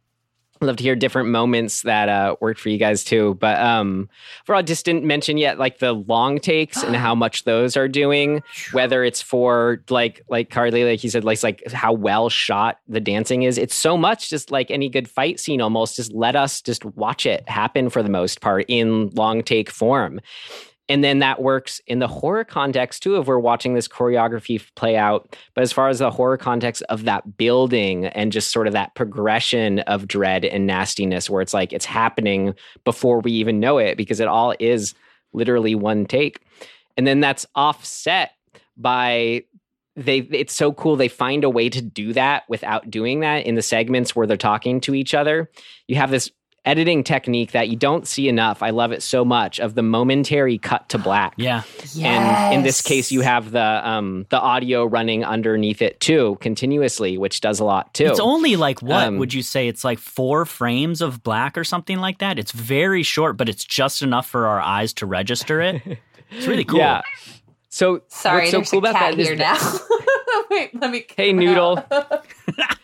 Love 0.64 0.78
to 0.78 0.84
hear 0.84 0.96
different 0.96 1.30
moments 1.30 1.82
that 1.82 2.10
uh, 2.10 2.36
worked 2.40 2.60
for 2.60 2.70
you 2.70 2.78
guys 2.78 3.04
too. 3.04 3.36
But 3.36 3.60
um, 3.60 4.10
for 4.46 4.56
I 4.56 4.62
just 4.62 4.86
didn't 4.86 5.04
mention 5.04 5.38
yet, 5.38 5.60
like 5.60 5.80
the 5.80 5.94
long 5.94 6.40
takes 6.40 6.82
and 6.82 6.96
how 6.96 7.14
much 7.24 7.44
those 7.44 7.76
are 7.76 7.88
doing. 7.88 8.42
Whether 8.72 9.04
it's 9.04 9.22
for 9.22 9.84
like 9.90 10.22
like 10.30 10.50
Carly, 10.50 10.86
like 10.86 11.00
he 11.00 11.10
said, 11.10 11.24
like 11.24 11.44
like 11.44 11.70
how 11.72 11.94
well 11.94 12.30
shot 12.30 12.80
the 12.88 13.02
dancing 13.02 13.44
is. 13.44 13.58
It's 13.58 13.76
so 13.76 13.98
much 13.98 14.30
just 14.30 14.52
like 14.52 14.72
any 14.72 14.90
good 14.90 15.10
fight 15.10 15.40
scene. 15.40 15.62
Almost 15.62 15.98
just 15.98 16.14
let 16.14 16.36
us 16.36 16.62
just 16.62 16.86
watch 16.86 17.26
it 17.26 17.48
happen 17.50 17.90
for 17.90 18.02
the 18.02 18.10
most 18.10 18.42
part 18.42 18.66
in 18.68 19.10
long 19.10 19.44
take 19.44 19.70
form. 19.70 20.22
And 20.94 21.04
then 21.04 21.18
that 21.20 21.42
works 21.42 21.82
in 21.88 21.98
the 21.98 22.08
horror 22.08 22.44
context 22.44 23.02
too, 23.02 23.16
if 23.16 23.26
we're 23.26 23.40
watching 23.40 23.74
this 23.74 23.88
choreography 23.88 24.64
play 24.76 24.96
out. 24.96 25.36
But 25.56 25.64
as 25.64 25.72
far 25.72 25.90
as 25.90 25.98
the 25.98 26.12
horror 26.12 26.38
context 26.38 26.84
of 26.88 27.06
that 27.06 27.36
building 27.36 28.06
and 28.06 28.32
just 28.32 28.52
sort 28.52 28.68
of 28.68 28.74
that 28.74 28.94
progression 28.94 29.80
of 29.80 30.08
dread 30.08 30.46
and 30.46 30.68
nastiness, 30.68 31.32
where 31.32 31.42
it's 31.42 31.52
like 31.52 31.74
it's 31.74 31.84
happening 31.84 32.54
before 32.84 33.22
we 33.22 33.32
even 33.32 33.60
know 33.60 33.80
it, 33.80 33.98
because 33.98 34.20
it 34.20 34.28
all 34.28 34.54
is 34.60 34.94
literally 35.34 35.74
one 35.74 36.06
take. 36.06 36.42
And 36.96 37.08
then 37.08 37.22
that's 37.22 37.48
offset 37.56 38.34
by 38.78 39.46
they 39.96 40.20
it's 40.20 40.54
so 40.54 40.74
cool 40.74 40.96
they 40.96 41.08
find 41.08 41.44
a 41.44 41.50
way 41.50 41.70
to 41.70 41.82
do 41.82 42.14
that 42.14 42.44
without 42.50 42.92
doing 42.92 43.22
that 43.22 43.48
in 43.48 43.56
the 43.56 43.64
segments 43.64 44.16
where 44.16 44.28
they're 44.28 44.38
talking 44.38 44.80
to 44.82 44.94
each 44.94 45.16
other. 45.16 45.50
You 45.88 45.96
have 45.96 46.12
this 46.12 46.30
editing 46.66 47.04
technique 47.04 47.52
that 47.52 47.68
you 47.70 47.76
don't 47.76 48.08
see 48.08 48.30
enough. 48.30 48.64
I 48.64 48.70
love 48.70 48.92
it 48.92 49.04
so 49.04 49.26
much 49.26 49.60
of 49.60 49.76
the 49.76 49.82
momentary 49.84 50.58
cut 50.58 50.88
to 50.90 50.98
black. 50.98 51.34
Yeah, 51.36 51.64
Yes. 51.80 51.98
And 52.00 52.56
in 52.56 52.64
this 52.64 52.82
case, 52.82 53.12
you 53.12 53.22
have 53.22 53.52
the 53.52 53.62
um, 53.88 54.26
the 54.30 54.40
audio 54.40 54.86
running 54.86 55.26
underneath 55.26 55.82
it 55.82 56.00
too, 56.00 56.38
continuously, 56.40 57.18
which 57.18 57.42
does 57.42 57.60
a 57.60 57.66
lot 57.66 57.94
too. 57.94 58.06
it's 58.06 58.20
only 58.20 58.56
like 58.56 58.82
what 58.82 59.08
Um, 59.08 59.18
would 59.18 59.34
you 59.34 59.42
say? 59.44 59.68
It's 59.68 59.84
like 59.84 60.00
four 60.00 60.46
frames 60.46 61.02
of 61.02 61.22
black 61.24 61.58
or 61.58 61.64
something 61.64 62.00
like 62.00 62.20
that. 62.20 62.40
It's 62.40 62.52
very 62.52 63.04
short, 63.04 63.36
but 63.38 63.50
it's 63.50 63.66
just 63.66 64.02
enough 64.02 64.28
for 64.28 64.48
our 64.48 64.62
eyes 64.62 64.94
to 64.94 65.06
register 65.06 65.60
it. 65.62 65.82
It's 66.36 66.48
really 66.48 66.64
cool. 66.66 66.80
Yeah. 66.80 67.02
So 67.70 68.02
Sorry, 68.08 68.52
what's 68.52 68.52
so 68.52 68.58
there's 68.58 68.70
cool 68.72 68.86
a 68.88 68.90
about 68.90 68.96
cat 69.00 69.12
that 69.16 69.20
is 69.22 69.28
here 69.28 69.38
that- 69.38 69.62
now. 69.90 70.46
Wait, 70.50 70.74
let 70.82 70.90
me. 70.90 71.06
Hey, 71.16 71.32
Noodle. 71.32 71.84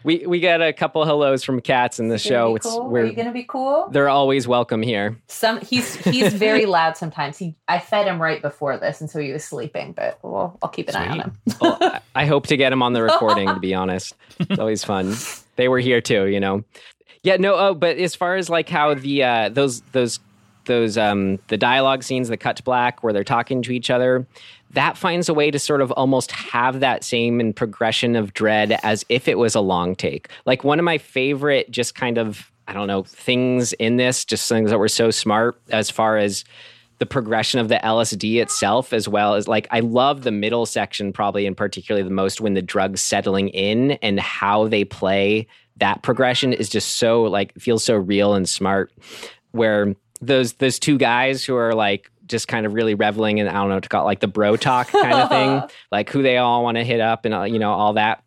out. 0.00 0.04
we 0.04 0.26
we 0.26 0.40
got 0.40 0.60
a 0.62 0.72
couple 0.72 1.04
hellos 1.04 1.44
from 1.44 1.60
cats 1.60 1.98
in 2.00 2.08
the 2.08 2.18
show. 2.18 2.50
be 2.52 2.56
It's 2.56 2.66
cool? 2.66 2.80
Are 2.82 2.88
we're 2.88 3.04
you 3.06 3.12
gonna 3.12 3.32
be 3.32 3.44
cool? 3.44 3.88
they're 3.90 4.08
always 4.08 4.48
welcome 4.48 4.82
here. 4.82 5.16
Some 5.28 5.60
he's 5.60 5.94
he's 5.96 6.32
very 6.34 6.66
loud 6.66 6.96
sometimes. 6.96 7.38
He 7.38 7.54
I 7.68 7.78
fed 7.78 8.06
him 8.06 8.20
right 8.20 8.42
before 8.42 8.76
this, 8.78 9.00
and 9.00 9.08
so 9.10 9.20
he 9.20 9.32
was 9.32 9.44
sleeping. 9.44 9.92
But 9.92 10.18
we'll, 10.22 10.58
I'll 10.62 10.68
keep 10.68 10.88
an 10.88 10.96
eye 10.96 11.08
on 11.08 11.20
him. 11.20 11.38
Well, 11.60 11.78
I- 11.80 12.00
I 12.14 12.26
hope 12.26 12.48
to 12.48 12.56
get 12.56 12.72
him 12.72 12.82
on 12.82 12.92
the 12.92 13.02
recording. 13.04 13.46
to 13.48 13.60
be 13.60 13.74
honest, 13.74 14.14
it's 14.38 14.58
always 14.58 14.82
fun. 14.84 15.14
They 15.56 15.68
were 15.68 15.78
here 15.78 16.00
too, 16.00 16.26
you 16.26 16.40
know. 16.40 16.64
Yeah, 17.22 17.36
no. 17.36 17.54
Oh, 17.54 17.74
but 17.74 17.98
as 17.98 18.14
far 18.14 18.36
as 18.36 18.48
like 18.50 18.68
how 18.68 18.94
the 18.94 19.22
uh, 19.22 19.48
those 19.50 19.82
those 19.92 20.18
those 20.64 20.96
um 20.98 21.38
the 21.48 21.56
dialogue 21.56 22.02
scenes, 22.02 22.28
the 22.28 22.36
cut 22.36 22.56
to 22.56 22.62
black 22.62 23.02
where 23.02 23.12
they're 23.12 23.24
talking 23.24 23.62
to 23.62 23.72
each 23.72 23.90
other, 23.90 24.26
that 24.72 24.96
finds 24.96 25.28
a 25.28 25.34
way 25.34 25.50
to 25.50 25.58
sort 25.58 25.80
of 25.80 25.90
almost 25.92 26.30
have 26.32 26.80
that 26.80 27.02
same 27.02 27.40
in 27.40 27.52
progression 27.52 28.14
of 28.16 28.32
dread 28.32 28.78
as 28.82 29.04
if 29.08 29.26
it 29.26 29.38
was 29.38 29.54
a 29.54 29.60
long 29.60 29.96
take. 29.96 30.28
Like 30.46 30.64
one 30.64 30.78
of 30.78 30.84
my 30.84 30.98
favorite, 30.98 31.70
just 31.70 31.94
kind 31.94 32.18
of 32.18 32.50
I 32.68 32.72
don't 32.72 32.86
know 32.86 33.02
things 33.02 33.72
in 33.74 33.96
this, 33.96 34.24
just 34.24 34.48
things 34.48 34.70
that 34.70 34.78
were 34.78 34.88
so 34.88 35.10
smart 35.10 35.60
as 35.70 35.90
far 35.90 36.18
as 36.18 36.44
the 36.98 37.06
progression 37.06 37.58
of 37.58 37.68
the 37.68 37.80
LSD 37.82 38.40
itself, 38.40 38.92
as 38.92 39.08
well 39.08 39.34
as 39.34 39.48
like 39.48 39.66
I 39.72 39.80
love 39.80 40.22
the 40.22 40.30
middle 40.30 40.66
section 40.66 41.12
probably 41.12 41.46
and 41.46 41.56
particularly 41.56 42.06
the 42.06 42.14
most 42.14 42.40
when 42.40 42.54
the 42.54 42.62
drugs 42.62 43.00
settling 43.00 43.48
in 43.48 43.92
and 44.02 44.20
how 44.20 44.68
they 44.68 44.84
play 44.84 45.48
that 45.78 46.02
progression 46.02 46.52
is 46.52 46.68
just 46.68 46.96
so 46.96 47.22
like 47.22 47.58
feels 47.58 47.82
so 47.82 47.96
real 47.96 48.34
and 48.34 48.48
smart. 48.48 48.92
Where 49.50 49.96
those 50.20 50.52
those 50.54 50.78
two 50.78 50.96
guys 50.96 51.44
who 51.44 51.56
are 51.56 51.74
like 51.74 52.10
just 52.30 52.48
kind 52.48 52.64
of 52.64 52.72
really 52.72 52.94
reveling 52.94 53.38
in 53.38 53.48
I 53.48 53.52
don't 53.52 53.68
know 53.68 53.74
what 53.74 53.82
to 53.82 53.88
call 53.88 54.02
it, 54.02 54.06
like 54.06 54.20
the 54.20 54.28
bro 54.28 54.56
talk 54.56 54.88
kind 54.88 55.12
of 55.12 55.28
thing, 55.28 55.76
like 55.92 56.08
who 56.08 56.22
they 56.22 56.38
all 56.38 56.62
want 56.62 56.76
to 56.76 56.84
hit 56.84 57.00
up 57.00 57.24
and 57.24 57.34
uh, 57.34 57.42
you 57.42 57.58
know 57.58 57.72
all 57.72 57.94
that. 57.94 58.22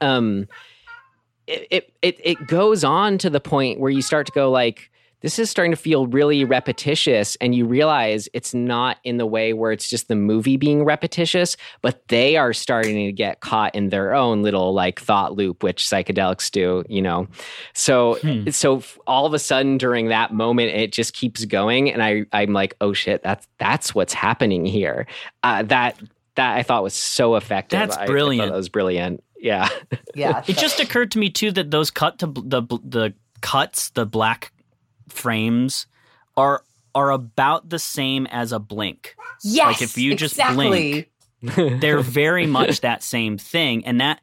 Um, 0.00 0.48
it, 1.46 1.66
it 1.70 1.92
it 2.02 2.20
it 2.22 2.46
goes 2.46 2.84
on 2.84 3.18
to 3.18 3.30
the 3.30 3.40
point 3.40 3.80
where 3.80 3.90
you 3.90 4.02
start 4.02 4.26
to 4.26 4.32
go 4.32 4.50
like 4.50 4.90
this 5.20 5.38
is 5.38 5.50
starting 5.50 5.70
to 5.70 5.76
feel 5.76 6.06
really 6.06 6.44
repetitious 6.44 7.36
and 7.40 7.54
you 7.54 7.66
realize 7.66 8.28
it's 8.32 8.54
not 8.54 8.96
in 9.04 9.16
the 9.18 9.26
way 9.26 9.52
where 9.52 9.70
it's 9.72 9.88
just 9.88 10.08
the 10.08 10.16
movie 10.16 10.56
being 10.56 10.84
repetitious 10.84 11.56
but 11.82 12.06
they 12.08 12.36
are 12.36 12.52
starting 12.52 12.94
to 13.06 13.12
get 13.12 13.40
caught 13.40 13.74
in 13.74 13.90
their 13.90 14.14
own 14.14 14.42
little 14.42 14.72
like 14.72 15.00
thought 15.00 15.34
loop 15.34 15.62
which 15.62 15.84
psychedelics 15.84 16.50
do 16.50 16.84
you 16.88 17.02
know? 17.02 17.26
So 17.74 18.18
so 18.50 18.82
all 19.06 19.26
of 19.26 19.34
a 19.34 19.38
sudden 19.38 19.78
during 19.78 20.08
that 20.08 20.32
moment 20.32 20.70
it 20.70 20.92
just 20.92 21.12
keeps 21.14 21.44
going 21.44 21.92
and 21.92 22.02
i 22.02 22.24
i'm 22.32 22.52
like 22.52 22.74
oh 22.80 22.92
shit 22.92 23.22
that's 23.22 23.46
that's 23.58 23.94
what's 23.94 24.12
happening 24.12 24.64
here. 24.64 25.06
Uh, 25.42 25.62
that 25.64 25.98
that 26.36 26.56
i 26.56 26.62
thought 26.62 26.82
was 26.82 26.94
so 26.94 27.36
effective. 27.36 27.78
That's 27.78 27.96
I- 27.96 28.04
I 28.04 28.06
brilliant. 28.06 28.50
that 28.50 28.56
was 28.56 28.68
brilliant. 28.68 29.22
Yeah. 29.38 29.68
Yeah, 30.14 30.42
It 30.48 30.58
just 30.58 30.80
occurred 30.80 31.10
to 31.12 31.18
me 31.18 31.30
too 31.30 31.50
that 31.52 31.70
those 31.70 31.90
cut 31.90 32.18
to 32.20 32.26
bl- 32.26 32.42
the 32.44 32.60
bl- 32.62 32.76
the 32.84 33.14
cuts, 33.40 33.88
the 33.90 34.04
black 34.04 34.52
frames, 35.10 35.86
are 36.36 36.62
are 36.94 37.10
about 37.10 37.68
the 37.68 37.78
same 37.78 38.26
as 38.26 38.52
a 38.52 38.58
blink. 38.58 39.14
yes. 39.42 39.66
like, 39.66 39.82
if 39.82 39.96
you 39.96 40.14
just 40.14 40.34
exactly. 40.34 41.08
blink, 41.42 41.80
They're 41.80 42.00
very 42.00 42.46
much 42.46 42.80
that 42.82 43.02
same 43.02 43.38
thing, 43.38 43.84
and 43.86 44.00
that 44.00 44.20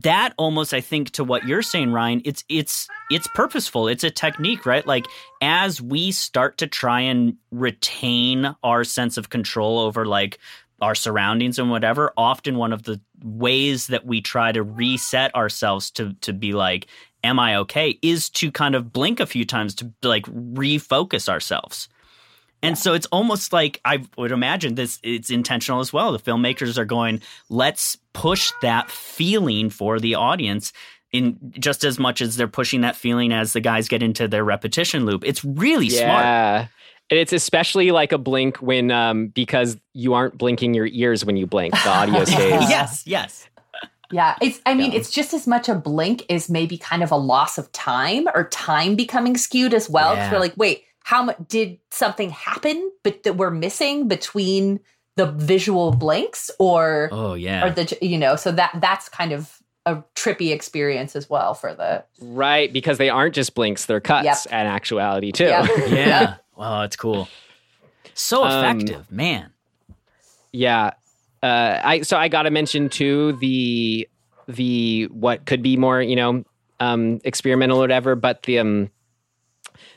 that 0.00 0.32
almost 0.38 0.72
I 0.72 0.80
think 0.80 1.10
to 1.12 1.24
what 1.24 1.46
you're 1.46 1.62
saying, 1.62 1.92
Ryan. 1.92 2.22
It's 2.24 2.44
it's 2.48 2.88
it's 3.10 3.26
purposeful. 3.34 3.88
It's 3.88 4.04
a 4.04 4.10
technique, 4.10 4.64
right? 4.64 4.86
Like 4.86 5.06
as 5.40 5.82
we 5.82 6.12
start 6.12 6.58
to 6.58 6.66
try 6.66 7.00
and 7.02 7.36
retain 7.50 8.54
our 8.62 8.84
sense 8.84 9.18
of 9.18 9.28
control 9.28 9.78
over 9.78 10.06
like 10.06 10.38
our 10.80 10.94
surroundings 10.94 11.58
and 11.58 11.70
whatever 11.70 12.12
often 12.16 12.56
one 12.56 12.72
of 12.72 12.82
the 12.82 13.00
ways 13.22 13.86
that 13.88 14.04
we 14.04 14.20
try 14.20 14.50
to 14.50 14.62
reset 14.62 15.34
ourselves 15.34 15.90
to 15.92 16.14
to 16.22 16.32
be 16.32 16.52
like 16.52 16.86
am 17.24 17.38
i 17.38 17.56
okay 17.56 17.98
is 18.02 18.28
to 18.30 18.50
kind 18.50 18.74
of 18.74 18.92
blink 18.92 19.20
a 19.20 19.26
few 19.26 19.44
times 19.44 19.74
to 19.74 19.92
like 20.02 20.26
refocus 20.26 21.28
ourselves 21.28 21.88
and 22.62 22.78
so 22.78 22.94
it's 22.94 23.06
almost 23.06 23.52
like 23.52 23.80
I 23.84 24.04
would 24.16 24.30
imagine 24.30 24.76
this 24.76 25.00
it's 25.02 25.30
intentional 25.30 25.80
as 25.80 25.92
well. 25.92 26.12
The 26.12 26.18
filmmakers 26.20 26.78
are 26.78 26.84
going, 26.84 27.20
let's 27.48 27.96
push 28.12 28.52
that 28.62 28.88
feeling 28.90 29.68
for 29.68 29.98
the 29.98 30.14
audience 30.14 30.72
in 31.12 31.36
just 31.58 31.84
as 31.84 31.98
much 31.98 32.22
as 32.22 32.36
they're 32.36 32.48
pushing 32.48 32.82
that 32.82 32.96
feeling 32.96 33.32
as 33.32 33.52
the 33.52 33.60
guys 33.60 33.88
get 33.88 34.02
into 34.02 34.28
their 34.28 34.44
repetition 34.44 35.04
loop. 35.04 35.24
It's 35.26 35.44
really 35.44 35.90
smart. 35.90 36.24
Yeah. 36.24 36.66
And 37.10 37.18
it's 37.18 37.32
especially 37.32 37.90
like 37.90 38.12
a 38.12 38.18
blink 38.18 38.58
when 38.58 38.92
um 38.92 39.26
because 39.26 39.76
you 39.92 40.14
aren't 40.14 40.38
blinking 40.38 40.72
your 40.72 40.86
ears 40.86 41.24
when 41.24 41.36
you 41.36 41.46
blink. 41.46 41.74
The 41.74 41.88
audio 41.88 42.24
stays. 42.24 42.70
yes, 42.70 43.02
yes. 43.06 43.48
Yeah, 44.12 44.36
it's. 44.40 44.60
I 44.66 44.74
mean, 44.74 44.92
Yeah. 44.92 44.98
it's 44.98 45.10
just 45.10 45.32
as 45.34 45.46
much 45.46 45.68
a 45.68 45.74
blink 45.74 46.24
as 46.30 46.48
maybe 46.50 46.76
kind 46.78 47.02
of 47.02 47.10
a 47.10 47.16
loss 47.16 47.58
of 47.58 47.72
time 47.72 48.28
or 48.34 48.48
time 48.48 48.94
becoming 48.94 49.36
skewed 49.36 49.74
as 49.74 49.88
well. 49.90 50.10
'Cause 50.10 50.18
Yeah. 50.18 50.32
we're 50.32 50.38
like, 50.38 50.54
wait, 50.56 50.84
how 51.04 51.22
much 51.24 51.36
did 51.48 51.78
something 51.90 52.30
happen, 52.30 52.92
but 53.02 53.22
that 53.24 53.36
we're 53.36 53.50
missing 53.50 54.06
between 54.08 54.78
the 55.16 55.26
visual 55.26 55.90
blinks, 55.92 56.50
or 56.58 57.08
Oh 57.12 57.34
yeah. 57.34 57.64
or 57.66 57.70
the 57.70 57.98
you 58.00 58.16
know, 58.18 58.36
so 58.36 58.52
that 58.52 58.70
that's 58.80 59.08
kind 59.08 59.32
of 59.32 59.58
a 59.84 59.96
trippy 60.14 60.52
experience 60.52 61.16
as 61.16 61.28
well 61.28 61.54
for 61.54 61.74
the 61.74 62.04
Right, 62.20 62.72
because 62.72 62.98
they 62.98 63.10
aren't 63.10 63.34
just 63.34 63.54
blinks, 63.54 63.86
they're 63.86 64.00
cuts 64.00 64.24
Yep. 64.24 64.46
in 64.48 64.66
actuality 64.66 65.32
too. 65.32 65.44
Yep. 65.46 65.68
yeah. 65.88 66.34
Wow, 66.56 66.82
it's 66.82 66.96
cool. 66.96 67.28
So 68.14 68.44
Um, 68.44 68.78
effective, 68.78 69.10
man. 69.10 69.50
Yeah. 70.52 70.92
Uh, 71.42 71.80
I 71.82 72.02
so 72.02 72.16
I 72.16 72.28
got 72.28 72.42
to 72.42 72.50
mention 72.50 72.88
too 72.88 73.32
the 73.40 74.08
the 74.48 75.04
what 75.10 75.44
could 75.44 75.62
be 75.62 75.76
more 75.76 76.00
you 76.00 76.16
know 76.16 76.44
um, 76.80 77.20
experimental 77.24 77.78
or 77.78 77.82
whatever, 77.82 78.14
but 78.14 78.42
the 78.42 78.58
um, 78.58 78.90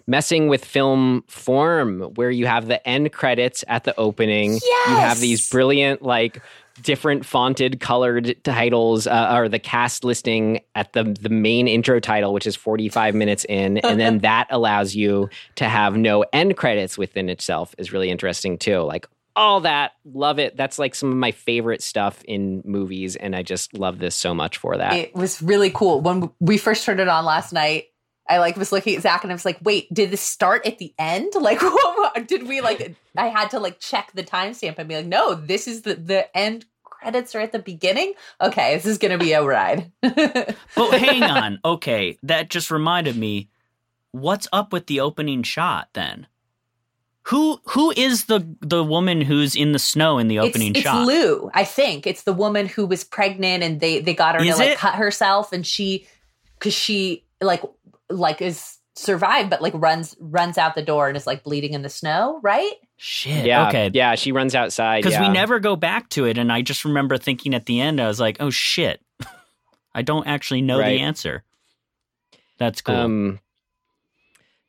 messing 0.07 0.47
with 0.47 0.63
film 0.63 1.23
form 1.27 2.01
where 2.15 2.30
you 2.30 2.45
have 2.45 2.67
the 2.67 2.85
end 2.88 3.11
credits 3.11 3.63
at 3.67 3.84
the 3.84 3.97
opening. 3.99 4.53
You 4.53 4.95
have 4.95 5.19
these 5.19 5.49
brilliant 5.49 6.01
like 6.01 6.41
different 6.81 7.26
fonted 7.26 7.80
colored 7.80 8.35
titles 8.43 9.07
uh, 9.07 9.31
or 9.34 9.47
the 9.47 9.59
cast 9.59 10.03
listing 10.03 10.59
at 10.76 10.93
the 10.93 11.03
the 11.03 11.30
main 11.30 11.69
intro 11.69 12.01
title 12.01 12.34
which 12.34 12.45
is 12.45 12.53
45 12.53 13.15
minutes 13.15 13.45
in 13.47 13.77
and 13.77 13.97
then 13.97 14.17
that 14.23 14.47
allows 14.49 14.93
you 14.93 15.30
to 15.55 15.69
have 15.69 15.95
no 15.95 16.26
end 16.34 16.57
credits 16.57 16.97
within 16.97 17.30
itself 17.30 17.73
is 17.77 17.93
really 17.93 18.09
interesting 18.09 18.57
too 18.57 18.80
like 18.80 19.07
all 19.36 19.62
that. 19.62 19.94
Love 20.06 20.40
it. 20.40 20.56
That's 20.57 20.80
like 20.80 20.95
some 20.95 21.12
of 21.12 21.18
my 21.18 21.32
favorite 21.32 21.82
stuff 21.82 22.24
in 22.26 22.62
movies, 22.66 23.16
and 23.16 23.36
I 23.36 23.44
just 23.44 23.74
love 23.78 23.99
this 23.99 24.16
so 24.16 24.34
much 24.34 24.57
for 24.57 24.78
that. 24.78 24.94
It 24.94 25.16
was 25.16 25.41
really 25.41 25.70
cool 25.70 26.02
when 26.02 26.30
we 26.40 26.57
first 26.57 26.86
turned 26.86 26.99
it 26.99 27.07
on 27.07 27.26
last 27.26 27.53
night. 27.53 27.86
I 28.28 28.40
like 28.40 28.57
was 28.57 28.72
looking 28.72 28.95
at 28.95 29.03
Zach 29.03 29.24
and 29.24 29.32
I 29.32 29.36
was 29.36 29.45
like, 29.45 29.60
"Wait, 29.62 29.94
did 29.94 30.10
this 30.12 30.22
start 30.22 30.66
at 30.66 30.78
the 30.78 30.94
end? 30.98 31.34
Like, 31.40 31.60
did 32.28 32.48
we 32.48 32.62
like?" 32.62 32.95
I 33.18 33.28
had 33.28 33.52
to 33.52 33.60
like 33.60 33.80
check 33.80 34.12
the 34.14 34.24
timestamp 34.24 34.76
and 34.78 34.90
be 34.90 34.95
like, 34.95 35.06
"No, 35.06 35.36
this 35.36 35.68
is 35.68 35.84
the 35.84 35.95
the 35.95 36.36
end 36.36 36.66
credits 36.84 37.36
are 37.36 37.40
at 37.40 37.52
the 37.52 37.60
beginning. 37.60 38.14
Okay, 38.41 38.76
this 38.76 38.86
is 38.86 38.98
gonna 38.98 39.18
be 39.18 39.34
a 39.34 39.44
ride." 39.44 39.91
But 40.02 40.99
hang 40.99 41.24
on. 41.24 41.60
Okay, 41.64 42.18
that 42.24 42.49
just 42.49 42.72
reminded 42.72 43.16
me. 43.16 43.49
What's 44.12 44.48
up 44.53 44.72
with 44.72 44.88
the 44.88 45.02
opening 45.02 45.44
shot 45.44 45.90
then? 45.94 46.28
Who 47.27 47.60
who 47.65 47.91
is 47.91 48.26
the 48.26 48.45
the 48.61 48.84
woman 48.84 49.22
who's 49.22 49.56
in 49.56 49.72
the 49.72 49.80
snow 49.80 50.19
in 50.19 50.27
the 50.27 50.38
opening 50.39 50.72
it's, 50.76 50.81
shot? 50.81 51.02
It's 51.02 51.07
Lou, 51.07 51.49
I 51.53 51.64
think. 51.64 52.06
It's 52.06 52.23
the 52.23 52.34
woman 52.34 52.68
who 52.68 52.85
was 52.85 53.03
pregnant 53.03 53.64
and 53.64 53.80
they 53.80 53.99
they 53.99 54.14
got 54.14 54.35
her 54.35 54.43
Is 54.43 54.56
to 54.56 54.61
like 54.61 54.69
it? 54.72 54.77
cut 54.77 54.95
herself 54.95 55.52
and 55.52 55.65
she 55.65 56.06
cuz 56.60 56.73
she 56.73 57.23
like 57.41 57.64
like 58.10 58.41
is 58.41 58.77
survived 58.95 59.49
but 59.49 59.61
like 59.61 59.73
runs 59.76 60.15
runs 60.19 60.57
out 60.60 60.76
the 60.76 60.81
door 60.84 61.07
and 61.07 61.18
is 61.18 61.26
like 61.26 61.43
bleeding 61.43 61.73
in 61.73 61.81
the 61.81 61.89
snow, 61.89 62.39
right? 62.43 62.73
Shit. 62.97 63.45
yeah, 63.45 63.68
Okay. 63.69 63.89
yeah. 63.93 64.15
She 64.15 64.31
runs 64.31 64.53
outside 64.56 64.99
Because 65.03 65.14
yeah. 65.19 65.27
we 65.27 65.34
never 65.34 65.60
go 65.60 65.76
back 65.76 66.07
to 66.11 66.26
it, 66.26 66.38
and 66.38 66.52
I 66.52 66.61
just 66.61 66.85
remember 66.85 67.18
thinking 67.18 67.53
at 67.56 67.65
the 67.65 67.81
end, 67.81 67.99
I 67.99 68.07
was 68.07 68.19
like, 68.22 68.38
"Oh 68.39 68.49
shit, 68.52 69.02
I 69.95 70.02
don't 70.03 70.27
actually 70.27 70.61
know 70.61 70.80
Right. 70.80 70.91
the 70.97 71.02
answer." 71.02 71.43
That's 72.57 72.81
cool. 72.81 72.95
Um, 72.95 73.39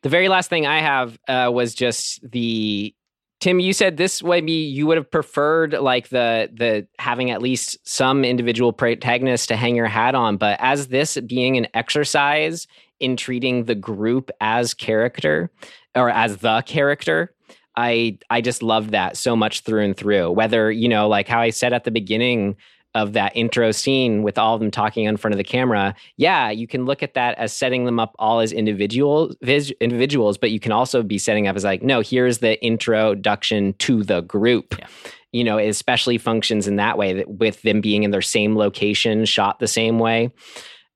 the 0.07 0.11
very 0.11 0.29
last 0.29 0.49
thing 0.49 0.69
I 0.69 0.79
have 0.79 1.19
uh, 1.27 1.51
was 1.53 1.75
just 1.75 2.21
the 2.31 2.95
Tim. 3.41 3.59
You 3.59 3.73
said 3.73 3.97
this 3.97 4.23
maybe 4.23 4.53
you 4.53 4.87
would 4.87 4.99
have 4.99 5.11
preferred 5.11 5.73
like 5.73 6.11
the 6.11 6.49
the 6.55 6.87
having 7.01 7.33
at 7.33 7.43
least 7.43 7.77
some 7.83 8.25
individual 8.25 8.73
protagonist 8.73 9.49
to 9.49 9.57
hang 9.57 9.75
your 9.75 9.89
hat 9.89 10.15
on, 10.15 10.37
but 10.37 10.61
as 10.61 10.87
this 10.87 11.19
being 11.27 11.57
an 11.57 11.67
exercise 11.75 12.69
in 13.01 13.17
treating 13.17 13.65
the 13.65 13.75
group 13.75 14.31
as 14.41 14.75
character 14.75 15.51
or 15.97 16.09
as 16.09 16.37
the 16.37 16.63
character. 16.67 17.35
I 17.75 18.19
I 18.31 18.43
just 18.43 18.63
loved 18.63 18.91
that 18.91 19.17
so 19.17 19.35
much 19.35 19.63
through 19.63 19.83
and 19.83 19.97
through. 19.97 20.31
Whether 20.31 20.71
you 20.71 20.89
know, 20.89 21.09
like 21.09 21.27
how 21.27 21.41
I 21.41 21.51
said 21.51 21.73
at 21.73 21.83
the 21.83 21.91
beginning, 21.91 22.55
of 22.97 23.13
that 23.13 23.31
intro 23.37 23.73
scene 23.73 24.23
with 24.23 24.39
all 24.39 24.55
of 24.55 24.61
them 24.61 24.71
talking 24.71 25.05
in 25.05 25.19
front 25.19 25.35
of 25.35 25.37
the 25.37 25.45
camera, 25.45 25.95
yeah, 26.17 26.51
you 26.51 26.67
can 26.67 26.87
look 26.87 27.03
at 27.03 27.13
that 27.13 27.37
as 27.37 27.53
setting 27.53 27.85
them 27.85 28.01
up 28.01 28.17
all 28.19 28.41
as 28.41 28.53
individual 28.53 29.35
vis, 29.43 29.71
individuals, 29.83 30.39
but 30.39 30.51
you 30.51 30.59
can 30.59 30.73
also 30.73 31.03
be 31.03 31.19
setting 31.19 31.47
up 31.47 31.55
as 31.55 31.63
like, 31.63 31.83
no, 31.83 32.01
here's 32.01 32.39
the 32.39 32.65
introduction 32.65 33.75
to 33.75 34.03
the 34.03 34.23
group. 34.23 34.77
Yeah. 34.79 34.87
You 35.31 35.45
know, 35.45 35.59
it 35.59 35.69
especially 35.69 36.17
functions 36.17 36.67
in 36.67 36.77
that 36.77 36.97
way 36.97 37.13
that 37.13 37.29
with 37.29 37.61
them 37.61 37.83
being 37.83 38.03
in 38.03 38.13
their 38.13 38.23
same 38.23 38.57
location, 38.57 39.27
shot 39.27 39.59
the 39.59 39.69
same 39.69 39.99
way. 39.99 40.31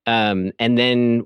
Um, 0.07 0.53
and 0.57 0.79
then 0.79 1.23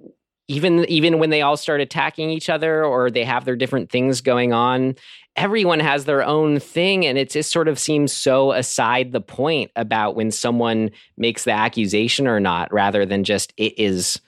even 0.47 0.85
even 0.85 1.19
when 1.19 1.29
they 1.29 1.41
all 1.41 1.57
start 1.57 1.81
attacking 1.81 2.29
each 2.29 2.49
other 2.49 2.83
or 2.85 3.09
they 3.09 3.23
have 3.23 3.45
their 3.45 3.55
different 3.55 3.89
things 3.89 4.21
going 4.21 4.53
on, 4.53 4.95
everyone 5.35 5.79
has 5.79 6.05
their 6.05 6.23
own 6.23 6.59
thing 6.59 7.05
and 7.05 7.17
it 7.17 7.31
just 7.31 7.51
sort 7.51 7.67
of 7.67 7.79
seems 7.79 8.13
so 8.13 8.51
aside 8.51 9.11
the 9.11 9.21
point 9.21 9.71
about 9.75 10.15
when 10.15 10.31
someone 10.31 10.91
makes 11.17 11.43
the 11.43 11.51
accusation 11.51 12.27
or 12.27 12.39
not 12.39 12.71
rather 12.71 13.05
than 13.05 13.23
just 13.23 13.53
it 13.57 13.77
is 13.77 14.21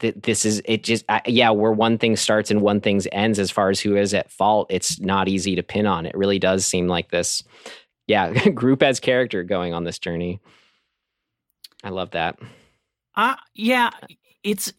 this 0.00 0.44
is 0.44 0.62
it 0.64 0.82
just 0.82 1.04
yeah 1.26 1.50
where 1.50 1.72
one 1.72 1.98
thing 1.98 2.16
starts 2.16 2.50
and 2.50 2.62
one 2.62 2.80
thing 2.80 3.00
ends. 3.12 3.38
As 3.38 3.50
far 3.50 3.70
as 3.70 3.80
who 3.80 3.96
is 3.96 4.12
at 4.12 4.30
fault 4.32 4.66
it's 4.70 4.98
not 5.00 5.28
easy 5.28 5.54
to 5.56 5.62
pin 5.62 5.86
on. 5.86 6.04
It 6.04 6.16
really 6.16 6.38
does 6.38 6.66
seem 6.66 6.88
like 6.88 7.10
this 7.10 7.44
yeah 8.06 8.32
group 8.54 8.82
as 8.82 8.98
character 8.98 9.44
going 9.44 9.72
on 9.72 9.84
this 9.84 9.98
journey. 9.98 10.40
I 11.84 11.90
love 11.90 12.10
that. 12.10 12.38
Uh, 13.16 13.36
yeah, 13.54 13.90
it's 14.42 14.72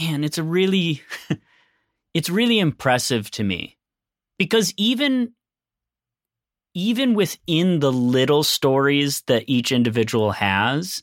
man, 0.00 0.24
it's 0.24 0.38
a 0.38 0.42
really 0.42 1.02
it's 2.14 2.30
really 2.30 2.58
impressive 2.58 3.30
to 3.32 3.44
me. 3.44 3.76
Because 4.38 4.72
even 4.76 5.32
even 6.74 7.14
within 7.14 7.80
the 7.80 7.92
little 7.92 8.44
stories 8.44 9.22
that 9.22 9.44
each 9.46 9.72
individual 9.72 10.32
has, 10.32 11.02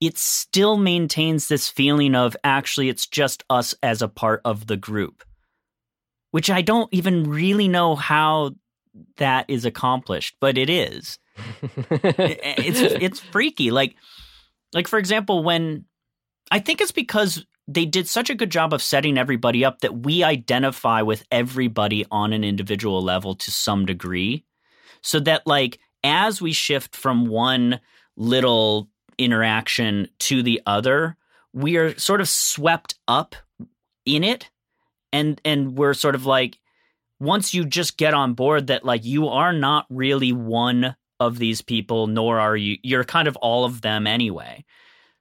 it 0.00 0.18
still 0.18 0.76
maintains 0.76 1.48
this 1.48 1.68
feeling 1.68 2.14
of 2.14 2.36
actually 2.42 2.88
it's 2.88 3.06
just 3.06 3.44
us 3.48 3.74
as 3.82 4.02
a 4.02 4.08
part 4.08 4.40
of 4.44 4.66
the 4.66 4.76
group. 4.76 5.22
Which 6.30 6.50
I 6.50 6.62
don't 6.62 6.92
even 6.92 7.30
really 7.30 7.68
know 7.68 7.94
how 7.94 8.52
that 9.18 9.46
is 9.48 9.64
accomplished, 9.64 10.36
but 10.40 10.58
it 10.58 10.68
is. 10.68 11.18
it's 11.90 12.80
it's 12.80 13.20
freaky. 13.20 13.70
Like 13.70 13.94
like 14.72 14.88
for 14.88 14.98
example, 14.98 15.44
when 15.44 15.84
I 16.50 16.58
think 16.58 16.80
it's 16.80 16.92
because 16.92 17.44
they 17.66 17.86
did 17.86 18.08
such 18.08 18.30
a 18.30 18.34
good 18.34 18.50
job 18.50 18.72
of 18.72 18.82
setting 18.82 19.16
everybody 19.16 19.64
up 19.64 19.80
that 19.80 20.00
we 20.00 20.22
identify 20.22 21.02
with 21.02 21.24
everybody 21.30 22.04
on 22.10 22.32
an 22.32 22.44
individual 22.44 23.02
level 23.02 23.34
to 23.34 23.50
some 23.50 23.86
degree. 23.86 24.44
So 25.02 25.20
that 25.20 25.46
like 25.46 25.78
as 26.02 26.42
we 26.42 26.52
shift 26.52 26.94
from 26.94 27.26
one 27.26 27.80
little 28.16 28.90
interaction 29.18 30.08
to 30.20 30.42
the 30.42 30.60
other, 30.66 31.16
we 31.52 31.76
are 31.76 31.98
sort 31.98 32.20
of 32.20 32.28
swept 32.28 32.96
up 33.08 33.34
in 34.04 34.24
it 34.24 34.50
and 35.12 35.40
and 35.44 35.78
we're 35.78 35.94
sort 35.94 36.14
of 36.14 36.26
like 36.26 36.58
once 37.20 37.54
you 37.54 37.64
just 37.64 37.96
get 37.96 38.12
on 38.12 38.34
board 38.34 38.66
that 38.66 38.84
like 38.84 39.04
you 39.04 39.28
are 39.28 39.52
not 39.52 39.86
really 39.88 40.32
one 40.32 40.94
of 41.20 41.38
these 41.38 41.62
people 41.62 42.06
nor 42.06 42.38
are 42.40 42.56
you 42.56 42.76
you're 42.82 43.04
kind 43.04 43.28
of 43.28 43.36
all 43.36 43.64
of 43.64 43.80
them 43.80 44.06
anyway. 44.06 44.64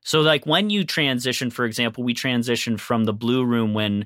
So 0.04 0.22
like 0.22 0.46
when 0.46 0.70
you 0.70 0.84
transition, 0.84 1.50
for 1.50 1.66
example, 1.66 2.04
we 2.04 2.14
transitioned 2.14 2.80
from 2.80 3.06
the 3.06 3.14
blue 3.14 3.44
room 3.44 3.74
when 3.74 4.06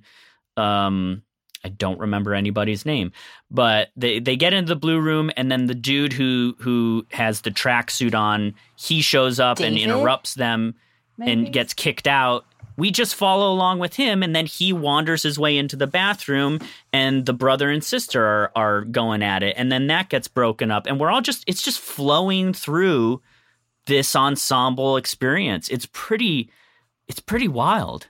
um 0.56 1.24
I 1.64 1.70
don't 1.70 2.00
remember 2.00 2.34
anybody's 2.34 2.86
name, 2.86 3.12
but 3.52 3.90
they 3.98 4.20
they 4.20 4.36
get 4.36 4.54
into 4.54 4.70
the 4.70 4.80
blue 4.80 5.00
room 5.00 5.32
and 5.36 5.52
then 5.52 5.66
the 5.66 5.76
dude 5.76 6.14
who 6.14 6.56
who 6.60 7.06
has 7.12 7.42
the 7.42 7.52
tracksuit 7.52 8.16
on, 8.16 8.54
he 8.76 9.02
shows 9.02 9.40
up 9.40 9.60
and 9.60 9.78
interrupts 9.78 10.36
them 10.36 10.76
Maybe? 11.18 11.32
and 11.32 11.54
gets 11.54 11.74
kicked 11.74 12.08
out. 12.08 12.46
We 12.78 12.92
just 12.92 13.16
follow 13.16 13.52
along 13.52 13.80
with 13.80 13.96
him 13.96 14.22
and 14.22 14.36
then 14.36 14.46
he 14.46 14.72
wanders 14.72 15.24
his 15.24 15.40
way 15.40 15.58
into 15.58 15.76
the 15.76 15.88
bathroom 15.88 16.60
and 16.94 17.26
the 17.26 17.34
brother 17.34 17.72
and 17.72 17.84
sister 17.84 18.24
are 18.24 18.52
are 18.56 18.82
going 18.82 19.24
at 19.24 19.42
it 19.42 19.56
and 19.58 19.72
then 19.72 19.88
that 19.88 20.10
gets 20.10 20.28
broken 20.28 20.70
up 20.70 20.86
and 20.86 21.00
we're 21.00 21.10
all 21.10 21.22
just 21.22 21.44
it's 21.48 21.64
just 21.64 21.80
flowing 21.80 22.54
through 22.54 23.20
this 23.88 24.16
ensemble 24.16 24.98
experience. 24.98 25.70
It's 25.70 25.88
pretty 25.92 26.52
it's 27.08 27.20
pretty 27.20 27.48
wild. 27.48 28.08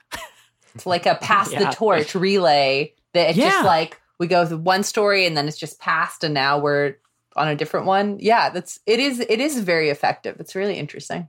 It's 0.75 0.85
like 0.85 1.05
a 1.05 1.15
pass 1.15 1.49
the 1.49 1.71
torch 1.73 2.13
relay 2.15 2.93
that 3.13 3.29
it's 3.29 3.37
Yeah. 3.37 3.49
just 3.51 3.65
like 3.65 3.99
we 4.19 4.27
go 4.27 4.45
through 4.45 4.57
one 4.57 4.83
story 4.83 5.25
and 5.25 5.37
then 5.37 5.47
it's 5.47 5.57
just 5.57 5.79
passed 5.79 6.23
and 6.23 6.33
now 6.33 6.59
we're 6.59 6.95
on 7.35 7.47
a 7.47 7.55
different 7.55 7.85
one. 7.85 8.17
Yeah, 8.19 8.49
that's 8.49 8.79
it 8.85 8.99
is 8.99 9.19
it 9.19 9.39
is 9.39 9.59
very 9.59 9.89
effective. 9.89 10.37
It's 10.39 10.55
really 10.55 10.77
interesting. 10.77 11.27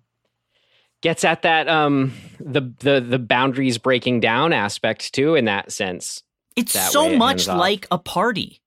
gets 1.03 1.23
at 1.25 1.43
that 1.43 1.69
um 1.69 2.13
the 2.41 2.63
the 2.81 3.01
the 3.01 3.19
boundaries 3.19 3.79
breaking 3.79 4.21
down 4.21 4.53
aspect 4.53 5.13
too 5.15 5.35
in 5.37 5.45
that 5.45 5.71
sense 5.71 6.23
It's 6.57 6.73
that 6.73 6.91
so 6.91 7.07
way 7.07 7.15
it 7.15 7.19
much 7.19 7.47
off. 7.49 7.59
like 7.59 7.87
a 7.91 7.99
party, 7.99 8.61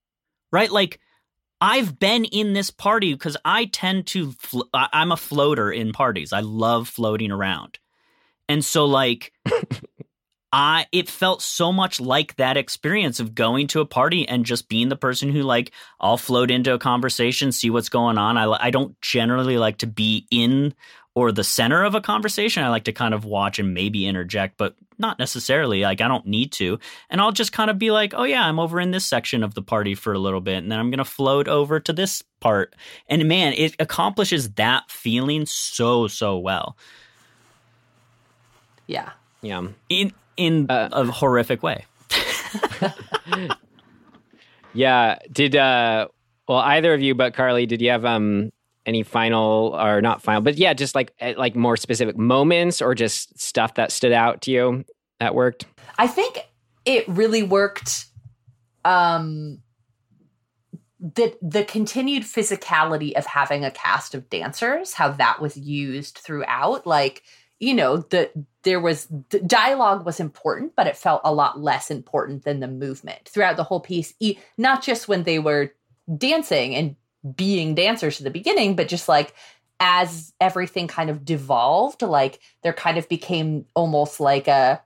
right? 0.52 0.72
Like 0.72 1.00
I've 1.62 2.00
been 2.00 2.26
in 2.26 2.54
this 2.54 2.72
party 2.72 3.14
because 3.14 3.38
I 3.46 3.66
tend 3.66 4.08
to. 4.08 4.32
Fl- 4.32 4.64
I'm 4.74 5.12
a 5.12 5.18
floater 5.18 5.72
in 5.72 5.94
parties. 5.94 6.34
I 6.34 6.40
love 6.40 6.90
floating 6.90 7.32
around, 7.32 7.78
and 8.50 8.66
so 8.66 8.86
like, 8.86 9.32
I 10.52 10.88
it 10.92 11.08
felt 11.08 11.44
so 11.44 11.72
much 11.72 12.02
like 12.02 12.36
that 12.38 12.58
experience 12.58 13.20
of 13.20 13.36
going 13.36 13.68
to 13.68 13.80
a 13.80 13.86
party 13.86 14.28
and 14.28 14.44
just 14.44 14.70
being 14.70 14.90
the 14.90 14.96
person 14.96 15.30
who 15.30 15.44
like 15.44 15.72
I'll 16.00 16.18
float 16.18 16.50
into 16.50 16.74
a 16.74 16.80
conversation, 16.80 17.52
see 17.52 17.70
what's 17.70 17.90
going 17.90 18.18
on. 18.18 18.38
I, 18.38 18.52
I 18.68 18.72
don't 18.72 19.00
generally 19.00 19.58
like 19.60 19.78
to 19.78 19.88
be 19.88 20.28
in 20.32 20.74
or 21.14 21.32
the 21.32 21.44
center 21.44 21.84
of 21.84 21.94
a 21.96 22.02
conversation. 22.02 22.64
I 22.64 22.70
like 22.70 22.86
to 22.86 22.94
kind 22.94 23.14
of 23.14 23.26
watch 23.26 23.60
and 23.60 23.74
maybe 23.74 24.08
interject, 24.08 24.58
but 24.58 24.76
not 24.98 25.20
necessarily. 25.20 25.82
Like 25.82 26.00
I 26.02 26.08
don't 26.08 26.26
need 26.26 26.52
to. 26.54 26.80
And 27.10 27.20
I'll 27.20 27.34
just 27.34 27.52
kind 27.52 27.70
of 27.70 27.78
be 27.78 27.92
like, 27.92 28.14
"Oh 28.16 28.24
yeah, 28.24 28.46
I'm 28.46 28.60
over 28.60 28.80
in 28.80 28.92
this 28.92 29.06
section 29.06 29.44
of 29.44 29.54
the 29.54 29.62
party 29.62 29.96
for 29.96 30.14
a 30.14 30.20
little 30.20 30.42
bit, 30.42 30.58
and 30.58 30.72
then 30.72 30.80
I'm 30.80 30.90
going 30.90 31.00
to 31.00 31.06
float 31.06 31.48
over 31.48 31.80
to 31.82 31.94
this 31.94 32.24
part." 32.40 32.76
And 33.08 33.28
man, 33.28 33.54
it 33.54 33.76
accomplishes 33.80 34.52
that 34.52 34.90
feeling 34.90 35.46
so 35.46 36.08
so 36.08 36.38
well 36.38 36.78
Yeah. 38.88 39.10
yeah 39.42 39.68
in 39.90 40.14
in 40.38 40.68
Uh, 40.70 40.90
a 40.92 41.06
horrific 41.06 41.64
way. 41.64 41.86
yeah 44.74 45.18
did 45.32 45.56
uh 45.56 46.08
well 46.48 46.60
either 46.60 46.94
of 46.94 47.02
you 47.02 47.16
but 47.16 47.34
carly 47.34 47.66
did 47.66 47.82
you 47.82 47.90
have 47.90 48.06
um 48.06 48.52
any 48.86 49.04
final 49.04 49.76
or 49.80 50.02
not 50.02 50.22
final 50.22 50.42
but 50.42 50.58
yeah 50.58 50.74
just 50.74 50.96
like 50.96 51.14
eh, 51.20 51.34
like 51.38 51.56
more 51.56 51.78
specific 51.78 52.18
moments 52.18 52.82
or 52.82 52.96
just 52.96 53.40
stuff 53.40 53.76
that 53.76 53.92
stood 53.92 54.12
out 54.12 54.42
to 54.42 54.52
you 54.52 54.84
that 55.22 55.36
worked? 55.36 55.66
I 55.98 56.08
think 56.08 56.40
it 56.84 57.08
really 57.08 57.44
worked 57.44 58.08
um 58.84 59.60
the 61.00 61.36
the 61.42 61.64
continued 61.64 62.24
physicality 62.24 63.14
of 63.14 63.26
having 63.26 63.66
a 63.66 63.72
cast 63.72 64.14
of 64.14 64.30
dancers, 64.30 64.94
how 64.94 65.10
that 65.10 65.42
was 65.42 65.58
used 65.58 66.18
throughout, 66.18 66.86
like 66.86 67.24
you 67.60 67.74
know 67.74 67.98
the 67.98 68.30
there 68.64 68.80
was 68.80 69.08
the 69.30 69.40
dialogue 69.40 70.04
was 70.06 70.20
important 70.20 70.76
but 70.76 70.88
it 70.88 70.98
felt 70.98 71.22
a 71.24 71.34
lot 71.34 71.60
less 71.60 71.92
important 71.92 72.44
than 72.44 72.60
the 72.60 72.68
movement 72.68 73.30
throughout 73.30 73.56
the 73.56 73.64
whole 73.64 73.80
piece 73.80 74.16
not 74.58 74.82
just 74.82 75.08
when 75.08 75.24
they 75.24 75.38
were 75.38 75.72
dancing 76.18 76.76
and 76.76 76.96
being 77.36 77.76
dancers 77.76 78.18
to 78.18 78.24
the 78.24 78.30
beginning 78.30 78.76
but 78.76 78.88
just 78.88 79.08
like 79.08 79.34
as 79.80 80.34
everything 80.40 80.88
kind 80.88 81.10
of 81.10 81.26
devolved 81.26 82.02
like 82.02 82.40
there 82.64 82.74
kind 82.74 82.98
of 82.98 83.08
became 83.10 83.66
almost 83.76 84.20
like 84.20 84.48
a 84.48 84.82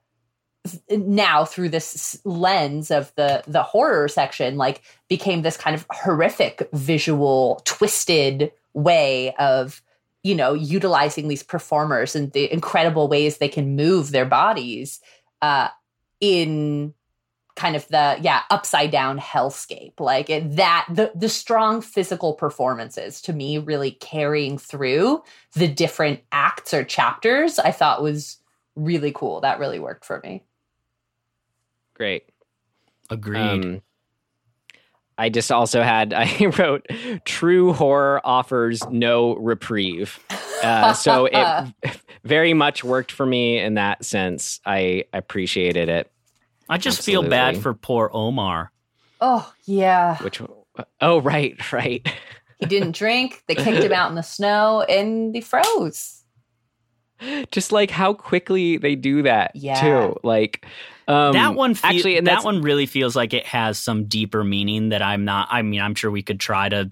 now 0.89 1.45
through 1.45 1.69
this 1.69 2.19
lens 2.25 2.89
of 2.91 3.13
the 3.15 3.43
the 3.47 3.63
horror 3.63 4.07
section 4.07 4.57
like 4.57 4.81
became 5.07 5.41
this 5.41 5.57
kind 5.57 5.75
of 5.75 5.85
horrific 5.91 6.67
visual 6.73 7.61
twisted 7.65 8.51
way 8.73 9.33
of 9.35 9.81
you 10.25 10.33
know, 10.33 10.55
utilizing 10.55 11.27
these 11.27 11.43
performers 11.43 12.15
and 12.15 12.31
the 12.31 12.51
incredible 12.51 13.07
ways 13.07 13.37
they 13.37 13.47
can 13.47 13.75
move 13.75 14.09
their 14.09 14.25
bodies 14.25 14.99
uh, 15.43 15.67
in 16.19 16.95
kind 17.55 17.75
of 17.75 17.87
the 17.87 18.17
yeah 18.21 18.41
upside 18.49 18.91
down 18.91 19.19
hellscape 19.19 19.99
like 19.99 20.29
it, 20.29 20.55
that 20.55 20.85
the 20.89 21.11
the 21.15 21.29
strong 21.29 21.81
physical 21.81 22.33
performances 22.33 23.21
to 23.21 23.33
me 23.33 23.57
really 23.57 23.91
carrying 23.91 24.57
through 24.57 25.23
the 25.53 25.67
different 25.67 26.19
acts 26.31 26.73
or 26.73 26.83
chapters 26.83 27.57
i 27.59 27.71
thought 27.71 28.03
was 28.03 28.37
really 28.75 29.11
cool 29.11 29.39
that 29.41 29.59
really 29.59 29.79
worked 29.79 30.03
for 30.03 30.19
me 30.23 30.43
Great. 31.95 32.25
Agreed. 33.09 33.39
Um, 33.39 33.81
I 35.17 35.29
just 35.29 35.51
also 35.51 35.81
had 35.81 36.13
I 36.15 36.45
wrote 36.57 36.85
true 37.25 37.73
horror 37.73 38.21
offers 38.23 38.87
no 38.89 39.35
reprieve. 39.37 40.19
Uh, 40.61 40.93
so 40.93 41.27
it 41.31 41.73
very 42.23 42.53
much 42.53 42.83
worked 42.83 43.11
for 43.11 43.25
me 43.25 43.57
in 43.57 43.75
that 43.75 44.05
sense. 44.05 44.59
I 44.65 45.05
appreciated 45.13 45.89
it. 45.89 46.11
I 46.69 46.77
just 46.77 47.03
feel 47.03 47.23
bad 47.23 47.57
for 47.61 47.73
poor 47.73 48.09
Omar. 48.13 48.71
oh 49.21 49.51
yeah 49.65 50.17
Which 50.23 50.41
oh 51.01 51.21
right, 51.21 51.71
right. 51.71 52.07
he 52.59 52.65
didn't 52.65 52.95
drink 52.95 53.43
they 53.47 53.55
kicked 53.55 53.83
him 53.83 53.93
out 53.93 54.09
in 54.09 54.15
the 54.15 54.21
snow 54.23 54.81
and 54.81 55.33
he 55.35 55.41
froze 55.41 56.23
just 57.51 57.71
like 57.71 57.91
how 57.91 58.13
quickly 58.13 58.77
they 58.77 58.95
do 58.95 59.21
that 59.23 59.51
Yeah. 59.55 59.79
too. 59.81 60.15
Like 60.23 60.65
um 61.07 61.33
that 61.33 61.55
one 61.55 61.73
fe- 61.75 61.87
actually 61.87 62.17
and 62.17 62.27
that 62.27 62.43
one 62.43 62.61
really 62.61 62.85
feels 62.87 63.15
like 63.15 63.33
it 63.33 63.45
has 63.45 63.79
some 63.79 64.05
deeper 64.05 64.43
meaning 64.43 64.89
that 64.89 65.01
I'm 65.01 65.23
not 65.23 65.47
I 65.51 65.61
mean 65.61 65.79
I'm 65.79 65.95
sure 65.95 66.11
we 66.11 66.23
could 66.23 66.39
try 66.41 66.67
to 66.67 66.91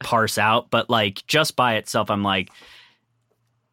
parse 0.00 0.36
out 0.38 0.70
but 0.70 0.90
like 0.90 1.26
just 1.26 1.56
by 1.56 1.76
itself 1.76 2.10
I'm 2.10 2.22
like 2.22 2.50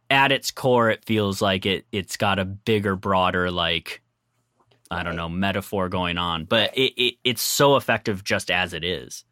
at 0.10 0.32
its 0.32 0.50
core 0.52 0.90
it 0.92 1.04
feels 1.06 1.42
like 1.42 1.66
it 1.66 1.86
it's 1.92 2.16
got 2.16 2.40
a 2.40 2.46
bigger 2.46 2.96
broader 2.96 3.52
like 3.52 4.02
I 4.92 5.04
don't 5.04 5.16
know 5.16 5.30
metaphor 5.30 5.90
going 5.90 6.18
on 6.18 6.46
but 6.46 6.76
it, 6.78 6.94
it 7.02 7.16
it's 7.24 7.42
so 7.42 7.76
effective 7.76 8.24
just 8.24 8.50
as 8.52 8.74
it 8.74 8.84
is 8.84 9.24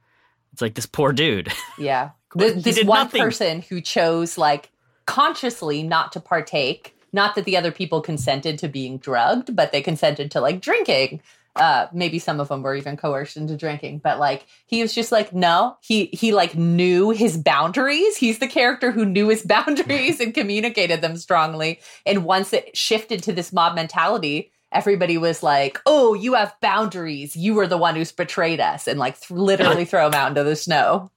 it's 0.52 0.62
like 0.62 0.76
this 0.76 0.86
poor 0.86 1.14
dude 1.14 1.52
Yeah. 1.80 2.12
This 2.36 2.78
did 2.78 2.88
one 2.88 3.02
nothing. 3.02 3.22
person 3.22 3.62
who 3.62 3.80
chose 3.80 4.38
like 4.40 4.72
consciously 5.06 5.84
not 5.84 6.12
to 6.14 6.20
partake, 6.20 6.96
not 7.12 7.36
that 7.36 7.46
the 7.46 7.58
other 7.58 7.72
people 7.72 8.02
consented 8.02 8.58
to 8.60 8.68
being 8.68 8.98
drugged, 8.98 9.56
but 9.56 9.72
they 9.72 9.82
consented 9.82 10.32
to 10.32 10.42
like 10.42 10.60
drinking. 10.62 11.22
Uh 11.56 11.86
maybe 11.94 12.18
some 12.18 12.40
of 12.40 12.48
them 12.48 12.64
were 12.64 12.76
even 12.76 12.98
coerced 12.98 13.38
into 13.38 13.56
drinking, 13.56 14.00
but 14.00 14.18
like 14.18 14.48
he 14.66 14.82
was 14.82 14.96
just 14.96 15.12
like 15.12 15.32
no, 15.32 15.78
he 15.82 16.06
he 16.12 16.32
like 16.34 16.56
knew 16.56 17.12
his 17.12 17.38
boundaries. 17.38 18.18
He's 18.18 18.40
the 18.40 18.48
character 18.48 18.92
who 18.92 19.06
knew 19.06 19.30
his 19.30 19.44
boundaries 19.56 20.20
and 20.20 20.34
communicated 20.34 21.02
them 21.02 21.16
strongly. 21.18 21.80
And 22.08 22.26
once 22.26 22.52
it 22.54 22.76
shifted 22.76 23.22
to 23.24 23.34
this 23.34 23.54
mob 23.54 23.76
mentality, 23.76 24.52
everybody 24.74 25.18
was 25.18 25.44
like, 25.44 25.80
"Oh, 25.86 26.14
you 26.14 26.34
have 26.34 26.56
boundaries. 26.62 27.36
You 27.36 27.54
were 27.54 27.68
the 27.68 27.78
one 27.78 27.95
who's 27.95 28.12
betrayed 28.12 28.60
us," 28.60 28.88
and 28.88 29.00
like 29.00 29.20
th- 29.20 29.32
literally 29.32 29.86
throw 29.86 30.08
him 30.08 30.14
out 30.14 30.30
into 30.30 30.44
the 30.44 30.56
snow. 30.56 31.12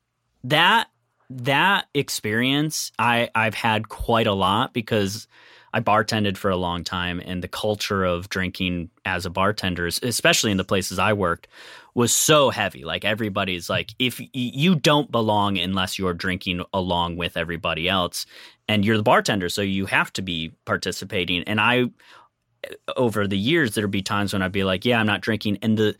that 0.44 0.88
that 1.28 1.86
experience 1.94 2.92
I 2.98 3.30
I've 3.34 3.54
had 3.54 3.88
quite 3.88 4.26
a 4.26 4.32
lot 4.32 4.72
because 4.72 5.26
I 5.74 5.80
bartended 5.80 6.36
for 6.36 6.50
a 6.50 6.56
long 6.56 6.84
time 6.84 7.20
and 7.24 7.42
the 7.42 7.48
culture 7.48 8.04
of 8.04 8.28
drinking 8.28 8.90
as 9.04 9.26
a 9.26 9.30
bartender, 9.30 9.86
especially 9.86 10.50
in 10.50 10.56
the 10.56 10.64
places 10.64 10.98
I 10.98 11.12
worked, 11.12 11.48
was 11.94 12.12
so 12.12 12.50
heavy. 12.50 12.84
Like 12.84 13.04
everybody's 13.04 13.68
like 13.68 13.92
if 13.98 14.20
you 14.32 14.74
don't 14.76 15.10
belong 15.10 15.58
unless 15.58 15.98
you're 15.98 16.14
drinking 16.14 16.62
along 16.72 17.16
with 17.16 17.36
everybody 17.36 17.88
else 17.88 18.24
and 18.68 18.84
you're 18.84 18.96
the 18.96 19.02
bartender 19.02 19.48
so 19.48 19.62
you 19.62 19.86
have 19.86 20.12
to 20.14 20.22
be 20.22 20.52
participating 20.64 21.42
and 21.44 21.60
I 21.60 21.86
over 22.96 23.26
the 23.26 23.38
years 23.38 23.74
there'd 23.74 23.90
be 23.90 24.02
times 24.02 24.32
when 24.32 24.42
I'd 24.42 24.52
be 24.52 24.64
like, 24.64 24.84
yeah, 24.84 25.00
I'm 25.00 25.06
not 25.06 25.20
drinking. 25.20 25.58
And 25.62 25.76
the 25.76 25.96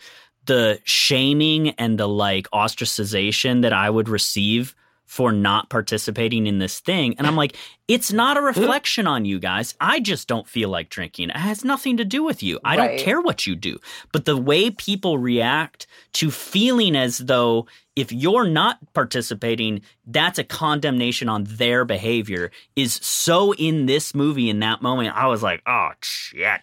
the 0.47 0.81
shaming 0.85 1.71
and 1.71 1.99
the 1.99 2.09
like 2.09 2.49
ostracization 2.51 3.63
that 3.63 3.73
I 3.73 3.91
would 3.91 4.09
receive 4.09 4.75
for 5.07 5.33
not 5.33 5.71
participating 5.71 6.47
in 6.47 6.59
this 6.59 6.81
thing. 6.81 7.15
And 7.17 7.27
I'm 7.27 7.37
like, 7.37 7.57
it's 7.89 8.13
not 8.13 8.37
a 8.37 8.41
reflection 8.43 9.07
on 9.07 9.25
you 9.25 9.39
guys. 9.39 9.75
I 9.81 10.01
just 10.01 10.27
don't 10.29 10.49
feel 10.49 10.69
like 10.69 10.89
drinking. 10.91 11.31
It 11.31 11.37
has 11.37 11.65
nothing 11.65 11.97
to 11.99 12.05
do 12.05 12.25
with 12.25 12.43
you. 12.43 12.59
I 12.65 12.77
Right. 12.77 12.89
don't 12.89 12.99
care 12.99 13.21
what 13.21 13.47
you 13.47 13.55
do. 13.55 13.79
But 14.13 14.25
the 14.25 14.37
way 14.37 14.71
people 14.71 15.19
react 15.19 15.87
to 16.15 16.31
feeling 16.31 16.97
as 16.97 17.19
though 17.19 17.67
if 17.95 18.13
you're 18.13 18.49
not 18.49 18.79
participating, 18.93 19.81
that's 20.07 20.39
a 20.39 20.45
condemnation 20.45 21.29
on 21.29 21.45
their 21.45 21.85
behavior 21.85 22.51
is 22.75 22.95
so 22.95 23.55
in 23.55 23.87
this 23.87 24.15
movie 24.15 24.51
in 24.51 24.59
that 24.61 24.83
moment. 24.83 25.17
I 25.17 25.29
was 25.29 25.43
like, 25.43 25.63
oh, 25.67 25.91
shit. 26.03 26.61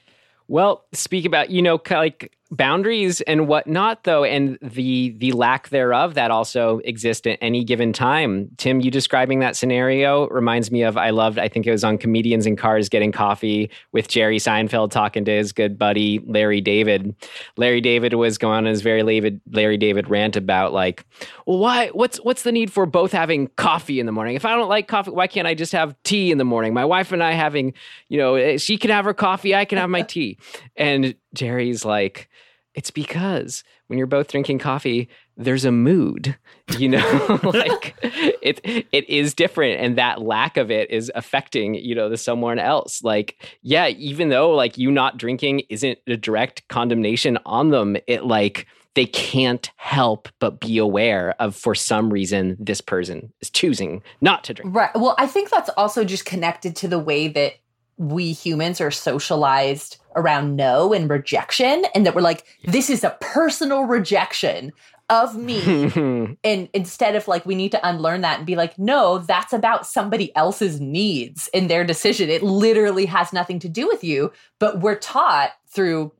Well, 0.49 0.83
speak 0.91 1.25
about 1.25 1.49
you 1.49 1.61
know 1.61 1.81
like 1.89 2.35
boundaries 2.55 3.21
and 3.21 3.47
whatnot, 3.47 4.03
though, 4.03 4.23
and 4.23 4.57
the 4.61 5.09
the 5.17 5.31
lack 5.31 5.69
thereof 5.69 6.13
that 6.13 6.31
also 6.31 6.79
exist 6.79 7.27
at 7.27 7.37
any 7.41 7.63
given 7.63 7.93
time. 7.93 8.49
Tim, 8.57 8.79
you 8.79 8.91
describing 8.91 9.39
that 9.39 9.55
scenario 9.55 10.27
reminds 10.29 10.71
me 10.71 10.83
of 10.83 10.95
I 10.97 11.09
loved. 11.09 11.39
I 11.39 11.47
think 11.47 11.65
it 11.65 11.71
was 11.71 11.83
on 11.83 11.97
comedians 11.97 12.45
in 12.45 12.55
cars 12.55 12.89
getting 12.89 13.11
coffee 13.11 13.71
with 13.91 14.07
Jerry 14.07 14.37
Seinfeld 14.37 14.91
talking 14.91 15.25
to 15.25 15.31
his 15.31 15.51
good 15.51 15.77
buddy 15.77 16.19
Larry 16.19 16.61
David. 16.61 17.15
Larry 17.57 17.81
David 17.81 18.13
was 18.13 18.37
going 18.37 18.57
on 18.57 18.65
his 18.65 18.81
very 18.81 19.03
Larry, 19.03 19.77
David 19.77 20.09
rant 20.09 20.35
about 20.35 20.73
like, 20.73 21.05
well, 21.45 21.57
why? 21.57 21.87
What's 21.89 22.17
what's 22.17 22.43
the 22.43 22.51
need 22.51 22.71
for 22.71 22.85
both 22.85 23.11
having 23.11 23.47
coffee 23.55 23.99
in 23.99 24.05
the 24.05 24.11
morning? 24.11 24.35
If 24.35 24.45
I 24.45 24.55
don't 24.55 24.69
like 24.69 24.87
coffee, 24.87 25.11
why 25.11 25.27
can't 25.27 25.47
I 25.47 25.55
just 25.55 25.71
have 25.71 25.95
tea 26.03 26.31
in 26.31 26.37
the 26.37 26.45
morning? 26.45 26.73
My 26.73 26.85
wife 26.85 27.11
and 27.11 27.23
I 27.23 27.31
having, 27.31 27.73
you 28.09 28.17
know, 28.17 28.35
eh, 28.35 28.57
she 28.57 28.77
can 28.77 28.91
have 28.91 29.05
her 29.05 29.13
coffee, 29.13 29.55
I 29.55 29.65
can 29.65 29.77
have 29.77 29.89
my 29.89 30.03
tea. 30.03 30.37
And 30.75 31.15
Jerry's 31.33 31.85
like, 31.85 32.29
it's 32.75 32.91
because 32.91 33.63
when 33.87 33.97
you're 33.97 34.07
both 34.07 34.29
drinking 34.29 34.59
coffee, 34.59 35.09
there's 35.37 35.65
a 35.65 35.71
mood, 35.71 36.35
you 36.77 36.89
know, 36.89 37.39
like 37.43 37.95
it 38.01 38.59
it 38.63 39.09
is 39.09 39.33
different, 39.33 39.79
and 39.79 39.97
that 39.97 40.21
lack 40.21 40.57
of 40.57 40.71
it 40.71 40.89
is 40.89 41.11
affecting, 41.15 41.75
you 41.75 41.95
know, 41.95 42.09
the 42.09 42.17
someone 42.17 42.59
else. 42.59 43.03
Like, 43.03 43.57
yeah, 43.61 43.87
even 43.89 44.29
though 44.29 44.51
like 44.51 44.77
you 44.77 44.91
not 44.91 45.17
drinking 45.17 45.61
isn't 45.69 45.99
a 46.07 46.17
direct 46.17 46.67
condemnation 46.67 47.37
on 47.45 47.69
them, 47.69 47.97
it 48.07 48.25
like 48.25 48.67
they 48.95 49.05
can't 49.05 49.71
help 49.77 50.29
but 50.39 50.59
be 50.59 50.77
aware 50.77 51.35
of 51.39 51.55
for 51.55 51.73
some 51.73 52.11
reason 52.11 52.55
this 52.59 52.79
person 52.81 53.33
is 53.41 53.49
choosing 53.49 54.03
not 54.21 54.43
to 54.43 54.53
drink. 54.53 54.75
Right. 54.75 54.91
Well, 54.93 55.15
I 55.17 55.27
think 55.27 55.49
that's 55.49 55.69
also 55.77 56.03
just 56.03 56.25
connected 56.25 56.75
to 56.77 56.87
the 56.87 56.99
way 56.99 57.27
that 57.29 57.53
we 57.97 58.31
humans 58.31 58.81
are 58.81 58.91
socialized 58.91 59.97
around 60.15 60.55
no 60.55 60.93
and 60.93 61.09
rejection, 61.09 61.85
and 61.93 62.05
that 62.05 62.15
we're 62.15 62.21
like, 62.21 62.45
this 62.65 62.89
is 62.89 63.03
a 63.03 63.17
personal 63.19 63.83
rejection 63.83 64.71
of 65.09 65.35
me. 65.35 66.37
and 66.43 66.69
instead 66.73 67.15
of 67.15 67.27
like, 67.27 67.45
we 67.45 67.55
need 67.55 67.71
to 67.71 67.87
unlearn 67.87 68.21
that 68.21 68.37
and 68.37 68.47
be 68.47 68.55
like, 68.55 68.77
no, 68.79 69.19
that's 69.19 69.53
about 69.53 69.85
somebody 69.85 70.35
else's 70.35 70.79
needs 70.79 71.49
and 71.53 71.69
their 71.69 71.83
decision. 71.83 72.29
It 72.29 72.43
literally 72.43 73.05
has 73.05 73.33
nothing 73.33 73.59
to 73.59 73.69
do 73.69 73.87
with 73.87 74.03
you. 74.03 74.31
But 74.59 74.79
we're 74.79 74.95
taught 74.95 75.51
through 75.67 76.11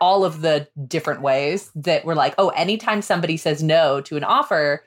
all 0.00 0.24
of 0.24 0.40
the 0.40 0.68
different 0.86 1.22
ways 1.22 1.70
that 1.74 2.04
we're 2.04 2.14
like, 2.14 2.34
oh, 2.38 2.48
anytime 2.50 3.00
somebody 3.00 3.36
says 3.36 3.62
no 3.62 4.00
to 4.02 4.16
an 4.16 4.24
offer, 4.24 4.84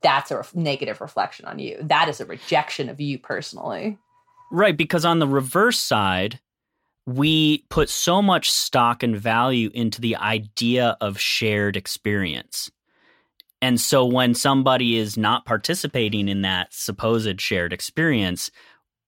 that's 0.00 0.30
a 0.30 0.36
ref- 0.36 0.54
negative 0.54 1.00
reflection 1.00 1.44
on 1.46 1.58
you. 1.58 1.78
That 1.82 2.08
is 2.08 2.20
a 2.20 2.24
rejection 2.24 2.88
of 2.88 3.00
you 3.00 3.18
personally. 3.18 3.98
Right, 4.50 4.76
because 4.76 5.04
on 5.04 5.18
the 5.18 5.28
reverse 5.28 5.78
side, 5.78 6.40
we 7.08 7.64
put 7.70 7.88
so 7.88 8.20
much 8.20 8.50
stock 8.50 9.02
and 9.02 9.16
value 9.16 9.70
into 9.72 9.98
the 9.98 10.16
idea 10.16 10.94
of 11.00 11.18
shared 11.18 11.74
experience. 11.74 12.70
And 13.62 13.80
so 13.80 14.04
when 14.04 14.34
somebody 14.34 14.96
is 14.98 15.16
not 15.16 15.46
participating 15.46 16.28
in 16.28 16.42
that 16.42 16.74
supposed 16.74 17.40
shared 17.40 17.72
experience, 17.72 18.50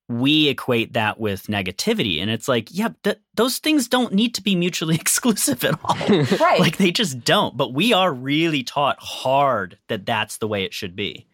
we 0.09 0.48
equate 0.48 0.94
that 0.94 1.20
with 1.20 1.47
negativity 1.47 2.20
and 2.20 2.32
it's 2.32 2.48
like 2.48 2.66
yeah 2.72 2.89
th- 3.05 3.20
those 3.35 3.59
things 3.59 3.86
don't 3.86 4.12
need 4.12 4.35
to 4.35 4.43
be 4.43 4.56
mutually 4.56 4.94
exclusive 5.01 5.62
at 5.62 5.78
all 5.85 5.94
Right. 6.40 6.59
like 6.59 6.78
they 6.78 6.90
just 6.90 7.22
don't 7.22 7.56
but 7.56 7.72
we 7.74 7.93
are 7.93 8.12
really 8.12 8.64
taught 8.64 8.98
hard 8.98 9.78
that 9.86 10.05
that's 10.05 10.39
the 10.39 10.48
way 10.48 10.64
it 10.64 10.74
should 10.74 10.97
be 10.97 11.28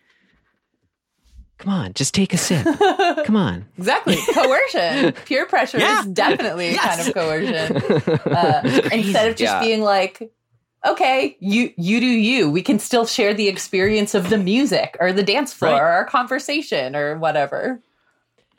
Come 1.58 1.72
on, 1.72 1.92
just 1.94 2.12
take 2.14 2.34
a 2.34 2.36
sip. 2.36 2.66
Come 3.24 3.36
on. 3.36 3.64
Exactly. 3.78 4.16
Coercion. 4.34 5.12
Peer 5.24 5.46
pressure 5.46 5.78
Yeah. 5.78 6.00
is 6.00 6.06
definitely 6.06 6.74
a 6.74 6.76
kind 6.76 7.00
of 7.00 7.14
coercion. 7.14 7.76
Uh, 8.36 8.60
instead 8.92 9.30
of 9.30 9.36
just 9.36 9.40
Yeah. 9.54 9.60
being 9.60 9.80
like, 9.82 10.30
okay, 10.86 11.36
you 11.40 11.72
you 11.78 11.98
do 12.00 12.06
you. 12.06 12.50
We 12.50 12.60
can 12.62 12.78
still 12.78 13.06
share 13.06 13.32
the 13.32 13.48
experience 13.48 14.14
of 14.14 14.28
the 14.28 14.36
music 14.38 14.96
or 15.00 15.12
the 15.12 15.22
dance 15.22 15.52
floor 15.54 15.72
Right. 15.72 15.80
or 15.80 15.86
our 15.86 16.04
conversation 16.04 16.94
or 16.94 17.16
whatever. 17.18 17.80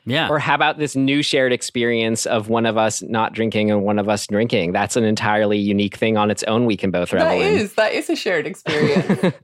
yeah 0.04 0.28
Or 0.28 0.38
how 0.40 0.54
about 0.56 0.78
this 0.78 0.96
new 0.96 1.22
shared 1.22 1.52
experience 1.52 2.26
of 2.26 2.48
one 2.48 2.66
of 2.66 2.76
us 2.76 3.02
not 3.02 3.32
drinking 3.32 3.70
and 3.70 3.84
one 3.84 3.98
of 4.00 4.08
us 4.08 4.26
drinking? 4.26 4.72
That's 4.72 4.96
an 4.96 5.04
entirely 5.04 5.58
unique 5.58 5.96
thing 5.96 6.16
on 6.16 6.30
its 6.32 6.42
own 6.44 6.66
we 6.66 6.76
can 6.76 6.90
both 6.90 7.12
revel 7.12 7.38
That 7.38 7.44
in. 7.46 7.54
is 7.58 7.74
that 7.74 7.92
is 7.92 8.10
a 8.10 8.16
shared 8.16 8.46
experience. 8.46 9.34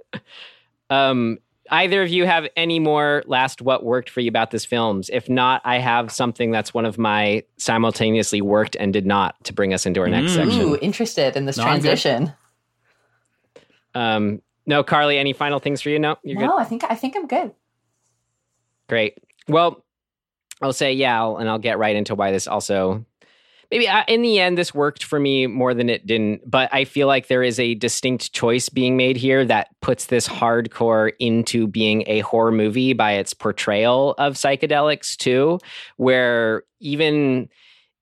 Um, 0.91 1.39
either 1.71 2.03
of 2.03 2.09
you 2.11 2.27
have 2.27 2.47
any 2.57 2.79
more 2.79 3.23
last 3.27 3.63
what 3.63 3.85
worked 3.85 4.11
for 4.11 4.21
you 4.21 4.29
about 4.29 4.51
this 4.51 4.65
films? 4.65 5.09
If 5.13 5.29
not, 5.29 5.63
I 5.65 5.79
have 5.79 6.11
something 6.13 6.51
that's 6.51 6.75
one 6.75 6.85
of 6.85 6.99
my 6.99 7.43
simultaneously 7.57 8.41
worked 8.43 8.77
and 8.77 8.93
did 8.93 9.07
not 9.07 9.43
to 9.45 9.53
bring 9.53 9.73
us 9.73 9.87
into 9.87 10.01
our 10.01 10.09
next 10.09 10.33
Mm. 10.33 10.35
section. 10.37 10.63
Ooh, 10.63 10.77
interested 10.81 11.37
in 11.37 11.47
this 11.47 11.57
No, 11.57 11.65
transition. 11.65 12.33
Um, 13.95 14.43
no, 14.67 14.83
Carly, 14.83 15.19
any 15.19 15.33
final 15.33 15.59
things 15.59 15.81
for 15.81 15.89
you? 15.91 15.99
No, 15.99 16.17
you're 16.23 16.37
good. 16.39 16.47
No, 16.47 16.59
I 16.59 16.65
think 16.65 16.85
I 16.89 16.95
think 16.95 17.17
I'm 17.17 17.27
good. 17.27 17.53
Great. 18.89 19.19
Well, 19.49 19.85
I'll 20.63 20.73
say 20.73 20.93
yeah, 20.93 21.21
I'll, 21.21 21.37
and 21.37 21.49
I'll 21.49 21.59
get 21.59 21.79
right 21.79 21.95
into 21.97 22.15
why 22.15 22.31
this 22.33 22.47
also. 22.47 23.05
Maybe 23.75 23.89
uh, 23.89 24.05
in 24.07 24.23
the 24.23 24.39
end, 24.39 24.57
this 24.57 24.73
worked 24.73 25.03
for 25.03 25.19
me 25.19 25.49
more 25.49 25.75
than 25.75 25.91
it 25.91 26.07
didn't. 26.07 26.49
But 26.49 26.73
I 26.73 26.85
feel 26.85 27.09
like 27.09 27.27
there 27.27 27.43
is 27.43 27.59
a 27.59 27.75
distinct 27.75 28.33
choice 28.33 28.69
being 28.69 28.97
made 28.97 29.17
here 29.17 29.45
that 29.47 29.67
puts 29.81 30.07
this 30.07 30.29
hardcore 30.29 31.11
into 31.19 31.67
being 31.67 32.05
a 32.07 32.21
horror 32.21 32.53
movie 32.53 32.93
by 32.93 33.15
its 33.15 33.35
portrayal 33.35 34.15
of 34.17 34.35
psychedelics 34.35 35.17
too, 35.17 35.59
where 35.97 36.63
even 36.79 37.49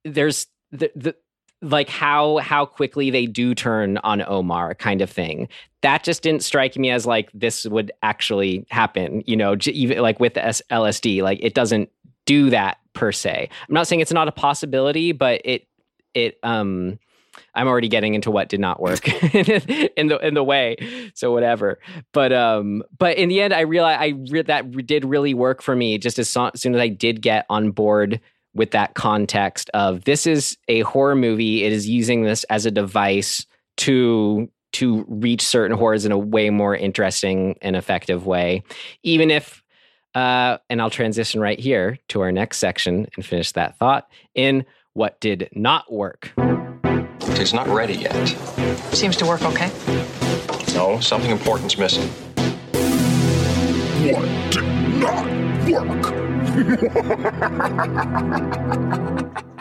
there's 0.05 0.47
the, 0.73 0.93
the 0.95 1.17
like 1.63 1.89
how 1.89 2.37
how 2.39 2.67
quickly 2.67 3.09
they 3.09 3.25
do 3.25 3.55
turn 3.55 3.97
on 4.05 4.21
Omar 4.21 4.75
kind 4.75 5.01
of 5.01 5.09
thing. 5.09 5.49
That 5.81 6.05
just 6.05 6.23
didn't 6.23 6.43
strike 6.43 6.77
me 6.77 6.91
as 6.91 7.07
like 7.07 7.31
this 7.33 7.65
would 7.65 7.93
actually 8.03 8.67
happen, 8.71 9.23
you 9.27 9.37
know, 9.37 9.57
even 9.65 10.03
like 10.03 10.21
with 10.21 10.35
LSD, 10.35 11.23
like 11.23 11.39
it 11.41 11.55
doesn't 11.55 11.89
do 12.27 12.51
that 12.51 12.77
per 12.95 13.13
se. 13.13 13.49
I'm 13.69 13.75
not 13.75 13.87
saying 13.87 14.01
it's 14.01 14.13
not 14.13 14.29
a 14.29 14.33
possibility, 14.33 15.13
but 15.13 15.41
it 15.45 15.67
it 16.15 16.39
um 16.43 16.99
I'm 17.55 17.67
already 17.67 17.89
getting 17.89 18.15
into 18.15 18.31
what 18.31 18.49
did 18.49 18.61
not 18.61 18.81
work 18.81 19.09
in 19.35 20.09
the 20.09 20.19
in 20.23 20.35
the 20.35 20.45
way. 20.45 20.77
So 21.15 21.33
whatever. 21.33 21.79
But 22.13 22.33
um 22.33 22.83
but 22.99 23.17
in 23.17 23.29
the 23.29 23.41
end 23.41 23.55
I 23.55 23.61
realized 23.61 24.01
I 24.01 24.09
re- 24.31 24.43
that 24.43 24.87
did 24.87 25.05
really 25.05 25.35
work 25.35 25.63
for 25.63 25.75
me 25.75 25.99
just 25.99 26.19
as, 26.19 26.29
so- 26.29 26.51
as 26.53 26.61
soon 26.61 26.75
as 26.75 26.81
I 26.81 26.89
did 26.89 27.23
get 27.23 27.47
on 27.49 27.71
board 27.71 28.21
with 28.55 28.73
that 28.73 28.95
context 28.95 29.71
of 29.73 30.05
this 30.05 30.27
is 30.27 30.59
a 30.69 30.81
horror 30.81 31.17
movie. 31.17 31.65
It 31.65 31.73
is 31.73 31.89
using 31.89 32.25
this 32.25 32.45
as 32.45 32.67
a 32.67 32.71
device 32.71 33.47
to 33.79 34.51
to 34.73 35.05
reach 35.09 35.43
certain 35.43 35.77
horrors 35.77 36.05
in 36.05 36.13
a 36.13 36.19
way 36.19 36.51
more 36.51 36.75
interesting 36.75 37.57
and 37.61 37.77
effective 37.77 38.27
way. 38.27 38.63
Even 39.03 39.31
if 39.31 39.62
uh, 40.15 40.59
and 40.69 40.81
I'll 40.81 40.91
transition 40.91 41.41
right 41.41 41.59
here 41.59 41.99
to 42.09 42.21
our 42.21 42.33
next 42.33 42.59
section 42.59 43.07
and 43.17 43.25
finish 43.25 43.53
that 43.53 43.79
thought 43.79 44.09
in 44.35 44.65
what 44.95 45.21
did 45.21 45.49
not 45.53 45.93
work. 45.93 46.33
It's 47.21 47.53
not 47.53 47.67
ready 47.69 47.95
yet. 47.95 48.29
Seems 48.93 49.17
to 49.17 49.27
work 49.27 49.43
okay. 49.43 49.71
No, 50.75 51.01
something 51.01 51.31
important's 51.31 51.79
missing. 51.79 52.09
What 54.13 54.53
did 54.53 54.65
not 55.01 55.27
work? 55.71 56.13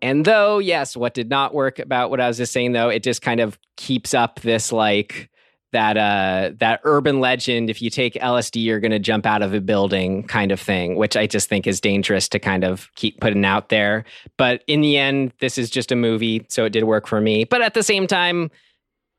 And 0.00 0.24
though, 0.24 0.58
yes, 0.58 0.96
what 0.96 1.14
did 1.14 1.28
not 1.28 1.54
work 1.54 1.78
about 1.78 2.10
what 2.10 2.20
I 2.20 2.28
was 2.28 2.36
just 2.36 2.52
saying, 2.52 2.72
though, 2.72 2.88
it 2.88 3.02
just 3.02 3.22
kind 3.22 3.40
of 3.40 3.58
keeps 3.76 4.14
up 4.14 4.40
this 4.40 4.70
like 4.72 5.28
that 5.72 5.96
uh 5.96 6.50
that 6.58 6.80
urban 6.84 7.20
legend 7.20 7.68
if 7.68 7.82
you 7.82 7.90
take 7.90 8.14
LSD 8.14 8.62
you're 8.62 8.80
going 8.80 8.90
to 8.90 8.98
jump 8.98 9.26
out 9.26 9.42
of 9.42 9.52
a 9.52 9.60
building 9.60 10.22
kind 10.26 10.50
of 10.50 10.60
thing 10.60 10.96
which 10.96 11.16
I 11.16 11.26
just 11.26 11.48
think 11.48 11.66
is 11.66 11.80
dangerous 11.80 12.28
to 12.30 12.38
kind 12.38 12.64
of 12.64 12.88
keep 12.94 13.20
putting 13.20 13.44
out 13.44 13.68
there 13.68 14.04
but 14.36 14.62
in 14.66 14.80
the 14.80 14.96
end 14.96 15.32
this 15.40 15.58
is 15.58 15.68
just 15.70 15.92
a 15.92 15.96
movie 15.96 16.46
so 16.48 16.64
it 16.64 16.70
did 16.70 16.84
work 16.84 17.06
for 17.06 17.20
me 17.20 17.44
but 17.44 17.60
at 17.60 17.74
the 17.74 17.82
same 17.82 18.06
time 18.06 18.50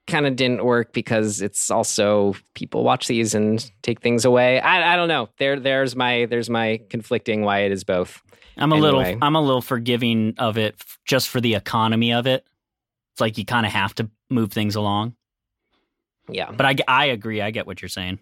kind 0.08 0.26
of 0.26 0.36
didn't 0.36 0.66
work 0.66 0.92
because 0.92 1.40
it's 1.40 1.70
also 1.70 2.34
people 2.56 2.84
watch 2.84 3.08
these 3.08 3.36
and 3.36 3.72
take 3.84 4.02
things 4.02 4.26
away 4.26 4.60
I, 4.60 4.94
I 4.94 4.96
don't 4.96 5.08
know 5.08 5.30
there 5.38 5.60
there's 5.60 5.96
my 5.96 6.26
there's 6.26 6.50
my 6.50 6.80
conflicting 6.90 7.44
why 7.44 7.60
it 7.60 7.72
is 7.72 7.84
both 7.84 8.20
I'm 8.58 8.72
a 8.74 8.76
Anyway. 8.76 8.92
little 8.92 9.18
I'm 9.22 9.36
a 9.36 9.42
little 9.42 9.62
forgiving 9.62 10.34
of 10.38 10.58
it 10.58 10.76
just 11.06 11.30
for 11.30 11.40
the 11.40 11.56
economy 11.56 12.12
of 12.12 12.28
it. 12.28 12.46
It's 13.14 13.22
like 13.22 13.38
you 13.38 13.46
kind 13.46 13.66
of 13.66 13.72
have 13.72 13.96
to 13.96 14.10
move 14.30 14.52
things 14.52 14.76
along. 14.76 15.16
Yeah 16.32 16.52
But 16.52 16.66
I, 16.66 16.76
I 16.88 17.06
agree. 17.08 17.42
I 17.42 17.52
get 17.52 17.68
what 17.68 17.82
you're 17.82 17.90
saying. 17.90 18.20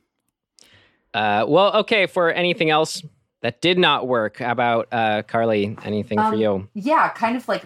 Uh, 1.13 1.45
well, 1.47 1.77
okay. 1.77 2.05
For 2.05 2.31
anything 2.31 2.69
else 2.69 3.01
that 3.41 3.61
did 3.61 3.77
not 3.79 4.07
work, 4.07 4.37
how 4.37 4.51
about 4.51 4.87
uh, 4.91 5.23
Carly? 5.23 5.75
Anything 5.83 6.17
for 6.19 6.25
Um, 6.25 6.37
you? 6.39 6.67
Yeah, 6.73 7.09
kind 7.09 7.35
of 7.37 7.47
like 7.47 7.65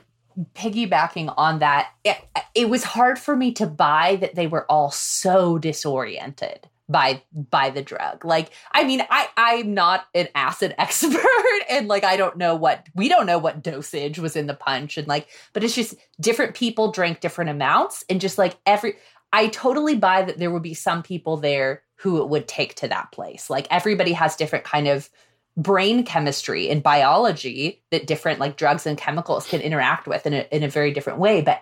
piggybacking 0.54 1.34
on 1.38 1.60
that. 1.60 1.92
It, 2.04 2.18
it 2.56 2.70
was 2.70 2.84
hard 2.84 3.20
for 3.20 3.36
me 3.36 3.52
to 3.54 3.68
buy 3.68 4.18
that 4.18 4.36
they 4.36 4.48
were 4.48 4.66
all 4.72 4.92
so 4.92 5.58
disoriented 5.58 6.68
by 6.92 7.22
by 7.34 7.70
the 7.70 7.82
drug. 7.82 8.26
Like, 8.26 8.52
I 8.72 8.84
mean, 8.84 9.06
I 9.10 9.28
I'm 9.38 9.74
not 9.74 10.06
an 10.14 10.28
acid 10.36 10.76
expert, 10.78 11.26
and 11.70 11.88
like 11.88 12.04
I 12.04 12.18
don't 12.18 12.38
know 12.38 12.56
what 12.56 12.88
we 12.96 13.08
don't 13.08 13.26
know 13.26 13.40
what 13.40 13.64
dosage 13.64 14.20
was 14.20 14.36
in 14.36 14.48
the 14.48 14.54
punch, 14.54 14.98
and 14.98 15.08
like, 15.08 15.28
but 15.54 15.64
it's 15.64 15.76
just 15.76 15.96
different 16.20 16.56
people 16.56 16.92
drank 16.92 17.20
different 17.20 17.50
amounts, 17.50 18.04
and 18.10 18.22
just 18.22 18.38
like 18.38 18.58
every. 18.66 18.96
I 19.34 19.48
totally 19.48 19.96
buy 19.96 20.24
that 20.24 20.40
there 20.40 20.52
would 20.52 20.62
be 20.62 20.74
some 20.74 21.04
people 21.04 21.38
there 21.38 21.84
who 21.96 22.22
it 22.22 22.28
would 22.28 22.50
take 22.50 22.76
to 22.76 22.88
that 22.90 23.14
place. 23.14 23.50
Like 23.50 23.66
everybody 23.72 24.12
has 24.12 24.36
different 24.36 24.66
kind 24.66 24.90
of 24.90 25.10
brain 25.56 26.04
chemistry 26.04 26.70
and 26.70 26.84
biology 26.84 27.82
that 27.92 28.08
different 28.08 28.40
like 28.40 28.58
drugs 28.58 28.86
and 28.86 28.98
chemicals 28.98 29.48
can 29.48 29.62
interact 29.62 30.06
with 30.08 30.26
in 30.26 30.34
a, 30.34 30.48
in 30.52 30.64
a 30.64 30.70
very 30.70 30.92
different 30.92 31.20
way. 31.20 31.42
But 31.42 31.62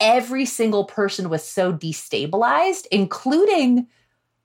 every 0.00 0.44
single 0.44 0.84
person 0.84 1.28
was 1.28 1.42
so 1.42 1.72
destabilized, 1.72 2.86
including 2.90 3.86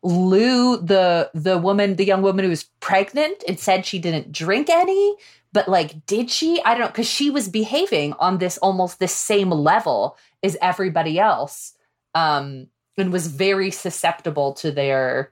Lou, 0.03 0.77
the 0.77 1.31
the 1.33 1.57
woman, 1.57 1.95
the 1.95 2.05
young 2.05 2.21
woman 2.21 2.43
who 2.43 2.49
was 2.49 2.63
pregnant 2.81 3.43
and 3.47 3.59
said 3.59 3.85
she 3.85 3.99
didn't 3.99 4.31
drink 4.31 4.69
any. 4.69 5.15
But 5.53 5.67
like, 5.67 6.05
did 6.05 6.29
she? 6.29 6.61
I 6.65 6.71
don't 6.71 6.81
know, 6.81 6.87
because 6.87 7.07
she 7.07 7.29
was 7.29 7.47
behaving 7.47 8.13
on 8.13 8.39
this 8.39 8.57
almost 8.57 8.99
the 8.99 9.07
same 9.07 9.49
level 9.51 10.17
as 10.43 10.57
everybody 10.61 11.19
else 11.19 11.73
um 12.15 12.67
and 12.97 13.11
was 13.11 13.27
very 13.27 13.71
susceptible 13.71 14.53
to 14.53 14.71
their 14.71 15.31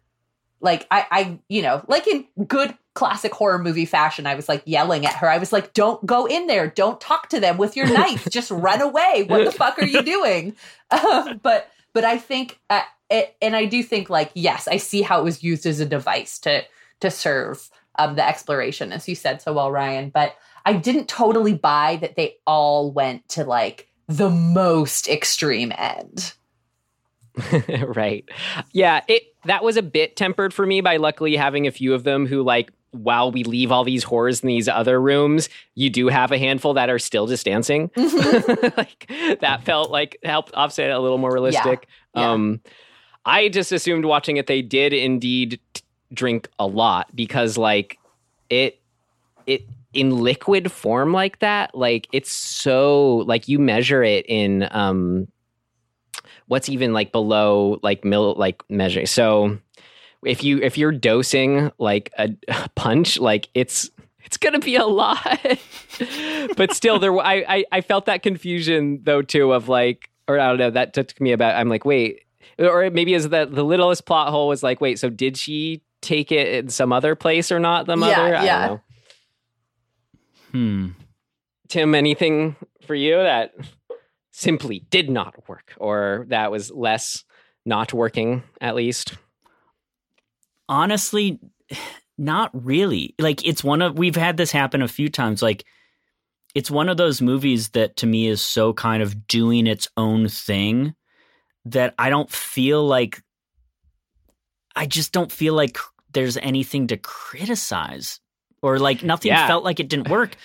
like 0.61 0.87
I 0.89 1.05
I 1.11 1.39
you 1.49 1.61
know 1.61 1.83
like 1.87 2.07
in 2.07 2.25
good 2.47 2.75
classic 2.93 3.33
horror 3.33 3.59
movie 3.59 3.85
fashion 3.85 4.27
I 4.27 4.35
was 4.35 4.49
like 4.49 4.63
yelling 4.65 5.05
at 5.05 5.15
her 5.15 5.29
I 5.29 5.37
was 5.37 5.53
like 5.53 5.73
don't 5.73 6.03
go 6.05 6.25
in 6.25 6.47
there 6.47 6.67
don't 6.67 6.99
talk 6.99 7.29
to 7.29 7.39
them 7.39 7.57
with 7.57 7.75
your 7.75 7.87
knife 7.93 8.27
just 8.29 8.51
run 8.51 8.81
away 8.81 9.25
what 9.27 9.45
the 9.45 9.51
fuck 9.51 9.79
are 9.79 9.85
you 9.85 10.01
doing 10.03 10.55
um, 10.91 11.39
but 11.41 11.69
but 11.93 12.03
I 12.03 12.17
think 12.17 12.59
uh, 12.69 12.81
it, 13.11 13.35
and 13.41 13.55
I 13.55 13.65
do 13.65 13.83
think 13.83 14.09
like 14.09 14.31
yes 14.33 14.67
I 14.67 14.77
see 14.77 15.01
how 15.01 15.19
it 15.19 15.23
was 15.23 15.43
used 15.43 15.65
as 15.65 15.79
a 15.79 15.85
device 15.85 16.39
to 16.39 16.63
to 17.01 17.11
serve 17.11 17.69
um 17.99 18.15
the 18.15 18.27
exploration 18.27 18.91
as 18.91 19.07
you 19.07 19.15
said 19.15 19.41
so 19.41 19.53
well 19.53 19.71
Ryan 19.71 20.09
but 20.09 20.35
I 20.65 20.73
didn't 20.73 21.07
totally 21.07 21.53
buy 21.53 21.97
that 22.01 22.15
they 22.15 22.37
all 22.45 22.91
went 22.91 23.27
to 23.29 23.43
like 23.43 23.87
the 24.07 24.29
most 24.29 25.07
extreme 25.07 25.71
end 25.77 26.33
right. 27.83 28.27
Yeah. 28.71 29.01
It 29.07 29.23
that 29.45 29.63
was 29.63 29.77
a 29.77 29.81
bit 29.81 30.15
tempered 30.15 30.53
for 30.53 30.65
me 30.65 30.81
by 30.81 30.97
luckily 30.97 31.35
having 31.35 31.67
a 31.67 31.71
few 31.71 31.93
of 31.93 32.03
them 32.03 32.25
who 32.25 32.43
like. 32.43 32.71
While 32.93 33.31
we 33.31 33.45
leave 33.45 33.71
all 33.71 33.85
these 33.85 34.03
horrors 34.03 34.41
in 34.41 34.47
these 34.47 34.67
other 34.67 34.99
rooms, 34.99 35.47
you 35.75 35.89
do 35.89 36.09
have 36.09 36.33
a 36.33 36.37
handful 36.37 36.73
that 36.73 36.89
are 36.89 36.99
still 36.99 37.25
just 37.25 37.45
dancing. 37.45 37.89
like 37.95 39.09
that 39.39 39.61
felt 39.63 39.91
like 39.91 40.17
helped 40.25 40.53
offset 40.55 40.91
a 40.91 40.99
little 40.99 41.17
more 41.17 41.31
realistic. 41.31 41.87
Yeah. 42.13 42.31
Um, 42.31 42.59
I 43.25 43.49
just 43.49 43.71
assumed 43.71 44.05
watching 44.05 44.37
it 44.37 44.47
they 44.47 44.61
did 44.61 44.93
indeed 44.93 45.59
t- 45.73 45.81
drink 46.13 46.49
a 46.59 46.67
lot 46.67 47.15
because 47.15 47.57
like 47.57 47.99
it 48.49 48.79
it 49.45 49.63
in 49.93 50.17
liquid 50.17 50.71
form 50.71 51.11
like 51.13 51.39
that 51.39 51.75
like 51.75 52.07
it's 52.11 52.31
so 52.31 53.17
like 53.27 53.47
you 53.47 53.59
measure 53.59 54.03
it 54.03 54.25
in 54.27 54.67
um 54.71 55.27
what's 56.47 56.69
even 56.69 56.93
like 56.93 57.11
below 57.11 57.79
like 57.83 58.03
mill 58.05 58.33
like 58.35 58.63
measuring 58.69 59.05
so 59.05 59.57
if 60.23 60.43
you 60.43 60.59
if 60.59 60.77
you're 60.77 60.91
dosing 60.91 61.71
like 61.77 62.11
a, 62.17 62.29
a 62.47 62.69
punch 62.75 63.19
like 63.19 63.49
it's 63.53 63.89
it's 64.31 64.37
gonna 64.37 64.59
be 64.59 64.77
a 64.77 64.85
lot. 64.85 65.45
but 66.55 66.73
still, 66.73 66.99
there 66.99 67.17
I, 67.19 67.43
I 67.47 67.65
I 67.71 67.81
felt 67.81 68.05
that 68.05 68.23
confusion 68.23 69.01
though 69.03 69.21
too 69.21 69.51
of 69.51 69.67
like, 69.67 70.09
or 70.27 70.39
I 70.39 70.47
don't 70.47 70.57
know, 70.57 70.69
that 70.69 70.93
took 70.93 71.19
me 71.19 71.33
about. 71.33 71.55
I'm 71.55 71.67
like, 71.67 71.83
wait, 71.83 72.21
or 72.61 72.89
maybe 72.91 73.13
is 73.13 73.29
that 73.29 73.53
the 73.53 73.63
littlest 73.63 74.05
plot 74.05 74.29
hole 74.29 74.47
was 74.47 74.61
like, 74.63 74.79
wait, 74.81 74.99
so 74.99 75.09
did 75.09 75.37
she 75.37 75.81
take 76.01 76.31
it 76.31 76.47
in 76.65 76.69
some 76.69 76.93
other 76.93 77.15
place 77.15 77.51
or 77.51 77.59
not? 77.59 77.85
The 77.87 77.95
mother, 77.97 78.29
Yeah, 78.29 78.41
I 78.41 78.45
yeah. 78.45 78.67
don't 78.67 78.75
know. 78.75 78.81
Hmm. 80.51 80.87
Tim, 81.67 81.95
anything 81.95 82.55
for 82.85 82.95
you 82.95 83.15
that 83.15 83.53
simply 84.31 84.79
did 84.89 85.09
not 85.09 85.47
work, 85.47 85.73
or 85.77 86.25
that 86.29 86.51
was 86.51 86.71
less 86.71 87.23
not 87.65 87.93
working 87.93 88.43
at 88.59 88.75
least? 88.75 89.13
honestly 90.69 91.37
not 92.17 92.49
really 92.53 93.13
like 93.19 93.45
it's 93.45 93.61
one 93.61 93.81
of 93.81 93.97
we've 93.97 94.15
had 94.15 94.37
this 94.37 94.51
happen 94.51 94.81
a 94.81 94.87
few 94.87 95.09
times 95.09 95.41
like 95.41 95.65
it's 96.55 96.71
one 96.71 96.87
of 96.87 96.95
those 96.95 97.21
movies 97.21 97.69
that 97.71 97.97
to 97.97 98.07
me 98.07 98.27
is 98.27 98.41
so 98.41 98.71
kind 98.71 99.03
of 99.03 99.27
doing 99.27 99.67
its 99.67 99.89
own 99.97 100.29
thing 100.29 100.93
that 101.65 101.93
i 101.97 102.09
don't 102.09 102.29
feel 102.31 102.85
like 102.85 103.21
i 104.75 104.85
just 104.85 105.11
don't 105.11 105.31
feel 105.31 105.53
like 105.53 105.77
there's 106.13 106.37
anything 106.37 106.87
to 106.87 106.97
criticize 106.97 108.19
or 108.61 108.79
like 108.79 109.03
nothing 109.03 109.29
Yeah. 109.29 109.47
felt 109.47 109.63
like 109.63 109.79
it 109.79 109.89
didn't 109.89 110.09
work 110.09 110.35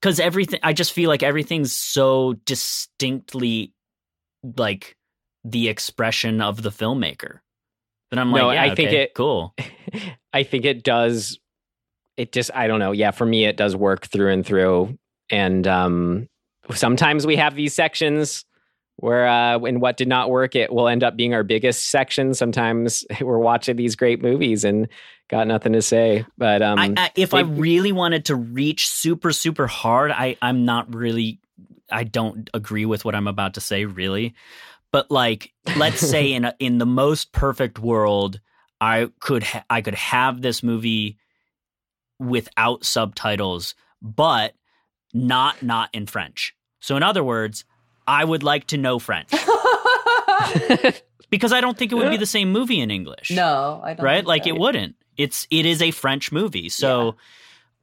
because 0.00 0.20
everything 0.20 0.60
i 0.62 0.72
just 0.72 0.92
feel 0.92 1.08
like 1.08 1.22
everything's 1.22 1.72
so 1.72 2.34
distinctly 2.44 3.72
like 4.56 4.96
the 5.44 5.68
expression 5.68 6.40
of 6.40 6.62
the 6.62 6.70
filmmaker 6.70 7.38
that 8.10 8.18
i'm 8.18 8.30
like 8.32 8.42
No, 8.42 8.50
yeah, 8.50 8.62
I 8.62 8.74
think 8.74 8.88
okay, 8.88 9.02
it- 9.02 9.14
cool 9.14 9.54
I 10.34 10.42
think 10.42 10.66
it 10.66 10.84
does. 10.84 11.38
It 12.18 12.32
just, 12.32 12.50
I 12.54 12.66
don't 12.66 12.78
know. 12.80 12.92
Yeah, 12.92 13.12
for 13.12 13.24
me, 13.24 13.46
it 13.46 13.56
does 13.56 13.74
work 13.74 14.06
through 14.06 14.30
and 14.30 14.44
through. 14.44 14.98
And 15.30 15.66
um, 15.66 16.28
sometimes 16.74 17.26
we 17.26 17.36
have 17.36 17.54
these 17.54 17.72
sections 17.72 18.44
where, 18.98 19.28
uh, 19.28 19.58
in 19.60 19.78
what 19.78 19.96
did 19.96 20.08
not 20.08 20.28
work, 20.28 20.56
it 20.56 20.72
will 20.72 20.88
end 20.88 21.04
up 21.04 21.16
being 21.16 21.32
our 21.32 21.44
biggest 21.44 21.86
section. 21.86 22.34
Sometimes 22.34 23.04
we're 23.20 23.38
watching 23.38 23.76
these 23.76 23.94
great 23.94 24.20
movies 24.20 24.64
and 24.64 24.88
got 25.28 25.46
nothing 25.46 25.72
to 25.74 25.82
say. 25.82 26.26
But 26.36 26.62
um, 26.62 26.78
I, 26.78 26.94
I, 26.96 27.10
if 27.14 27.32
I 27.32 27.40
really 27.40 27.92
wanted 27.92 28.24
to 28.26 28.34
reach 28.34 28.88
super 28.88 29.32
super 29.32 29.66
hard, 29.66 30.10
I 30.10 30.36
I'm 30.42 30.64
not 30.64 30.92
really 30.92 31.38
I 31.90 32.04
don't 32.04 32.50
agree 32.52 32.86
with 32.86 33.04
what 33.04 33.14
I'm 33.14 33.28
about 33.28 33.54
to 33.54 33.60
say 33.60 33.84
really. 33.84 34.34
But 34.90 35.10
like 35.10 35.52
let's 35.76 36.00
say 36.00 36.32
in 36.34 36.44
a, 36.44 36.54
in 36.58 36.78
the 36.78 36.86
most 36.86 37.32
perfect 37.32 37.78
world, 37.78 38.40
I 38.80 39.10
could 39.20 39.44
ha- 39.44 39.64
I 39.70 39.80
could 39.80 39.94
have 39.94 40.42
this 40.42 40.62
movie 40.62 41.18
without 42.18 42.84
subtitles, 42.84 43.76
but 44.02 44.54
not 45.14 45.62
not 45.62 45.90
in 45.92 46.06
French. 46.06 46.54
So 46.80 46.96
in 46.96 47.04
other 47.04 47.22
words, 47.22 47.64
I 48.08 48.24
would 48.24 48.42
like 48.42 48.68
to 48.68 48.78
know 48.78 48.98
French 48.98 49.30
because 51.30 51.52
I 51.52 51.60
don't 51.60 51.76
think 51.76 51.92
it 51.92 51.94
would 51.94 52.10
be 52.10 52.16
the 52.16 52.26
same 52.26 52.50
movie 52.50 52.80
in 52.80 52.90
English 52.90 53.30
no, 53.30 53.80
I 53.84 53.92
don't. 53.92 54.04
right? 54.04 54.24
Like 54.24 54.44
so. 54.44 54.50
it 54.50 54.58
wouldn't. 54.58 54.96
It's 55.18 55.46
it 55.50 55.66
is 55.66 55.82
a 55.82 55.90
French 55.90 56.32
movie, 56.32 56.70
so 56.70 57.16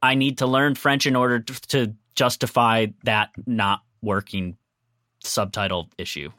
I 0.02 0.14
need 0.14 0.38
to 0.38 0.46
learn 0.46 0.74
French 0.74 1.06
in 1.06 1.14
order 1.14 1.40
to, 1.40 1.60
to 1.68 1.94
justify 2.14 2.86
that 3.04 3.30
not 3.46 3.82
working 4.02 4.56
subtitle 5.22 5.90
issue. 5.96 6.30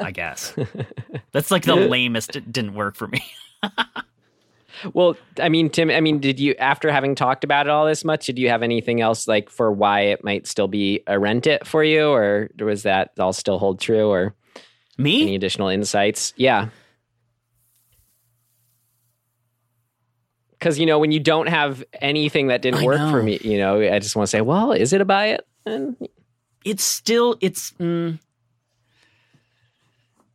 I 0.00 0.10
guess 0.10 0.54
that's 1.32 1.50
like 1.50 1.64
the 1.64 1.76
lamest. 1.76 2.34
It 2.34 2.50
didn't 2.50 2.74
work 2.74 2.96
for 2.96 3.06
me. 3.06 3.22
Well, 4.94 5.16
I 5.38 5.48
mean, 5.48 5.70
Tim, 5.70 5.90
I 5.90 6.00
mean, 6.00 6.18
did 6.20 6.40
you, 6.40 6.54
after 6.58 6.90
having 6.90 7.14
talked 7.14 7.44
about 7.44 7.66
it 7.66 7.70
all 7.70 7.86
this 7.86 8.04
much, 8.04 8.26
did 8.26 8.38
you 8.38 8.48
have 8.48 8.62
anything 8.62 9.00
else 9.00 9.28
like 9.28 9.50
for 9.50 9.70
why 9.70 10.00
it 10.02 10.24
might 10.24 10.46
still 10.46 10.68
be 10.68 11.02
a 11.06 11.18
rent 11.18 11.46
it 11.46 11.66
for 11.66 11.84
you, 11.84 12.08
or 12.08 12.50
was 12.58 12.84
that 12.84 13.10
all 13.18 13.32
still 13.32 13.58
hold 13.58 13.80
true, 13.80 14.08
or 14.08 14.34
Me? 14.98 15.22
any 15.22 15.34
additional 15.34 15.68
insights? 15.68 16.32
Yeah. 16.36 16.68
Because, 20.52 20.78
you 20.78 20.84
know, 20.86 20.98
when 20.98 21.10
you 21.10 21.20
don't 21.20 21.48
have 21.48 21.82
anything 22.00 22.48
that 22.48 22.60
didn't 22.60 22.80
I 22.80 22.84
work 22.84 23.10
for 23.10 23.22
me, 23.22 23.38
you 23.42 23.56
know, 23.58 23.80
I 23.80 23.98
just 23.98 24.14
want 24.14 24.26
to 24.26 24.30
say, 24.30 24.42
well, 24.42 24.72
is 24.72 24.92
it 24.92 25.00
a 25.00 25.06
buy 25.06 25.28
it? 25.28 25.46
And 25.64 25.96
It's 26.64 26.84
still 26.84 27.36
it's. 27.40 27.70
Mm, 27.72 28.18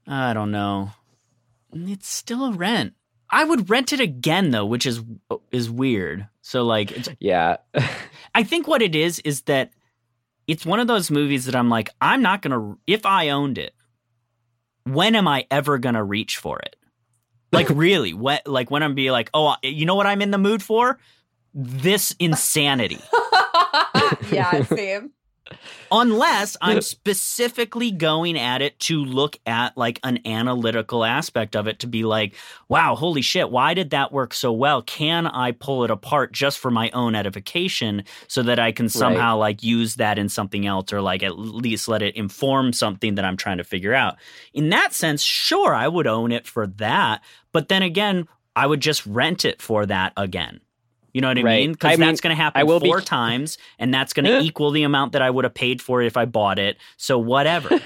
I 0.08 0.34
don't 0.34 0.52
know. 0.52 0.92
It's 1.74 2.08
still 2.08 2.46
a 2.46 2.52
rent. 2.54 2.94
I 3.30 3.44
would 3.44 3.70
rent 3.70 3.94
it 3.94 4.00
again 4.00 4.52
though, 4.52 4.66
which 4.66 4.86
is 4.86 5.02
is 5.52 5.70
weird. 5.70 6.28
So 6.42 6.64
like, 6.64 6.92
it's, 6.92 7.10
yeah. 7.20 7.58
I 8.36 8.44
think 8.44 8.68
what 8.68 8.82
it 8.82 8.96
is 8.96 9.20
is 9.20 9.42
that 9.44 9.72
it's 10.48 10.66
one 10.66 10.80
of 10.80 10.88
those 10.88 11.10
movies 11.10 11.46
that 11.46 11.56
I'm 11.56 11.70
like, 11.70 11.90
I'm 12.02 12.22
not 12.22 12.42
gonna. 12.42 12.76
If 12.86 13.06
I 13.06 13.30
owned 13.30 13.58
it, 13.58 13.74
when 14.84 15.16
am 15.16 15.28
I 15.28 15.48
ever 15.50 15.78
gonna 15.78 16.04
reach 16.04 16.38
for 16.38 16.60
it? 16.60 16.76
Like 17.52 17.70
really, 17.74 18.14
when, 18.14 18.40
like 18.46 18.70
when 18.70 18.84
I'm 18.84 18.96
be 18.96 19.12
like, 19.12 19.30
oh, 19.34 19.56
you 19.64 19.86
know 19.86 19.96
what 19.96 20.08
I'm 20.08 20.22
in 20.22 20.32
the 20.32 20.38
mood 20.38 20.62
for? 20.62 21.00
This 21.54 22.16
insanity. 22.20 23.00
yeah, 24.32 24.64
same. 24.64 25.12
Unless 25.92 26.58
I'm 26.62 26.82
specifically 26.96 27.92
going 27.92 28.38
at 28.38 28.62
it 28.62 28.80
to 28.82 29.04
look 29.04 29.38
at 29.46 29.78
like 29.78 30.00
an 30.04 30.20
analytical 30.26 31.06
aspect 31.06 31.56
of 31.56 31.68
it 31.68 31.80
to 31.80 31.88
be 31.88 32.04
like, 32.04 32.34
wow, 32.68 32.96
holy 32.96 33.22
shit, 33.22 33.52
why 33.52 33.74
did 33.74 33.92
that 33.92 34.12
work 34.12 34.34
so 34.34 34.52
well? 34.52 34.82
Can 34.82 35.28
I 35.28 35.52
pull 35.52 35.84
it 35.84 35.92
apart 35.92 36.32
just 36.32 36.60
for 36.60 36.72
my 36.72 36.90
own 36.92 37.16
edification 37.16 38.04
so 38.28 38.44
that 38.44 38.60
I 38.60 38.72
can 38.72 38.90
somehow 38.90 39.38
like 39.38 39.64
use 39.64 39.96
that 39.96 40.18
in 40.18 40.30
something 40.30 40.66
else 40.66 40.92
or 40.92 41.02
like 41.02 41.24
at 41.24 41.38
least 41.38 41.88
let 41.88 42.02
it 42.02 42.16
inform 42.16 42.74
something 42.74 43.16
that 43.16 43.26
I'm 43.26 43.38
trying 43.38 43.58
to 43.58 43.64
figure 43.64 43.94
out? 43.94 44.16
In 44.54 44.70
that 44.70 44.94
sense, 44.94 45.22
sure, 45.22 45.74
I 45.74 45.88
would 45.88 46.08
own 46.08 46.32
it 46.32 46.48
for 46.48 46.68
that. 46.68 47.22
But 47.52 47.70
then 47.70 47.84
again, 47.84 48.28
I 48.56 48.68
would 48.68 48.80
just 48.80 49.06
rent 49.06 49.46
it 49.46 49.62
for 49.62 49.86
that 49.86 50.14
again. 50.18 50.62
You 51.16 51.22
know 51.22 51.30
what 51.30 51.38
I 51.38 51.44
Right. 51.44 51.62
mean? 51.62 51.72
Because 51.72 51.98
that's 51.98 52.20
going 52.20 52.36
to 52.36 52.42
happen 52.44 52.60
I 52.60 52.66
will 52.66 52.82
be- 52.82 52.90
four 52.90 53.00
times, 53.20 53.58
and 53.80 53.94
that's 53.94 54.12
going 54.12 54.26
to 54.26 54.40
equal 54.42 54.72
the 54.72 54.84
amount 54.84 55.14
that 55.14 55.22
I 55.22 55.30
would 55.30 55.46
have 55.46 55.54
paid 55.54 55.82
for 55.82 56.02
it 56.02 56.08
if 56.08 56.18
I 56.18 56.26
bought 56.26 56.60
it. 56.60 56.76
So 56.98 57.18
whatever. 57.18 57.70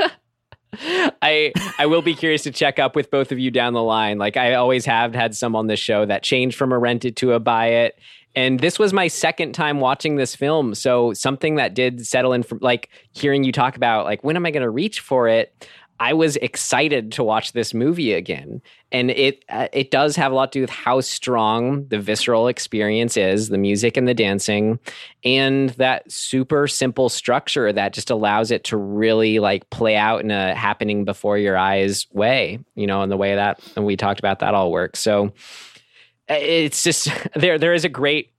I 1.22 1.52
I 1.78 1.86
will 1.86 2.02
be 2.02 2.14
curious 2.16 2.44
to 2.44 2.52
check 2.52 2.80
up 2.80 2.96
with 2.96 3.12
both 3.12 3.32
of 3.32 3.40
you 3.40 3.52
down 3.52 3.74
the 3.74 3.84
line. 3.84 4.18
Like 4.18 4.36
I 4.38 4.54
always 4.56 4.86
have 4.86 5.14
had 5.14 5.36
some 5.36 5.56
on 5.56 5.68
this 5.68 5.80
show 5.80 6.06
that 6.06 6.24
changed 6.24 6.58
from 6.58 6.72
a 6.72 6.80
rent 6.80 7.06
it 7.06 7.16
to 7.18 7.34
a 7.34 7.40
buy 7.40 7.68
it. 7.68 8.00
And 8.36 8.60
this 8.60 8.78
was 8.80 8.94
my 8.94 9.08
second 9.08 9.54
time 9.54 9.80
watching 9.80 10.16
this 10.16 10.36
film. 10.36 10.76
So 10.76 11.14
something 11.14 11.56
that 11.56 11.74
did 11.74 12.06
settle 12.06 12.34
in 12.34 12.44
from 12.44 12.60
like 12.62 12.90
hearing 13.12 13.44
you 13.44 13.52
talk 13.52 13.76
about 13.76 14.06
like 14.06 14.24
when 14.24 14.36
am 14.36 14.46
I 14.46 14.52
going 14.52 14.64
to 14.64 14.70
reach 14.70 15.00
for 15.02 15.28
it? 15.28 15.68
I 16.00 16.14
was 16.14 16.38
excited 16.38 17.12
to 17.14 17.24
watch 17.24 17.52
this 17.52 17.74
movie 17.74 18.14
again. 18.14 18.62
And 18.92 19.12
it 19.12 19.44
uh, 19.50 19.68
it 19.74 19.92
does 19.92 20.16
have 20.16 20.32
a 20.32 20.36
lot 20.36 20.52
to 20.54 20.60
do 20.60 20.62
with 20.62 20.70
how 20.70 21.02
strong 21.02 21.88
the 21.90 22.00
visceral 22.00 22.48
experience 22.48 23.18
is, 23.18 23.50
the 23.50 23.58
music 23.58 23.98
and 23.98 24.08
the 24.08 24.14
dancing, 24.14 24.80
and 25.24 25.70
that 25.72 26.12
super 26.12 26.68
simple 26.68 27.10
structure 27.10 27.72
that 27.72 27.94
just 27.94 28.10
allows 28.10 28.50
it 28.50 28.64
to 28.66 28.78
really 28.78 29.40
like 29.40 29.70
play 29.70 29.96
out 29.96 30.22
in 30.22 30.32
a 30.32 30.56
happening 30.56 31.06
before 31.06 31.38
your 31.38 31.58
eyes 31.58 32.08
way, 32.12 32.60
you 32.76 32.88
know, 32.88 33.04
in 33.04 33.10
the 33.10 33.18
way 33.18 33.36
that 33.36 33.60
and 33.76 33.86
we 33.86 33.96
talked 33.96 34.20
about 34.20 34.40
that 34.40 34.56
all 34.56 34.72
works. 34.72 35.00
So 35.00 35.34
uh, 36.30 36.36
it's 36.40 36.84
just 36.84 37.10
there 37.36 37.60
there 37.60 37.74
is 37.74 37.86
a 37.86 37.90
great 37.90 38.32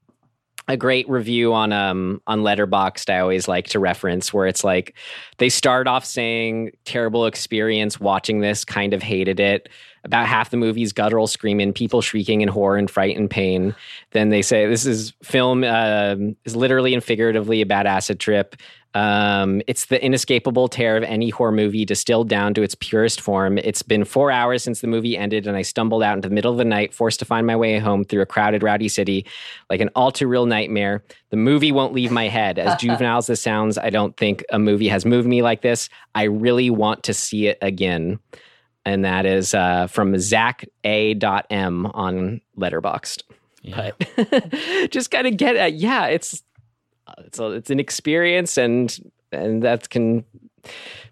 a 0.71 0.77
great 0.77 1.09
review 1.09 1.53
on 1.53 1.73
um 1.73 2.23
on 2.29 2.43
Letterboxd 2.43 3.11
I 3.11 3.19
always 3.19 3.49
like 3.49 3.67
to 3.69 3.81
reference 3.81 4.33
where 4.33 4.47
it's 4.47 4.63
like 4.63 4.95
they 5.39 5.49
start 5.49 5.89
off 5.89 6.05
saying 6.05 6.71
terrible 6.85 7.27
experience 7.27 7.99
watching 7.99 8.41
this 8.41 8.65
kind 8.65 8.95
of 8.95 9.03
hated 9.03 9.41
it. 9.41 9.69
About 10.05 10.27
half 10.27 10.49
the 10.51 10.57
movie's 10.57 10.95
guttural 10.95 11.27
screaming 11.27 11.75
people 11.75 12.01
shrieking 12.01 12.41
in 12.41 12.49
horror 12.49 12.77
and 12.77 12.91
fright 12.91 13.19
and 13.19 13.29
pain. 13.29 13.75
Then 14.13 14.31
they 14.31 14.41
say 14.43 14.67
this 14.67 14.87
is 14.87 15.13
film 15.23 15.65
um, 15.65 16.37
is 16.45 16.57
literally 16.57 16.95
and 16.95 17.05
figuratively 17.05 17.61
a 17.61 17.67
bad 17.67 17.87
acid 17.87 18.19
trip 18.21 18.57
um, 18.95 19.63
it's 19.69 19.87
the 19.87 20.05
inescapable 20.05 20.67
tear 20.69 20.97
of 20.97 21.05
any 21.05 21.31
horror 21.31 21.53
movie 21.53 21.85
distilled 21.85 22.29
down 22.29 22.55
to 22.55 22.63
its 22.63 22.75
purest 22.75 23.21
form. 23.21 23.59
It's 23.59 23.83
been 23.83 24.05
four 24.05 24.33
hours 24.33 24.65
since 24.65 24.81
the 24.81 24.89
movie 24.89 25.17
ended, 25.17 25.47
and 25.47 25.57
I 25.57 25.63
stumbled 25.63 26.03
out 26.03 26.17
into 26.17 26.29
the 26.29 26.35
middle 26.35 26.51
of 26.51 26.59
the 26.59 26.65
night, 26.65 26.93
forced 26.93 27.21
to 27.21 27.25
find 27.25 27.47
my 27.47 27.55
way 27.55 27.79
home 27.79 28.05
through 28.05 28.23
a 28.23 28.27
crowded, 28.27 28.63
rowdy 28.63 28.89
city 28.89 29.27
like 29.69 29.81
an 29.81 29.91
all 29.95 30.11
too 30.11 30.27
real 30.27 30.47
nightmare. 30.47 31.05
The 31.31 31.37
movie 31.37 31.71
won't 31.71 31.93
leave 31.93 32.11
my 32.11 32.27
head. 32.27 32.59
As 32.59 32.77
juvenile 32.81 33.19
as 33.19 33.29
this 33.29 33.41
sounds, 33.41 33.79
I 33.79 33.91
don't 33.91 34.17
think 34.17 34.45
a 34.51 34.59
movie 34.59 34.89
has 34.89 35.05
moved 35.05 35.29
me 35.29 35.43
like 35.43 35.63
this. 35.63 35.89
I 36.17 36.25
really 36.25 36.71
want 36.71 37.05
to 37.05 37.15
see 37.15 37.47
it 37.47 37.59
again. 37.63 38.19
And 38.85 39.05
that 39.05 39.25
is 39.25 39.55
uh, 39.55 39.87
from 39.87 40.19
Zach 40.19 40.67
A. 40.85 41.15
M 41.51 41.87
on 41.87 42.41
Letterboxd. 42.59 43.23
But 43.63 44.91
just 44.91 45.11
kind 45.11 45.27
of 45.27 45.37
get 45.37 45.55
at, 45.55 45.75
yeah, 45.75 46.07
it's 46.07 46.43
it's 47.19 47.39
a, 47.39 47.51
it's 47.53 47.71
an 47.71 47.81
experience 47.81 48.57
and 48.59 48.99
and 49.33 49.63
that 49.63 49.91
can 49.91 50.25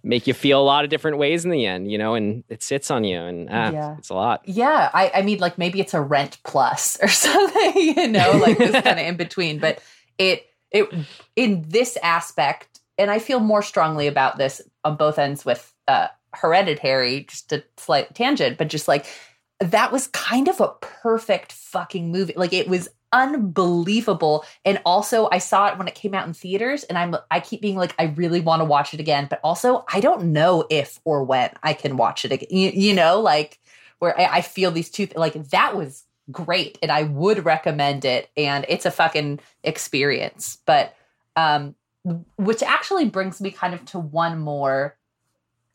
make 0.02 0.26
you 0.26 0.34
feel 0.34 0.60
a 0.60 0.62
lot 0.62 0.84
of 0.84 0.90
different 0.90 1.18
ways 1.18 1.44
in 1.44 1.50
the 1.50 1.64
end, 1.66 1.90
you 1.90 1.96
know, 1.96 2.14
and 2.14 2.44
it 2.48 2.62
sits 2.62 2.90
on 2.90 3.04
you 3.04 3.18
and 3.18 3.48
ah, 3.50 3.70
Yeah. 3.70 3.96
it's 3.98 4.10
a 4.10 4.14
lot. 4.14 4.42
Yeah, 4.44 4.90
I, 4.92 5.10
I 5.14 5.22
mean, 5.22 5.38
like 5.38 5.56
maybe 5.58 5.80
it's 5.80 5.94
a 5.94 6.00
rent 6.00 6.38
plus 6.44 6.98
or 7.02 7.08
something, 7.08 7.72
you 7.76 8.08
know, 8.08 8.32
like 8.32 8.58
this 8.58 8.72
kind 8.84 8.98
of 9.00 9.06
in 9.06 9.16
between. 9.16 9.58
But 9.58 9.80
it 10.18 10.46
it 10.70 10.88
in 11.36 11.64
this 11.68 11.96
aspect, 12.02 12.80
and 12.98 13.10
I 13.10 13.18
feel 13.20 13.40
more 13.40 13.62
strongly 13.62 14.06
about 14.06 14.36
this 14.38 14.60
on 14.84 14.96
both 14.96 15.18
ends 15.18 15.44
with 15.44 15.72
uh, 15.86 16.08
Hereditary. 16.34 17.24
Just 17.24 17.52
a 17.52 17.64
slight 17.78 18.14
tangent, 18.14 18.58
but 18.58 18.68
just 18.68 18.86
like 18.88 19.06
that 19.60 19.90
was 19.92 20.08
kind 20.08 20.48
of 20.48 20.60
a 20.60 20.68
perfect 20.80 21.52
fucking 21.52 22.12
movie. 22.12 22.34
Like 22.36 22.52
it 22.52 22.68
was 22.68 22.88
unbelievable. 23.12 24.44
And 24.64 24.80
also 24.84 25.28
I 25.32 25.38
saw 25.38 25.68
it 25.68 25.78
when 25.78 25.88
it 25.88 25.94
came 25.94 26.14
out 26.14 26.26
in 26.26 26.34
theaters 26.34 26.84
and 26.84 26.98
I'm 26.98 27.16
I 27.30 27.40
keep 27.40 27.60
being 27.60 27.76
like 27.76 27.94
I 27.98 28.14
really 28.16 28.40
want 28.40 28.60
to 28.60 28.64
watch 28.64 28.92
it 28.94 29.00
again, 29.00 29.26
but 29.30 29.40
also 29.42 29.84
I 29.92 30.00
don't 30.00 30.32
know 30.32 30.66
if 30.70 31.00
or 31.04 31.24
when 31.24 31.50
I 31.62 31.72
can 31.72 31.96
watch 31.96 32.24
it 32.24 32.32
again. 32.32 32.48
You, 32.50 32.70
you 32.70 32.94
know, 32.94 33.20
like 33.20 33.58
where 33.98 34.18
I, 34.18 34.38
I 34.38 34.40
feel 34.42 34.70
these 34.70 34.90
two 34.90 35.08
like 35.16 35.34
that 35.50 35.76
was 35.76 36.04
great 36.30 36.78
and 36.82 36.92
I 36.92 37.04
would 37.04 37.44
recommend 37.44 38.04
it 38.04 38.30
and 38.36 38.66
it's 38.68 38.86
a 38.86 38.90
fucking 38.90 39.40
experience. 39.64 40.58
But 40.66 40.94
um 41.36 41.74
which 42.36 42.62
actually 42.62 43.06
brings 43.06 43.40
me 43.40 43.50
kind 43.50 43.74
of 43.74 43.84
to 43.86 43.98
one 43.98 44.38
more 44.38 44.96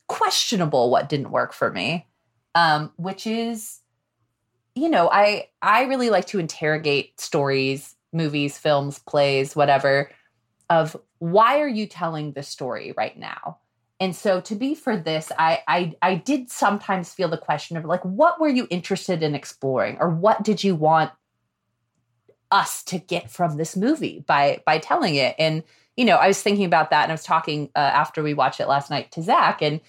questionable 0.06 0.90
what 0.90 1.08
didn't 1.08 1.30
work 1.30 1.52
for 1.52 1.72
me. 1.72 2.06
Um 2.54 2.92
which 2.96 3.26
is 3.26 3.80
you 4.74 4.88
know, 4.88 5.08
I 5.10 5.48
I 5.62 5.84
really 5.84 6.10
like 6.10 6.26
to 6.28 6.38
interrogate 6.38 7.20
stories, 7.20 7.94
movies, 8.12 8.58
films, 8.58 8.98
plays, 8.98 9.54
whatever 9.54 10.10
of 10.70 10.96
why 11.18 11.60
are 11.60 11.68
you 11.68 11.86
telling 11.86 12.32
this 12.32 12.48
story 12.48 12.92
right 12.96 13.16
now? 13.18 13.58
And 14.00 14.14
so 14.16 14.40
to 14.42 14.54
be 14.54 14.74
for 14.74 14.96
this, 14.96 15.30
I, 15.38 15.62
I 15.68 15.94
I 16.02 16.14
did 16.16 16.50
sometimes 16.50 17.14
feel 17.14 17.28
the 17.28 17.38
question 17.38 17.76
of 17.76 17.84
like, 17.84 18.04
what 18.04 18.40
were 18.40 18.48
you 18.48 18.66
interested 18.70 19.22
in 19.22 19.34
exploring, 19.34 19.98
or 20.00 20.10
what 20.10 20.42
did 20.42 20.64
you 20.64 20.74
want 20.74 21.12
us 22.50 22.82
to 22.84 22.98
get 22.98 23.30
from 23.30 23.56
this 23.56 23.76
movie 23.76 24.24
by 24.26 24.60
by 24.66 24.78
telling 24.78 25.14
it? 25.14 25.36
And 25.38 25.62
you 25.96 26.04
know, 26.04 26.16
I 26.16 26.26
was 26.26 26.42
thinking 26.42 26.64
about 26.64 26.90
that, 26.90 27.04
and 27.04 27.12
I 27.12 27.14
was 27.14 27.22
talking 27.22 27.70
uh, 27.76 27.78
after 27.78 28.22
we 28.22 28.34
watched 28.34 28.58
it 28.58 28.66
last 28.66 28.90
night 28.90 29.12
to 29.12 29.22
Zach, 29.22 29.62
and 29.62 29.80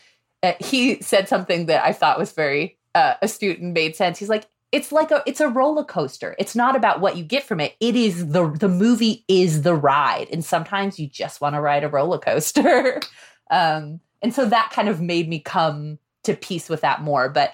uh, 0.44 0.54
he 0.60 1.02
said 1.02 1.28
something 1.28 1.66
that 1.66 1.84
I 1.84 1.92
thought 1.92 2.20
was 2.20 2.32
very 2.32 2.78
uh, 2.94 3.16
astute 3.24 3.60
and 3.60 3.74
made 3.74 3.96
sense. 3.96 4.20
He's 4.20 4.30
like, 4.30 4.46
it's 4.76 4.92
like 4.92 5.10
a 5.10 5.24
it's 5.26 5.40
a 5.40 5.48
roller 5.48 5.86
coaster. 5.86 6.36
It's 6.38 6.54
not 6.54 6.76
about 6.76 7.00
what 7.00 7.16
you 7.16 7.24
get 7.24 7.44
from 7.44 7.62
it. 7.62 7.76
It 7.80 7.96
is 7.96 8.28
the 8.28 8.50
the 8.50 8.68
movie 8.68 9.24
is 9.30 9.62
the 9.62 9.74
ride, 9.74 10.28
and 10.34 10.44
sometimes 10.44 11.00
you 11.00 11.08
just 11.08 11.40
want 11.40 11.56
to 11.56 11.62
ride 11.62 11.86
a 11.86 11.88
roller 11.88 12.20
coaster. 12.20 13.00
um, 13.50 14.02
and 14.22 14.34
so 14.34 14.46
that 14.46 14.72
kind 14.74 14.90
of 14.90 15.00
made 15.00 15.30
me 15.30 15.40
come 15.40 15.98
to 16.24 16.36
peace 16.36 16.68
with 16.68 16.82
that 16.82 17.02
more. 17.02 17.30
But 17.30 17.54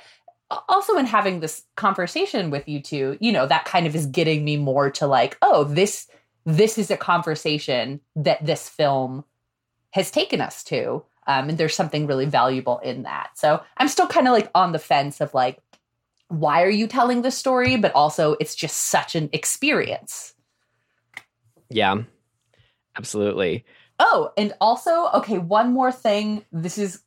also 0.68 0.98
in 0.98 1.06
having 1.06 1.42
this 1.42 1.64
conversation 1.76 2.50
with 2.50 2.68
you 2.68 2.82
two, 2.82 3.18
you 3.22 3.32
know, 3.32 3.46
that 3.46 3.66
kind 3.66 3.86
of 3.86 3.96
is 3.96 4.08
getting 4.08 4.44
me 4.44 4.58
more 4.58 4.90
to 4.90 5.06
like, 5.06 5.38
oh, 5.44 5.64
this 5.66 6.08
this 6.46 6.80
is 6.80 6.90
a 6.90 6.98
conversation 6.98 8.02
that 8.16 8.44
this 8.44 8.68
film 8.68 9.24
has 9.92 10.10
taken 10.10 10.42
us 10.42 10.64
to. 10.64 11.04
Um, 11.28 11.50
and 11.50 11.58
there's 11.60 11.76
something 11.76 12.08
really 12.08 12.26
valuable 12.26 12.80
in 12.80 13.04
that. 13.04 13.30
So 13.36 13.62
I'm 13.78 13.88
still 13.88 14.08
kind 14.08 14.28
of 14.28 14.34
like 14.34 14.50
on 14.56 14.72
the 14.72 14.80
fence 14.80 15.22
of 15.22 15.36
like, 15.36 15.60
why 16.32 16.64
are 16.64 16.70
you 16.70 16.88
telling 16.88 17.22
this 17.22 17.38
story? 17.38 17.78
But 17.78 17.94
also, 17.94 18.36
it's 18.40 18.56
just 18.56 18.78
such 18.78 19.16
an 19.16 19.30
experience. 19.34 20.34
Yeah, 21.70 22.04
absolutely. 22.98 23.66
Oh, 24.00 24.32
and 24.38 24.54
also, 24.60 25.10
okay, 25.16 25.38
one 25.38 25.74
more 25.74 25.92
thing. 25.92 26.46
This 26.52 26.78
is 26.78 27.02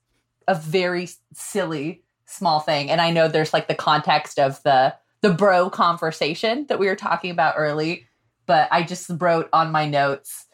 a 0.46 0.55
very 0.55 1.09
silly 1.32 2.05
small 2.26 2.60
thing, 2.60 2.90
and 2.90 3.01
I 3.01 3.10
know 3.10 3.28
there's 3.28 3.52
like 3.52 3.68
the 3.68 3.74
context 3.74 4.38
of 4.38 4.62
the 4.62 4.94
the 5.22 5.32
bro 5.32 5.70
conversation 5.70 6.66
that 6.68 6.78
we 6.78 6.86
were 6.86 6.96
talking 6.96 7.30
about 7.30 7.55
early, 7.56 8.06
but 8.44 8.68
I 8.70 8.82
just 8.82 9.10
wrote 9.18 9.48
on 9.55 9.72
my 9.72 9.88
notes, 9.88 10.44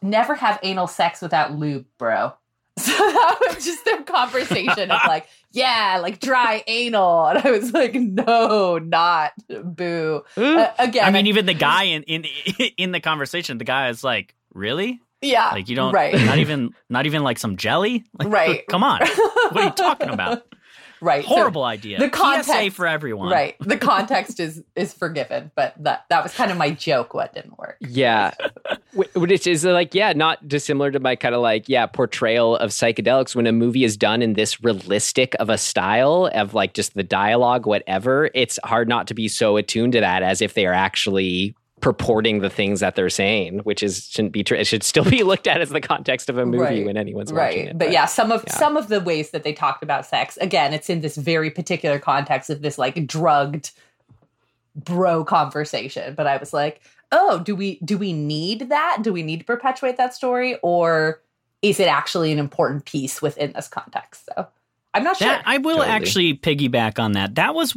never 0.00 0.34
have 0.34 0.58
anal 0.62 0.86
sex 0.86 1.20
without 1.20 1.52
lube, 1.52 1.86
bro. 1.98 2.32
So 2.78 2.92
that 2.92 3.38
was 3.40 3.64
just 3.64 3.84
their 3.86 4.02
conversation 4.02 4.90
of 4.90 5.00
like, 5.06 5.26
yeah, 5.56 5.98
like 6.02 6.20
dry 6.20 6.62
anal. 6.68 7.26
And 7.30 7.38
I 7.38 7.50
was 7.50 7.72
like, 7.72 7.94
no, 7.94 8.78
not 8.78 9.32
boo. 9.48 10.22
Uh, 10.36 10.68
again, 10.78 11.04
I 11.04 11.10
mean, 11.10 11.26
even 11.26 11.46
the 11.46 11.54
guy 11.54 11.82
in 11.94 12.02
in 12.04 12.24
in 12.76 12.92
the 12.92 13.00
conversation, 13.00 13.58
the 13.58 13.64
guy 13.64 13.88
is 13.88 14.04
like, 14.04 14.34
really? 14.54 15.00
Yeah, 15.22 15.50
Like 15.50 15.68
you 15.70 15.74
don't, 15.76 15.92
right. 15.94 16.14
not 16.14 16.38
even, 16.38 16.74
not 16.90 17.06
even 17.06 17.22
like 17.24 17.38
some 17.38 17.56
jelly. 17.56 18.04
Like, 18.18 18.28
Right. 18.28 18.66
Come 18.68 18.84
on, 18.84 19.00
what 19.00 19.56
are 19.56 19.64
you 19.64 19.70
talking 19.70 20.10
about? 20.10 20.42
Right. 21.06 21.24
So 21.24 21.28
Horrible 21.28 21.64
idea. 21.64 21.98
the 21.98 22.10
context- 22.10 22.50
PSA 22.50 22.70
for 22.72 22.86
everyone. 22.86 23.30
right. 23.30 23.56
The 23.60 23.78
context 23.78 24.40
is 24.40 24.62
is 24.74 24.92
forgiven, 24.92 25.50
but 25.54 25.74
that 25.82 26.04
that 26.10 26.22
was 26.22 26.34
kind 26.34 26.50
of 26.50 26.58
my 26.58 26.70
joke. 26.70 27.14
What 27.14 27.32
didn't 27.32 27.58
work? 27.58 27.76
Yeah. 27.80 28.32
Which 29.14 29.46
is 29.46 29.64
uh, 29.66 29.72
like, 29.72 29.94
yeah, 29.94 30.12
not 30.14 30.46
dissimilar 30.48 30.90
to 30.90 31.00
my 31.00 31.16
kind 31.16 31.34
of 31.34 31.40
like, 31.42 31.68
yeah, 31.68 31.86
portrayal 31.86 32.56
of 32.56 32.70
psychedelics 32.70 33.34
when 33.36 33.46
a 33.46 33.52
movie 33.52 33.84
is 33.84 33.96
done 33.96 34.22
in 34.22 34.32
this 34.34 34.62
realistic 34.64 35.34
of 35.38 35.50
a 35.50 35.58
style 35.58 36.30
of 36.34 36.54
like 36.54 36.72
just 36.74 36.94
the 36.94 37.02
dialogue, 37.02 37.66
whatever. 37.66 38.30
It's 38.34 38.58
hard 38.64 38.88
not 38.88 39.06
to 39.08 39.14
be 39.14 39.28
so 39.28 39.56
attuned 39.56 39.92
to 39.92 40.00
that 40.00 40.22
as 40.22 40.40
if 40.40 40.54
they 40.54 40.66
are 40.66 40.72
actually 40.72 41.54
purporting 41.80 42.40
the 42.40 42.48
things 42.50 42.80
that 42.80 42.94
they're 42.96 43.10
saying, 43.10 43.58
which 43.60 43.82
is 43.82 44.08
shouldn't 44.08 44.32
be 44.32 44.42
true. 44.42 44.56
It 44.56 44.66
should 44.66 44.82
still 44.82 45.04
be 45.04 45.22
looked 45.24 45.46
at 45.46 45.60
as 45.60 45.70
the 45.70 45.80
context 45.80 46.28
of 46.30 46.38
a 46.38 46.46
movie 46.46 46.58
Right. 46.58 46.86
when 46.86 46.96
anyone's 46.96 47.32
right. 47.32 47.48
watching 47.48 47.68
it. 47.68 47.78
But, 47.78 47.92
yeah, 47.92 48.06
some 48.06 48.32
of 48.32 48.44
yeah. 48.46 48.54
some 48.54 48.76
of 48.76 48.88
the 48.88 49.00
ways 49.00 49.30
that 49.30 49.42
they 49.42 49.52
talked 49.52 49.82
about 49.82 50.06
sex, 50.06 50.36
again, 50.38 50.72
it's 50.72 50.88
in 50.88 51.00
this 51.00 51.16
very 51.16 51.50
particular 51.50 51.98
context 51.98 52.50
of 52.50 52.62
this 52.62 52.78
like 52.78 53.06
drugged 53.06 53.72
bro 54.74 55.24
conversation. 55.24 56.14
But 56.14 56.26
I 56.26 56.36
was 56.38 56.52
like, 56.52 56.80
oh, 57.12 57.40
do 57.40 57.54
we 57.54 57.78
do 57.80 57.98
we 57.98 58.12
need 58.12 58.68
that? 58.70 58.98
Do 59.02 59.12
we 59.12 59.22
need 59.22 59.40
to 59.40 59.44
perpetuate 59.44 59.96
that 59.98 60.14
story, 60.14 60.58
or 60.62 61.20
is 61.62 61.78
it 61.78 61.88
actually 61.88 62.32
an 62.32 62.38
important 62.38 62.84
piece 62.86 63.20
within 63.20 63.52
this 63.52 63.68
context? 63.68 64.28
So 64.34 64.46
I'm 64.94 65.04
not 65.04 65.18
sure. 65.18 65.40
I 65.44 65.58
will 65.58 65.76
Totally. 65.76 65.88
actually 65.88 66.34
piggyback 66.34 66.98
on 66.98 67.12
that. 67.12 67.34
That 67.34 67.54
was 67.54 67.76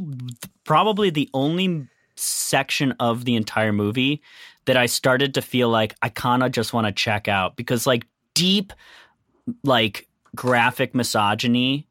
probably 0.63 1.09
the 1.09 1.29
only 1.33 1.85
section 2.19 2.93
of 2.99 3.25
the 3.25 3.35
entire 3.35 3.73
movie 3.73 4.21
that 4.65 4.77
I 4.77 4.85
started 4.85 5.33
to 5.35 5.41
feel 5.41 5.69
like 5.69 5.95
I 6.01 6.09
kind 6.09 6.43
of 6.43 6.51
just 6.51 6.73
want 6.73 6.87
to 6.87 6.91
check 6.93 7.27
out 7.27 7.55
because 7.55 7.87
like 7.87 8.05
deep 8.33 8.73
like 9.63 10.07
graphic 10.35 10.93
misogyny 10.93 11.87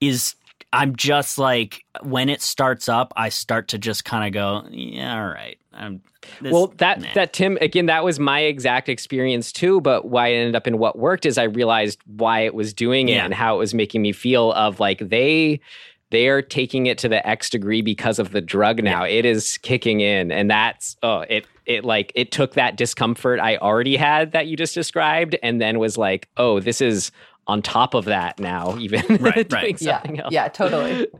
is 0.00 0.34
I'm 0.72 0.94
just 0.96 1.38
like 1.38 1.84
when 2.02 2.28
it 2.28 2.42
starts 2.42 2.88
up 2.88 3.12
I 3.16 3.30
start 3.30 3.68
to 3.68 3.78
just 3.78 4.04
kind 4.04 4.26
of 4.26 4.32
go 4.32 4.68
yeah 4.70 5.18
all 5.18 5.28
right 5.28 5.58
I'm 5.72 6.02
this, 6.40 6.52
well, 6.52 6.68
that 6.78 7.00
nah. 7.00 7.08
that 7.14 7.32
Tim 7.32 7.56
again, 7.60 7.86
that 7.86 8.04
was 8.04 8.18
my 8.18 8.40
exact 8.40 8.88
experience 8.88 9.52
too. 9.52 9.80
But 9.80 10.06
why 10.06 10.28
it 10.28 10.36
ended 10.36 10.54
up 10.54 10.66
in 10.66 10.78
what 10.78 10.98
worked 10.98 11.24
is 11.24 11.38
I 11.38 11.44
realized 11.44 11.98
why 12.06 12.40
it 12.40 12.54
was 12.54 12.74
doing 12.74 13.08
it 13.08 13.14
Yeah. 13.14 13.24
and 13.24 13.32
how 13.34 13.56
it 13.56 13.58
was 13.58 13.72
making 13.74 14.02
me 14.02 14.12
feel. 14.12 14.52
Of 14.52 14.80
like 14.80 14.98
they 14.98 15.60
they 16.10 16.28
are 16.28 16.42
taking 16.42 16.86
it 16.86 16.98
to 16.98 17.08
the 17.08 17.26
X 17.26 17.48
degree 17.50 17.82
because 17.82 18.18
of 18.18 18.32
the 18.32 18.40
drug. 18.40 18.82
Now 18.82 19.04
it 19.04 19.24
is 19.24 19.58
kicking 19.58 20.00
in, 20.00 20.30
and 20.32 20.50
that's 20.50 20.96
oh 21.02 21.20
it 21.28 21.46
it 21.66 21.84
like 21.84 22.12
it 22.14 22.32
took 22.32 22.54
that 22.54 22.76
discomfort 22.76 23.38
I 23.40 23.56
already 23.58 23.96
had 23.96 24.32
that 24.32 24.46
you 24.48 24.56
just 24.56 24.74
described, 24.74 25.36
and 25.42 25.60
then 25.60 25.78
was 25.78 25.96
like, 25.96 26.28
oh, 26.36 26.60
this 26.60 26.80
is 26.80 27.12
on 27.46 27.62
top 27.62 27.94
of 27.94 28.04
that 28.06 28.38
now. 28.38 28.76
Even 28.80 29.02
Right, 29.08 29.48
doing 29.48 29.62
right. 29.62 29.80
yeah, 29.82 30.02
something 30.02 30.20
else. 30.20 30.32
yeah, 30.32 30.48
totally. 30.48 31.08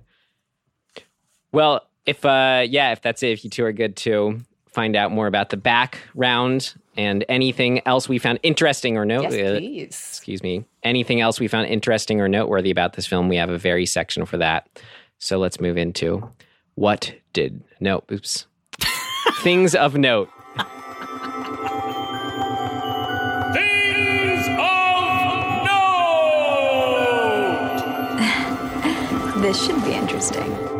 Well, 1.53 1.85
if 2.07 2.25
uh 2.25 2.65
yeah, 2.69 2.93
if 2.93 3.03
that's 3.03 3.25
it, 3.25 3.31
if 3.31 3.43
you 3.45 3.51
two 3.51 3.65
are 3.65 3.73
good 3.73 3.97
to 3.97 4.39
find 4.69 4.95
out 4.95 5.11
more 5.11 5.27
about 5.27 5.51
the 5.51 5.57
background 5.57 6.75
and 7.01 7.25
anything 7.31 7.81
else 7.87 8.11
we 8.11 8.19
found 8.19 8.39
interesting 8.43 8.99
or 8.99 9.07
note 9.07 9.33
yes, 9.33 9.59
please. 9.59 9.85
excuse 9.85 10.43
me, 10.43 10.67
anything 10.83 11.23
else 11.23 11.41
we 11.41 11.49
found 11.49 11.67
interesting 11.69 12.21
or 12.21 12.29
noteworthy 12.29 12.71
about 12.71 12.93
this 12.93 13.07
film, 13.07 13.27
we 13.29 13.37
have 13.37 13.49
a 13.49 13.57
very 13.57 13.87
section 13.87 14.27
for 14.27 14.37
that. 14.37 14.69
So 15.19 15.39
let's 15.39 15.61
move 15.61 15.79
into 15.79 16.31
what 16.75 17.15
did 17.33 17.63
no 17.81 18.05
oops. 18.13 18.47
Things 19.37 19.75
of 19.75 19.97
note. 19.97 20.29
Things 23.55 24.47
of 24.59 25.65
note! 25.65 25.81
This 29.41 29.65
should 29.65 29.83
be 29.85 29.95
interesting. 29.95 30.80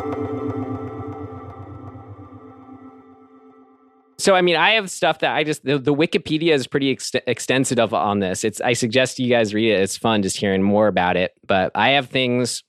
So 4.21 4.35
I 4.35 4.41
mean, 4.41 4.55
I 4.55 4.71
have 4.71 4.89
stuff 4.89 5.19
that 5.19 5.35
I 5.35 5.43
just 5.43 5.63
the, 5.63 5.77
the 5.77 5.93
Wikipedia 5.93 6.53
is 6.53 6.67
pretty 6.67 6.91
ex- 6.91 7.11
extensive 7.27 7.93
on 7.93 8.19
this. 8.19 8.43
It's 8.43 8.61
I 8.61 8.73
suggest 8.73 9.19
you 9.19 9.29
guys 9.29 9.53
read 9.53 9.71
it. 9.71 9.81
It's 9.81 9.97
fun 9.97 10.21
just 10.21 10.37
hearing 10.37 10.61
more 10.61 10.87
about 10.87 11.17
it. 11.17 11.33
But 11.45 11.71
I 11.75 11.89
have 11.89 12.09
things 12.09 12.63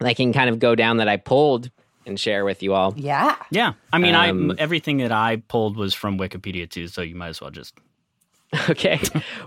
that 0.00 0.06
I 0.06 0.14
can 0.14 0.32
kind 0.32 0.50
of 0.50 0.58
go 0.58 0.74
down 0.74 0.98
that 0.98 1.08
I 1.08 1.16
pulled 1.16 1.70
and 2.04 2.20
share 2.20 2.44
with 2.44 2.62
you 2.62 2.74
all. 2.74 2.94
Yeah. 2.96 3.36
yeah 3.50 3.72
I 3.92 3.98
mean 3.98 4.14
Um, 4.14 4.52
I 4.52 4.54
everything 4.58 4.98
that 4.98 5.12
I 5.12 5.42
pulled 5.48 5.76
was 5.76 5.94
from 5.94 6.18
Wikipedia 6.18 6.70
too 6.70 6.86
so 6.88 7.02
you 7.02 7.16
might 7.16 7.28
as 7.28 7.40
well 7.40 7.50
just 7.50 7.74
Okay. 8.70 9.00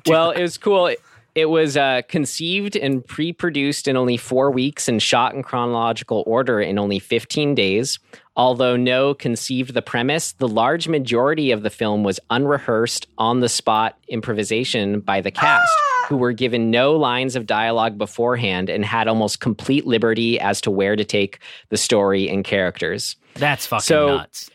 Well, 0.07 0.31
it 0.31 0.41
was 0.41 0.57
cool. 0.57 0.87
It, 0.87 0.99
it 1.35 1.45
was 1.45 1.77
uh, 1.77 2.01
conceived 2.07 2.75
and 2.75 3.05
pre 3.05 3.31
produced 3.31 3.87
in 3.87 3.95
only 3.95 4.17
four 4.17 4.51
weeks 4.51 4.87
and 4.87 5.01
shot 5.01 5.33
in 5.33 5.43
chronological 5.43 6.23
order 6.25 6.59
in 6.59 6.77
only 6.77 6.99
15 6.99 7.55
days. 7.55 7.99
Although 8.39 8.77
Noé 8.77 9.19
conceived 9.19 9.73
the 9.73 9.81
premise, 9.81 10.31
the 10.31 10.47
large 10.47 10.87
majority 10.87 11.51
of 11.51 11.61
the 11.61 11.69
film 11.69 12.03
was 12.03 12.21
unrehearsed, 12.29 13.05
on 13.17 13.41
the 13.41 13.49
spot 13.49 13.97
improvisation 14.07 15.01
by 15.01 15.19
the 15.19 15.29
cast, 15.29 15.69
who 16.07 16.15
were 16.15 16.31
given 16.31 16.71
no 16.71 16.95
lines 16.95 17.35
of 17.35 17.45
dialogue 17.45 17.97
beforehand 17.97 18.69
and 18.69 18.85
had 18.85 19.09
almost 19.09 19.41
complete 19.41 19.85
liberty 19.85 20.39
as 20.39 20.61
to 20.61 20.71
where 20.71 20.95
to 20.95 21.03
take 21.03 21.39
the 21.67 21.75
story 21.75 22.29
and 22.29 22.45
characters. 22.45 23.17
That's 23.33 23.67
fucking 23.67 23.81
So- 23.81 24.07
nuts. 24.07 24.49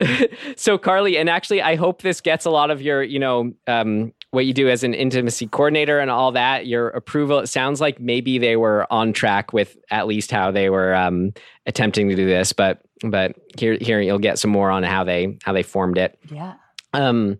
so 0.56 0.78
Carly, 0.78 1.18
and 1.18 1.28
actually, 1.28 1.60
I 1.60 1.74
hope 1.74 2.02
this 2.02 2.20
gets 2.20 2.44
a 2.46 2.50
lot 2.50 2.70
of 2.70 2.80
your, 2.80 3.02
you 3.02 3.18
know, 3.18 3.52
um, 3.66 4.12
what 4.30 4.46
you 4.46 4.52
do 4.52 4.68
as 4.68 4.84
an 4.84 4.94
intimacy 4.94 5.46
coordinator 5.46 5.98
and 5.98 6.10
all 6.10 6.32
that. 6.32 6.66
Your 6.66 6.88
approval. 6.90 7.40
It 7.40 7.48
sounds 7.48 7.80
like 7.80 7.98
maybe 7.98 8.38
they 8.38 8.56
were 8.56 8.86
on 8.92 9.12
track 9.12 9.52
with 9.52 9.76
at 9.90 10.06
least 10.06 10.30
how 10.30 10.50
they 10.50 10.70
were 10.70 10.94
um, 10.94 11.32
attempting 11.66 12.08
to 12.10 12.14
do 12.14 12.26
this, 12.26 12.52
but 12.52 12.80
but 13.02 13.36
here 13.58 13.78
here 13.80 14.00
you'll 14.00 14.18
get 14.18 14.38
some 14.38 14.50
more 14.50 14.70
on 14.70 14.82
how 14.82 15.04
they 15.04 15.38
how 15.42 15.52
they 15.52 15.62
formed 15.62 15.98
it. 15.98 16.18
Yeah. 16.30 16.54
Um, 16.92 17.38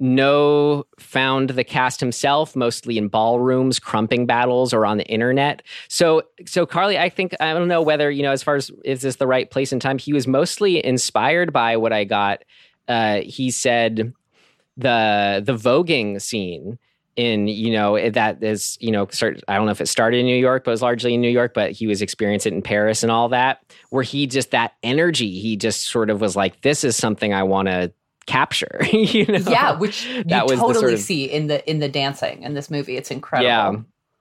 Noé 0.00 0.84
found 0.98 1.50
the 1.50 1.64
cast 1.64 2.00
himself 2.00 2.56
mostly 2.56 2.98
in 2.98 3.08
ballrooms, 3.08 3.78
crumping 3.78 4.26
battles, 4.26 4.74
or 4.74 4.84
on 4.84 4.98
the 4.98 5.06
internet. 5.06 5.62
So, 5.88 6.22
so 6.46 6.66
Carly, 6.66 6.98
I 6.98 7.08
think 7.08 7.34
I 7.38 7.52
don't 7.52 7.68
know 7.68 7.82
whether 7.82 8.10
you 8.10 8.22
know 8.22 8.32
as 8.32 8.42
far 8.42 8.56
as 8.56 8.70
is 8.84 9.02
this 9.02 9.16
the 9.16 9.26
right 9.26 9.50
place 9.50 9.72
and 9.72 9.80
time. 9.80 9.98
He 9.98 10.12
was 10.12 10.26
mostly 10.26 10.84
inspired 10.84 11.52
by 11.52 11.76
what 11.76 11.92
I 11.92 12.04
got. 12.04 12.42
Uh, 12.88 13.20
he 13.20 13.50
said 13.50 14.12
the 14.76 15.42
the 15.44 15.54
voguing 15.54 16.20
scene 16.20 16.78
in 17.16 17.46
you 17.48 17.72
know 17.72 17.96
eh, 17.96 18.10
that 18.10 18.42
is 18.42 18.76
you 18.80 18.90
know 18.90 19.06
start, 19.10 19.42
I 19.48 19.56
don't 19.56 19.66
know 19.66 19.72
if 19.72 19.80
it 19.80 19.86
started 19.88 20.18
in 20.18 20.26
New 20.26 20.36
York, 20.36 20.64
but 20.64 20.70
it 20.70 20.74
was 20.74 20.82
largely 20.82 21.14
in 21.14 21.20
New 21.20 21.30
York. 21.30 21.54
But 21.54 21.72
he 21.72 21.86
was 21.86 22.02
experiencing 22.02 22.52
it 22.52 22.56
in 22.56 22.62
Paris 22.62 23.02
and 23.02 23.12
all 23.12 23.28
that, 23.30 23.60
where 23.90 24.02
he 24.02 24.26
just 24.26 24.50
that 24.50 24.72
energy. 24.82 25.38
He 25.38 25.56
just 25.56 25.84
sort 25.88 26.10
of 26.10 26.20
was 26.20 26.34
like, 26.36 26.62
"This 26.62 26.84
is 26.84 26.96
something 26.96 27.32
I 27.32 27.42
want 27.42 27.68
to." 27.68 27.92
capture 28.26 28.80
you 28.90 29.26
know 29.26 29.36
Yeah, 29.50 29.76
which 29.76 30.06
you 30.08 30.24
That 30.24 30.46
was 30.46 30.58
totally 30.58 30.80
sort 30.80 30.94
of- 30.94 31.00
see 31.00 31.26
in 31.26 31.46
the 31.46 31.68
in 31.70 31.80
the 31.80 31.90
dancing 31.90 32.42
in 32.42 32.54
this 32.54 32.70
movie. 32.70 32.96
It's 32.96 33.10
incredible. 33.10 33.46
yeah. 33.46 33.72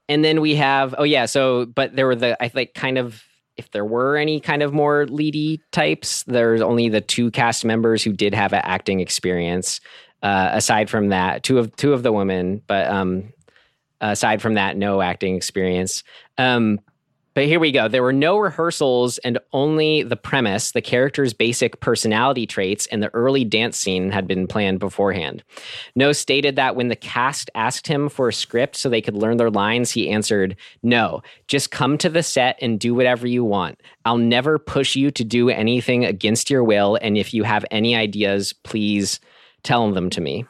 And 0.10 0.26
then 0.26 0.41
we 0.41 0.56
have 0.56 0.94
oh 0.98 1.06
yeah, 1.06 1.26
so 1.26 1.65
but 1.68 1.95
there 1.95 2.06
were 2.06 2.15
the 2.18 2.36
I 2.44 2.49
think 2.49 2.74
kind 2.74 2.98
of 2.98 3.24
if 3.56 3.72
there 3.72 3.86
were 3.86 4.18
any 4.18 4.41
kind 4.41 4.61
of 4.61 4.74
more 4.74 5.06
leady 5.06 5.61
types, 5.72 6.24
there's 6.24 6.60
only 6.60 6.90
the 6.90 6.99
two 6.99 7.32
cast 7.32 7.64
members 7.64 8.03
who 8.03 8.11
did 8.11 8.34
have 8.34 8.52
an 8.52 8.60
acting 8.65 8.99
experience. 8.99 9.80
Uh, 10.24 10.52
aside 10.54 10.90
from 10.90 11.10
that, 11.10 11.44
two 11.44 11.60
of 11.60 11.76
two 11.76 11.91
of 11.91 12.02
the 12.02 12.12
women, 12.12 12.62
but 12.66 12.88
um, 12.90 13.34
aside 14.00 14.41
from 14.41 14.54
that, 14.54 14.78
no 14.78 15.02
acting 15.02 15.36
experience. 15.36 16.04
Um, 16.38 16.80
but 17.34 17.45
here 17.45 17.60
we 17.60 17.72
go. 17.72 17.88
There 17.88 18.04
were 18.04 18.14
no 18.14 18.38
rehearsals 18.38 19.18
and 19.20 19.40
only 19.54 20.04
the 20.04 20.16
premise, 20.16 20.72
the 20.72 20.82
character's 20.82 21.34
basic 21.34 21.80
personality 21.80 22.45
traits, 22.45 22.86
and 22.88 23.02
the 23.02 23.14
early 23.16 23.44
dance 23.44 23.78
scene 23.78 24.12
had 24.12 24.28
been 24.28 24.45
planned 24.45 24.80
beforehand. 24.80 25.44
Noé 25.98 26.16
stated 26.16 26.58
that 26.58 26.76
when 26.76 26.90
the 26.90 26.95
cast 26.95 27.50
asked 27.56 27.88
him 27.88 28.08
for 28.08 28.28
a 28.28 28.34
script 28.34 28.76
so 28.76 28.88
they 28.88 29.02
could 29.02 29.16
learn 29.16 29.38
their 29.38 29.50
lines, 29.50 29.90
he 29.90 30.10
answered, 30.10 30.56
No, 30.84 31.24
just 31.48 31.72
come 31.72 31.98
to 32.00 32.10
the 32.10 32.24
set 32.24 32.58
and 32.62 32.80
do 32.80 32.94
whatever 32.94 33.26
you 33.26 33.44
want. 33.44 33.82
I'll 34.06 34.18
never 34.18 34.60
push 34.60 34.95
you 34.95 35.10
to 35.12 35.24
do 35.24 35.50
anything 35.50 36.06
against 36.06 36.52
your 36.52 36.64
will. 36.64 37.00
And 37.02 37.18
if 37.18 37.34
you 37.34 37.44
have 37.44 37.66
any 37.72 37.95
ideas, 37.95 38.54
please 38.54 39.20
tell 39.64 39.91
them 39.91 40.10
to 40.11 40.22
me. 40.22 40.45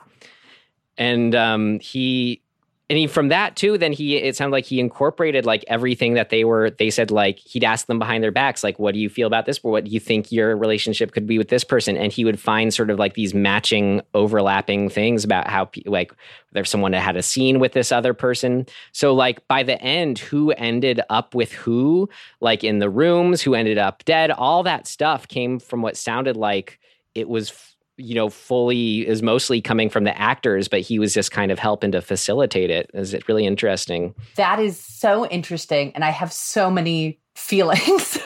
And 0.98 1.34
um, 1.34 1.80
he 1.80 2.44
and 2.90 2.99
he 2.99 3.07
from 3.07 3.30
that 3.30 3.56
too 3.56 3.77
then 3.77 3.91
he 3.94 4.18
it 4.18 4.35
sounded 4.35 4.52
like 4.52 4.65
he 4.65 4.80
incorporated 4.80 5.45
like 5.45 5.64
everything 5.68 6.14
that 6.15 6.30
they 6.30 6.44
were 6.44 6.69
they 6.69 6.90
said 6.90 7.10
like 7.10 7.40
he'd 7.40 7.64
ask 7.64 7.88
them 7.88 7.98
behind 7.98 8.23
their 8.23 8.31
backs 8.31 8.64
like 8.64 8.77
what 8.77 8.94
do 8.94 8.99
you 8.99 9.10
feel 9.10 9.26
about 9.26 9.45
this? 9.45 9.64
What 9.64 9.85
do 9.85 9.91
you 9.91 9.99
think 9.99 10.31
your 10.31 10.56
relationship 10.56 11.11
could 11.11 11.26
be 11.26 11.38
with 11.38 11.48
this 11.48 11.64
person? 11.64 11.98
And 11.98 12.11
he 12.11 12.26
would 12.26 12.40
find 12.40 12.73
sort 12.73 12.90
of 12.90 12.99
like 12.99 13.14
these 13.14 13.34
matching 13.34 14.02
overlapping 14.14 14.90
things 14.90 15.23
about 15.23 15.48
how 15.48 15.69
like 15.85 16.14
there's 16.52 16.69
someone 16.69 16.91
that 16.91 17.02
had 17.02 17.15
a 17.15 17.23
scene 17.23 17.60
with 17.60 17.72
this 17.72 17.91
other 17.91 18.14
person. 18.14 18.68
So 18.91 19.14
like 19.14 19.48
by 19.48 19.64
the 19.64 19.81
end 19.81 20.19
who 20.19 20.52
ended 20.52 21.02
up 21.10 21.34
with 21.34 21.52
who 21.53 22.10
like 22.41 22.64
in 22.64 22.80
the 22.80 22.90
rooms 22.90 23.41
who 23.41 23.56
ended 23.56 23.77
up 23.77 24.06
dead 24.06 24.30
all 24.30 24.61
that 24.64 24.85
stuff 24.85 25.27
came 25.27 25.57
from 25.57 25.81
what 25.81 25.98
sounded 25.98 26.38
like 26.38 26.80
it 27.15 27.30
was 27.30 27.73
you 27.98 28.15
know, 28.15 28.30
fully 28.30 29.07
is 29.07 29.22
mostly 29.22 29.61
coming 29.61 29.90
from 29.90 30.03
the 30.03 30.18
actors, 30.20 30.68
but 30.68 30.82
he 30.82 30.99
was 30.99 31.14
just 31.14 31.32
kind 31.32 31.52
of 31.52 31.60
helping 31.60 31.91
to 31.91 32.02
facilitate 32.02 32.70
it. 32.70 32.90
Is 32.94 33.14
it 33.14 33.28
really 33.28 33.45
interesting? 33.45 34.15
That 34.36 34.60
is 34.60 34.80
so 34.80 35.28
interesting. 35.28 35.91
And 35.94 36.03
I 36.03 36.10
have 36.10 36.34
so 36.34 36.72
many 36.72 37.20
feelings 37.36 38.18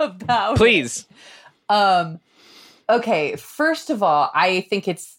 about 0.00 0.54
it. 0.54 0.56
Please. 0.56 1.06
Um, 1.68 2.20
okay, 2.88 3.36
first 3.36 3.90
of 3.90 4.02
all, 4.02 4.30
I 4.34 4.62
think 4.62 4.88
it's 4.88 5.16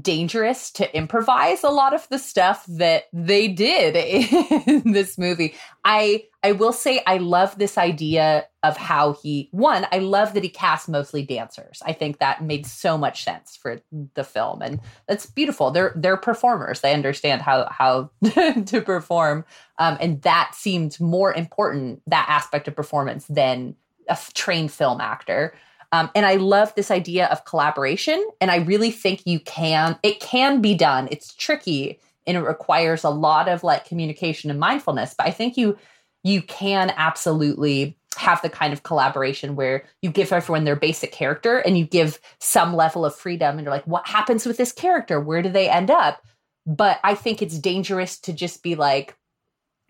dangerous 0.00 0.70
to 0.70 0.96
improvise 0.96 1.64
a 1.64 1.68
lot 1.68 1.92
of 1.92 2.08
the 2.08 2.18
stuff 2.18 2.64
that 2.68 3.04
they 3.12 3.48
did 3.48 3.96
in 4.66 4.92
this 4.92 5.18
movie. 5.18 5.54
I 5.84 6.24
I 6.44 6.52
will 6.52 6.72
say 6.72 7.02
I 7.06 7.18
love 7.18 7.56
this 7.58 7.78
idea 7.78 8.46
of 8.62 8.76
how 8.76 9.14
he 9.14 9.48
one, 9.50 9.86
I 9.92 9.98
love 9.98 10.34
that 10.34 10.42
he 10.42 10.48
cast 10.48 10.88
mostly 10.88 11.24
dancers. 11.24 11.82
I 11.84 11.92
think 11.92 12.18
that 12.18 12.42
made 12.42 12.66
so 12.66 12.96
much 12.96 13.24
sense 13.24 13.56
for 13.56 13.80
the 14.14 14.24
film 14.24 14.62
and 14.62 14.80
that's 15.08 15.26
beautiful. 15.26 15.70
They're 15.70 15.92
they're 15.96 16.16
performers. 16.16 16.80
They 16.80 16.94
understand 16.94 17.42
how 17.42 17.68
how 17.70 18.10
to 18.24 18.80
perform. 18.80 19.44
Um, 19.78 19.98
and 20.00 20.22
that 20.22 20.52
seemed 20.54 20.98
more 21.00 21.34
important 21.34 22.02
that 22.06 22.26
aspect 22.28 22.68
of 22.68 22.76
performance 22.76 23.26
than 23.26 23.74
a 24.08 24.18
trained 24.34 24.72
film 24.72 25.00
actor. 25.00 25.54
Um, 25.92 26.10
and 26.14 26.24
I 26.24 26.36
love 26.36 26.74
this 26.74 26.90
idea 26.90 27.26
of 27.26 27.44
collaboration. 27.44 28.26
And 28.40 28.50
I 28.50 28.56
really 28.56 28.90
think 28.90 29.22
you 29.26 29.40
can, 29.40 29.98
it 30.02 30.20
can 30.20 30.60
be 30.60 30.74
done. 30.74 31.06
It's 31.10 31.34
tricky 31.34 32.00
and 32.26 32.36
it 32.36 32.40
requires 32.40 33.04
a 33.04 33.10
lot 33.10 33.48
of 33.48 33.62
like 33.62 33.84
communication 33.84 34.50
and 34.50 34.58
mindfulness. 34.58 35.14
But 35.16 35.26
I 35.26 35.30
think 35.30 35.56
you, 35.56 35.76
you 36.24 36.40
can 36.42 36.92
absolutely 36.96 37.96
have 38.16 38.40
the 38.42 38.50
kind 38.50 38.72
of 38.72 38.82
collaboration 38.82 39.56
where 39.56 39.84
you 40.02 40.10
give 40.10 40.32
everyone 40.32 40.64
their 40.64 40.76
basic 40.76 41.12
character 41.12 41.58
and 41.58 41.78
you 41.78 41.84
give 41.84 42.20
some 42.40 42.74
level 42.74 43.04
of 43.04 43.14
freedom 43.14 43.58
and 43.58 43.64
you're 43.64 43.74
like, 43.74 43.86
what 43.86 44.06
happens 44.06 44.46
with 44.46 44.56
this 44.56 44.72
character? 44.72 45.20
Where 45.20 45.42
do 45.42 45.48
they 45.48 45.68
end 45.68 45.90
up? 45.90 46.22
But 46.66 47.00
I 47.02 47.14
think 47.14 47.42
it's 47.42 47.58
dangerous 47.58 48.18
to 48.20 48.32
just 48.32 48.62
be 48.62 48.76
like, 48.76 49.16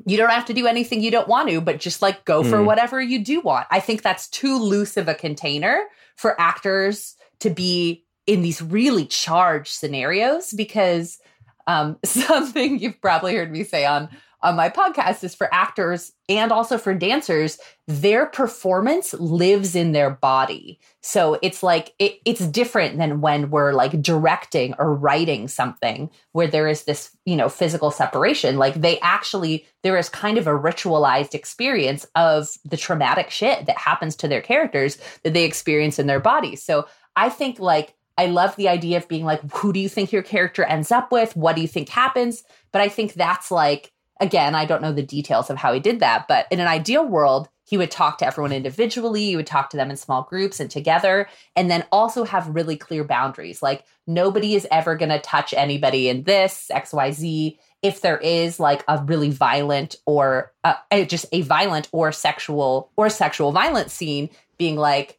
you 0.07 0.17
don't 0.17 0.31
have 0.31 0.47
to 0.47 0.55
do 0.55 0.67
anything 0.67 1.01
you 1.03 1.11
don't 1.11 1.29
want 1.29 1.49
to, 1.49 1.61
but 1.61 1.79
just 1.81 2.03
like 2.03 2.25
go 2.25 2.43
for 2.43 2.59
Mm. 2.59 2.65
whatever 2.65 3.01
you 3.01 3.23
do 3.25 3.41
want. 3.41 3.67
I 3.71 3.81
think 3.81 4.03
that's 4.03 4.29
too 4.29 4.59
loose 4.59 4.97
of 4.97 5.09
a 5.09 5.15
container 5.15 5.85
for 6.17 6.41
actors 6.41 7.17
to 7.41 7.51
be 7.51 8.05
in 8.27 8.43
these 8.43 8.63
really 8.63 9.05
charged 9.07 9.73
scenarios 9.73 10.53
because 10.53 11.19
um, 11.67 11.99
something 12.05 12.79
you've 12.79 13.01
probably 13.01 13.35
heard 13.35 13.51
me 13.53 13.65
say 13.65 13.85
on 13.85 14.09
on 14.43 14.57
my 14.57 14.69
podcast 14.69 15.23
is 15.23 15.35
for 15.35 15.53
actors 15.53 16.13
and 16.29 16.51
also 16.51 16.79
for 16.79 16.95
dancers 16.95 17.59
their 17.87 18.27
performance 18.27 19.13
lives 19.15 19.75
in 19.75 19.93
their 19.93 20.11
body 20.11 20.79
so 21.01 21.39
it's 21.43 21.63
like 21.63 21.95
it, 21.99 22.19
it's 22.25 22.47
different 22.49 22.99
than 22.99 23.21
when 23.21 23.51
we're 23.51 23.73
like 23.73 24.01
directing 24.03 24.75
or 24.79 24.95
writing 24.95 25.49
something 25.49 26.11
where 26.33 26.47
there 26.47 26.69
is 26.69 26.85
this 26.85 27.17
you 27.25 27.37
know 27.37 27.49
physical 27.49 27.91
separation 27.91 28.57
like 28.57 28.75
they 28.75 28.99
actually 29.01 29.67
there 29.83 29.97
is 29.97 30.09
kind 30.09 30.39
of 30.39 30.47
a 30.47 30.51
ritualized 30.51 31.35
experience 31.35 32.07
of 32.15 32.49
the 32.65 32.77
traumatic 32.77 33.31
shit 33.31 33.67
that 33.67 33.79
happens 33.79 34.17
to 34.17 34.29
their 34.29 34.43
characters 34.43 34.99
that 35.23 35.35
they 35.35 35.45
experience 35.45 35.99
in 35.99 36.07
their 36.07 36.21
bodies 36.21 36.63
so 36.63 36.87
i 37.17 37.29
think 37.29 37.59
like 37.59 37.95
I 38.19 38.27
love 38.27 38.55
the 38.57 38.69
idea 38.69 38.99
of 38.99 39.09
being 39.09 39.25
like, 39.25 39.41
who 39.53 39.73
do 39.73 39.81
you 39.81 39.89
think 39.89 40.13
your 40.13 40.23
character 40.23 40.65
ends 40.65 40.93
up 40.93 41.11
with? 41.11 41.35
What 41.35 41.57
do 41.57 41.63
you 41.63 41.69
think 41.69 41.89
happens? 41.89 42.45
But 42.71 42.83
I 42.83 42.89
think 42.89 43.15
that's 43.15 43.51
like, 43.51 43.91
again, 44.23 44.55
I 44.55 44.65
don't 44.65 44.81
know 44.81 44.93
the 44.93 45.03
details 45.03 45.51
of 45.51 45.59
how 45.59 45.73
he 45.73 45.81
did 45.81 46.01
that, 46.01 46.27
but 46.29 46.47
in 46.51 46.61
an 46.61 46.69
ideal 46.69 47.05
world, 47.05 47.49
he 47.65 47.77
would 47.77 47.91
talk 47.91 48.19
to 48.19 48.27
everyone 48.27 48.53
individually, 48.53 49.27
he 49.27 49.37
would 49.37 49.47
talk 49.47 49.69
to 49.71 49.77
them 49.77 49.91
in 49.91 49.97
small 49.97 50.23
groups 50.23 50.61
and 50.61 50.71
together, 50.71 51.29
and 51.57 51.71
then 51.71 51.85
also 51.91 52.25
have 52.25 52.55
really 52.55 52.77
clear 52.77 53.03
boundaries. 53.03 53.63
Like, 53.63 53.85
nobody 54.07 54.55
is 54.55 54.67
ever 54.71 54.95
going 54.97 55.09
to 55.09 55.19
touch 55.19 55.53
anybody 55.53 56.09
in 56.09 56.23
this, 56.23 56.71
XYZ. 56.73 57.59
If 57.83 58.01
there 58.01 58.19
is 58.19 58.61
like 58.61 58.85
a 58.87 59.03
really 59.05 59.31
violent 59.31 59.97
or 60.07 60.53
uh, 60.63 60.75
uh, 60.93 61.05
just 61.05 61.27
a 61.33 61.43
violent 61.43 61.89
or 61.91 62.13
sexual 62.13 62.93
or 62.97 63.11
sexual 63.11 63.51
violence 63.51 63.93
scene, 63.93 64.31
being 64.57 64.77
like, 64.77 65.19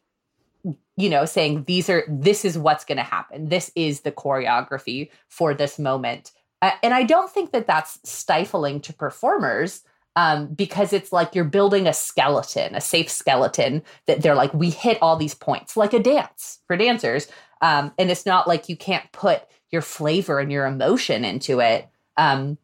you 0.96 1.10
know, 1.10 1.26
saying 1.26 1.64
these 1.64 1.90
are 1.90 2.04
this 2.08 2.44
is 2.44 2.56
what's 2.56 2.86
going 2.86 2.96
to 2.96 3.04
happen. 3.04 3.50
This 3.50 3.70
is 3.74 4.00
the 4.00 4.12
choreography 4.12 5.10
for 5.28 5.52
this 5.52 5.78
moment. 5.78 6.30
Uh, 6.64 6.70
and 6.82 6.94
I 6.94 7.02
don't 7.02 7.30
think 7.30 7.52
that 7.52 7.66
that's 7.66 7.98
stifling 8.04 8.80
to 8.80 8.94
performers 8.94 9.82
um, 10.16 10.46
because 10.46 10.94
it's 10.94 11.12
like 11.12 11.34
you're 11.34 11.44
building 11.44 11.86
a 11.86 11.92
skeleton, 11.92 12.74
a 12.74 12.80
safe 12.80 13.10
skeleton 13.10 13.82
that 14.06 14.22
they're 14.22 14.34
like, 14.34 14.54
we 14.54 14.70
hit 14.70 14.96
all 15.02 15.16
these 15.16 15.34
points, 15.34 15.76
like 15.76 15.92
a 15.92 15.98
dance 15.98 16.60
for 16.66 16.74
dancers. 16.78 17.28
Um, 17.60 17.92
and 17.98 18.10
it's 18.10 18.24
not 18.24 18.48
like 18.48 18.70
you 18.70 18.78
can't 18.78 19.12
put 19.12 19.42
your 19.70 19.82
flavor 19.82 20.38
and 20.38 20.50
your 20.50 20.64
emotion 20.64 21.22
into 21.22 21.60
it. 21.60 21.86
Um, 22.16 22.56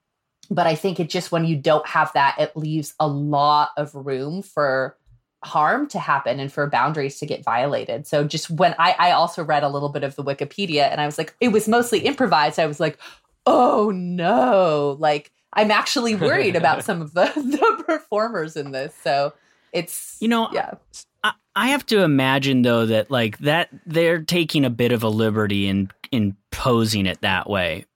but 0.50 0.66
I 0.66 0.76
think 0.76 0.98
it 0.98 1.10
just 1.10 1.30
when 1.30 1.44
you 1.44 1.56
don't 1.56 1.86
have 1.86 2.10
that, 2.14 2.36
it 2.40 2.56
leaves 2.56 2.94
a 2.98 3.06
lot 3.06 3.72
of 3.76 3.94
room 3.94 4.40
for 4.40 4.96
harm 5.44 5.88
to 5.88 5.98
happen 5.98 6.40
and 6.40 6.50
for 6.50 6.66
boundaries 6.68 7.18
to 7.18 7.26
get 7.26 7.44
violated. 7.44 8.06
So 8.06 8.24
just 8.24 8.50
when 8.50 8.74
I, 8.78 8.96
I 8.98 9.10
also 9.10 9.44
read 9.44 9.62
a 9.62 9.68
little 9.68 9.90
bit 9.90 10.04
of 10.04 10.16
the 10.16 10.24
Wikipedia 10.24 10.90
and 10.90 11.02
I 11.02 11.06
was 11.06 11.18
like, 11.18 11.34
it 11.38 11.48
was 11.48 11.68
mostly 11.68 11.98
improvised. 11.98 12.58
I 12.58 12.66
was 12.66 12.80
like, 12.80 12.98
oh 13.46 13.90
no, 13.90 14.96
like 14.98 15.32
I'm 15.52 15.70
actually 15.70 16.14
worried 16.14 16.56
about 16.56 16.84
some 16.84 17.02
of 17.02 17.12
the, 17.14 17.24
the 17.36 17.84
performers 17.84 18.56
in 18.56 18.72
this. 18.72 18.94
So 19.02 19.32
it's 19.72 20.16
you 20.20 20.28
know 20.28 20.48
yeah. 20.52 20.74
I, 21.22 21.32
I 21.54 21.68
have 21.68 21.86
to 21.86 22.02
imagine 22.02 22.62
though 22.62 22.86
that 22.86 23.10
like 23.10 23.38
that 23.38 23.68
they're 23.86 24.22
taking 24.22 24.64
a 24.64 24.70
bit 24.70 24.92
of 24.92 25.02
a 25.02 25.08
liberty 25.08 25.68
in 25.68 25.90
in 26.10 26.36
posing 26.50 27.06
it 27.06 27.20
that 27.22 27.48
way. 27.48 27.86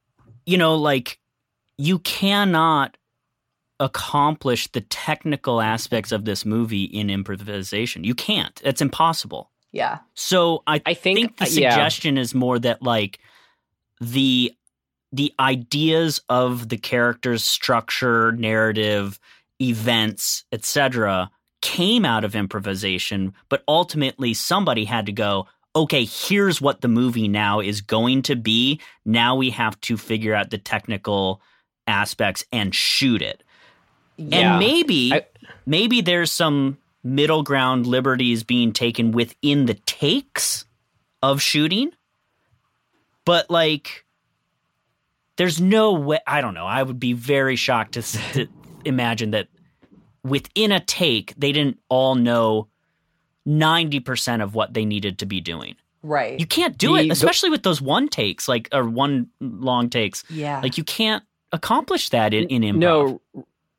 You 0.47 0.59
know, 0.59 0.77
like 0.77 1.19
you 1.79 1.99
cannot 2.01 2.97
accomplish 3.81 4.71
the 4.71 4.81
technical 4.83 5.61
aspects 5.61 6.13
of 6.13 6.25
this 6.25 6.45
movie 6.45 6.85
in 6.85 7.11
improvisation. 7.11 8.05
You 8.05 8.15
can't. 8.15 8.61
It's 8.65 8.81
impossible. 8.81 9.51
Yeah. 9.73 9.99
So 10.15 10.63
I, 10.67 10.81
I 10.87 10.95
think, 10.95 11.37
the 11.37 11.45
uh, 11.45 11.49
yeah. 11.49 11.71
suggestion 11.71 12.17
is 12.17 12.35
more 12.35 12.59
that 12.61 12.83
like 12.83 13.19
the 14.01 14.55
the 15.15 15.33
ideas 15.39 16.21
of 16.29 16.69
the 16.69 16.77
characters, 16.77 17.45
structure, 17.45 18.33
narrative, 18.33 19.21
events, 19.61 20.45
etc., 20.51 21.31
came 21.63 22.05
out 22.05 22.25
of 22.25 22.35
improvisation, 22.35 23.33
but 23.49 23.63
ultimately 23.69 24.35
somebody 24.35 24.85
had 24.85 25.07
to 25.07 25.13
go, 25.13 25.47
okay, 25.77 26.05
here's 26.05 26.61
what 26.61 26.81
the 26.81 26.89
movie 26.89 27.29
now 27.29 27.61
is 27.61 27.81
going 27.81 28.23
to 28.23 28.35
be. 28.35 28.81
Now 29.05 29.37
we 29.37 29.51
have 29.51 29.81
to 29.83 29.97
figure 29.97 30.35
out 30.35 30.51
the 30.51 30.59
technical 30.59 31.41
aspects 31.87 32.45
and 32.53 32.75
shoot 32.75 33.23
it. 33.23 33.43
Yeah. 34.17 34.57
And 34.57 34.59
maybe 34.59 35.13
I- 35.13 35.27
maybe 35.65 36.01
there's 36.01 36.33
some 36.33 36.79
middle 37.05 37.45
ground 37.45 37.87
liberties 37.87 38.43
being 38.43 38.73
taken 38.73 39.13
within 39.13 39.67
the 39.67 39.75
takes 39.75 40.65
of 41.23 41.41
shooting. 41.41 41.93
But 43.25 43.49
like 43.49 44.04
there's 45.37 45.61
no 45.61 45.93
way 45.93 46.19
I 46.27 46.41
don't 46.41 46.55
know. 46.55 46.67
I 46.67 46.83
would 46.83 47.01
be 47.01 47.13
very 47.13 47.57
shocked 47.57 47.93
to, 47.95 48.03
to 48.03 48.47
imagine 48.85 49.31
that 49.33 49.49
within 50.23 50.73
a 50.73 50.81
take 50.81 51.35
they 51.37 51.53
didn't 51.53 51.79
all 51.89 52.15
know 52.15 52.69
90% 53.47 54.43
of 54.43 54.55
what 54.55 54.73
they 54.75 54.85
needed 54.85 55.19
to 55.19 55.27
be 55.27 55.41
doing. 55.41 55.77
Right. 56.03 56.39
You 56.39 56.47
can't 56.47 56.77
do 56.79 56.95
The- 56.97 57.05
it, 57.05 57.11
especially 57.11 57.51
with 57.51 57.63
those 57.63 57.81
one 57.81 58.09
takes, 58.09 58.49
like 58.49 58.69
or 58.73 58.89
one 58.89 59.29
long 59.41 59.91
takes. 59.91 60.25
yeah. 60.31 60.61
Like 60.63 60.77
you 60.79 60.85
can't 60.85 61.23
accomplish 61.53 62.11
that 62.11 62.35
in, 62.35 62.49
in 62.49 62.63
improv. 62.63 62.79
No, 62.79 63.21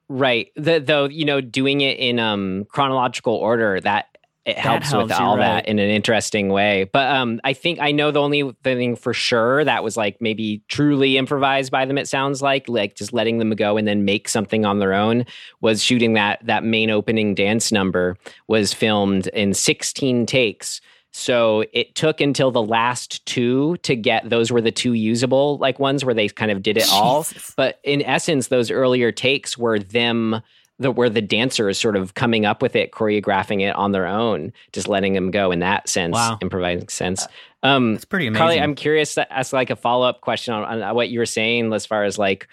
right. 0.10 0.52
The, 0.56 0.80
though 0.80 1.06
you 1.06 1.26
know, 1.26 1.42
doing 1.42 1.82
it 1.82 1.98
in 2.00 2.20
um 2.20 2.66
chronological 2.70 3.34
order 3.36 3.80
that 3.82 4.15
it 4.46 4.58
helps 4.60 4.92
helps, 4.92 5.10
with 5.10 5.20
all 5.20 5.38
right. 5.38 5.64
that 5.64 5.68
in 5.68 5.80
an 5.80 5.90
interesting 5.90 6.50
way. 6.50 6.88
But 6.94 7.10
um, 7.10 7.42
I 7.44 7.54
think 7.54 7.80
I 7.80 7.92
know 7.92 8.12
the 8.12 8.22
only 8.22 8.56
thing 8.64 8.96
for 8.96 9.14
sure 9.14 9.64
that 9.64 9.84
was 9.84 9.98
like 9.98 10.22
maybe 10.22 10.62
truly 10.68 11.18
improvised 11.18 11.72
by 11.72 11.86
them. 11.86 11.98
It 11.98 12.08
sounds 12.08 12.44
like 12.44 12.70
like 12.70 12.96
just 12.96 13.12
letting 13.12 13.40
them 13.40 13.50
go 13.52 13.76
and 13.76 13.88
then 13.88 14.06
make 14.06 14.30
something 14.30 14.64
on 14.64 14.78
their 14.80 14.94
own 14.94 15.26
was 15.62 15.82
shooting 15.82 16.14
that 16.14 16.46
that 16.46 16.64
main 16.64 16.92
opening 16.92 17.34
dance 17.34 17.72
number 17.72 18.18
was 18.48 18.72
filmed 18.72 19.28
in 19.28 19.54
16 19.54 20.28
takes. 20.28 20.80
So 21.12 21.64
it 21.72 21.96
took 21.96 22.20
until 22.20 22.52
the 22.52 22.62
last 22.62 23.26
two 23.26 23.78
to 23.78 23.96
get 23.96 24.30
those 24.30 24.52
were 24.52 24.62
the 24.62 24.72
two 24.72 24.94
usable 24.94 25.58
like 25.58 25.80
ones 25.80 26.06
where 26.06 26.14
they 26.14 26.28
kind 26.28 26.52
of 26.52 26.62
did 26.62 26.78
it 26.78 26.88
all. 26.92 27.26
But 27.56 27.80
in 27.84 28.02
essence, 28.04 28.50
those 28.50 28.70
earlier 28.70 29.12
takes 29.12 29.58
were 29.58 29.80
them 29.80 30.42
the 30.80 30.92
where 30.92 31.10
the 31.10 31.22
dancers 31.22 31.78
sort 31.80 31.96
of 31.96 32.14
coming 32.16 32.46
up 32.46 32.62
with 32.62 32.76
it, 32.76 32.92
choreographing 32.92 33.62
it 33.62 33.76
on 33.76 33.92
their 33.94 34.06
own, 34.08 34.52
just 34.74 34.88
letting 34.88 35.14
them 35.14 35.32
go 35.32 35.52
in 35.52 35.60
that 35.60 35.88
sense, 35.88 36.14
Wow. 36.16 36.38
improvising 36.42 36.90
sense. 36.90 37.26
Um, 37.64 37.96
It's 37.96 38.06
pretty 38.06 38.28
amazing. 38.28 38.40
Carly, 38.42 38.60
I'm 38.62 38.76
curious 38.76 39.16
to 39.16 39.32
ask 39.32 39.54
like 39.54 39.70
a 39.70 39.76
follow 39.76 40.08
up 40.08 40.22
question 40.22 40.54
on, 40.54 40.82
on 40.82 40.96
what 40.96 41.10
you 41.10 41.20
were 41.20 41.26
saying 41.26 41.72
as 41.74 41.86
far 41.86 42.04
as 42.04 42.18
like 42.18 42.48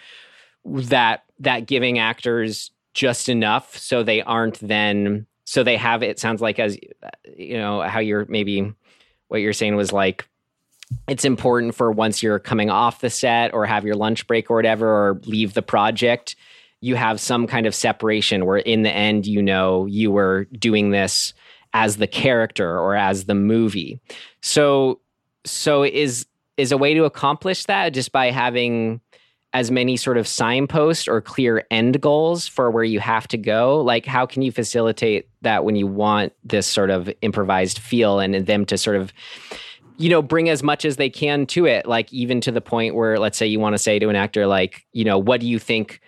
that 0.65 1.25
that 1.41 1.67
giving 1.67 1.99
actors 1.99 2.71
just 2.95 3.29
enough 3.29 3.77
so 3.77 4.03
they 4.03 4.23
aren't 4.23 4.61
then 4.61 5.27
so 5.45 5.65
they 5.65 5.77
have 5.77 6.03
it 6.03 6.21
sounds 6.21 6.41
like 6.41 6.59
as 6.61 6.79
you 7.37 7.57
know 7.59 7.81
how 7.83 7.99
you're 8.01 8.27
maybe 8.29 8.73
what 9.29 9.41
you're 9.41 9.53
saying 9.53 9.75
was 9.75 9.93
like 9.93 10.29
it's 11.09 11.25
important 11.25 11.75
for 11.75 11.91
once 11.91 12.23
you're 12.23 12.39
coming 12.39 12.71
off 12.71 13.01
the 13.01 13.11
set 13.11 13.53
or 13.55 13.67
have 13.67 13.85
your 13.85 13.97
lunch 13.97 14.27
break 14.27 14.51
or 14.51 14.57
whatever 14.57 14.87
or 14.87 15.21
leave 15.25 15.55
the 15.55 15.63
project 15.63 16.37
you 16.83 16.97
have 16.97 17.21
some 17.21 17.47
kind 17.47 17.65
of 17.65 17.75
separation 17.75 18.45
where 18.45 18.59
in 18.59 18.83
the 18.83 18.91
end 18.91 19.25
you 19.25 19.41
know 19.41 19.87
you 19.87 20.11
were 20.11 20.45
doing 20.59 20.91
this 20.91 21.33
as 21.73 21.97
the 21.97 22.07
character 22.07 22.79
or 22.79 22.95
as 22.95 23.25
the 23.25 23.35
movie. 23.35 23.99
So 24.43 25.01
so 25.45 25.85
is 25.85 26.27
is 26.59 26.73
a 26.73 26.77
way 26.77 26.93
to 26.93 27.05
accomplish 27.05 27.65
that 27.65 27.95
just 27.95 28.13
by 28.13 28.31
having 28.31 29.01
as 29.55 29.71
many 29.71 29.97
sort 29.97 30.17
of 30.17 30.27
signposts 30.27 31.07
or 31.07 31.21
clear 31.21 31.65
end 31.71 32.01
goals 32.01 32.47
for 32.47 32.71
where 32.71 32.85
you 32.85 33.01
have 33.01 33.29
to 33.29 33.39
go? 33.39 33.81
Like 33.81 34.05
how 34.05 34.27
can 34.27 34.43
you 34.43 34.51
facilitate 34.51 35.29
that 35.43 35.65
when 35.65 35.77
you 35.77 35.87
want 35.87 36.33
this 36.43 36.67
sort 36.67 36.91
of 36.91 37.11
improvised 37.23 37.79
feel 37.79 38.19
and 38.19 38.35
them 38.47 38.65
to 38.67 38.77
sort 38.77 38.97
of 38.97 39.13
you 39.99 40.09
know 40.09 40.23
bring 40.23 40.49
as 40.49 40.63
much 40.63 40.85
as 40.85 40.97
they 40.97 41.11
can 41.11 41.47
to 41.47 41.67
it? 41.67 41.87
Like 41.87 42.13
even 42.13 42.41
to 42.41 42.51
the 42.51 42.61
point 42.61 42.97
where 42.97 43.21
let's 43.21 43.39
say 43.39 43.47
you 43.47 43.61
want 43.61 43.75
to 43.75 43.79
say 43.79 44.01
to 44.01 44.09
an 44.09 44.17
actor 44.17 44.49
like 44.49 44.85
you 44.93 45.05
know 45.05 45.19
what 45.19 45.41
do 45.41 45.47
you 45.47 45.61
think 45.61 46.01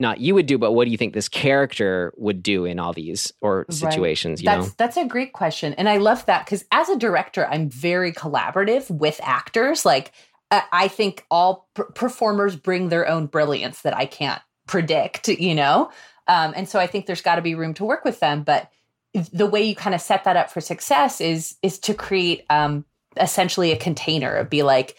not 0.00 0.20
you 0.20 0.34
would 0.34 0.46
do 0.46 0.58
but 0.58 0.72
what 0.72 0.84
do 0.84 0.90
you 0.90 0.96
think 0.96 1.14
this 1.14 1.28
character 1.28 2.12
would 2.16 2.42
do 2.42 2.64
in 2.64 2.78
all 2.78 2.92
these 2.92 3.32
or 3.40 3.66
Right. 3.68 3.74
situations 3.74 4.40
you 4.40 4.46
that's 4.46 4.66
know? 4.68 4.72
that's 4.76 4.96
a 4.96 5.04
great 5.04 5.32
question 5.32 5.74
and 5.74 5.88
i 5.88 5.96
love 5.96 6.24
that 6.26 6.44
because 6.44 6.64
as 6.72 6.88
a 6.88 6.96
director 6.96 7.46
i'm 7.46 7.68
very 7.68 8.12
collaborative 8.12 8.90
with 8.90 9.20
actors 9.22 9.84
like 9.84 10.12
i, 10.50 10.88
think 10.88 11.24
all 11.30 11.68
per- 11.74 11.84
performers 11.84 12.56
bring 12.56 12.88
their 12.88 13.06
own 13.08 13.26
brilliance 13.26 13.82
that 13.82 13.96
i 13.96 14.06
can't 14.06 14.42
predict 14.66 15.28
you 15.28 15.54
know? 15.54 15.90
Um, 16.26 16.52
and 16.56 16.68
so 16.68 16.78
i 16.78 16.86
think 16.86 17.06
there's 17.06 17.22
got 17.22 17.36
to 17.36 17.42
be 17.42 17.54
room 17.54 17.74
to 17.74 17.84
work 17.84 18.04
with 18.04 18.20
them 18.20 18.42
but 18.42 18.70
the 19.32 19.46
way 19.46 19.62
you 19.62 19.74
kind 19.74 19.94
of 19.94 20.00
set 20.00 20.24
that 20.24 20.36
up 20.36 20.50
for 20.50 20.60
success 20.60 21.20
is 21.20 21.56
is 21.62 21.78
to 21.80 21.94
create 21.94 22.44
um, 22.50 22.84
essentially 23.16 23.72
a 23.72 23.76
container. 23.76 24.36
Of 24.36 24.50
be 24.50 24.62
like 24.62 24.96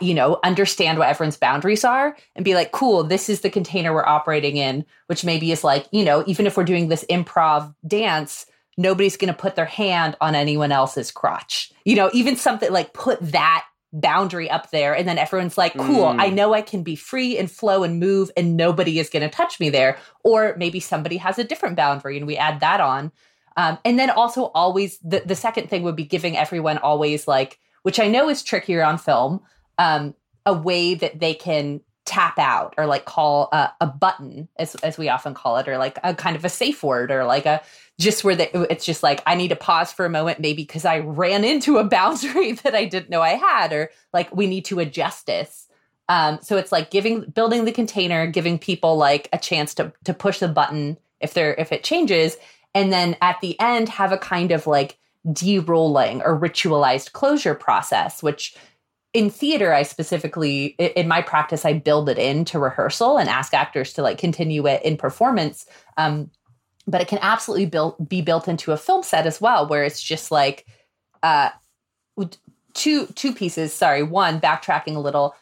you 0.00 0.12
know 0.14 0.38
understand 0.44 0.98
what 0.98 1.08
everyone's 1.08 1.36
boundaries 1.36 1.84
are 1.84 2.16
and 2.36 2.44
be 2.44 2.54
like 2.54 2.72
cool 2.72 3.02
this 3.02 3.28
is 3.28 3.40
the 3.40 3.48
container 3.50 3.94
we're 3.94 4.04
operating 4.04 4.56
in 4.56 4.84
which 5.06 5.24
maybe 5.24 5.50
is 5.52 5.64
like 5.64 5.86
you 5.90 6.04
know 6.04 6.22
even 6.26 6.46
if 6.46 6.56
we're 6.56 6.64
doing 6.64 6.88
this 6.88 7.04
improv 7.08 7.74
dance 7.86 8.46
nobody's 8.76 9.16
going 9.16 9.32
to 9.32 9.38
put 9.38 9.54
their 9.54 9.64
hand 9.64 10.16
on 10.20 10.34
anyone 10.34 10.72
else's 10.72 11.10
crotch. 11.12 11.72
You 11.84 11.96
know 11.96 12.10
even 12.12 12.36
something 12.36 12.72
like 12.72 12.92
put 12.92 13.18
that 13.20 13.64
boundary 13.92 14.50
up 14.50 14.70
there 14.70 14.92
and 14.94 15.06
then 15.06 15.18
everyone's 15.18 15.56
like 15.56 15.72
cool 15.74 16.06
Mm. 16.06 16.20
i 16.20 16.28
know 16.28 16.52
i 16.52 16.62
can 16.62 16.82
be 16.82 16.96
free 16.96 17.38
and 17.38 17.48
flow 17.48 17.84
and 17.84 18.00
move 18.00 18.28
and 18.36 18.56
nobody 18.56 18.98
is 18.98 19.08
going 19.08 19.22
to 19.22 19.28
touch 19.28 19.60
me 19.60 19.70
there. 19.70 19.96
Or 20.24 20.56
maybe 20.58 20.80
somebody 20.80 21.16
has 21.18 21.38
a 21.38 21.44
different 21.44 21.76
boundary 21.76 22.16
and 22.16 22.26
we 22.26 22.36
add 22.36 22.58
that 22.58 22.80
on. 22.80 23.12
Um, 23.56 23.78
and 23.84 23.96
then 23.96 24.10
also 24.10 24.46
always 24.46 24.98
the, 24.98 25.22
the 25.24 25.36
second 25.36 25.70
thing 25.70 25.84
would 25.84 25.94
be 25.94 26.04
giving 26.04 26.36
everyone 26.36 26.78
always 26.78 27.28
like 27.28 27.60
which 27.82 28.00
i 28.00 28.08
know 28.08 28.28
is 28.28 28.42
trickier 28.42 28.82
on 28.82 28.98
film 28.98 29.40
um, 29.78 30.14
a 30.46 30.52
way 30.52 30.94
that 30.94 31.20
they 31.20 31.34
can 31.34 31.80
tap 32.04 32.38
out 32.38 32.74
or 32.76 32.86
like 32.86 33.06
call 33.06 33.48
a, 33.52 33.72
a 33.80 33.86
button 33.86 34.46
as, 34.58 34.74
as 34.76 34.98
we 34.98 35.08
often 35.08 35.32
call 35.32 35.56
it 35.56 35.66
or 35.66 35.78
like 35.78 35.98
a 36.04 36.14
kind 36.14 36.36
of 36.36 36.44
a 36.44 36.50
safe 36.50 36.82
word 36.82 37.10
or 37.10 37.24
like 37.24 37.46
a 37.46 37.62
just 37.98 38.24
where 38.24 38.36
the, 38.36 38.70
it's 38.70 38.84
just 38.84 39.02
like 39.02 39.22
i 39.24 39.34
need 39.34 39.48
to 39.48 39.56
pause 39.56 39.90
for 39.90 40.04
a 40.04 40.10
moment 40.10 40.38
maybe 40.38 40.62
because 40.62 40.84
i 40.84 40.98
ran 40.98 41.44
into 41.44 41.78
a 41.78 41.84
boundary 41.88 42.52
that 42.52 42.74
i 42.74 42.84
didn't 42.84 43.08
know 43.08 43.22
i 43.22 43.30
had 43.30 43.72
or 43.72 43.90
like 44.12 44.34
we 44.34 44.46
need 44.46 44.64
to 44.64 44.80
adjust 44.80 45.26
this. 45.26 45.68
Um, 46.06 46.38
so 46.42 46.58
it's 46.58 46.70
like 46.70 46.90
giving 46.90 47.22
building 47.22 47.64
the 47.64 47.72
container 47.72 48.26
giving 48.26 48.58
people 48.58 48.98
like 48.98 49.30
a 49.32 49.38
chance 49.38 49.72
to 49.76 49.90
to 50.04 50.12
push 50.12 50.38
the 50.38 50.48
button 50.48 50.98
if 51.20 51.32
they're 51.32 51.54
if 51.54 51.72
it 51.72 51.82
changes 51.82 52.36
and 52.74 52.92
then 52.92 53.16
at 53.22 53.40
the 53.40 53.58
end 53.58 53.88
have 53.88 54.12
a 54.12 54.18
kind 54.18 54.52
of 54.52 54.66
like 54.66 54.98
de-rolling 55.32 56.20
or 56.20 56.38
ritualized 56.38 57.12
closure 57.12 57.54
process 57.54 58.22
which 58.22 58.54
in 59.14 59.30
theater 59.30 59.72
i 59.72 59.82
specifically 59.82 60.66
in 60.78 61.08
my 61.08 61.22
practice 61.22 61.64
i 61.64 61.72
build 61.72 62.08
it 62.08 62.18
into 62.18 62.58
rehearsal 62.58 63.16
and 63.16 63.30
ask 63.30 63.54
actors 63.54 63.92
to 63.94 64.02
like 64.02 64.18
continue 64.18 64.66
it 64.66 64.82
in 64.84 64.96
performance. 64.96 65.66
Um, 65.96 66.30
but 66.86 67.00
it 67.00 67.08
can 67.08 67.18
absolutely 67.22 67.64
build, 67.64 68.08
be 68.08 68.20
built 68.20 68.46
into 68.46 68.72
a 68.72 68.76
film 68.76 69.02
set 69.02 69.26
as 69.26 69.40
well 69.40 69.66
where 69.66 69.84
it's 69.84 70.02
just 70.02 70.30
like 70.30 70.66
uh, 71.22 71.48
two 72.74 73.06
two 73.14 73.32
pieces 73.32 73.72
sorry 73.72 74.02
one 74.02 74.40
backtracking 74.40 74.96
a 74.96 75.00
little 75.00 75.34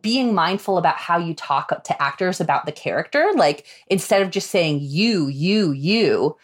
being 0.00 0.34
mindful 0.34 0.78
about 0.78 0.96
how 0.96 1.18
you 1.18 1.34
talk 1.34 1.82
to 1.84 2.02
actors 2.02 2.40
about 2.40 2.66
the 2.66 2.72
character. 2.72 3.30
Like 3.34 3.66
instead 3.88 4.22
of 4.22 4.30
just 4.30 4.50
saying 4.50 4.80
you 4.82 5.28
you 5.28 5.72
you 5.72 6.36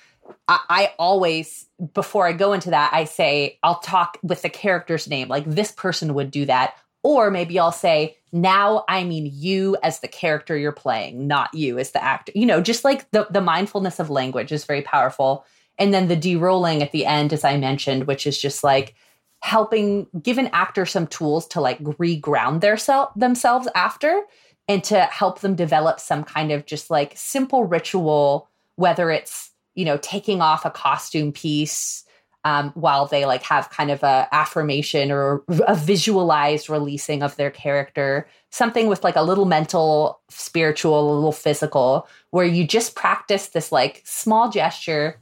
I, 0.48 0.92
always 0.98 1.66
before 1.92 2.26
i 2.26 2.32
go 2.32 2.52
into 2.52 2.70
that 2.70 2.92
i 2.92 3.04
say 3.04 3.58
i'll 3.62 3.80
talk 3.80 4.18
with 4.22 4.42
the 4.42 4.48
character's 4.48 5.08
name 5.08 5.28
like 5.28 5.44
this 5.44 5.72
person 5.72 6.14
would 6.14 6.30
do 6.30 6.46
that. 6.46 6.74
Or 7.02 7.30
maybe 7.30 7.58
i'll 7.58 7.72
say 7.72 8.16
now 8.32 8.84
i 8.88 9.04
mean 9.04 9.30
you 9.32 9.76
as 9.82 10.00
the 10.00 10.08
character 10.08 10.56
you're 10.56 10.72
playing 10.72 11.26
not 11.26 11.52
you 11.54 11.78
as 11.78 11.92
the 11.92 12.02
actor. 12.02 12.32
You 12.34 12.46
know 12.46 12.60
just 12.60 12.84
like 12.84 13.10
the, 13.10 13.26
the 13.30 13.40
mindfulness 13.40 14.00
of 14.00 14.10
language 14.10 14.52
is 14.52 14.64
very 14.64 14.82
powerful. 14.82 15.44
And 15.78 15.92
then 15.92 16.08
the 16.08 16.16
de-rolling 16.16 16.82
at 16.82 16.92
the 16.92 17.04
end, 17.04 17.32
as 17.32 17.44
I 17.44 17.58
mentioned, 17.58 18.06
which 18.06 18.26
is 18.26 18.40
just 18.40 18.64
like 18.64 18.94
helping 19.42 20.06
give 20.22 20.38
an 20.38 20.48
actor 20.52 20.86
some 20.86 21.06
tools 21.06 21.46
to 21.48 21.60
like 21.60 21.78
reground 21.82 22.60
their 22.60 22.76
self 22.76 23.12
themselves 23.14 23.68
after 23.74 24.22
and 24.68 24.82
to 24.84 25.00
help 25.02 25.40
them 25.40 25.54
develop 25.54 26.00
some 26.00 26.24
kind 26.24 26.50
of 26.50 26.66
just 26.66 26.90
like 26.90 27.12
simple 27.14 27.64
ritual, 27.64 28.48
whether 28.76 29.10
it's, 29.10 29.50
you 29.76 29.84
know, 29.84 29.98
taking 29.98 30.40
off 30.40 30.64
a 30.64 30.70
costume 30.70 31.30
piece 31.30 32.02
um, 32.44 32.70
while 32.74 33.06
they 33.06 33.24
like 33.24 33.42
have 33.42 33.70
kind 33.70 33.90
of 33.90 34.02
a 34.02 34.28
affirmation 34.32 35.12
or 35.12 35.44
a 35.68 35.74
visualized 35.74 36.68
releasing 36.68 37.22
of 37.22 37.36
their 37.36 37.50
character. 37.50 38.26
Something 38.50 38.88
with 38.88 39.04
like 39.04 39.16
a 39.16 39.22
little 39.22 39.44
mental 39.44 40.20
spiritual 40.28 40.98
a 40.98 41.14
little 41.14 41.32
physical 41.32 42.08
where 42.30 42.46
you 42.46 42.66
just 42.66 42.96
practice 42.96 43.48
this 43.48 43.70
like 43.70 44.02
small 44.04 44.50
gesture. 44.50 45.20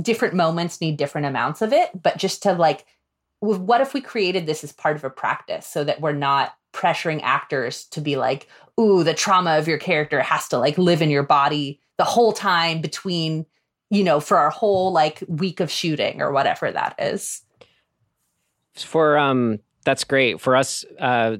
Different 0.00 0.34
moments 0.34 0.80
need 0.80 0.96
different 0.96 1.26
amounts 1.26 1.62
of 1.62 1.72
it 1.72 1.90
but 2.02 2.18
just 2.18 2.42
to 2.42 2.52
like 2.52 2.84
what 3.44 3.80
if 3.80 3.94
we 3.94 4.00
created 4.00 4.46
this 4.46 4.64
as 4.64 4.72
part 4.72 4.96
of 4.96 5.04
a 5.04 5.10
practice 5.10 5.66
so 5.66 5.84
that 5.84 6.00
we're 6.00 6.12
not 6.12 6.54
pressuring 6.72 7.20
actors 7.22 7.84
to 7.84 8.00
be 8.00 8.16
like 8.16 8.48
ooh 8.80 9.04
the 9.04 9.14
trauma 9.14 9.58
of 9.58 9.68
your 9.68 9.78
character 9.78 10.20
has 10.20 10.48
to 10.48 10.58
like 10.58 10.76
live 10.78 11.02
in 11.02 11.10
your 11.10 11.22
body 11.22 11.80
the 11.98 12.04
whole 12.04 12.32
time 12.32 12.80
between 12.80 13.46
you 13.90 14.04
know, 14.04 14.20
for 14.20 14.36
our 14.36 14.50
whole 14.50 14.92
like 14.92 15.22
week 15.28 15.60
of 15.60 15.70
shooting 15.70 16.20
or 16.20 16.32
whatever 16.32 16.70
that 16.70 16.94
is. 16.98 17.42
For 18.74 19.18
um 19.18 19.60
that's 19.84 20.04
great. 20.04 20.40
For 20.40 20.56
us 20.56 20.84
uh 20.98 21.36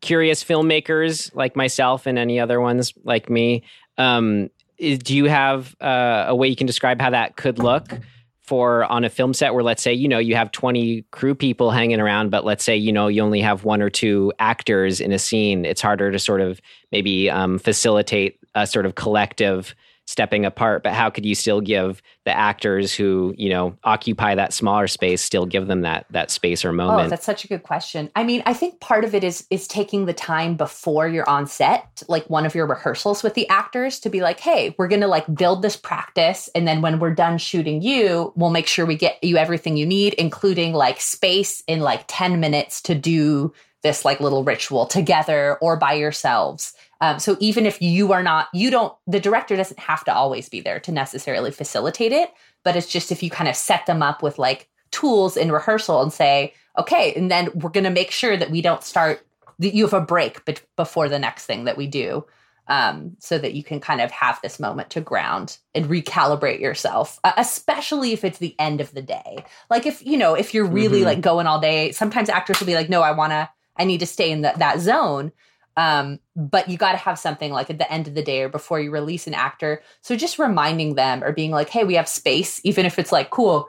curious 0.00 0.44
filmmakers 0.44 1.34
like 1.34 1.56
myself 1.56 2.06
and 2.06 2.18
any 2.18 2.38
other 2.38 2.60
ones 2.60 2.92
like 3.04 3.30
me, 3.30 3.64
um 3.98 4.50
is, 4.76 4.98
do 4.98 5.16
you 5.16 5.26
have 5.26 5.76
uh, 5.80 6.24
a 6.28 6.34
way 6.34 6.48
you 6.48 6.56
can 6.56 6.66
describe 6.66 7.00
how 7.00 7.10
that 7.10 7.36
could 7.36 7.60
look? 7.60 8.00
for 8.44 8.84
on 8.84 9.04
a 9.04 9.08
film 9.08 9.32
set 9.32 9.54
where 9.54 9.62
let's 9.62 9.82
say 9.82 9.92
you 9.92 10.06
know 10.06 10.18
you 10.18 10.36
have 10.36 10.52
20 10.52 11.02
crew 11.10 11.34
people 11.34 11.70
hanging 11.70 11.98
around 11.98 12.30
but 12.30 12.44
let's 12.44 12.62
say 12.62 12.76
you 12.76 12.92
know 12.92 13.08
you 13.08 13.22
only 13.22 13.40
have 13.40 13.64
one 13.64 13.80
or 13.80 13.88
two 13.88 14.32
actors 14.38 15.00
in 15.00 15.12
a 15.12 15.18
scene 15.18 15.64
it's 15.64 15.80
harder 15.80 16.12
to 16.12 16.18
sort 16.18 16.42
of 16.42 16.60
maybe 16.92 17.30
um, 17.30 17.58
facilitate 17.58 18.38
a 18.54 18.66
sort 18.66 18.84
of 18.84 18.94
collective 18.96 19.74
stepping 20.06 20.44
apart 20.44 20.82
but 20.82 20.92
how 20.92 21.08
could 21.08 21.24
you 21.24 21.34
still 21.34 21.60
give 21.60 22.02
the 22.24 22.36
actors 22.36 22.94
who 22.94 23.34
you 23.38 23.48
know 23.48 23.74
occupy 23.84 24.34
that 24.34 24.52
smaller 24.52 24.86
space 24.86 25.22
still 25.22 25.46
give 25.46 25.66
them 25.66 25.80
that 25.80 26.06
that 26.10 26.30
space 26.30 26.64
or 26.64 26.70
oh, 26.70 26.72
moment? 26.72 27.06
oh 27.06 27.10
that's 27.10 27.24
such 27.24 27.44
a 27.44 27.48
good 27.48 27.62
question. 27.62 28.10
I 28.14 28.24
mean 28.24 28.42
i 28.46 28.52
think 28.52 28.80
part 28.80 29.04
of 29.04 29.14
it 29.14 29.24
is 29.24 29.46
is 29.50 29.66
taking 29.66 30.04
the 30.04 30.12
time 30.12 30.56
before 30.56 31.08
you're 31.08 31.28
on 31.28 31.46
set 31.46 32.02
like 32.08 32.28
one 32.28 32.44
of 32.44 32.54
your 32.54 32.66
rehearsals 32.66 33.22
with 33.22 33.34
the 33.34 33.48
actors 33.48 33.98
to 34.00 34.10
be 34.10 34.20
like 34.20 34.40
hey 34.40 34.74
we're 34.78 34.88
gonna 34.88 35.08
like 35.08 35.32
build 35.34 35.62
this 35.62 35.76
practice 35.76 36.48
and 36.54 36.68
then 36.68 36.82
when 36.82 36.98
we're 36.98 37.14
done 37.14 37.38
shooting 37.38 37.80
you 37.80 38.32
we'll 38.36 38.50
make 38.50 38.66
sure 38.66 38.84
we 38.84 38.96
get 38.96 39.22
you 39.22 39.36
everything 39.36 39.76
you 39.76 39.86
need 39.86 40.14
including 40.14 40.72
like 40.74 41.00
space 41.00 41.62
in 41.66 41.80
like 41.80 42.04
10 42.08 42.40
minutes 42.40 42.82
to 42.82 42.94
do 42.94 43.52
this 43.82 44.04
like 44.04 44.18
little 44.18 44.42
ritual 44.42 44.86
together 44.86 45.56
or 45.60 45.76
by 45.76 45.92
yourselves 45.92 46.74
um, 47.04 47.18
so 47.18 47.36
even 47.38 47.66
if 47.66 47.82
you 47.82 48.12
are 48.12 48.22
not, 48.22 48.48
you 48.54 48.70
don't, 48.70 48.96
the 49.06 49.20
director 49.20 49.56
doesn't 49.56 49.78
have 49.78 50.04
to 50.04 50.14
always 50.14 50.48
be 50.48 50.62
there 50.62 50.80
to 50.80 50.90
necessarily 50.90 51.50
facilitate 51.50 52.12
it. 52.12 52.32
But 52.62 52.76
it's 52.76 52.86
just 52.86 53.12
if 53.12 53.22
you 53.22 53.28
kind 53.28 53.46
of 53.46 53.56
set 53.56 53.84
them 53.84 54.02
up 54.02 54.22
with 54.22 54.38
like 54.38 54.70
tools 54.90 55.36
in 55.36 55.52
rehearsal 55.52 56.00
and 56.00 56.10
say, 56.10 56.54
okay, 56.78 57.12
and 57.14 57.30
then 57.30 57.50
we're 57.56 57.68
going 57.68 57.84
to 57.84 57.90
make 57.90 58.10
sure 58.10 58.38
that 58.38 58.50
we 58.50 58.62
don't 58.62 58.82
start, 58.82 59.26
that 59.58 59.74
you 59.74 59.84
have 59.84 59.92
a 59.92 60.00
break 60.00 60.46
be- 60.46 60.56
before 60.76 61.10
the 61.10 61.18
next 61.18 61.44
thing 61.44 61.64
that 61.64 61.76
we 61.76 61.86
do. 61.86 62.24
Um, 62.68 63.14
so 63.18 63.36
that 63.36 63.52
you 63.52 63.62
can 63.62 63.78
kind 63.78 64.00
of 64.00 64.10
have 64.10 64.40
this 64.40 64.58
moment 64.58 64.88
to 64.88 65.02
ground 65.02 65.58
and 65.74 65.84
recalibrate 65.84 66.60
yourself, 66.60 67.20
uh, 67.22 67.32
especially 67.36 68.14
if 68.14 68.24
it's 68.24 68.38
the 68.38 68.58
end 68.58 68.80
of 68.80 68.90
the 68.92 69.02
day. 69.02 69.44
Like 69.68 69.84
if, 69.84 70.02
you 70.02 70.16
know, 70.16 70.32
if 70.32 70.54
you're 70.54 70.64
really 70.64 71.00
mm-hmm. 71.00 71.08
like 71.08 71.20
going 71.20 71.46
all 71.46 71.60
day, 71.60 71.92
sometimes 71.92 72.30
actors 72.30 72.58
will 72.58 72.66
be 72.66 72.74
like, 72.74 72.88
no, 72.88 73.02
I 73.02 73.10
want 73.10 73.32
to, 73.32 73.50
I 73.76 73.84
need 73.84 74.00
to 74.00 74.06
stay 74.06 74.30
in 74.30 74.40
the, 74.40 74.54
that 74.56 74.80
zone. 74.80 75.30
Um, 75.76 76.20
but 76.36 76.68
you 76.68 76.78
got 76.78 76.92
to 76.92 76.98
have 76.98 77.18
something 77.18 77.52
like 77.52 77.68
at 77.68 77.78
the 77.78 77.92
end 77.92 78.06
of 78.06 78.14
the 78.14 78.22
day 78.22 78.42
or 78.42 78.48
before 78.48 78.80
you 78.80 78.90
release 78.90 79.26
an 79.26 79.34
actor. 79.34 79.82
So 80.02 80.16
just 80.16 80.38
reminding 80.38 80.94
them 80.94 81.24
or 81.24 81.32
being 81.32 81.50
like, 81.50 81.68
hey, 81.68 81.84
we 81.84 81.94
have 81.94 82.08
space, 82.08 82.60
even 82.64 82.86
if 82.86 82.98
it's 82.98 83.10
like, 83.12 83.30
cool, 83.30 83.68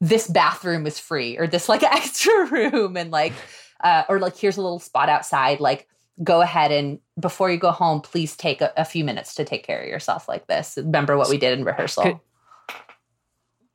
this 0.00 0.28
bathroom 0.28 0.86
is 0.86 0.98
free 0.98 1.36
or 1.38 1.46
this 1.46 1.68
like 1.68 1.82
extra 1.82 2.46
room 2.46 2.96
and 2.96 3.10
like, 3.10 3.32
uh, 3.82 4.04
or 4.08 4.18
like, 4.18 4.36
here's 4.36 4.56
a 4.56 4.62
little 4.62 4.78
spot 4.78 5.08
outside. 5.08 5.60
Like, 5.60 5.88
go 6.22 6.40
ahead 6.40 6.70
and 6.70 7.00
before 7.18 7.50
you 7.50 7.56
go 7.56 7.70
home, 7.70 8.00
please 8.00 8.36
take 8.36 8.60
a, 8.60 8.72
a 8.76 8.84
few 8.84 9.04
minutes 9.04 9.34
to 9.34 9.44
take 9.44 9.64
care 9.64 9.82
of 9.82 9.88
yourself 9.88 10.28
like 10.28 10.46
this. 10.46 10.76
Remember 10.76 11.16
what 11.16 11.30
we 11.30 11.38
did 11.38 11.58
in 11.58 11.64
rehearsal. 11.64 12.02
Could, 12.04 12.20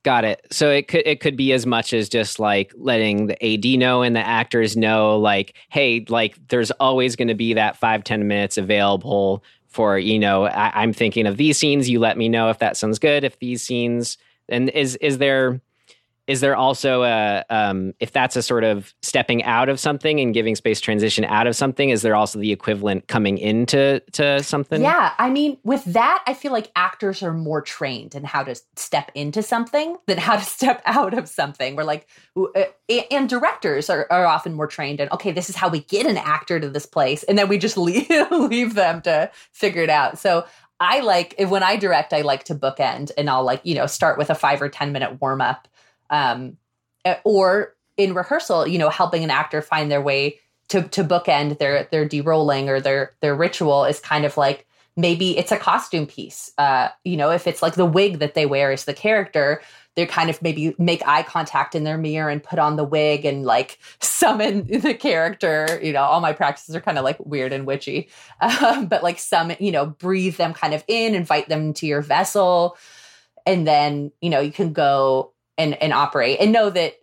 Got 0.06 0.24
it. 0.24 0.46
So 0.52 0.70
it 0.70 0.88
could 0.88 1.02
it 1.08 1.20
could 1.20 1.36
be 1.36 1.52
as 1.52 1.66
much 1.66 1.92
as 1.92 2.10
just 2.10 2.40
like 2.40 2.72
letting 2.78 3.26
the 3.26 3.44
AD 3.44 3.80
know 3.80 4.04
and 4.04 4.16
the 4.16 4.20
actors 4.20 4.78
know, 4.78 5.18
like, 5.18 5.56
hey, 5.70 6.06
like 6.08 6.38
there's 6.50 6.70
always 6.70 7.16
going 7.16 7.30
to 7.30 7.34
be 7.34 7.56
that 7.56 7.76
five 7.76 8.04
ten 8.04 8.28
minutes 8.28 8.60
available 8.60 9.44
for 9.68 9.98
you 9.98 10.20
know. 10.20 10.46
I, 10.46 10.84
I'm 10.84 10.94
thinking 10.94 11.26
of 11.26 11.38
these 11.38 11.58
scenes. 11.58 11.90
You 11.90 12.00
let 12.00 12.20
me 12.20 12.30
know 12.30 12.52
if 12.52 12.60
that 12.60 12.78
sounds 12.78 13.00
good. 13.00 13.24
If 13.24 13.40
these 13.40 13.64
scenes 13.64 14.20
and 14.48 14.70
is 14.70 14.96
is 14.98 15.18
there 15.18 15.60
is 16.28 16.42
there 16.42 16.56
also 16.56 17.04
a 17.04 17.44
um, 17.50 17.94
if 18.00 18.12
that's 18.12 18.36
a 18.36 18.42
sort 18.42 18.64
of 18.64 18.94
stepping 19.02 19.44
out 19.44 19.70
of 19.70 19.80
something 19.80 20.20
and 20.20 20.34
giving 20.34 20.56
space 20.56 20.82
transition 20.82 21.24
out 21.26 21.48
of 21.48 21.56
something 21.56 21.90
is 21.90 22.02
there 22.02 22.16
also 22.16 22.40
the 22.40 22.52
equivalent 22.52 23.08
coming 23.08 23.38
into 23.38 24.00
to 24.14 24.42
something? 24.44 24.82
Yeah 24.82 25.14
i 25.20 25.30
mean 25.30 25.58
with 25.64 25.84
that 25.86 26.24
i 26.28 26.34
feel 26.34 26.52
like 26.52 26.72
actors 26.76 27.22
are 27.22 27.34
more 27.34 27.62
trained 27.62 28.16
in 28.16 28.24
how 28.24 28.44
to 28.44 28.56
step 28.76 29.12
into 29.16 29.42
something 29.42 29.98
than 30.08 30.18
how 30.18 30.36
to 30.36 30.44
step 30.56 30.82
out 30.86 31.14
of 31.14 31.28
something. 31.30 31.76
We're 31.76 31.84
like 31.84 32.08
uh, 32.38 32.64
and 33.12 33.30
directors 33.30 33.90
are, 33.90 34.08
are 34.10 34.26
often 34.26 34.54
more 34.54 34.68
trained 34.68 35.00
in 35.00 35.10
okay 35.10 35.32
this 35.32 35.50
is 35.50 35.56
how 35.56 35.70
we 35.70 35.82
get 35.82 36.06
an 36.06 36.18
actor 36.18 36.60
to 36.60 36.70
this 36.70 36.86
place 36.86 37.24
and 37.24 37.38
then 37.38 37.48
we 37.48 37.58
just 37.58 37.78
leave, 37.86 38.10
leave 38.32 38.74
them 38.74 39.02
to 39.04 39.30
figure 39.52 39.84
it 39.84 39.90
out. 39.90 40.18
So 40.18 40.46
I 40.80 41.00
like 41.02 41.36
when 41.40 41.64
I 41.64 41.78
direct, 41.78 42.12
I 42.14 42.22
like 42.22 42.44
to 42.46 42.56
bookend 42.56 43.12
and 43.18 43.30
I'll 43.30 43.44
like, 43.44 43.62
you 43.64 43.76
know, 43.76 43.86
start 43.86 44.18
with 44.18 44.30
a 44.30 44.36
five 44.36 44.62
or 44.62 44.70
10 44.70 44.92
minute 44.92 45.22
warm 45.22 45.42
up 45.42 45.68
um, 46.10 46.58
eh, 47.04 47.18
or 47.24 47.76
in 47.98 48.14
rehearsal, 48.14 48.68
you 48.68 48.78
know, 48.78 48.90
helping 48.90 49.24
an 49.24 49.30
actor 49.30 49.62
find 49.62 49.92
their 49.92 50.02
way 50.02 50.40
to 50.70 50.84
to 50.84 51.04
bookend 51.04 51.60
their 51.60 51.88
their 51.92 52.06
de-rolling 52.06 52.70
or 52.70 52.80
their 52.80 53.14
their 53.22 53.36
ritual 53.36 53.86
is 53.86 54.00
kind 54.00 54.26
of 54.26 54.36
like 54.38 54.68
maybe 54.98 55.38
it's 55.38 55.52
a 55.52 55.58
costume 55.58 56.08
piece. 56.08 56.52
Uh, 56.58 56.90
you 57.04 57.18
know, 57.18 57.32
if 57.32 57.48
it's 57.48 57.62
like 57.62 57.76
the 57.76 57.86
wig 57.86 58.20
that 58.20 58.34
they 58.34 58.46
wear 58.46 58.72
is 58.72 58.86
the 58.86 58.94
character, 58.94 59.62
they 59.96 60.06
kind 60.06 60.30
of 60.30 60.42
maybe 60.42 60.74
make 60.78 61.06
eye 61.08 61.24
contact 61.24 61.76
in 61.76 61.84
their 61.84 61.98
mirror 61.98 62.30
and 62.30 62.44
put 62.44 62.60
on 62.60 62.76
the 62.76 62.84
wig 62.84 63.26
and 63.26 63.46
like 63.46 63.78
summon 64.00 64.66
the 64.68 64.94
character. 64.94 65.80
You 65.82 65.94
know, 65.94 66.04
all 66.04 66.22
my 66.22 66.34
practices 66.34 66.76
are 66.76 66.82
kind 66.82 66.98
of 66.98 67.04
like 67.04 67.20
weird 67.20 67.54
and 67.54 67.66
witchy, 67.66 68.10
um, 68.42 68.88
but 68.88 69.04
like 69.04 69.20
some, 69.20 69.52
you 69.60 69.72
know, 69.72 69.86
breathe 69.86 70.38
them 70.38 70.54
kind 70.54 70.74
of 70.74 70.84
in, 70.88 71.16
invite 71.16 71.50
them 71.50 71.74
to 71.76 71.86
your 71.86 72.02
vessel, 72.02 72.78
and 73.46 73.68
then 73.68 74.12
you 74.22 74.30
know 74.30 74.40
you 74.40 74.52
can 74.52 74.74
go 74.74 75.32
and 75.58 75.82
and 75.82 75.94
operate 75.94 76.40
and 76.40 76.52
know 76.52 76.70
that 76.70 76.96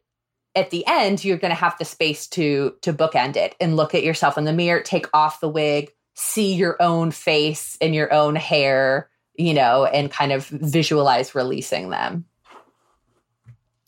at 0.54 0.70
the 0.70 0.84
end 0.86 1.24
you're 1.24 1.38
going 1.38 1.50
to 1.50 1.54
have 1.54 1.76
the 1.78 1.84
space 1.84 2.26
to 2.26 2.74
to 2.82 2.92
bookend 2.92 3.36
it 3.36 3.54
and 3.60 3.76
look 3.76 3.94
at 3.94 4.02
yourself 4.02 4.36
in 4.36 4.44
the 4.44 4.52
mirror 4.52 4.80
take 4.80 5.06
off 5.14 5.40
the 5.40 5.48
wig 5.48 5.90
see 6.14 6.54
your 6.54 6.80
own 6.80 7.10
face 7.10 7.76
and 7.80 7.94
your 7.94 8.12
own 8.12 8.36
hair 8.36 9.08
you 9.34 9.54
know 9.54 9.84
and 9.84 10.10
kind 10.10 10.32
of 10.32 10.46
visualize 10.46 11.34
releasing 11.34 11.90
them. 11.90 12.26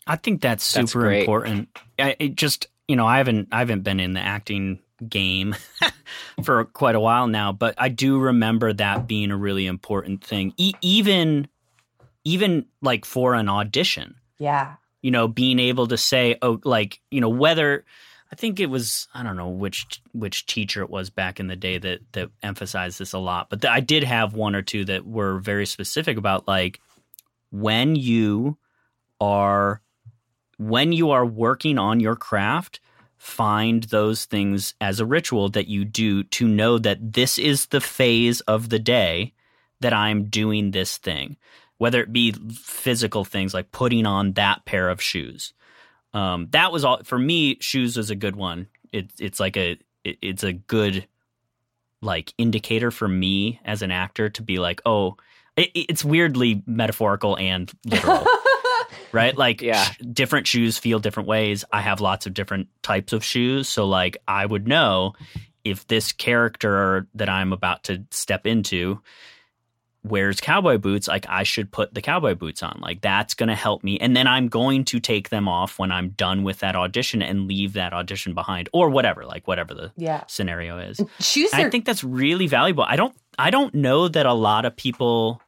I 0.06 0.16
think 0.16 0.42
that's 0.42 0.64
super 0.64 1.10
that's 1.10 1.20
important. 1.20 1.68
I, 1.98 2.16
it 2.18 2.34
just 2.34 2.66
you 2.88 2.96
know 2.96 3.06
i 3.06 3.18
haven't 3.18 3.48
i 3.52 3.60
haven't 3.60 3.82
been 3.82 4.00
in 4.00 4.12
the 4.12 4.20
acting 4.20 4.80
game 5.08 5.54
for 6.44 6.64
quite 6.66 6.94
a 6.94 7.00
while 7.00 7.26
now 7.26 7.52
but 7.52 7.74
i 7.78 7.88
do 7.88 8.18
remember 8.18 8.72
that 8.72 9.06
being 9.06 9.30
a 9.30 9.36
really 9.36 9.66
important 9.66 10.22
thing. 10.22 10.52
E- 10.56 10.74
even 10.80 11.48
even 12.24 12.66
like 12.82 13.04
for 13.04 13.34
an 13.34 13.48
audition 13.48 14.16
yeah. 14.38 14.74
You 15.02 15.10
know, 15.10 15.28
being 15.28 15.58
able 15.58 15.86
to 15.88 15.98
say, 15.98 16.36
oh, 16.40 16.60
like, 16.64 17.00
you 17.10 17.20
know, 17.20 17.28
whether 17.28 17.84
I 18.32 18.36
think 18.36 18.58
it 18.58 18.66
was 18.66 19.06
I 19.14 19.22
don't 19.22 19.36
know 19.36 19.48
which 19.48 20.02
which 20.12 20.46
teacher 20.46 20.82
it 20.82 20.90
was 20.90 21.08
back 21.08 21.38
in 21.38 21.46
the 21.46 21.54
day 21.54 21.78
that 21.78 22.00
that 22.12 22.30
emphasized 22.42 22.98
this 22.98 23.12
a 23.12 23.18
lot, 23.18 23.48
but 23.48 23.64
I 23.64 23.78
did 23.78 24.02
have 24.02 24.34
one 24.34 24.56
or 24.56 24.62
two 24.62 24.84
that 24.86 25.06
were 25.06 25.38
very 25.38 25.66
specific 25.66 26.16
about 26.16 26.48
like 26.48 26.80
when 27.50 27.94
you 27.94 28.58
are 29.20 29.82
when 30.58 30.92
you 30.92 31.10
are 31.10 31.24
working 31.24 31.78
on 31.78 32.00
your 32.00 32.16
craft, 32.16 32.80
find 33.18 33.84
those 33.84 34.24
things 34.24 34.74
as 34.80 34.98
a 34.98 35.06
ritual 35.06 35.48
that 35.50 35.68
you 35.68 35.84
do 35.84 36.24
to 36.24 36.48
know 36.48 36.78
that 36.78 37.12
this 37.12 37.38
is 37.38 37.66
the 37.66 37.80
phase 37.80 38.40
of 38.42 38.68
the 38.68 38.80
day 38.80 39.32
that 39.80 39.92
I'm 39.92 40.24
doing 40.24 40.70
this 40.72 40.98
thing 40.98 41.36
whether 41.78 42.00
it 42.00 42.12
be 42.12 42.32
physical 42.52 43.24
things 43.24 43.52
like 43.54 43.70
putting 43.72 44.06
on 44.06 44.32
that 44.32 44.64
pair 44.64 44.88
of 44.88 45.02
shoes. 45.02 45.52
Um, 46.12 46.48
that 46.50 46.70
was 46.72 46.84
all 46.84 47.02
for 47.04 47.18
me. 47.18 47.58
Shoes 47.60 47.96
was 47.96 48.10
a 48.10 48.14
good 48.14 48.36
one. 48.36 48.68
It, 48.92 49.10
it's 49.18 49.40
like 49.40 49.56
a 49.56 49.78
it, 50.04 50.18
it's 50.22 50.44
a 50.44 50.52
good 50.52 51.06
like 52.00 52.32
indicator 52.38 52.90
for 52.90 53.08
me 53.08 53.60
as 53.64 53.82
an 53.82 53.90
actor 53.90 54.28
to 54.28 54.42
be 54.42 54.58
like, 54.58 54.80
oh, 54.86 55.16
it, 55.56 55.70
it's 55.74 56.04
weirdly 56.04 56.62
metaphorical 56.66 57.36
and 57.38 57.72
literal. 57.86 58.26
right? 59.12 59.36
Like 59.36 59.62
Yeah. 59.62 59.82
sh- 59.84 59.98
different 60.12 60.46
shoes 60.46 60.78
feel 60.78 60.98
different 60.98 61.28
ways. 61.28 61.64
I 61.72 61.80
have 61.80 62.00
lots 62.00 62.26
of 62.26 62.34
different 62.34 62.68
types 62.82 63.12
of 63.12 63.24
shoes, 63.24 63.68
so 63.68 63.86
like 63.86 64.16
I 64.28 64.44
would 64.46 64.68
know 64.68 65.14
if 65.64 65.86
this 65.88 66.12
character 66.12 67.06
that 67.14 67.28
I'm 67.30 67.52
about 67.52 67.84
to 67.84 68.04
step 68.10 68.46
into 68.46 69.00
wears 70.04 70.40
cowboy 70.40 70.76
boots, 70.78 71.08
like 71.08 71.26
I 71.28 71.42
should 71.42 71.72
put 71.72 71.94
the 71.94 72.02
cowboy 72.02 72.34
boots 72.34 72.62
on. 72.62 72.78
Like 72.80 73.00
that's 73.00 73.32
going 73.34 73.48
to 73.48 73.54
help 73.54 73.82
me. 73.82 73.98
And 73.98 74.14
then 74.14 74.26
I'm 74.26 74.48
going 74.48 74.84
to 74.86 75.00
take 75.00 75.30
them 75.30 75.48
off 75.48 75.78
when 75.78 75.90
I'm 75.90 76.10
done 76.10 76.42
with 76.44 76.58
that 76.60 76.76
audition 76.76 77.22
and 77.22 77.48
leave 77.48 77.72
that 77.72 77.92
audition 77.94 78.34
behind 78.34 78.68
or 78.72 78.90
whatever, 78.90 79.24
like 79.24 79.48
whatever 79.48 79.72
the 79.74 79.92
Yeah. 79.96 80.24
scenario 80.26 80.78
is. 80.78 81.00
Shoes 81.20 81.50
I 81.54 81.70
think 81.70 81.86
that's 81.86 82.04
really 82.04 82.46
valuable. 82.46 82.84
I 82.86 82.96
don't 82.96 83.16
I 83.38 83.50
don't 83.50 83.74
know 83.74 84.06
that 84.08 84.26
a 84.26 84.34
lot 84.34 84.64
of 84.66 84.76
people 84.76 85.40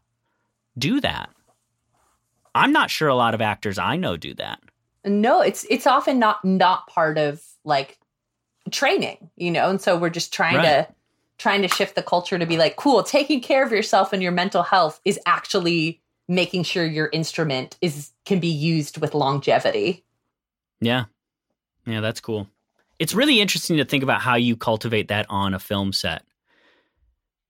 do 0.78 1.00
that. 1.00 1.30
I'm 2.54 2.72
not 2.72 2.90
sure 2.90 3.08
a 3.08 3.14
lot 3.14 3.34
of 3.34 3.40
actors 3.42 3.78
I 3.78 3.96
know 3.96 4.16
do 4.16 4.34
that. 4.34 4.60
no 5.04 5.40
it's 5.42 5.64
it's 5.70 5.86
often 5.86 6.18
not 6.18 6.42
not 6.44 6.86
part 6.88 7.18
of 7.18 7.40
like 7.64 7.98
training 8.72 9.30
you 9.36 9.50
know 9.50 9.68
and 9.70 9.80
so 9.80 9.96
we're 9.96 10.10
just 10.10 10.32
trying 10.34 10.56
Right. 10.56 10.64
to 10.88 10.88
trying 11.38 11.62
to 11.62 11.68
shift 11.68 11.94
the 11.94 12.02
culture 12.02 12.38
to 12.38 12.46
be 12.46 12.56
like 12.56 12.76
cool 12.76 13.02
taking 13.02 13.40
care 13.40 13.64
of 13.64 13.72
yourself 13.72 14.12
and 14.12 14.22
your 14.22 14.32
mental 14.32 14.62
health 14.62 15.00
is 15.04 15.18
actually 15.26 16.00
making 16.28 16.62
sure 16.62 16.84
your 16.84 17.08
instrument 17.12 17.76
is 17.80 18.12
can 18.24 18.40
be 18.40 18.48
used 18.48 18.98
with 18.98 19.14
longevity 19.14 20.04
Yeah. 20.80 21.04
Yeah, 21.86 22.00
that's 22.00 22.20
cool. 22.20 22.48
It's 22.98 23.14
really 23.14 23.40
interesting 23.40 23.76
to 23.76 23.84
think 23.84 24.02
about 24.02 24.20
how 24.20 24.34
you 24.34 24.56
cultivate 24.56 25.08
that 25.08 25.26
on 25.28 25.54
a 25.54 25.58
film 25.58 25.92
set. 25.92 26.22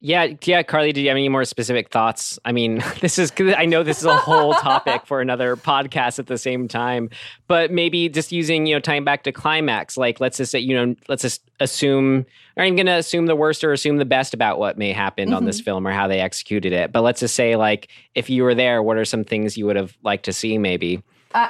Yeah, 0.00 0.34
yeah, 0.44 0.62
Carly, 0.62 0.92
do 0.92 1.00
you 1.00 1.08
have 1.08 1.16
any 1.16 1.30
more 1.30 1.44
specific 1.46 1.90
thoughts? 1.90 2.38
I 2.44 2.52
mean, 2.52 2.82
this 3.00 3.18
is 3.18 3.32
I 3.38 3.64
know 3.64 3.82
this 3.82 3.98
is 3.98 4.04
a 4.04 4.16
whole 4.16 4.52
topic 4.62 5.06
for 5.06 5.20
another 5.20 5.56
podcast 5.56 6.18
at 6.18 6.26
the 6.26 6.36
same 6.36 6.68
time, 6.68 7.08
but 7.48 7.70
maybe 7.72 8.08
just 8.08 8.30
using, 8.30 8.66
you 8.66 8.74
know, 8.74 8.80
tying 8.80 9.04
back 9.04 9.22
to 9.24 9.32
climax, 9.32 9.96
like 9.96 10.20
let's 10.20 10.36
just 10.36 10.52
say, 10.52 10.58
you 10.58 10.74
know, 10.74 10.94
let's 11.08 11.22
just 11.22 11.42
assume 11.60 12.26
I'm 12.58 12.76
going 12.76 12.86
to 12.86 12.92
assume 12.92 13.26
the 13.26 13.36
worst 13.36 13.64
or 13.64 13.72
assume 13.72 13.96
the 13.96 14.04
best 14.04 14.34
about 14.34 14.58
what 14.58 14.76
may 14.78 14.92
happen 14.92 15.32
on 15.32 15.44
this 15.44 15.60
film 15.60 15.86
or 15.86 15.92
how 15.92 16.08
they 16.08 16.20
executed 16.20 16.72
it. 16.72 16.92
But 16.92 17.00
let's 17.02 17.20
just 17.20 17.34
say 17.34 17.56
like 17.56 17.88
if 18.14 18.28
you 18.30 18.44
were 18.44 18.54
there, 18.54 18.82
what 18.82 18.98
are 18.98 19.04
some 19.04 19.24
things 19.24 19.56
you 19.56 19.66
would 19.66 19.76
have 19.76 19.96
liked 20.02 20.26
to 20.26 20.32
see 20.32 20.58
maybe? 20.58 21.02
uh, 21.34 21.48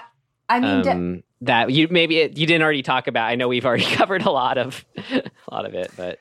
i 0.49 0.61
mean 0.61 0.89
Um, 0.89 1.23
that 1.43 1.71
you 1.71 1.89
maybe 1.91 2.19
it, 2.19 2.39
you 2.39 2.47
didn't 2.47 2.63
already 2.63 2.83
talk 2.83 3.09
about. 3.09 3.29
I 3.29 3.35
know 3.35 3.49
we've 3.49 3.67
already 3.67 3.85
covered 3.97 4.23
a 4.23 4.31
lot 4.31 4.57
of 4.57 4.85
a 5.11 5.23
lot 5.51 5.67
of 5.67 5.75
it, 5.75 5.91
but 5.97 6.21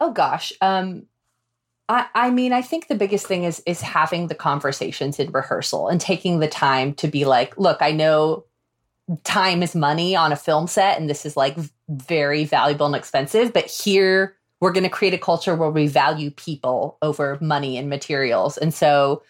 Oh 0.00 0.10
gosh. 0.12 0.52
Um 0.60 1.06
I 1.88 2.06
I 2.14 2.30
mean 2.30 2.52
I 2.52 2.62
think 2.62 2.88
the 2.88 2.94
biggest 2.94 3.26
thing 3.26 3.44
is 3.44 3.62
is 3.66 3.80
having 3.80 4.28
the 4.28 4.34
conversations 4.34 5.18
in 5.18 5.30
rehearsal 5.32 5.88
and 5.88 6.00
taking 6.00 6.38
the 6.38 6.48
time 6.48 6.94
to 6.94 7.08
be 7.08 7.24
like, 7.24 7.56
look, 7.58 7.78
I 7.80 7.92
know 7.92 8.44
time 9.24 9.62
is 9.62 9.74
money 9.74 10.16
on 10.16 10.32
a 10.32 10.36
film 10.36 10.66
set 10.66 10.98
and 10.98 11.10
this 11.10 11.26
is 11.26 11.36
like 11.36 11.56
very 11.88 12.44
valuable 12.44 12.86
and 12.86 12.96
expensive, 12.96 13.52
but 13.52 13.66
here 13.66 14.36
we're 14.60 14.72
going 14.72 14.84
to 14.84 14.88
create 14.88 15.12
a 15.12 15.18
culture 15.18 15.54
where 15.54 15.70
we 15.70 15.86
value 15.86 16.30
people 16.30 16.96
over 17.02 17.36
money 17.42 17.76
and 17.76 17.90
materials. 17.90 18.56
And 18.56 18.72
so 18.72 19.22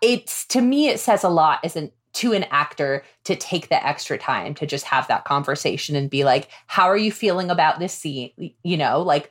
it's 0.00 0.46
to 0.46 0.60
me 0.60 0.88
it 0.88 1.00
says 1.00 1.22
a 1.24 1.28
lot 1.28 1.60
as 1.64 1.76
an 1.76 1.90
to 2.14 2.32
an 2.32 2.44
actor 2.44 3.02
to 3.24 3.34
take 3.34 3.68
the 3.68 3.86
extra 3.86 4.16
time 4.16 4.54
to 4.54 4.66
just 4.66 4.84
have 4.84 5.08
that 5.08 5.24
conversation 5.24 5.96
and 5.96 6.08
be 6.08 6.24
like, 6.24 6.48
how 6.68 6.86
are 6.86 6.96
you 6.96 7.10
feeling 7.10 7.50
about 7.50 7.80
this 7.80 7.92
scene? 7.92 8.30
You 8.62 8.76
know, 8.76 9.02
like 9.02 9.30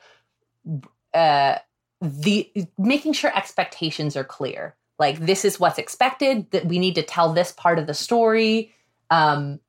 uh 1.13 1.57
the 2.03 2.51
making 2.77 3.13
sure 3.13 3.35
expectations 3.35 4.17
are 4.17 4.25
clear. 4.25 4.75
Like 4.99 5.19
this 5.19 5.45
is 5.45 5.59
what's 5.59 5.79
expected 5.79 6.51
that 6.51 6.65
we 6.65 6.77
need 6.77 6.95
to 6.95 7.01
tell 7.01 7.31
this 7.31 7.53
part 7.53 7.79
of 7.79 7.87
the 7.87 7.93
story. 7.93 8.73
Um 9.09 9.59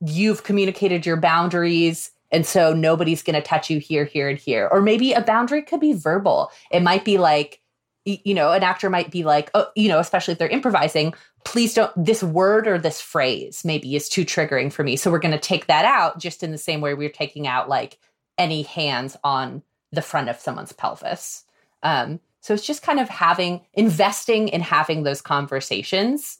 you've 0.00 0.44
communicated 0.44 1.06
your 1.06 1.16
boundaries 1.16 2.10
and 2.30 2.44
so 2.44 2.74
nobody's 2.74 3.22
going 3.22 3.34
to 3.34 3.40
touch 3.40 3.70
you 3.70 3.78
here 3.78 4.04
here 4.04 4.28
and 4.28 4.38
here. 4.38 4.68
Or 4.70 4.82
maybe 4.82 5.12
a 5.12 5.20
boundary 5.22 5.62
could 5.62 5.80
be 5.80 5.92
verbal. 5.92 6.50
It 6.70 6.82
might 6.82 7.04
be 7.04 7.16
like 7.16 7.60
you 8.04 8.34
know 8.34 8.52
an 8.52 8.62
actor 8.62 8.90
might 8.90 9.10
be 9.10 9.24
like 9.24 9.50
oh 9.54 9.66
you 9.74 9.88
know 9.88 9.98
especially 9.98 10.32
if 10.32 10.38
they're 10.38 10.46
improvising 10.48 11.14
please 11.44 11.72
don't 11.72 11.90
this 11.96 12.22
word 12.22 12.68
or 12.68 12.76
this 12.76 13.00
phrase 13.00 13.64
maybe 13.64 13.96
is 13.96 14.10
too 14.10 14.26
triggering 14.26 14.70
for 14.70 14.84
me. 14.84 14.96
So 14.96 15.10
we're 15.10 15.18
going 15.18 15.32
to 15.32 15.38
take 15.38 15.66
that 15.68 15.86
out 15.86 16.18
just 16.18 16.42
in 16.42 16.50
the 16.50 16.58
same 16.58 16.82
way 16.82 16.92
we're 16.92 17.08
taking 17.08 17.46
out 17.46 17.70
like 17.70 17.98
any 18.36 18.62
hands 18.62 19.16
on 19.24 19.62
the 19.92 20.02
front 20.02 20.28
of 20.28 20.38
someone's 20.38 20.72
pelvis 20.72 21.44
um, 21.84 22.20
so 22.40 22.52
it's 22.52 22.66
just 22.66 22.82
kind 22.82 23.00
of 23.00 23.08
having 23.08 23.62
investing 23.74 24.48
in 24.48 24.60
having 24.60 25.04
those 25.04 25.22
conversations 25.22 26.38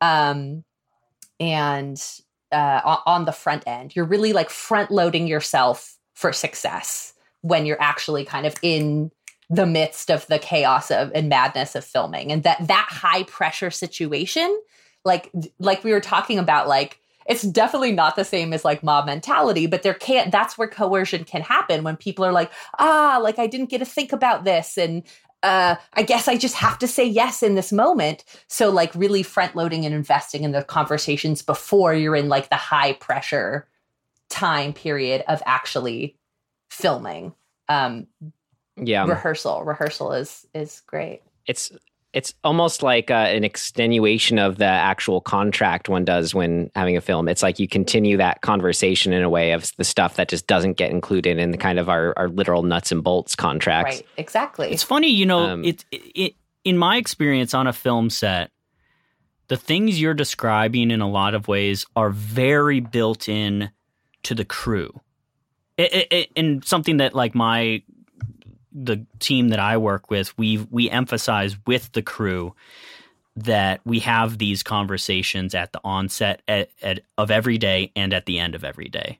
um, 0.00 0.64
and 1.40 2.00
uh, 2.52 2.80
on, 2.84 2.98
on 3.06 3.24
the 3.24 3.32
front 3.32 3.64
end. 3.66 3.96
You're 3.96 4.04
really 4.04 4.32
like 4.32 4.50
front 4.50 4.90
loading 4.90 5.26
yourself 5.26 5.96
for 6.14 6.32
success 6.32 7.14
when 7.40 7.66
you're 7.66 7.80
actually 7.80 8.24
kind 8.24 8.46
of 8.46 8.54
in 8.62 9.10
the 9.50 9.66
midst 9.66 10.10
of 10.10 10.26
the 10.28 10.38
chaos 10.38 10.90
of 10.90 11.10
and 11.14 11.28
madness 11.28 11.74
of 11.74 11.84
filming. 11.84 12.30
And 12.30 12.42
that 12.44 12.66
that 12.66 12.88
high 12.90 13.24
pressure 13.24 13.70
situation 13.70 14.56
like 15.04 15.30
like 15.58 15.84
we 15.84 15.92
were 15.92 16.00
talking 16.00 16.38
about 16.38 16.68
like 16.68 16.98
it's 17.26 17.42
definitely 17.42 17.92
not 17.92 18.16
the 18.16 18.24
same 18.24 18.52
as 18.52 18.64
like 18.64 18.82
mob 18.82 19.06
mentality 19.06 19.66
but 19.66 19.82
there 19.82 19.94
can't 19.94 20.30
that's 20.30 20.58
where 20.58 20.68
coercion 20.68 21.24
can 21.24 21.42
happen 21.42 21.82
when 21.82 21.96
people 21.96 22.24
are 22.24 22.32
like 22.32 22.50
ah 22.78 23.18
like 23.22 23.38
i 23.38 23.46
didn't 23.46 23.70
get 23.70 23.78
to 23.78 23.84
think 23.84 24.12
about 24.12 24.44
this 24.44 24.76
and 24.76 25.02
uh 25.42 25.76
i 25.92 26.02
guess 26.02 26.26
i 26.26 26.36
just 26.36 26.54
have 26.54 26.78
to 26.78 26.88
say 26.88 27.04
yes 27.04 27.42
in 27.42 27.54
this 27.54 27.72
moment. 27.72 28.24
So 28.48 28.70
like 28.70 28.94
really 28.94 29.22
front 29.22 29.54
loading 29.54 29.84
and 29.84 29.94
investing 29.94 30.42
in 30.42 30.52
the 30.52 30.64
conversations 30.64 31.42
before 31.42 31.94
you're 31.94 32.16
in 32.16 32.28
like 32.28 32.50
the 32.50 32.56
high 32.56 32.94
pressure 32.94 33.68
time 34.30 34.72
period 34.72 35.22
of 35.28 35.42
actually 35.46 36.16
filming. 36.70 37.34
Um 37.68 38.06
yeah. 38.76 39.06
rehearsal 39.06 39.64
rehearsal 39.64 40.12
is 40.12 40.46
is 40.54 40.80
great. 40.86 41.22
It's 41.46 41.70
it's 42.14 42.32
almost 42.44 42.82
like 42.82 43.10
uh, 43.10 43.14
an 43.14 43.42
extenuation 43.42 44.38
of 44.38 44.56
the 44.56 44.64
actual 44.64 45.20
contract 45.20 45.88
one 45.88 46.04
does 46.04 46.32
when 46.34 46.70
having 46.76 46.96
a 46.96 47.00
film. 47.00 47.28
It's 47.28 47.42
like 47.42 47.58
you 47.58 47.66
continue 47.66 48.16
that 48.18 48.40
conversation 48.40 49.12
in 49.12 49.24
a 49.24 49.28
way 49.28 49.50
of 49.50 49.70
the 49.76 49.84
stuff 49.84 50.14
that 50.16 50.28
just 50.28 50.46
doesn't 50.46 50.74
get 50.74 50.90
included 50.92 51.38
in 51.38 51.50
the 51.50 51.58
kind 51.58 51.78
of 51.80 51.88
our, 51.88 52.14
our 52.16 52.28
literal 52.28 52.62
nuts 52.62 52.92
and 52.92 53.02
bolts 53.02 53.34
contracts. 53.34 53.96
right 53.96 54.06
exactly 54.16 54.70
It's 54.70 54.84
funny, 54.84 55.08
you 55.10 55.26
know, 55.26 55.40
Um, 55.40 55.64
it, 55.64 55.84
it 55.90 56.34
in 56.64 56.78
my 56.78 56.96
experience 56.98 57.52
on 57.52 57.66
a 57.66 57.72
film 57.72 58.08
set, 58.10 58.50
the 59.48 59.56
things 59.56 60.00
you're 60.00 60.14
describing 60.14 60.90
in 60.92 61.00
a 61.00 61.10
lot 61.10 61.34
of 61.34 61.48
ways 61.48 61.84
are 61.96 62.10
very 62.10 62.80
built 62.80 63.28
in 63.28 63.70
to 64.22 64.34
the 64.34 64.44
crew. 64.44 65.00
It, 65.76 65.92
it, 65.92 66.08
it- 66.12 66.30
and 66.36 66.64
something 66.64 66.98
that 66.98 67.14
like 67.14 67.34
my 67.34 67.82
the 68.74 69.06
team 69.20 69.48
that 69.48 69.60
I 69.60 69.76
work 69.76 70.10
with, 70.10 70.36
we 70.36 70.58
we 70.70 70.90
emphasize 70.90 71.56
with 71.66 71.92
the 71.92 72.02
crew 72.02 72.54
that 73.36 73.80
we 73.84 74.00
have 74.00 74.38
these 74.38 74.62
conversations 74.62 75.54
at 75.54 75.72
the 75.72 75.80
onset 75.82 76.42
at, 76.46 76.70
at, 76.82 77.00
of 77.18 77.30
every 77.30 77.58
day 77.58 77.90
and 77.96 78.12
at 78.12 78.26
the 78.26 78.38
end 78.38 78.54
of 78.54 78.62
every 78.62 78.88
day. 78.88 79.18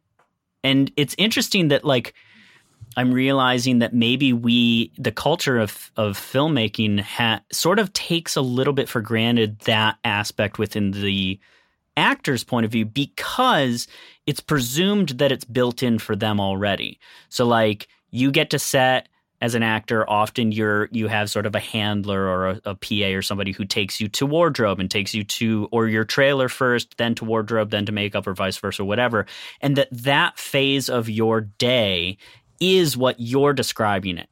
And 0.62 0.92
it's 0.96 1.14
interesting 1.18 1.68
that 1.68 1.84
like 1.84 2.14
I'm 2.96 3.12
realizing 3.12 3.80
that 3.80 3.92
maybe 3.92 4.32
we 4.32 4.92
the 4.98 5.12
culture 5.12 5.58
of 5.58 5.90
of 5.96 6.16
filmmaking 6.16 7.00
ha, 7.00 7.40
sort 7.52 7.78
of 7.78 7.92
takes 7.92 8.36
a 8.36 8.40
little 8.40 8.72
bit 8.72 8.88
for 8.88 9.00
granted 9.00 9.58
that 9.60 9.98
aspect 10.04 10.58
within 10.58 10.92
the 10.92 11.38
actor's 11.96 12.44
point 12.44 12.66
of 12.66 12.72
view 12.72 12.84
because 12.84 13.86
it's 14.26 14.40
presumed 14.40 15.10
that 15.10 15.32
it's 15.32 15.44
built 15.44 15.82
in 15.82 15.98
for 15.98 16.16
them 16.16 16.40
already. 16.40 16.98
So 17.28 17.46
like 17.46 17.88
you 18.10 18.30
get 18.30 18.50
to 18.50 18.58
set 18.58 19.08
as 19.44 19.54
an 19.54 19.62
actor, 19.62 20.08
often 20.08 20.52
you're 20.52 20.88
you 20.90 21.06
have 21.06 21.28
sort 21.28 21.44
of 21.44 21.54
a 21.54 21.60
handler 21.60 22.26
or 22.26 22.48
a, 22.48 22.60
a 22.64 22.74
PA 22.74 23.14
or 23.14 23.20
somebody 23.20 23.52
who 23.52 23.66
takes 23.66 24.00
you 24.00 24.08
to 24.08 24.24
wardrobe 24.24 24.80
and 24.80 24.90
takes 24.90 25.12
you 25.12 25.22
to 25.22 25.68
or 25.70 25.86
your 25.86 26.04
trailer 26.04 26.48
first, 26.48 26.96
then 26.96 27.14
to 27.14 27.26
wardrobe, 27.26 27.70
then 27.70 27.84
to 27.84 27.92
makeup, 27.92 28.26
or 28.26 28.32
vice 28.32 28.56
versa, 28.56 28.82
whatever. 28.86 29.26
And 29.60 29.76
that 29.76 29.88
that 29.92 30.38
phase 30.38 30.88
of 30.88 31.10
your 31.10 31.42
day 31.42 32.16
is 32.58 32.96
what 32.96 33.16
you're 33.18 33.52
describing 33.52 34.16
it 34.16 34.30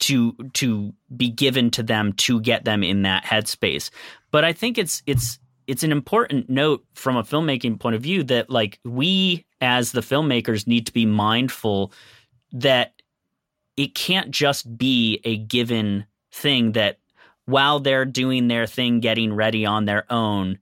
to 0.00 0.34
to 0.52 0.92
be 1.16 1.30
given 1.30 1.70
to 1.70 1.82
them 1.82 2.12
to 2.12 2.38
get 2.38 2.66
them 2.66 2.84
in 2.84 3.02
that 3.02 3.24
headspace. 3.24 3.88
But 4.30 4.44
I 4.44 4.52
think 4.52 4.76
it's 4.76 5.02
it's 5.06 5.38
it's 5.66 5.82
an 5.82 5.92
important 5.92 6.50
note 6.50 6.84
from 6.94 7.16
a 7.16 7.22
filmmaking 7.22 7.80
point 7.80 7.96
of 7.96 8.02
view 8.02 8.22
that 8.24 8.50
like 8.50 8.78
we 8.84 9.46
as 9.62 9.92
the 9.92 10.02
filmmakers 10.02 10.66
need 10.66 10.84
to 10.88 10.92
be 10.92 11.06
mindful 11.06 11.90
that 12.52 12.92
it 13.76 13.94
can't 13.94 14.30
just 14.30 14.76
be 14.76 15.20
a 15.24 15.36
given 15.36 16.06
thing 16.30 16.72
that 16.72 16.98
while 17.46 17.80
they're 17.80 18.04
doing 18.04 18.48
their 18.48 18.66
thing 18.66 19.00
getting 19.00 19.32
ready 19.32 19.66
on 19.66 19.84
their 19.84 20.10
own 20.10 20.58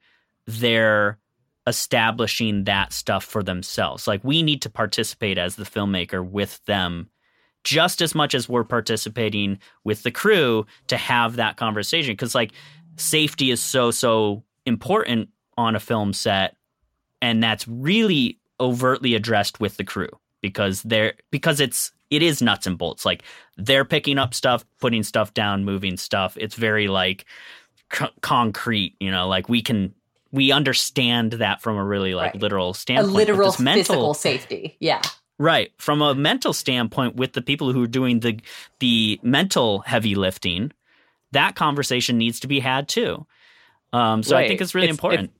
they're 0.47 1.19
establishing 1.67 2.65
that 2.65 2.93
stuff 2.93 3.25
for 3.25 3.43
themselves. 3.43 4.07
Like 4.07 4.23
we 4.25 4.43
need 4.43 4.63
to 4.63 4.71
participate 4.71 5.39
as 5.39 5.57
the 5.57 5.65
filmmaker 5.65 6.27
with 6.27 6.63
them 6.65 7.09
just 7.63 8.01
as 8.01 8.15
much 8.15 8.35
as 8.35 8.49
we're 8.49 8.65
participating 8.65 9.59
with 9.85 10.03
the 10.03 10.11
crew 10.11 10.67
to 10.89 10.97
have 10.97 11.37
that 11.37 11.57
conversation. 11.57 12.13
Because 12.13 12.35
like 12.35 12.53
safety 12.97 13.51
is 13.51 13.63
so 13.63 13.91
so 13.91 14.43
important 14.67 15.29
on 15.57 15.77
a 15.77 15.81
film 15.81 16.13
set 16.13 16.57
and 17.23 17.43
that's 17.43 17.69
really 17.69 18.39
overtly 18.59 19.15
addressed 19.15 19.61
with 19.61 19.77
the 19.77 19.85
crew 19.85 20.09
because 20.43 20.83
they're 20.83 21.15
because 21.31 21.61
it's 21.61 21.93
it 22.11 22.23
is 22.23 22.43
nuts 22.43 22.67
and 22.67 22.77
bolts 22.79 23.05
like 23.05 23.23
they're 23.57 23.85
picking 23.85 24.19
up 24.19 24.35
stuff 24.35 24.65
putting 24.81 25.03
stuff 25.03 25.33
down 25.35 25.65
moving 25.65 25.97
stuff 25.97 26.37
it's 26.41 26.55
very 26.57 26.89
like 26.89 27.25
c- 27.93 28.07
concrete 28.21 28.95
you 29.01 29.11
know 29.11 29.29
like 29.29 29.49
we 29.49 29.63
can 29.63 29.95
we 30.33 30.53
understand 30.53 31.33
that 31.35 31.61
from 31.61 31.77
a 31.77 31.85
really 31.85 32.15
like 32.15 32.35
Right. 32.35 32.43
literal 32.43 32.73
standpoint 32.75 33.09
but 33.13 33.17
literal 33.17 33.55
mental 33.59 33.83
physical 33.83 34.15
safety. 34.15 34.77
Yeah. 34.79 35.03
Right. 35.39 35.73
From 35.79 36.03
a 36.03 36.15
mental 36.15 36.53
standpoint, 36.53 37.17
with 37.17 37.33
the 37.33 37.43
people 37.43 37.73
who 37.73 37.83
are 37.83 37.89
doing 37.89 38.21
the 38.21 38.39
the 38.79 39.19
mental 39.25 39.81
heavy 39.81 40.15
lifting, 40.15 40.71
that 41.33 41.57
conversation 41.57 42.17
needs 42.19 42.39
to 42.41 42.47
be 42.47 42.61
had 42.61 42.87
too. 42.89 43.27
Um, 43.93 44.23
so 44.23 44.37
I 44.37 44.47
think 44.47 44.61
it's 44.61 44.73
really 44.75 44.85
It's- 44.85 44.95
important. 44.97 45.33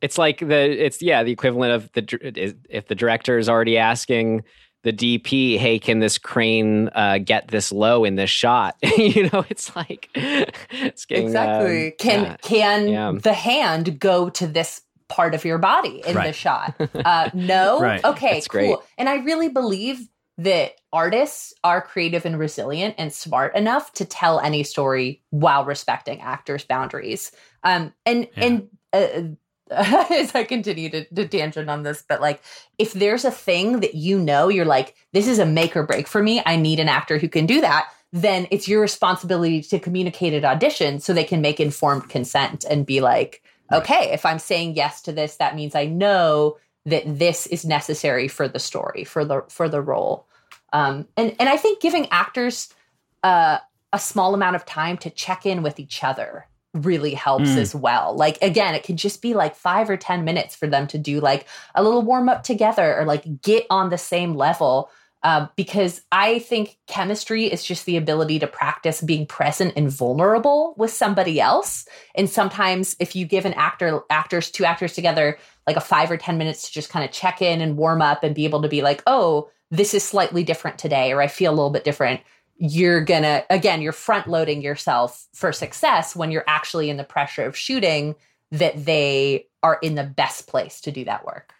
It's 0.00 0.16
like 0.16 0.38
the 0.38 0.86
it's 0.86 1.02
yeah 1.02 1.22
the 1.22 1.32
equivalent 1.32 1.72
of 1.74 1.92
the 1.92 2.54
if 2.70 2.86
the 2.86 2.94
director 2.94 3.36
is 3.36 3.50
already 3.50 3.76
asking 3.76 4.44
the 4.82 4.92
DP, 4.92 5.58
hey, 5.58 5.78
can 5.78 5.98
this 5.98 6.16
crane 6.18 6.88
uh, 6.94 7.18
get 7.18 7.48
this 7.48 7.70
low 7.72 8.04
in 8.04 8.14
this 8.16 8.30
shot? 8.30 8.76
you 8.96 9.28
know, 9.30 9.44
it's 9.50 9.74
like 9.76 10.08
it's 10.14 11.04
getting, 11.04 11.26
exactly. 11.26 11.86
um, 11.88 11.92
can 11.98 12.24
yeah. 12.24 12.36
can 12.42 12.88
Yeah. 12.88 13.12
the 13.22 13.32
hand 13.34 13.98
go 14.00 14.30
to 14.30 14.46
this 14.46 14.82
part 15.08 15.34
of 15.34 15.44
your 15.44 15.58
body 15.58 16.02
in 16.06 16.14
the 16.14 16.32
shot? 16.32 16.74
Uh, 16.94 17.30
no. 17.34 17.80
Right. 17.80 18.04
Okay. 18.04 18.34
That's 18.34 18.48
cool. 18.48 18.60
great. 18.60 18.76
And 18.98 19.08
I 19.08 19.16
really 19.16 19.48
believe 19.48 20.08
that 20.38 20.72
artists 20.92 21.52
are 21.64 21.82
creative 21.82 22.24
and 22.24 22.38
resilient 22.38 22.94
and 22.96 23.12
smart 23.12 23.54
enough 23.54 23.92
to 23.94 24.04
tell 24.06 24.40
any 24.40 24.62
story 24.62 25.22
while 25.30 25.64
respecting 25.66 26.20
actors' 26.22 26.64
boundaries. 26.64 27.32
Um, 27.64 27.92
and 28.06 28.26
Yeah. 28.36 28.44
and 28.44 28.68
uh, 28.94 29.36
as 30.10 30.34
I 30.34 30.44
continue 30.44 30.90
to, 30.90 31.04
to 31.04 31.28
tangent 31.28 31.70
on 31.70 31.84
this, 31.84 32.02
but 32.06 32.20
like 32.20 32.42
if 32.78 32.92
there's 32.92 33.24
a 33.24 33.30
thing 33.30 33.80
that 33.80 33.94
you 33.94 34.18
know, 34.18 34.48
you're 34.48 34.64
like, 34.64 34.96
this 35.12 35.28
is 35.28 35.38
a 35.38 35.46
make 35.46 35.76
or 35.76 35.84
break 35.84 36.08
for 36.08 36.22
me. 36.22 36.42
I 36.44 36.56
need 36.56 36.80
an 36.80 36.88
actor 36.88 37.18
who 37.18 37.28
can 37.28 37.46
do 37.46 37.60
that. 37.60 37.88
Then 38.12 38.48
it's 38.50 38.66
your 38.66 38.80
responsibility 38.80 39.62
to 39.62 39.78
communicate 39.78 40.34
at 40.34 40.44
audition 40.44 40.98
so 40.98 41.12
they 41.12 41.24
can 41.24 41.40
make 41.40 41.60
informed 41.60 42.08
consent 42.08 42.64
and 42.68 42.84
be 42.84 43.00
like, 43.00 43.44
okay, 43.72 44.10
if 44.12 44.26
I'm 44.26 44.40
saying 44.40 44.74
yes 44.74 45.00
to 45.02 45.12
this, 45.12 45.36
that 45.36 45.54
means 45.54 45.76
I 45.76 45.86
know 45.86 46.58
that 46.86 47.04
this 47.06 47.46
is 47.46 47.64
necessary 47.64 48.26
for 48.26 48.48
the 48.48 48.58
story, 48.58 49.04
for 49.04 49.24
the 49.24 49.44
for 49.48 49.68
the 49.68 49.80
role. 49.80 50.26
Um, 50.72 51.06
and 51.16 51.36
and 51.38 51.48
I 51.48 51.56
think 51.56 51.80
giving 51.80 52.08
actors 52.10 52.74
uh, 53.22 53.58
a 53.92 53.98
small 54.00 54.34
amount 54.34 54.56
of 54.56 54.64
time 54.64 54.96
to 54.98 55.10
check 55.10 55.46
in 55.46 55.62
with 55.62 55.78
each 55.78 56.02
other 56.02 56.46
really 56.74 57.14
helps 57.14 57.50
Mm. 57.50 57.56
as 57.58 57.74
well. 57.74 58.14
Like 58.14 58.38
again, 58.42 58.74
it 58.74 58.84
could 58.84 58.96
just 58.96 59.20
be 59.22 59.34
like 59.34 59.56
5 59.56 59.90
or 59.90 59.96
10 59.96 60.24
minutes 60.24 60.54
for 60.54 60.66
them 60.66 60.86
to 60.88 60.98
do 60.98 61.20
like 61.20 61.46
a 61.74 61.82
little 61.82 62.02
warm 62.02 62.28
up 62.28 62.42
together 62.44 62.96
or 62.96 63.04
like 63.04 63.42
get 63.42 63.66
on 63.70 63.90
the 63.90 63.98
same 63.98 64.34
level 64.34 64.90
uh, 65.22 65.48
because 65.54 66.00
I 66.12 66.38
think 66.38 66.78
chemistry 66.86 67.44
is 67.44 67.62
just 67.62 67.84
the 67.84 67.98
ability 67.98 68.38
to 68.38 68.46
practice 68.46 69.02
being 69.02 69.26
present 69.26 69.74
and 69.76 69.90
vulnerable 69.90 70.74
with 70.78 70.92
somebody 70.92 71.38
else. 71.40 71.86
And 72.14 72.30
sometimes 72.30 72.96
if 73.00 73.14
you 73.14 73.26
give 73.26 73.44
an 73.44 73.52
actor 73.54 74.00
actors 74.08 74.50
two 74.50 74.64
actors 74.64 74.94
together 74.94 75.36
like 75.66 75.76
a 75.76 75.80
5 75.80 76.10
or 76.10 76.16
10 76.16 76.38
minutes 76.38 76.66
to 76.68 76.72
just 76.72 76.88
kind 76.88 77.04
of 77.04 77.10
check 77.10 77.42
in 77.42 77.60
and 77.60 77.76
warm 77.76 78.00
up 78.00 78.24
and 78.24 78.34
be 78.34 78.44
able 78.46 78.62
to 78.62 78.68
be 78.68 78.80
like, 78.80 79.02
"Oh, 79.06 79.50
this 79.70 79.92
is 79.92 80.02
slightly 80.04 80.42
different 80.42 80.78
today 80.78 81.12
or 81.12 81.20
I 81.20 81.26
feel 81.26 81.50
a 81.52 81.54
little 81.54 81.70
bit 81.70 81.84
different." 81.84 82.20
You're 82.60 83.00
gonna 83.00 83.42
again 83.48 83.80
you're 83.80 83.90
front 83.90 84.28
loading 84.28 84.60
yourself 84.60 85.26
for 85.32 85.50
success 85.50 86.14
when 86.14 86.30
you're 86.30 86.44
actually 86.46 86.90
in 86.90 86.98
the 86.98 87.04
pressure 87.04 87.46
of 87.46 87.56
shooting 87.56 88.14
that 88.52 88.84
they 88.84 89.46
are 89.62 89.78
in 89.82 89.94
the 89.94 90.04
best 90.04 90.46
place 90.46 90.80
to 90.82 90.92
do 90.92 91.04
that 91.04 91.24
work. 91.24 91.54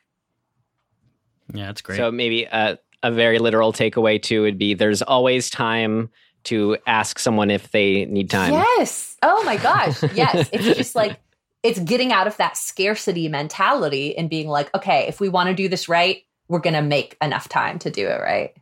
Yeah, 1.55 1.67
that's 1.67 1.81
great. 1.81 1.97
So 1.97 2.13
maybe 2.13 2.45
a, 2.45 2.79
a 3.03 3.11
very 3.11 3.39
literal 3.39 3.73
takeaway 3.73 4.21
too 4.21 4.43
would 4.43 4.59
be 4.59 4.75
there's 4.75 5.01
always 5.01 5.49
time 5.49 6.11
to 6.45 6.77
ask 6.87 7.19
someone 7.19 7.51
if 7.51 7.71
they 7.71 8.05
need 8.05 8.29
time. 8.29 8.53
yes. 8.53 9.17
Oh 9.23 9.43
my 9.45 9.57
gosh. 9.57 10.03
Yes. 10.15 10.51
It's 10.53 10.77
just 10.77 10.95
like 10.95 11.19
it's 11.63 11.79
getting 11.79 12.13
out 12.13 12.27
of 12.27 12.37
that 12.37 12.59
scarcity 12.59 13.27
mentality 13.29 14.17
and 14.17 14.29
being 14.29 14.49
like 14.49 14.75
okay 14.75 15.07
if 15.09 15.19
we 15.21 15.29
want 15.29 15.49
to 15.49 15.55
do 15.55 15.69
this 15.69 15.89
right 15.89 16.25
we're 16.49 16.59
gonna 16.59 16.83
make 16.83 17.17
enough 17.23 17.49
time 17.49 17.79
to 17.79 17.91
do 17.91 18.07
it 18.07 18.21
right 18.21 18.55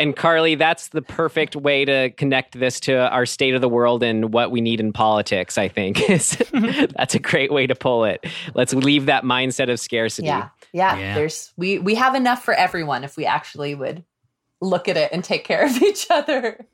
And 0.00 0.16
Carly, 0.16 0.54
that's 0.56 0.88
the 0.88 1.02
perfect 1.02 1.54
way 1.54 1.84
to 1.84 2.10
connect 2.10 2.58
this 2.58 2.80
to 2.80 2.94
our 3.10 3.26
state 3.26 3.54
of 3.54 3.60
the 3.60 3.68
world 3.68 4.02
and 4.02 4.32
what 4.32 4.50
we 4.50 4.60
need 4.62 4.80
in 4.80 4.92
politics, 4.92 5.58
I 5.58 5.68
think. 5.68 6.00
Is- 6.10 6.36
that's 6.96 7.14
a 7.14 7.18
great 7.18 7.52
way 7.52 7.66
to 7.66 7.74
pull 7.74 8.04
it. 8.04 8.24
Let's 8.54 8.72
leave 8.72 9.06
that 9.06 9.22
mindset 9.24 9.70
of 9.70 9.78
scarcity. 9.78 10.26
yeah 10.28 10.48
yeah, 10.72 10.96
Yeah. 10.98 11.14
there's 11.14 11.52
we 11.56 11.78
we 11.78 11.94
have 11.96 12.14
enough 12.14 12.44
for 12.44 12.54
everyone 12.54 13.04
if 13.04 13.16
we 13.16 13.26
actually 13.26 13.74
would 13.74 14.04
look 14.60 14.88
at 14.88 14.96
it 14.96 15.10
and 15.12 15.22
take 15.22 15.44
care 15.44 15.64
of 15.66 15.82
each 15.82 16.06
other 16.10 16.64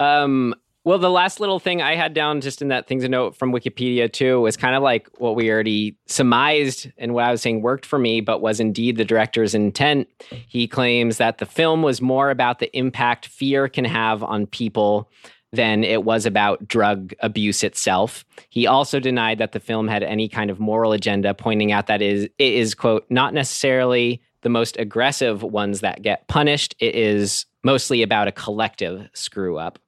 Um, 0.00 0.54
well, 0.84 0.98
the 0.98 1.10
last 1.10 1.38
little 1.38 1.60
thing 1.60 1.80
I 1.80 1.94
had 1.94 2.12
down 2.12 2.40
just 2.40 2.60
in 2.60 2.68
that 2.68 2.88
thing 2.88 3.00
to 3.00 3.08
note 3.08 3.36
from 3.36 3.52
Wikipedia 3.52 4.12
too 4.12 4.40
was 4.40 4.56
kind 4.56 4.74
of 4.74 4.82
like 4.82 5.08
what 5.18 5.36
we 5.36 5.50
already 5.50 5.96
surmised 6.06 6.90
and 6.98 7.14
what 7.14 7.24
I 7.24 7.30
was 7.30 7.40
saying 7.40 7.62
worked 7.62 7.86
for 7.86 7.98
me, 7.98 8.20
but 8.20 8.40
was 8.40 8.58
indeed 8.58 8.96
the 8.96 9.04
director's 9.04 9.54
intent. 9.54 10.08
He 10.48 10.66
claims 10.66 11.18
that 11.18 11.38
the 11.38 11.46
film 11.46 11.82
was 11.82 12.00
more 12.00 12.30
about 12.30 12.58
the 12.58 12.76
impact 12.76 13.26
fear 13.26 13.68
can 13.68 13.84
have 13.84 14.22
on 14.24 14.46
people 14.46 15.08
than 15.52 15.84
it 15.84 16.02
was 16.04 16.26
about 16.26 16.66
drug 16.66 17.12
abuse 17.20 17.62
itself. 17.62 18.24
He 18.48 18.66
also 18.66 18.98
denied 18.98 19.38
that 19.38 19.52
the 19.52 19.60
film 19.60 19.86
had 19.86 20.02
any 20.02 20.28
kind 20.28 20.50
of 20.50 20.58
moral 20.58 20.92
agenda, 20.92 21.34
pointing 21.34 21.72
out 21.72 21.86
that 21.86 22.02
is 22.02 22.24
it 22.24 22.32
is 22.38 22.74
quote 22.74 23.04
not 23.10 23.34
necessarily 23.34 24.20
the 24.40 24.48
most 24.48 24.76
aggressive 24.78 25.42
ones 25.42 25.80
that 25.80 26.02
get 26.02 26.26
punished. 26.26 26.74
It 26.80 26.94
is 26.96 27.46
mostly 27.62 28.02
about 28.02 28.28
a 28.28 28.32
collective 28.32 29.08
screw 29.12 29.58
up. 29.58 29.78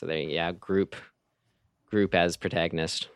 So 0.00 0.06
there, 0.06 0.16
yeah, 0.16 0.52
group, 0.52 0.96
group 1.90 2.14
as 2.14 2.38
protagonist. 2.38 3.08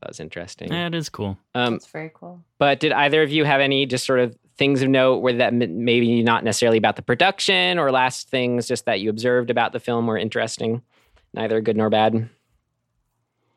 That 0.00 0.10
was 0.10 0.20
interesting. 0.20 0.68
That 0.70 0.94
is 0.94 1.08
cool. 1.08 1.36
Um, 1.56 1.72
that's 1.74 1.86
very 1.86 2.12
cool 2.14 2.44
but 2.58 2.78
did 2.78 2.92
either 2.92 3.24
of 3.24 3.30
you 3.30 3.44
have 3.44 3.60
any 3.60 3.86
just 3.86 4.06
sort 4.06 4.20
of 4.20 4.36
things 4.56 4.80
of 4.82 4.88
note 4.88 5.16
where 5.18 5.32
that 5.32 5.52
maybe 5.52 6.22
not 6.22 6.44
necessarily 6.44 6.78
about 6.78 6.94
the 6.94 7.02
production 7.02 7.76
or 7.78 7.90
last 7.90 8.28
things 8.28 8.68
just 8.68 8.84
that 8.86 9.00
you 9.00 9.10
observed 9.10 9.50
about 9.50 9.72
the 9.72 9.80
film 9.80 10.06
were 10.06 10.16
interesting, 10.16 10.82
neither 11.34 11.60
good 11.60 11.76
nor 11.76 11.90
bad? 11.90 12.28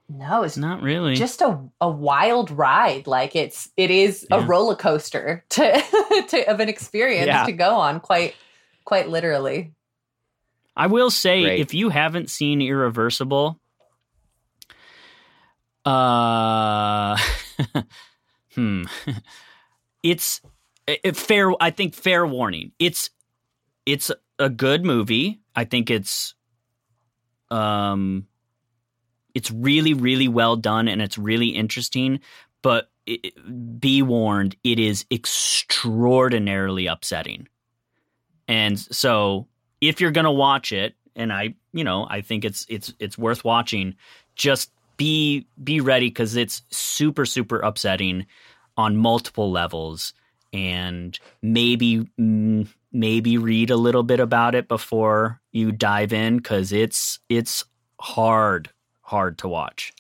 no 0.10 0.42
it's 0.44 0.58
Not 0.58 0.82
really. 0.82 1.16
just 1.16 1.42
a, 1.42 1.58
a 1.80 1.90
wild 1.90 2.52
ride 2.52 3.06
like 3.08 3.36
it's 3.36 3.70
it 3.78 3.90
is 3.92 4.26
a 4.32 4.42
roller 4.42 4.76
coaster 4.76 5.46
to, 5.50 5.62
to 6.30 6.52
of 6.52 6.60
an 6.60 6.68
experience 6.68 7.28
Yeah. 7.28 7.46
to 7.46 7.52
go 7.54 7.76
on 7.76 8.00
quite 8.02 8.36
quite 8.84 9.08
literally 9.08 9.72
I 10.76 10.88
will 10.88 11.12
say, 11.12 11.44
Great. 11.44 11.60
if 11.60 11.74
you 11.74 11.90
haven't 11.90 12.30
seen 12.30 12.62
Irreversible, 12.62 13.60
uh, 15.86 17.18
hmm, 18.56 18.84
it's 20.04 20.42
it, 20.88 21.16
fair. 21.18 21.52
I 21.60 21.72
think 21.72 21.94
fair 21.94 22.26
warning. 22.26 22.72
It's 22.80 23.10
it's 23.86 24.12
a 24.40 24.50
good 24.50 24.86
movie. 24.86 25.42
I 25.56 25.66
think 25.66 25.90
it's 25.90 26.36
um, 27.50 28.28
it's 29.34 29.52
really 29.52 29.94
really 29.94 30.28
well 30.28 30.56
done 30.56 30.88
and 30.88 31.02
it's 31.02 31.18
really 31.18 31.50
interesting. 31.50 32.20
But 32.62 32.92
it, 33.08 33.80
be 33.80 34.04
warned, 34.04 34.56
it 34.64 34.80
is 34.80 35.06
extraordinarily 35.12 36.86
upsetting. 36.86 37.48
And 38.48 38.80
so 38.80 39.48
if 39.82 40.00
you're 40.00 40.12
going 40.12 40.26
to 40.26 40.32
watch 40.32 40.72
it 40.72 40.96
and 41.16 41.34
I, 41.34 41.56
you 41.74 41.84
know, 41.84 42.08
I 42.10 42.22
think 42.22 42.46
it's 42.46 42.66
it's 42.70 42.94
it's 43.00 43.18
worth 43.18 43.44
watching, 43.44 43.96
just 44.36 44.72
be 44.98 45.48
be 45.62 45.82
ready 45.82 46.12
cuz 46.12 46.36
it's 46.36 46.62
super 46.70 47.26
super 47.26 47.60
upsetting 47.60 48.26
on 48.78 48.96
multiple 48.96 49.52
levels 49.52 50.14
and 50.54 51.20
maybe 51.42 52.08
mm, 52.20 52.68
maybe 52.92 53.38
read 53.38 53.70
a 53.72 53.76
little 53.76 54.04
bit 54.04 54.20
about 54.20 54.56
it 54.56 54.68
before 54.68 55.42
you 55.52 55.72
dive 55.72 56.14
in 56.14 56.40
cuz 56.40 56.72
it's 56.72 57.20
it's 57.30 57.66
hard 58.00 58.70
hard 59.02 59.38
to 59.40 59.48
watch. 59.48 59.92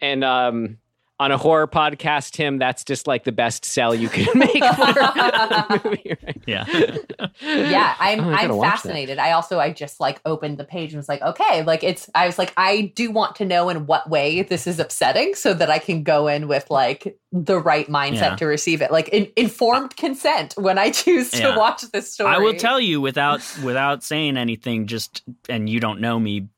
And 0.00 0.24
um, 0.24 0.78
on 1.20 1.32
a 1.32 1.36
horror 1.38 1.66
podcast, 1.66 2.30
Tim, 2.32 2.58
that's 2.58 2.84
just 2.84 3.06
like 3.06 3.24
the 3.24 3.32
best 3.32 3.64
sell 3.64 3.94
you 3.94 4.08
could 4.08 4.28
make 4.34 4.62
for 4.62 5.00
a 5.00 5.80
movie, 5.84 6.16
right? 6.24 6.40
Yeah. 6.46 6.64
yeah 7.40 7.94
i'm 8.00 8.20
Oh, 8.20 8.30
I 8.30 8.42
gotta 8.46 8.54
i'm 8.54 8.60
fascinated 8.60 9.18
i 9.18 9.32
also 9.32 9.58
i 9.58 9.70
just 9.72 10.00
like 10.00 10.20
opened 10.24 10.58
the 10.58 10.64
page 10.64 10.92
and 10.92 10.98
was 10.98 11.08
like 11.08 11.20
okay 11.22 11.62
like 11.62 11.82
it's 11.84 12.08
i 12.14 12.26
was 12.26 12.38
like 12.38 12.52
i 12.56 12.92
do 12.94 13.10
want 13.10 13.36
to 13.36 13.44
know 13.44 13.68
in 13.68 13.86
what 13.86 14.08
way 14.08 14.42
this 14.42 14.66
is 14.66 14.78
upsetting 14.78 15.34
so 15.34 15.54
that 15.54 15.70
i 15.70 15.78
can 15.78 16.02
go 16.02 16.26
in 16.28 16.48
with 16.48 16.70
like 16.70 17.16
the 17.32 17.58
right 17.58 17.88
mindset 17.88 18.12
Yeah. 18.30 18.36
to 18.36 18.46
receive 18.46 18.82
it 18.82 18.90
like 18.90 19.08
in, 19.08 19.28
informed 19.36 19.96
consent 19.96 20.54
when 20.56 20.78
i 20.78 20.90
choose 20.90 21.30
to 21.32 21.38
Yeah. 21.38 21.56
watch 21.56 21.82
this 21.92 22.12
story 22.12 22.34
I 22.34 22.38
will 22.38 22.54
tell 22.54 22.80
you 22.80 23.00
without 23.00 23.40
without 23.62 24.02
saying 24.02 24.36
anything. 24.36 24.86
Just 24.86 25.22
and 25.48 25.68
you 25.68 25.80
don't 25.80 26.00
know 26.00 26.18
me 26.18 26.48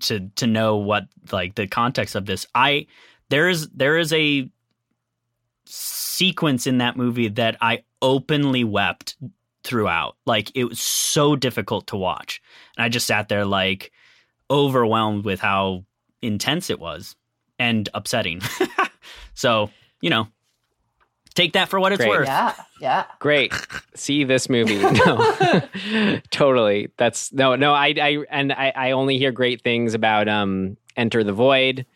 to 0.00 0.28
to 0.36 0.46
know 0.46 0.76
what 0.76 1.06
like 1.32 1.54
the 1.54 1.66
context 1.66 2.14
of 2.14 2.26
this. 2.26 2.46
I 2.54 2.86
there 3.30 3.48
is 3.48 3.68
there 3.68 3.98
is 3.98 4.12
a 4.12 4.50
sequence 5.66 6.66
in 6.66 6.78
that 6.78 6.96
movie 6.96 7.28
that 7.28 7.56
I 7.60 7.84
openly 8.02 8.64
wept 8.64 9.16
throughout. 9.64 10.16
Like 10.26 10.50
it 10.54 10.64
was 10.64 10.80
so 10.80 11.36
difficult 11.36 11.88
to 11.88 11.96
watch. 11.96 12.40
And 12.76 12.84
I 12.84 12.88
just 12.88 13.06
sat 13.06 13.28
there 13.28 13.44
like 13.44 13.92
overwhelmed 14.50 15.24
with 15.24 15.40
how 15.40 15.84
intense 16.22 16.70
it 16.70 16.80
was 16.80 17.16
and 17.58 17.88
upsetting. 17.94 18.40
so, 19.34 19.70
you 20.00 20.10
know, 20.10 20.28
take 21.34 21.52
that 21.52 21.68
for 21.68 21.78
what 21.78 21.92
it's 21.92 22.00
Great. 22.00 22.10
worth. 22.10 22.26
Yeah, 22.26 22.54
yeah. 22.80 23.04
Great. 23.18 23.52
See 23.94 24.24
this 24.24 24.48
movie. 24.48 24.78
No. 25.06 26.20
totally. 26.30 26.88
That's 26.96 27.32
no, 27.32 27.56
no, 27.56 27.72
I, 27.72 27.94
I, 28.00 28.24
and 28.30 28.52
I, 28.52 28.72
I 28.74 28.90
only 28.92 29.18
hear 29.18 29.32
great 29.32 29.62
things 29.62 29.94
about, 29.94 30.28
um, 30.28 30.76
Enter 30.96 31.22
the 31.22 31.32
Void, 31.32 31.86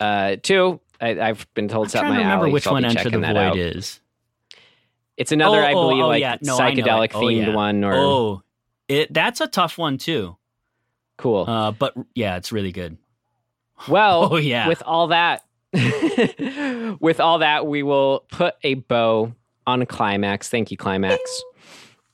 uh, 0.00 0.36
too. 0.42 0.80
I, 1.00 1.18
I've 1.20 1.46
been 1.54 1.68
told 1.68 1.90
trying 1.90 2.04
to 2.04 2.10
my 2.10 2.16
remember 2.18 2.44
alley, 2.44 2.52
which 2.52 2.64
so 2.64 2.72
one 2.72 2.84
Enter 2.84 3.08
the 3.10 3.18
Void 3.18 3.36
out. 3.36 3.56
is. 3.56 4.00
It's 5.16 5.32
another, 5.32 5.60
Oh, 5.62 5.66
I 5.66 5.72
oh, 5.72 5.88
believe, 5.88 6.04
oh, 6.04 6.08
like 6.08 6.20
yeah. 6.20 6.36
No, 6.42 6.58
psychedelic 6.58 7.04
it. 7.06 7.14
Oh, 7.14 7.20
themed 7.20 7.46
yeah. 7.48 7.54
one 7.54 7.84
or 7.84 7.94
Oh, 7.94 8.42
it 8.88 9.12
that's 9.12 9.40
a 9.40 9.46
tough 9.46 9.78
one 9.78 9.98
too. 9.98 10.36
cool. 11.18 11.44
Uh, 11.48 11.70
but 11.72 11.94
yeah, 12.14 12.36
it's 12.36 12.52
really 12.52 12.72
good. 12.72 12.96
Well, 13.88 14.28
Oh, 14.32 14.36
yeah. 14.36 14.68
with 14.68 14.82
all 14.84 15.08
that, 15.08 15.44
with 17.00 17.20
all 17.20 17.38
that, 17.38 17.66
we 17.66 17.82
will 17.82 18.24
put 18.30 18.54
a 18.62 18.74
bow 18.74 19.32
on 19.66 19.84
climax. 19.86 20.48
Thank 20.48 20.70
you, 20.70 20.76
climax. 20.76 21.20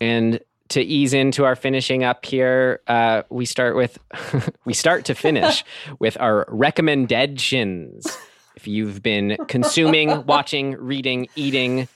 And 0.00 0.40
to 0.68 0.80
ease 0.80 1.14
into 1.14 1.44
our 1.44 1.56
finishing 1.56 2.04
up 2.04 2.24
here, 2.24 2.80
uh, 2.86 3.22
we 3.30 3.44
start 3.44 3.76
with 3.76 3.98
we 4.64 4.72
start 4.72 5.04
to 5.06 5.14
finish 5.14 5.64
with 5.98 6.16
our 6.20 6.44
recommendations. 6.48 8.06
If 8.56 8.66
you've 8.66 9.02
been 9.02 9.36
consuming, 9.48 10.24
watching, 10.26 10.72
reading, 10.72 11.28
eating 11.36 11.88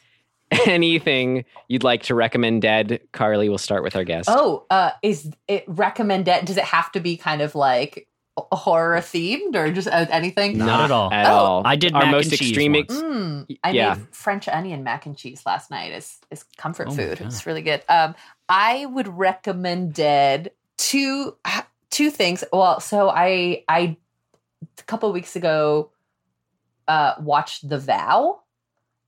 anything 0.66 1.44
you'd 1.68 1.84
like 1.84 2.02
to 2.02 2.14
recommend, 2.14 2.62
dead, 2.62 3.00
Carly, 3.12 3.48
we'll 3.48 3.58
start 3.58 3.82
with 3.82 3.96
our 3.96 4.04
guest. 4.04 4.28
Oh, 4.30 4.66
uh, 4.68 4.90
is 5.02 5.30
it 5.48 5.64
recommended? 5.66 6.44
Does 6.44 6.56
it 6.56 6.64
have 6.64 6.92
to 6.92 7.00
be 7.00 7.16
kind 7.16 7.40
of 7.40 7.54
like 7.54 8.08
horror 8.36 8.98
themed 9.00 9.54
or 9.54 9.70
just 9.72 9.88
uh, 9.88 10.06
anything? 10.10 10.56
Not 10.58 10.80
at 10.84 10.90
all. 10.90 11.12
At 11.12 11.26
Oh. 11.26 11.34
all. 11.36 11.62
I 11.66 11.76
did 11.76 11.92
our 11.94 12.02
mac 12.02 12.12
most 12.12 12.26
and 12.26 12.32
extreme. 12.34 12.72
once. 12.72 12.92
Mm, 12.94 13.58
I 13.64 13.70
Yeah. 13.72 13.94
made 13.94 14.06
French 14.14 14.48
onion 14.48 14.82
mac 14.84 15.06
and 15.06 15.16
cheese 15.16 15.42
last 15.44 15.70
night. 15.70 15.92
Is 15.92 16.18
is 16.30 16.44
comfort 16.56 16.88
Oh 16.88 16.92
food. 16.92 17.20
It's 17.20 17.44
really 17.46 17.62
good. 17.62 17.82
Um, 17.88 18.14
I 18.48 18.86
would 18.86 19.08
recommend 19.08 19.94
dead 19.94 20.52
two 20.78 21.36
two 21.90 22.10
things. 22.10 22.44
Well, 22.52 22.80
so 22.80 23.10
I 23.10 23.64
I 23.68 23.96
a 24.78 24.82
couple 24.84 25.12
weeks 25.12 25.36
ago 25.36 25.90
uh 26.88 27.14
watched 27.20 27.68
The 27.68 27.78
Vow, 27.78 28.40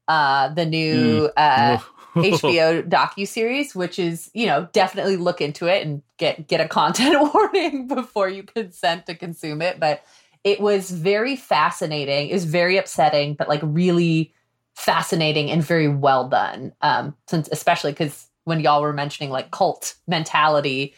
uh 0.09 0.49
the 0.49 0.67
new 0.67 1.31
uh 1.37 1.79
HBO 2.15 2.83
docu 2.89 3.27
series, 3.27 3.75
which 3.75 3.99
is 3.99 4.31
you 4.35 4.47
know 4.47 4.69
definitely 4.73 5.17
look 5.17 5.41
into 5.41 5.67
it 5.67 5.87
and 5.87 6.03
get 6.19 6.47
get 6.49 6.61
a 6.61 6.69
content 6.69 7.17
warning 7.35 7.89
before 7.89 8.29
you 8.29 8.43
consent 8.43 9.07
to 9.07 9.15
consume 9.15 9.63
it. 9.63 9.81
But 9.81 10.03
it 10.45 10.61
was 10.61 10.91
very 10.91 11.37
fascinating. 11.37 12.29
It 12.29 12.33
was 12.35 12.45
very 12.45 12.77
upsetting, 12.77 13.35
but 13.35 13.49
like 13.49 13.61
really 13.63 14.35
fascinating 14.75 15.51
and 15.51 15.63
very 15.65 15.89
well 15.89 16.29
done. 16.29 16.73
Um, 16.81 17.17
since 17.29 17.49
especially 17.53 17.93
because 17.93 18.29
when 18.45 18.61
y'all 18.61 18.83
were 18.83 18.93
mentioning 18.93 19.31
like 19.31 19.51
cult 19.51 19.95
mentality, 20.07 20.95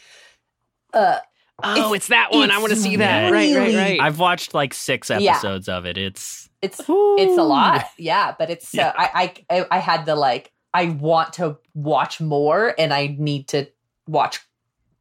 uh, 0.93 1.19
Oh, 1.63 1.93
it's, 1.93 2.07
that 2.07 2.31
one. 2.31 2.51
I 2.51 2.57
want 2.57 2.71
to 2.71 2.75
see 2.75 2.97
that. 2.97 3.23
Yeah. 3.23 3.29
Right, 3.29 3.55
right, 3.55 3.75
right. 3.75 4.01
I've 4.01 4.19
watched 4.19 4.53
like 4.53 4.73
six 4.73 5.09
Yeah. 5.09 5.31
episodes 5.31 5.69
of 5.69 5.85
it. 5.85 5.97
It's 5.97 6.49
it's 6.61 6.79
it's 6.79 7.37
a 7.37 7.43
lot 7.43 7.85
yeah 7.97 8.33
but 8.39 8.49
it's 8.49 8.75
uh, 8.75 8.91
I, 8.95 9.31
I 9.51 9.65
i 9.69 9.77
had 9.77 10.05
the 10.05 10.15
like 10.15 10.51
i 10.75 10.89
want 10.99 11.33
to 11.33 11.57
watch 11.73 12.19
more 12.19 12.75
and 12.77 12.93
i 12.93 13.15
need 13.17 13.47
to 13.47 13.65
watch 14.07 14.41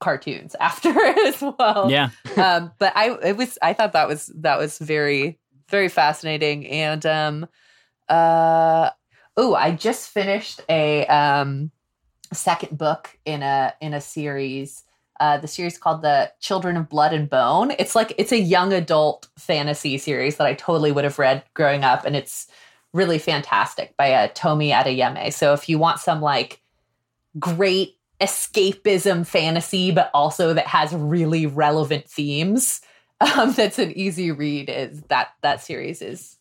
cartoons 0.00 0.54
after 0.60 0.88
as 0.98 1.42
well 1.42 1.90
yeah. 1.90 2.10
um 2.36 2.72
but 2.78 2.92
i 2.96 3.16
it 3.22 3.36
was 3.36 3.58
i 3.62 3.72
thought 3.72 3.92
that 3.92 4.08
was 4.08 4.26
that 4.36 4.58
was 4.58 4.78
very 4.78 5.38
very 5.68 5.88
fascinating 5.88 6.66
and 6.66 7.04
um 7.04 7.46
uh 8.08 8.90
oh 9.36 9.54
i 9.54 9.70
just 9.70 10.10
finished 10.10 10.60
a 10.68 11.06
um 11.06 11.70
second 12.32 12.76
book 12.76 13.16
in 13.24 13.42
a 13.42 13.72
in 13.80 13.94
a 13.94 14.00
series 14.00 14.84
uh, 15.20 15.38
the 15.38 15.46
series 15.46 15.78
called 15.78 16.02
the 16.02 16.30
Children 16.40 16.76
of 16.76 16.88
Blood 16.88 17.12
and 17.12 17.30
Bone. 17.30 17.72
It's 17.78 17.94
like 17.94 18.12
it's 18.18 18.32
a 18.32 18.38
young 18.38 18.72
adult 18.72 19.28
fantasy 19.38 19.96
series 19.96 20.36
that 20.36 20.46
I 20.46 20.54
totally 20.54 20.90
would 20.90 21.04
have 21.04 21.18
read 21.18 21.44
growing 21.54 21.84
up, 21.84 22.04
and 22.04 22.16
it's 22.16 22.48
really 22.94 23.18
fantastic 23.18 23.94
by 23.98 24.12
uh, 24.12 24.28
Tomi 24.34 24.70
Adeyemi. 24.70 25.32
So 25.32 25.52
if 25.52 25.68
you 25.68 25.78
want 25.78 25.98
some 25.98 26.22
like 26.22 26.62
great 27.38 27.96
escapism 28.20 29.26
fantasy, 29.26 29.90
but 29.90 30.10
also 30.14 30.54
that 30.54 30.68
has 30.68 30.94
really 30.94 31.46
relevant 31.46 32.08
themes, 32.08 32.80
um, 33.20 33.52
that's 33.52 33.78
an 33.78 33.92
easy 33.92 34.30
read. 34.30 34.70
Is 34.70 35.02
that 35.08 35.32
that 35.42 35.60
series 35.60 36.00
is 36.00 36.38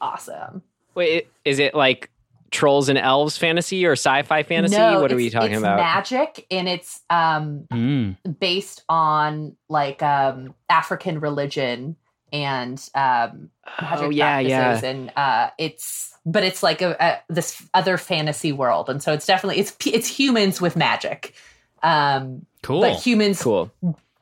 awesome. 0.00 0.62
Wait, 0.94 1.28
is 1.44 1.58
it 1.58 1.74
like 1.74 2.10
trolls 2.50 2.88
and 2.90 2.98
elves 2.98 3.38
fantasy 3.38 3.86
or 3.86 3.92
sci-fi 3.92 4.42
fantasy? 4.42 4.76
No, 4.76 5.00
what 5.00 5.10
are 5.10 5.16
we 5.16 5.30
talking 5.30 5.52
it's 5.52 5.60
about? 5.60 5.78
Magic, 5.78 6.46
and 6.50 6.68
it's 6.68 7.00
um 7.08 7.66
Mm. 7.72 8.16
based 8.40 8.84
on 8.88 9.56
like 9.68 10.02
um 10.02 10.54
African 10.68 11.20
religion 11.20 11.96
and 12.32 12.88
um 12.94 13.50
magic 13.80 14.04
oh 14.06 14.10
yeah, 14.10 14.38
yeah. 14.38 14.80
and 14.84 15.12
uh 15.16 15.50
it's 15.58 16.14
but 16.24 16.42
it's 16.42 16.62
like 16.62 16.80
a, 16.82 16.96
a 17.00 17.32
this 17.32 17.62
other 17.74 17.98
fantasy 17.98 18.52
world 18.52 18.88
and 18.88 19.02
so 19.02 19.12
it's 19.12 19.26
definitely 19.26 19.60
it's 19.60 19.76
it's 19.86 20.06
humans 20.08 20.60
with 20.60 20.76
magic 20.76 21.34
um 21.82 22.46
Cool. 22.62 22.80
but 22.80 22.94
humans 22.94 23.42
Cool. 23.42 23.70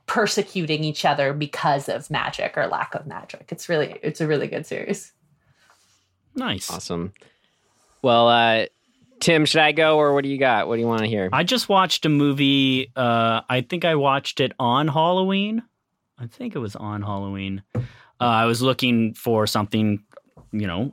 persecuting 0.07 0.82
each 0.82 1.05
other 1.05 1.32
because 1.32 1.89
of 1.89 2.11
magic 2.11 2.57
or 2.57 2.66
lack 2.66 2.95
of 2.95 3.07
magic 3.07 3.47
it's 3.51 3.69
really 3.69 3.99
it's 4.03 4.20
a 4.20 4.27
really 4.27 4.47
good 4.49 4.66
series 4.66 5.12
nice. 6.35 6.70
Awesome. 6.70 7.12
Well, 8.03 8.28
uh, 8.28 8.66
Tim, 9.20 9.45
should 9.45 9.61
I 9.61 9.73
go 9.73 9.99
or 9.99 10.15
what 10.15 10.24
do 10.24 10.31
you 10.31 10.39
got? 10.39 10.69
What 10.69 10.77
do 10.77 10.81
you 10.81 10.87
want 10.87 11.03
to 11.03 11.07
hear? 11.09 11.28
I 11.32 11.45
just 11.45 11.69
watched 11.69 12.07
a 12.07 12.09
movie. 12.09 12.91
Uh, 12.97 13.43
I 13.49 13.61
think 13.61 13.85
I 13.85 13.97
watched 13.97 14.41
it 14.41 14.53
on 14.59 14.89
Halloween. 14.89 15.62
I 16.19 16.27
think 16.27 16.55
it 16.55 16.59
was 16.59 16.77
on 16.77 17.03
Halloween. 17.03 17.62
Uh, 18.21 18.25
I 18.25 18.45
was 18.45 18.61
looking 18.63 19.15
for 19.15 19.47
something, 19.47 20.03
you 20.53 20.67
know, 20.67 20.93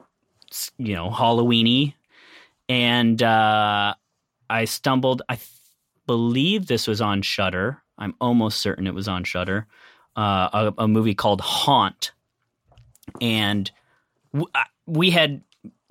you 0.78 0.96
know, 0.96 1.10
Halloweeny, 1.10 1.94
and 2.70 3.22
uh, 3.22 3.94
I 4.50 4.66
stumbled. 4.66 5.22
I 5.28 5.36
th- 5.36 5.48
believe 6.06 6.68
this 6.68 6.88
was 6.88 7.02
on 7.02 7.22
Shudder. 7.22 7.82
I'm 7.98 8.16
almost 8.22 8.60
certain 8.60 8.88
it 8.88 8.94
was 8.94 9.08
on 9.08 9.24
Shudder. 9.24 9.68
Uh, 10.16 10.72
a, 10.78 10.84
a 10.84 10.88
movie 10.88 11.16
called 11.16 11.42
Haunt, 11.42 12.12
and 13.22 13.70
w- 14.34 14.50
I- 14.56 14.66
we 14.86 15.10
had 15.12 15.42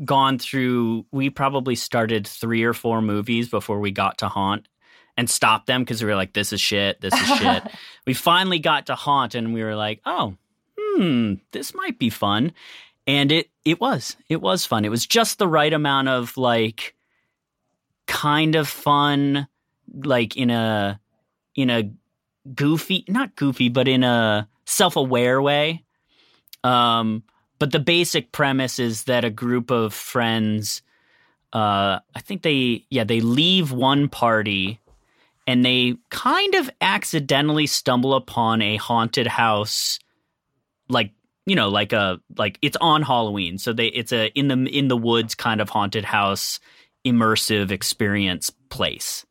gone 0.05 0.39
through 0.39 1.07
we 1.11 1.31
probably 1.31 1.75
started 1.75 2.27
three 2.27 2.63
or 2.65 2.75
four 2.75 3.01
movies 3.01 3.49
before 3.49 3.81
we 3.81 3.91
got 3.91 4.19
to 4.19 4.29
haunt 4.29 4.69
and 5.17 5.31
stopped 5.31 5.67
them 5.67 5.81
because 5.83 6.03
we 6.03 6.09
were 6.11 6.15
like 6.17 6.35
this 6.35 6.53
is 6.53 6.61
shit 6.61 7.01
this 7.01 7.15
is 7.15 7.39
shit 7.39 7.63
we 8.07 8.13
finally 8.13 8.59
got 8.59 8.85
to 8.87 8.95
haunt 8.95 9.35
and 9.35 9.55
we 9.55 9.63
were 9.65 9.75
like 9.75 10.03
oh 10.05 10.35
hmm 10.97 11.35
this 11.53 11.75
might 11.75 11.99
be 11.99 12.11
fun. 12.11 12.53
And 13.07 13.31
it 13.31 13.51
it 13.65 13.81
was 13.81 14.17
it 14.29 14.41
was 14.41 14.65
fun. 14.67 14.85
It 14.85 14.91
was 14.91 15.07
just 15.07 15.39
the 15.39 15.49
right 15.49 15.73
amount 15.73 16.09
of 16.09 16.37
like 16.37 16.95
kind 18.07 18.55
of 18.55 18.69
fun 18.69 19.47
like 20.05 20.37
in 20.37 20.51
a 20.51 21.01
in 21.55 21.71
a 21.71 21.91
goofy 22.55 23.05
not 23.09 23.35
goofy 23.37 23.69
but 23.69 23.89
in 23.89 24.03
a 24.05 24.49
self-aware 24.65 25.41
way. 25.41 25.85
Um 26.65 27.23
but 27.59 27.73
the 27.73 27.79
basic 27.81 28.33
premise 28.33 28.79
is 28.79 29.05
that 29.05 29.25
a 29.25 29.31
group 29.31 29.71
of 29.71 29.95
friends 29.95 30.83
uh 31.53 32.01
i 32.15 32.21
think 32.21 32.43
they 32.43 32.85
yeah 32.91 33.05
they 33.05 33.21
leave 33.21 33.73
one 33.73 34.09
party 34.09 34.81
and 35.47 35.65
they 35.65 35.97
kind 36.11 36.55
of 36.57 36.69
accidentally 36.81 37.67
stumble 37.67 38.15
upon 38.15 38.61
a 38.61 38.77
haunted 38.77 39.27
house 39.27 39.99
like 40.89 41.13
you 41.47 41.55
know 41.55 41.69
like 41.69 41.93
a 41.93 42.21
like 42.37 42.59
it's 42.63 42.77
on 42.81 43.03
halloween 43.03 43.57
so 43.59 43.73
they 43.73 43.87
it's 43.87 44.13
a 44.13 44.29
in 44.35 44.49
the 44.49 44.55
in 44.77 44.89
the 44.89 44.97
woods 44.97 45.35
kind 45.35 45.61
of 45.61 45.69
haunted 45.69 46.05
house 46.05 46.59
immersive 47.07 47.71
experience 47.71 48.51
place. 48.69 49.25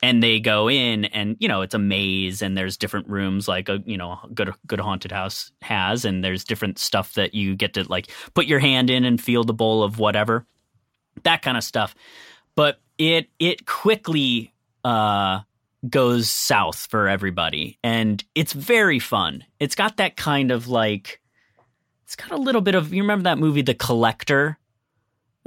And 0.00 0.22
they 0.22 0.38
go 0.38 0.70
in 0.70 1.06
and 1.06 1.36
you 1.40 1.48
know 1.48 1.62
it's 1.62 1.74
a 1.74 1.78
maze 1.78 2.40
and 2.40 2.56
there's 2.56 2.76
different 2.76 3.08
rooms 3.08 3.48
like 3.48 3.68
a 3.68 3.82
you 3.84 3.96
know 3.96 4.20
good 4.32 4.52
good 4.64 4.78
haunted 4.78 5.10
house 5.10 5.50
has 5.60 6.04
and 6.04 6.22
there's 6.22 6.44
different 6.44 6.78
stuff 6.78 7.14
that 7.14 7.34
you 7.34 7.56
get 7.56 7.74
to 7.74 7.82
like 7.88 8.08
put 8.32 8.46
your 8.46 8.60
hand 8.60 8.90
in 8.90 9.04
and 9.04 9.20
feel 9.20 9.42
the 9.42 9.52
bowl 9.52 9.82
of 9.82 9.98
whatever 9.98 10.46
that 11.24 11.42
kind 11.42 11.56
of 11.56 11.64
stuff. 11.64 11.96
But 12.54 12.80
it 12.96 13.28
it 13.40 13.66
quickly 13.66 14.52
uh 14.84 15.40
goes 15.88 16.28
south 16.28 16.86
for 16.90 17.08
everybody 17.08 17.78
and 17.84 18.24
it's 18.34 18.52
very 18.52 18.98
fun 18.98 19.44
it's 19.60 19.76
got 19.76 19.96
that 19.98 20.16
kind 20.16 20.50
of 20.50 20.66
like 20.66 21.20
it's 22.04 22.16
got 22.16 22.30
a 22.32 22.36
little 22.36 22.60
bit 22.60 22.74
of 22.74 22.92
you 22.92 23.02
remember 23.02 23.24
that 23.24 23.38
movie 23.38 23.62
The 23.62 23.74
Collector 23.74 24.58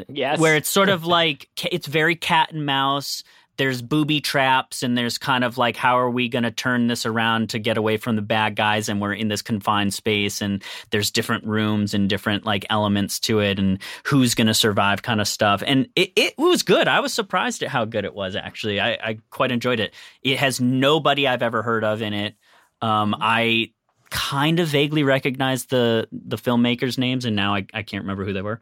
Yes. 0.07 0.39
where 0.39 0.55
it's 0.55 0.69
sort 0.69 0.89
of 0.89 1.05
like 1.19 1.49
it's 1.71 1.87
very 1.87 2.15
cat 2.15 2.51
and 2.51 2.65
mouse. 2.65 3.23
There's 3.57 3.81
booby 3.81 4.21
traps, 4.21 4.81
and 4.81 4.97
there's 4.97 5.17
kind 5.17 5.43
of 5.43 5.57
like, 5.57 5.75
how 5.75 5.99
are 5.99 6.09
we 6.09 6.29
going 6.29 6.43
to 6.43 6.51
turn 6.51 6.87
this 6.87 7.05
around 7.05 7.49
to 7.51 7.59
get 7.59 7.77
away 7.77 7.97
from 7.97 8.15
the 8.15 8.21
bad 8.21 8.55
guys? 8.55 8.89
And 8.89 8.99
we're 8.99 9.13
in 9.13 9.27
this 9.27 9.41
confined 9.41 9.93
space, 9.93 10.41
and 10.41 10.63
there's 10.89 11.11
different 11.11 11.45
rooms 11.45 11.93
and 11.93 12.09
different 12.09 12.45
like 12.45 12.65
elements 12.69 13.19
to 13.21 13.39
it, 13.39 13.59
and 13.59 13.79
who's 14.03 14.35
going 14.35 14.47
to 14.47 14.53
survive, 14.53 15.01
kind 15.01 15.21
of 15.21 15.27
stuff. 15.27 15.61
And 15.65 15.87
it, 15.95 16.11
it 16.15 16.33
was 16.37 16.63
good. 16.63 16.87
I 16.87 16.99
was 17.01 17.13
surprised 17.13 17.61
at 17.61 17.69
how 17.69 17.85
good 17.85 18.05
it 18.05 18.13
was. 18.13 18.35
Actually, 18.35 18.79
I, 18.79 18.91
I 18.93 19.17
quite 19.29 19.51
enjoyed 19.51 19.79
it. 19.79 19.93
It 20.23 20.39
has 20.39 20.59
nobody 20.59 21.27
I've 21.27 21.43
ever 21.43 21.61
heard 21.61 21.83
of 21.83 22.01
in 22.01 22.13
it. 22.13 22.35
Um, 22.81 23.15
I 23.19 23.71
kind 24.09 24.59
of 24.59 24.67
vaguely 24.67 25.03
recognized 25.03 25.69
the 25.69 26.07
the 26.11 26.37
filmmakers' 26.37 26.97
names, 26.97 27.25
and 27.25 27.35
now 27.35 27.55
I, 27.55 27.65
I 27.73 27.83
can't 27.83 28.03
remember 28.03 28.25
who 28.25 28.33
they 28.33 28.41
were. 28.41 28.59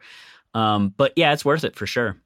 Um, 0.54 0.92
but 0.96 1.12
yeah, 1.16 1.32
it's 1.32 1.44
worth 1.44 1.64
it 1.64 1.76
for 1.76 1.86
sure. 1.86 2.16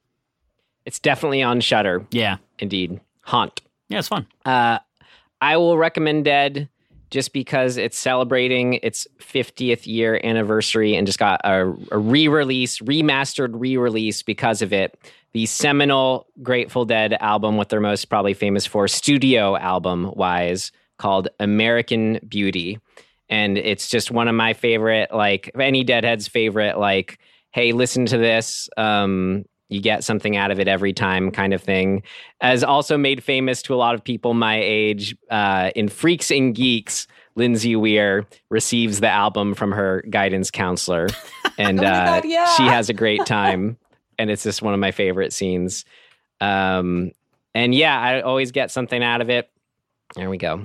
It's 0.86 0.98
definitely 0.98 1.42
on 1.42 1.60
Shudder. 1.60 2.06
Yeah, 2.10 2.36
Indeed. 2.58 3.00
Haunt. 3.22 3.60
yeah, 3.88 3.98
it's 3.98 4.08
fun. 4.08 4.26
Uh, 4.44 4.78
I 5.40 5.56
will 5.56 5.78
recommend 5.78 6.24
Dead 6.24 6.68
just 7.10 7.32
because 7.32 7.76
it's 7.76 7.96
celebrating 7.96 8.74
its 8.82 9.06
50th 9.20 9.86
year 9.86 10.20
anniversary 10.24 10.94
and 10.96 11.06
just 11.06 11.18
got 11.18 11.40
a, 11.44 11.72
a 11.92 11.98
re 11.98 12.28
release, 12.28 12.80
remastered 12.80 13.50
re 13.54 13.76
release 13.76 14.22
because 14.22 14.62
of 14.62 14.72
it. 14.72 14.98
The 15.32 15.46
seminal 15.46 16.26
Grateful 16.42 16.84
Dead 16.84 17.14
album, 17.20 17.56
what 17.56 17.68
they're 17.68 17.80
most 17.80 18.06
probably 18.06 18.34
famous 18.34 18.66
for, 18.66 18.86
studio 18.88 19.56
album 19.56 20.12
wise, 20.14 20.70
called 20.98 21.28
American 21.40 22.20
Beauty. 22.28 22.78
And 23.28 23.58
it's 23.58 23.88
just 23.88 24.10
one 24.10 24.28
of 24.28 24.34
my 24.34 24.52
favorite, 24.52 25.12
like, 25.12 25.50
any 25.58 25.82
Deadhead's 25.82 26.28
favorite, 26.28 26.78
like, 26.78 27.18
hey, 27.52 27.72
listen 27.72 28.06
to 28.06 28.18
this. 28.18 28.68
Um, 28.76 29.44
you 29.74 29.82
get 29.82 30.04
something 30.04 30.36
out 30.36 30.50
of 30.50 30.58
it 30.58 30.68
every 30.68 30.92
time, 30.92 31.30
kind 31.30 31.52
of 31.52 31.62
thing. 31.62 32.02
As 32.40 32.64
also 32.64 32.96
made 32.96 33.22
famous 33.22 33.60
to 33.62 33.74
a 33.74 33.76
lot 33.76 33.94
of 33.94 34.02
people 34.02 34.32
my 34.32 34.60
age 34.62 35.14
uh, 35.30 35.70
in 35.74 35.88
Freaks 35.88 36.30
and 36.30 36.54
Geeks. 36.54 37.06
Lindsay 37.36 37.74
Weir 37.74 38.28
receives 38.48 39.00
the 39.00 39.08
album 39.08 39.54
from 39.54 39.72
her 39.72 40.04
guidance 40.08 40.52
counselor, 40.52 41.08
and 41.58 41.80
Oh 41.80 41.86
uh, 41.86 42.06
God, 42.20 42.24
yeah. 42.24 42.46
she 42.54 42.62
has 42.62 42.88
a 42.88 42.94
great 42.94 43.26
time. 43.26 43.76
and 44.18 44.30
it's 44.30 44.42
just 44.42 44.62
one 44.62 44.74
of 44.74 44.80
my 44.80 44.90
favorite 44.90 45.32
scenes. 45.32 45.84
Um, 46.40 47.12
and 47.54 47.74
yeah, 47.74 47.98
I 47.98 48.20
always 48.20 48.52
get 48.52 48.70
something 48.70 49.02
out 49.02 49.20
of 49.20 49.30
it. 49.30 49.50
There 50.14 50.30
we 50.30 50.38
go. 50.38 50.64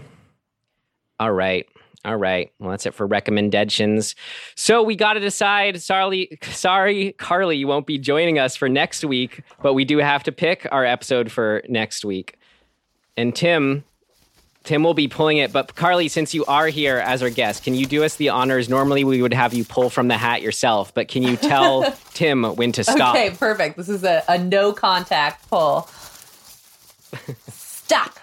All 1.20 1.32
right. 1.32 1.68
All 2.06 2.16
right. 2.16 2.52
Well, 2.60 2.72
that's 2.72 2.86
it 2.86 2.94
for 2.94 3.06
recommendations. 3.06 4.16
So 4.56 4.82
we 4.82 4.96
got 4.96 5.14
to 5.14 5.20
decide. 5.20 5.82
Sorry, 5.82 6.38
sorry, 6.44 7.12
Carly, 7.14 7.58
you 7.58 7.68
won't 7.68 7.86
be 7.86 7.98
joining 7.98 8.40
us 8.40 8.56
for 8.56 8.70
next 8.70 9.04
week, 9.04 9.42
but 9.62 9.74
we 9.74 9.84
do 9.84 9.98
have 9.98 10.24
to 10.24 10.32
pick 10.32 10.66
our 10.72 10.86
episode 10.86 11.30
for 11.30 11.62
next 11.68 12.06
week. 12.06 12.38
And 13.18 13.36
Tim, 13.36 13.84
Tim 14.64 14.82
will 14.84 14.94
be 14.94 15.10
pulling 15.10 15.38
it. 15.38 15.52
But 15.52 15.76
Carly, 15.76 16.08
since 16.08 16.34
you 16.34 16.46
are 16.46 16.68
here 16.68 16.98
as 16.98 17.22
our 17.22 17.30
guest, 17.30 17.64
can 17.66 17.74
you 17.74 17.86
do 17.86 18.04
us 18.06 18.16
the 18.16 18.30
honors? 18.30 18.70
Normally, 18.70 19.04
we 19.04 19.22
would 19.22 19.34
have 19.34 19.54
you 19.54 19.66
pull 19.66 19.90
from 19.90 20.08
the 20.08 20.18
hat 20.18 20.42
yourself, 20.42 20.94
but 20.94 21.10
can 21.10 21.22
you 21.22 21.36
tell 21.36 21.92
Tim 22.14 22.44
when 22.44 22.72
to 22.74 22.84
stop? 22.86 23.16
Okay, 23.16 23.32
perfect. 23.32 23.76
This 23.76 23.90
is 23.90 24.06
a, 24.06 24.24
a 24.30 24.38
no 24.38 24.72
contact 24.72 25.50
pull. 25.50 25.90
Stop. 27.50 28.18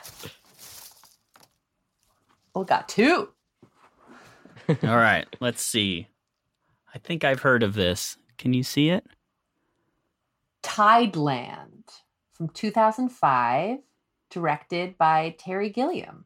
Oh, 2.55 2.65
got 2.65 2.89
two. 2.89 3.29
All 4.83 4.97
right, 4.97 5.27
let's 5.41 5.63
see. 5.63 6.09
I 6.95 6.99
think 6.99 7.25
I've 7.25 7.41
heard 7.41 7.63
of 7.63 7.75
this. 7.75 8.17
Can 8.39 8.53
you 8.53 8.63
see 8.63 8.91
it? 8.91 9.07
Tideland 10.63 11.85
from 12.33 12.49
2005, 12.49 13.79
directed 14.31 14.99
by 14.99 15.35
Terry 15.39 15.71
Gilliam. 15.71 16.25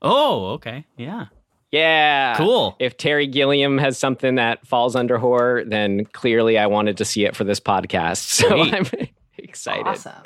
Oh, 0.00 0.50
okay. 0.52 0.84
Yeah. 0.96 1.26
Yeah. 1.70 2.36
Cool. 2.36 2.76
If 2.78 2.96
Terry 2.96 3.26
Gilliam 3.26 3.78
has 3.78 3.98
something 3.98 4.36
that 4.36 4.66
falls 4.66 4.96
under 4.96 5.18
horror, 5.18 5.64
then 5.64 6.06
clearly 6.06 6.56
I 6.56 6.66
wanted 6.66 6.96
to 6.98 7.04
see 7.04 7.24
it 7.24 7.36
for 7.36 7.44
this 7.44 7.60
podcast. 7.60 8.18
So 8.38 8.48
Sweet. 8.48 8.74
I'm 8.74 8.86
excited. 9.38 9.86
Awesome. 9.86 10.22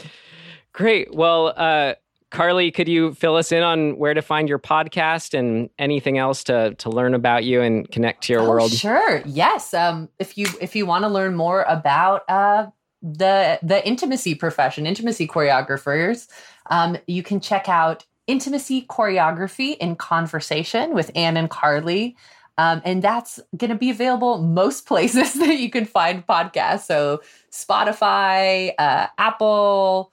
Great. 0.72 1.14
Well, 1.14 1.52
uh, 1.56 1.94
Carly, 2.32 2.70
could 2.70 2.88
you 2.88 3.12
fill 3.12 3.36
us 3.36 3.52
in 3.52 3.62
on 3.62 3.98
where 3.98 4.14
to 4.14 4.22
find 4.22 4.48
your 4.48 4.58
podcast 4.58 5.38
and 5.38 5.68
anything 5.78 6.16
else 6.16 6.42
to 6.44 6.74
to 6.76 6.88
learn 6.88 7.14
about 7.14 7.44
you 7.44 7.60
and 7.60 7.88
connect 7.90 8.24
to 8.24 8.32
your 8.32 8.42
Oh, 8.42 8.48
world? 8.48 8.72
Sure. 8.72 9.22
Yes. 9.26 9.74
Um, 9.74 10.08
if 10.18 10.38
you 10.38 10.46
if 10.60 10.74
you 10.74 10.86
want 10.86 11.04
to 11.04 11.08
learn 11.08 11.36
more 11.36 11.62
about 11.68 12.22
uh, 12.30 12.66
the 13.02 13.58
the 13.62 13.86
intimacy 13.86 14.34
profession, 14.34 14.86
intimacy 14.86 15.26
choreographers, 15.28 16.26
um, 16.70 16.96
you 17.06 17.22
can 17.22 17.38
check 17.38 17.68
out 17.68 18.06
intimacy 18.26 18.86
choreography 18.88 19.76
in 19.76 19.94
conversation 19.94 20.94
with 20.94 21.10
Anne 21.14 21.36
and 21.36 21.50
Carly. 21.50 22.16
Um, 22.58 22.80
and 22.84 23.02
that's 23.02 23.40
going 23.56 23.70
to 23.70 23.76
be 23.76 23.90
available 23.90 24.38
most 24.38 24.86
places 24.86 25.34
that 25.34 25.58
you 25.58 25.68
can 25.68 25.84
find 25.84 26.26
podcasts. 26.26 26.86
So 26.86 27.20
Spotify, 27.50 28.72
uh, 28.78 29.08
Apple, 29.18 30.12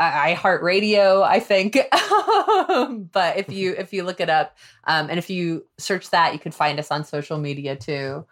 iHeartRadio, 0.00 1.22
I 1.22 1.40
think. 1.40 1.74
but 3.12 3.36
if 3.36 3.50
you 3.50 3.74
if 3.76 3.92
you 3.92 4.04
look 4.04 4.20
it 4.20 4.30
up, 4.30 4.56
um, 4.84 5.10
and 5.10 5.18
if 5.18 5.28
you 5.30 5.66
search 5.78 6.10
that, 6.10 6.32
you 6.32 6.38
can 6.38 6.52
find 6.52 6.78
us 6.78 6.90
on 6.90 7.04
social 7.04 7.38
media 7.38 7.76
too. 7.76 8.24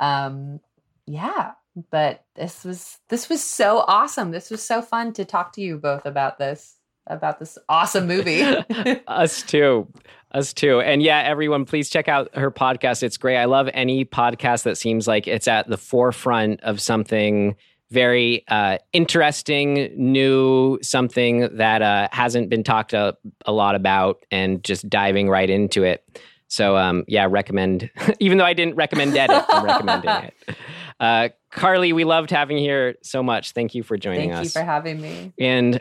Um, 0.00 0.60
yeah, 1.06 1.52
but 1.90 2.24
this 2.36 2.64
was 2.64 2.98
this 3.08 3.28
was 3.28 3.42
so 3.42 3.84
awesome. 3.86 4.30
This 4.30 4.50
was 4.50 4.62
so 4.62 4.82
fun 4.82 5.12
to 5.14 5.24
talk 5.24 5.52
to 5.54 5.60
you 5.60 5.78
both 5.78 6.06
about 6.06 6.38
this 6.38 6.76
about 7.06 7.38
this 7.38 7.58
awesome 7.68 8.06
movie. 8.06 8.42
us 9.06 9.42
too. 9.46 9.88
Us 10.32 10.52
too. 10.52 10.80
And 10.80 11.02
yeah, 11.02 11.20
everyone, 11.20 11.64
please 11.64 11.88
check 11.88 12.08
out 12.08 12.34
her 12.34 12.50
podcast. 12.50 13.02
It's 13.02 13.16
great. 13.16 13.36
I 13.36 13.44
love 13.44 13.68
any 13.72 14.04
podcast 14.04 14.64
that 14.64 14.76
seems 14.76 15.06
like 15.06 15.28
it's 15.28 15.46
at 15.46 15.68
the 15.68 15.76
forefront 15.76 16.60
of 16.62 16.80
something 16.80 17.54
very 17.94 18.44
uh, 18.48 18.78
interesting, 18.92 19.92
new, 19.96 20.78
something 20.82 21.56
that 21.56 21.80
uh, 21.80 22.08
hasn't 22.12 22.50
been 22.50 22.64
talked 22.64 22.92
a, 22.92 23.16
a 23.46 23.52
lot 23.52 23.74
about, 23.74 24.24
and 24.30 24.62
just 24.62 24.90
diving 24.90 25.30
right 25.30 25.48
into 25.48 25.84
it. 25.84 26.04
So, 26.48 26.76
um, 26.76 27.04
yeah, 27.08 27.26
recommend. 27.28 27.90
Even 28.20 28.38
though 28.38 28.44
I 28.44 28.52
didn't 28.52 28.74
recommend 28.74 29.16
it, 29.16 29.30
I'm 29.30 29.64
recommending 29.64 30.10
it. 30.10 30.34
Uh, 31.00 31.28
Carly, 31.50 31.92
we 31.92 32.04
loved 32.04 32.30
having 32.30 32.56
you 32.56 32.62
here 32.62 32.94
so 33.02 33.20
much. 33.20 33.50
Thank 33.50 33.74
you 33.74 33.82
for 33.82 33.96
joining 33.96 34.30
Thank 34.30 34.46
us. 34.46 34.52
Thank 34.52 34.54
you 34.54 34.60
for 34.60 34.72
having 34.72 35.00
me. 35.00 35.32
And 35.40 35.80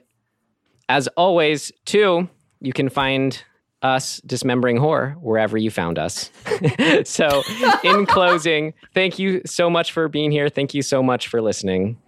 as 0.89 1.07
always, 1.09 1.71
too, 1.85 2.27
you 2.59 2.73
can 2.73 2.89
find 2.89 3.41
us 3.83 4.21
dismembering 4.25 4.77
horror 4.77 5.15
wherever 5.21 5.57
you 5.57 5.69
found 5.69 5.99
us. 5.99 6.31
so, 7.05 7.43
in 7.83 8.07
closing, 8.07 8.73
thank 8.95 9.19
you 9.19 9.41
so 9.45 9.69
much 9.69 9.91
for 9.91 10.07
being 10.07 10.31
here. 10.31 10.49
Thank 10.49 10.73
you 10.73 10.81
so 10.81 11.03
much 11.03 11.27
for 11.27 11.41
listening. 11.41 11.97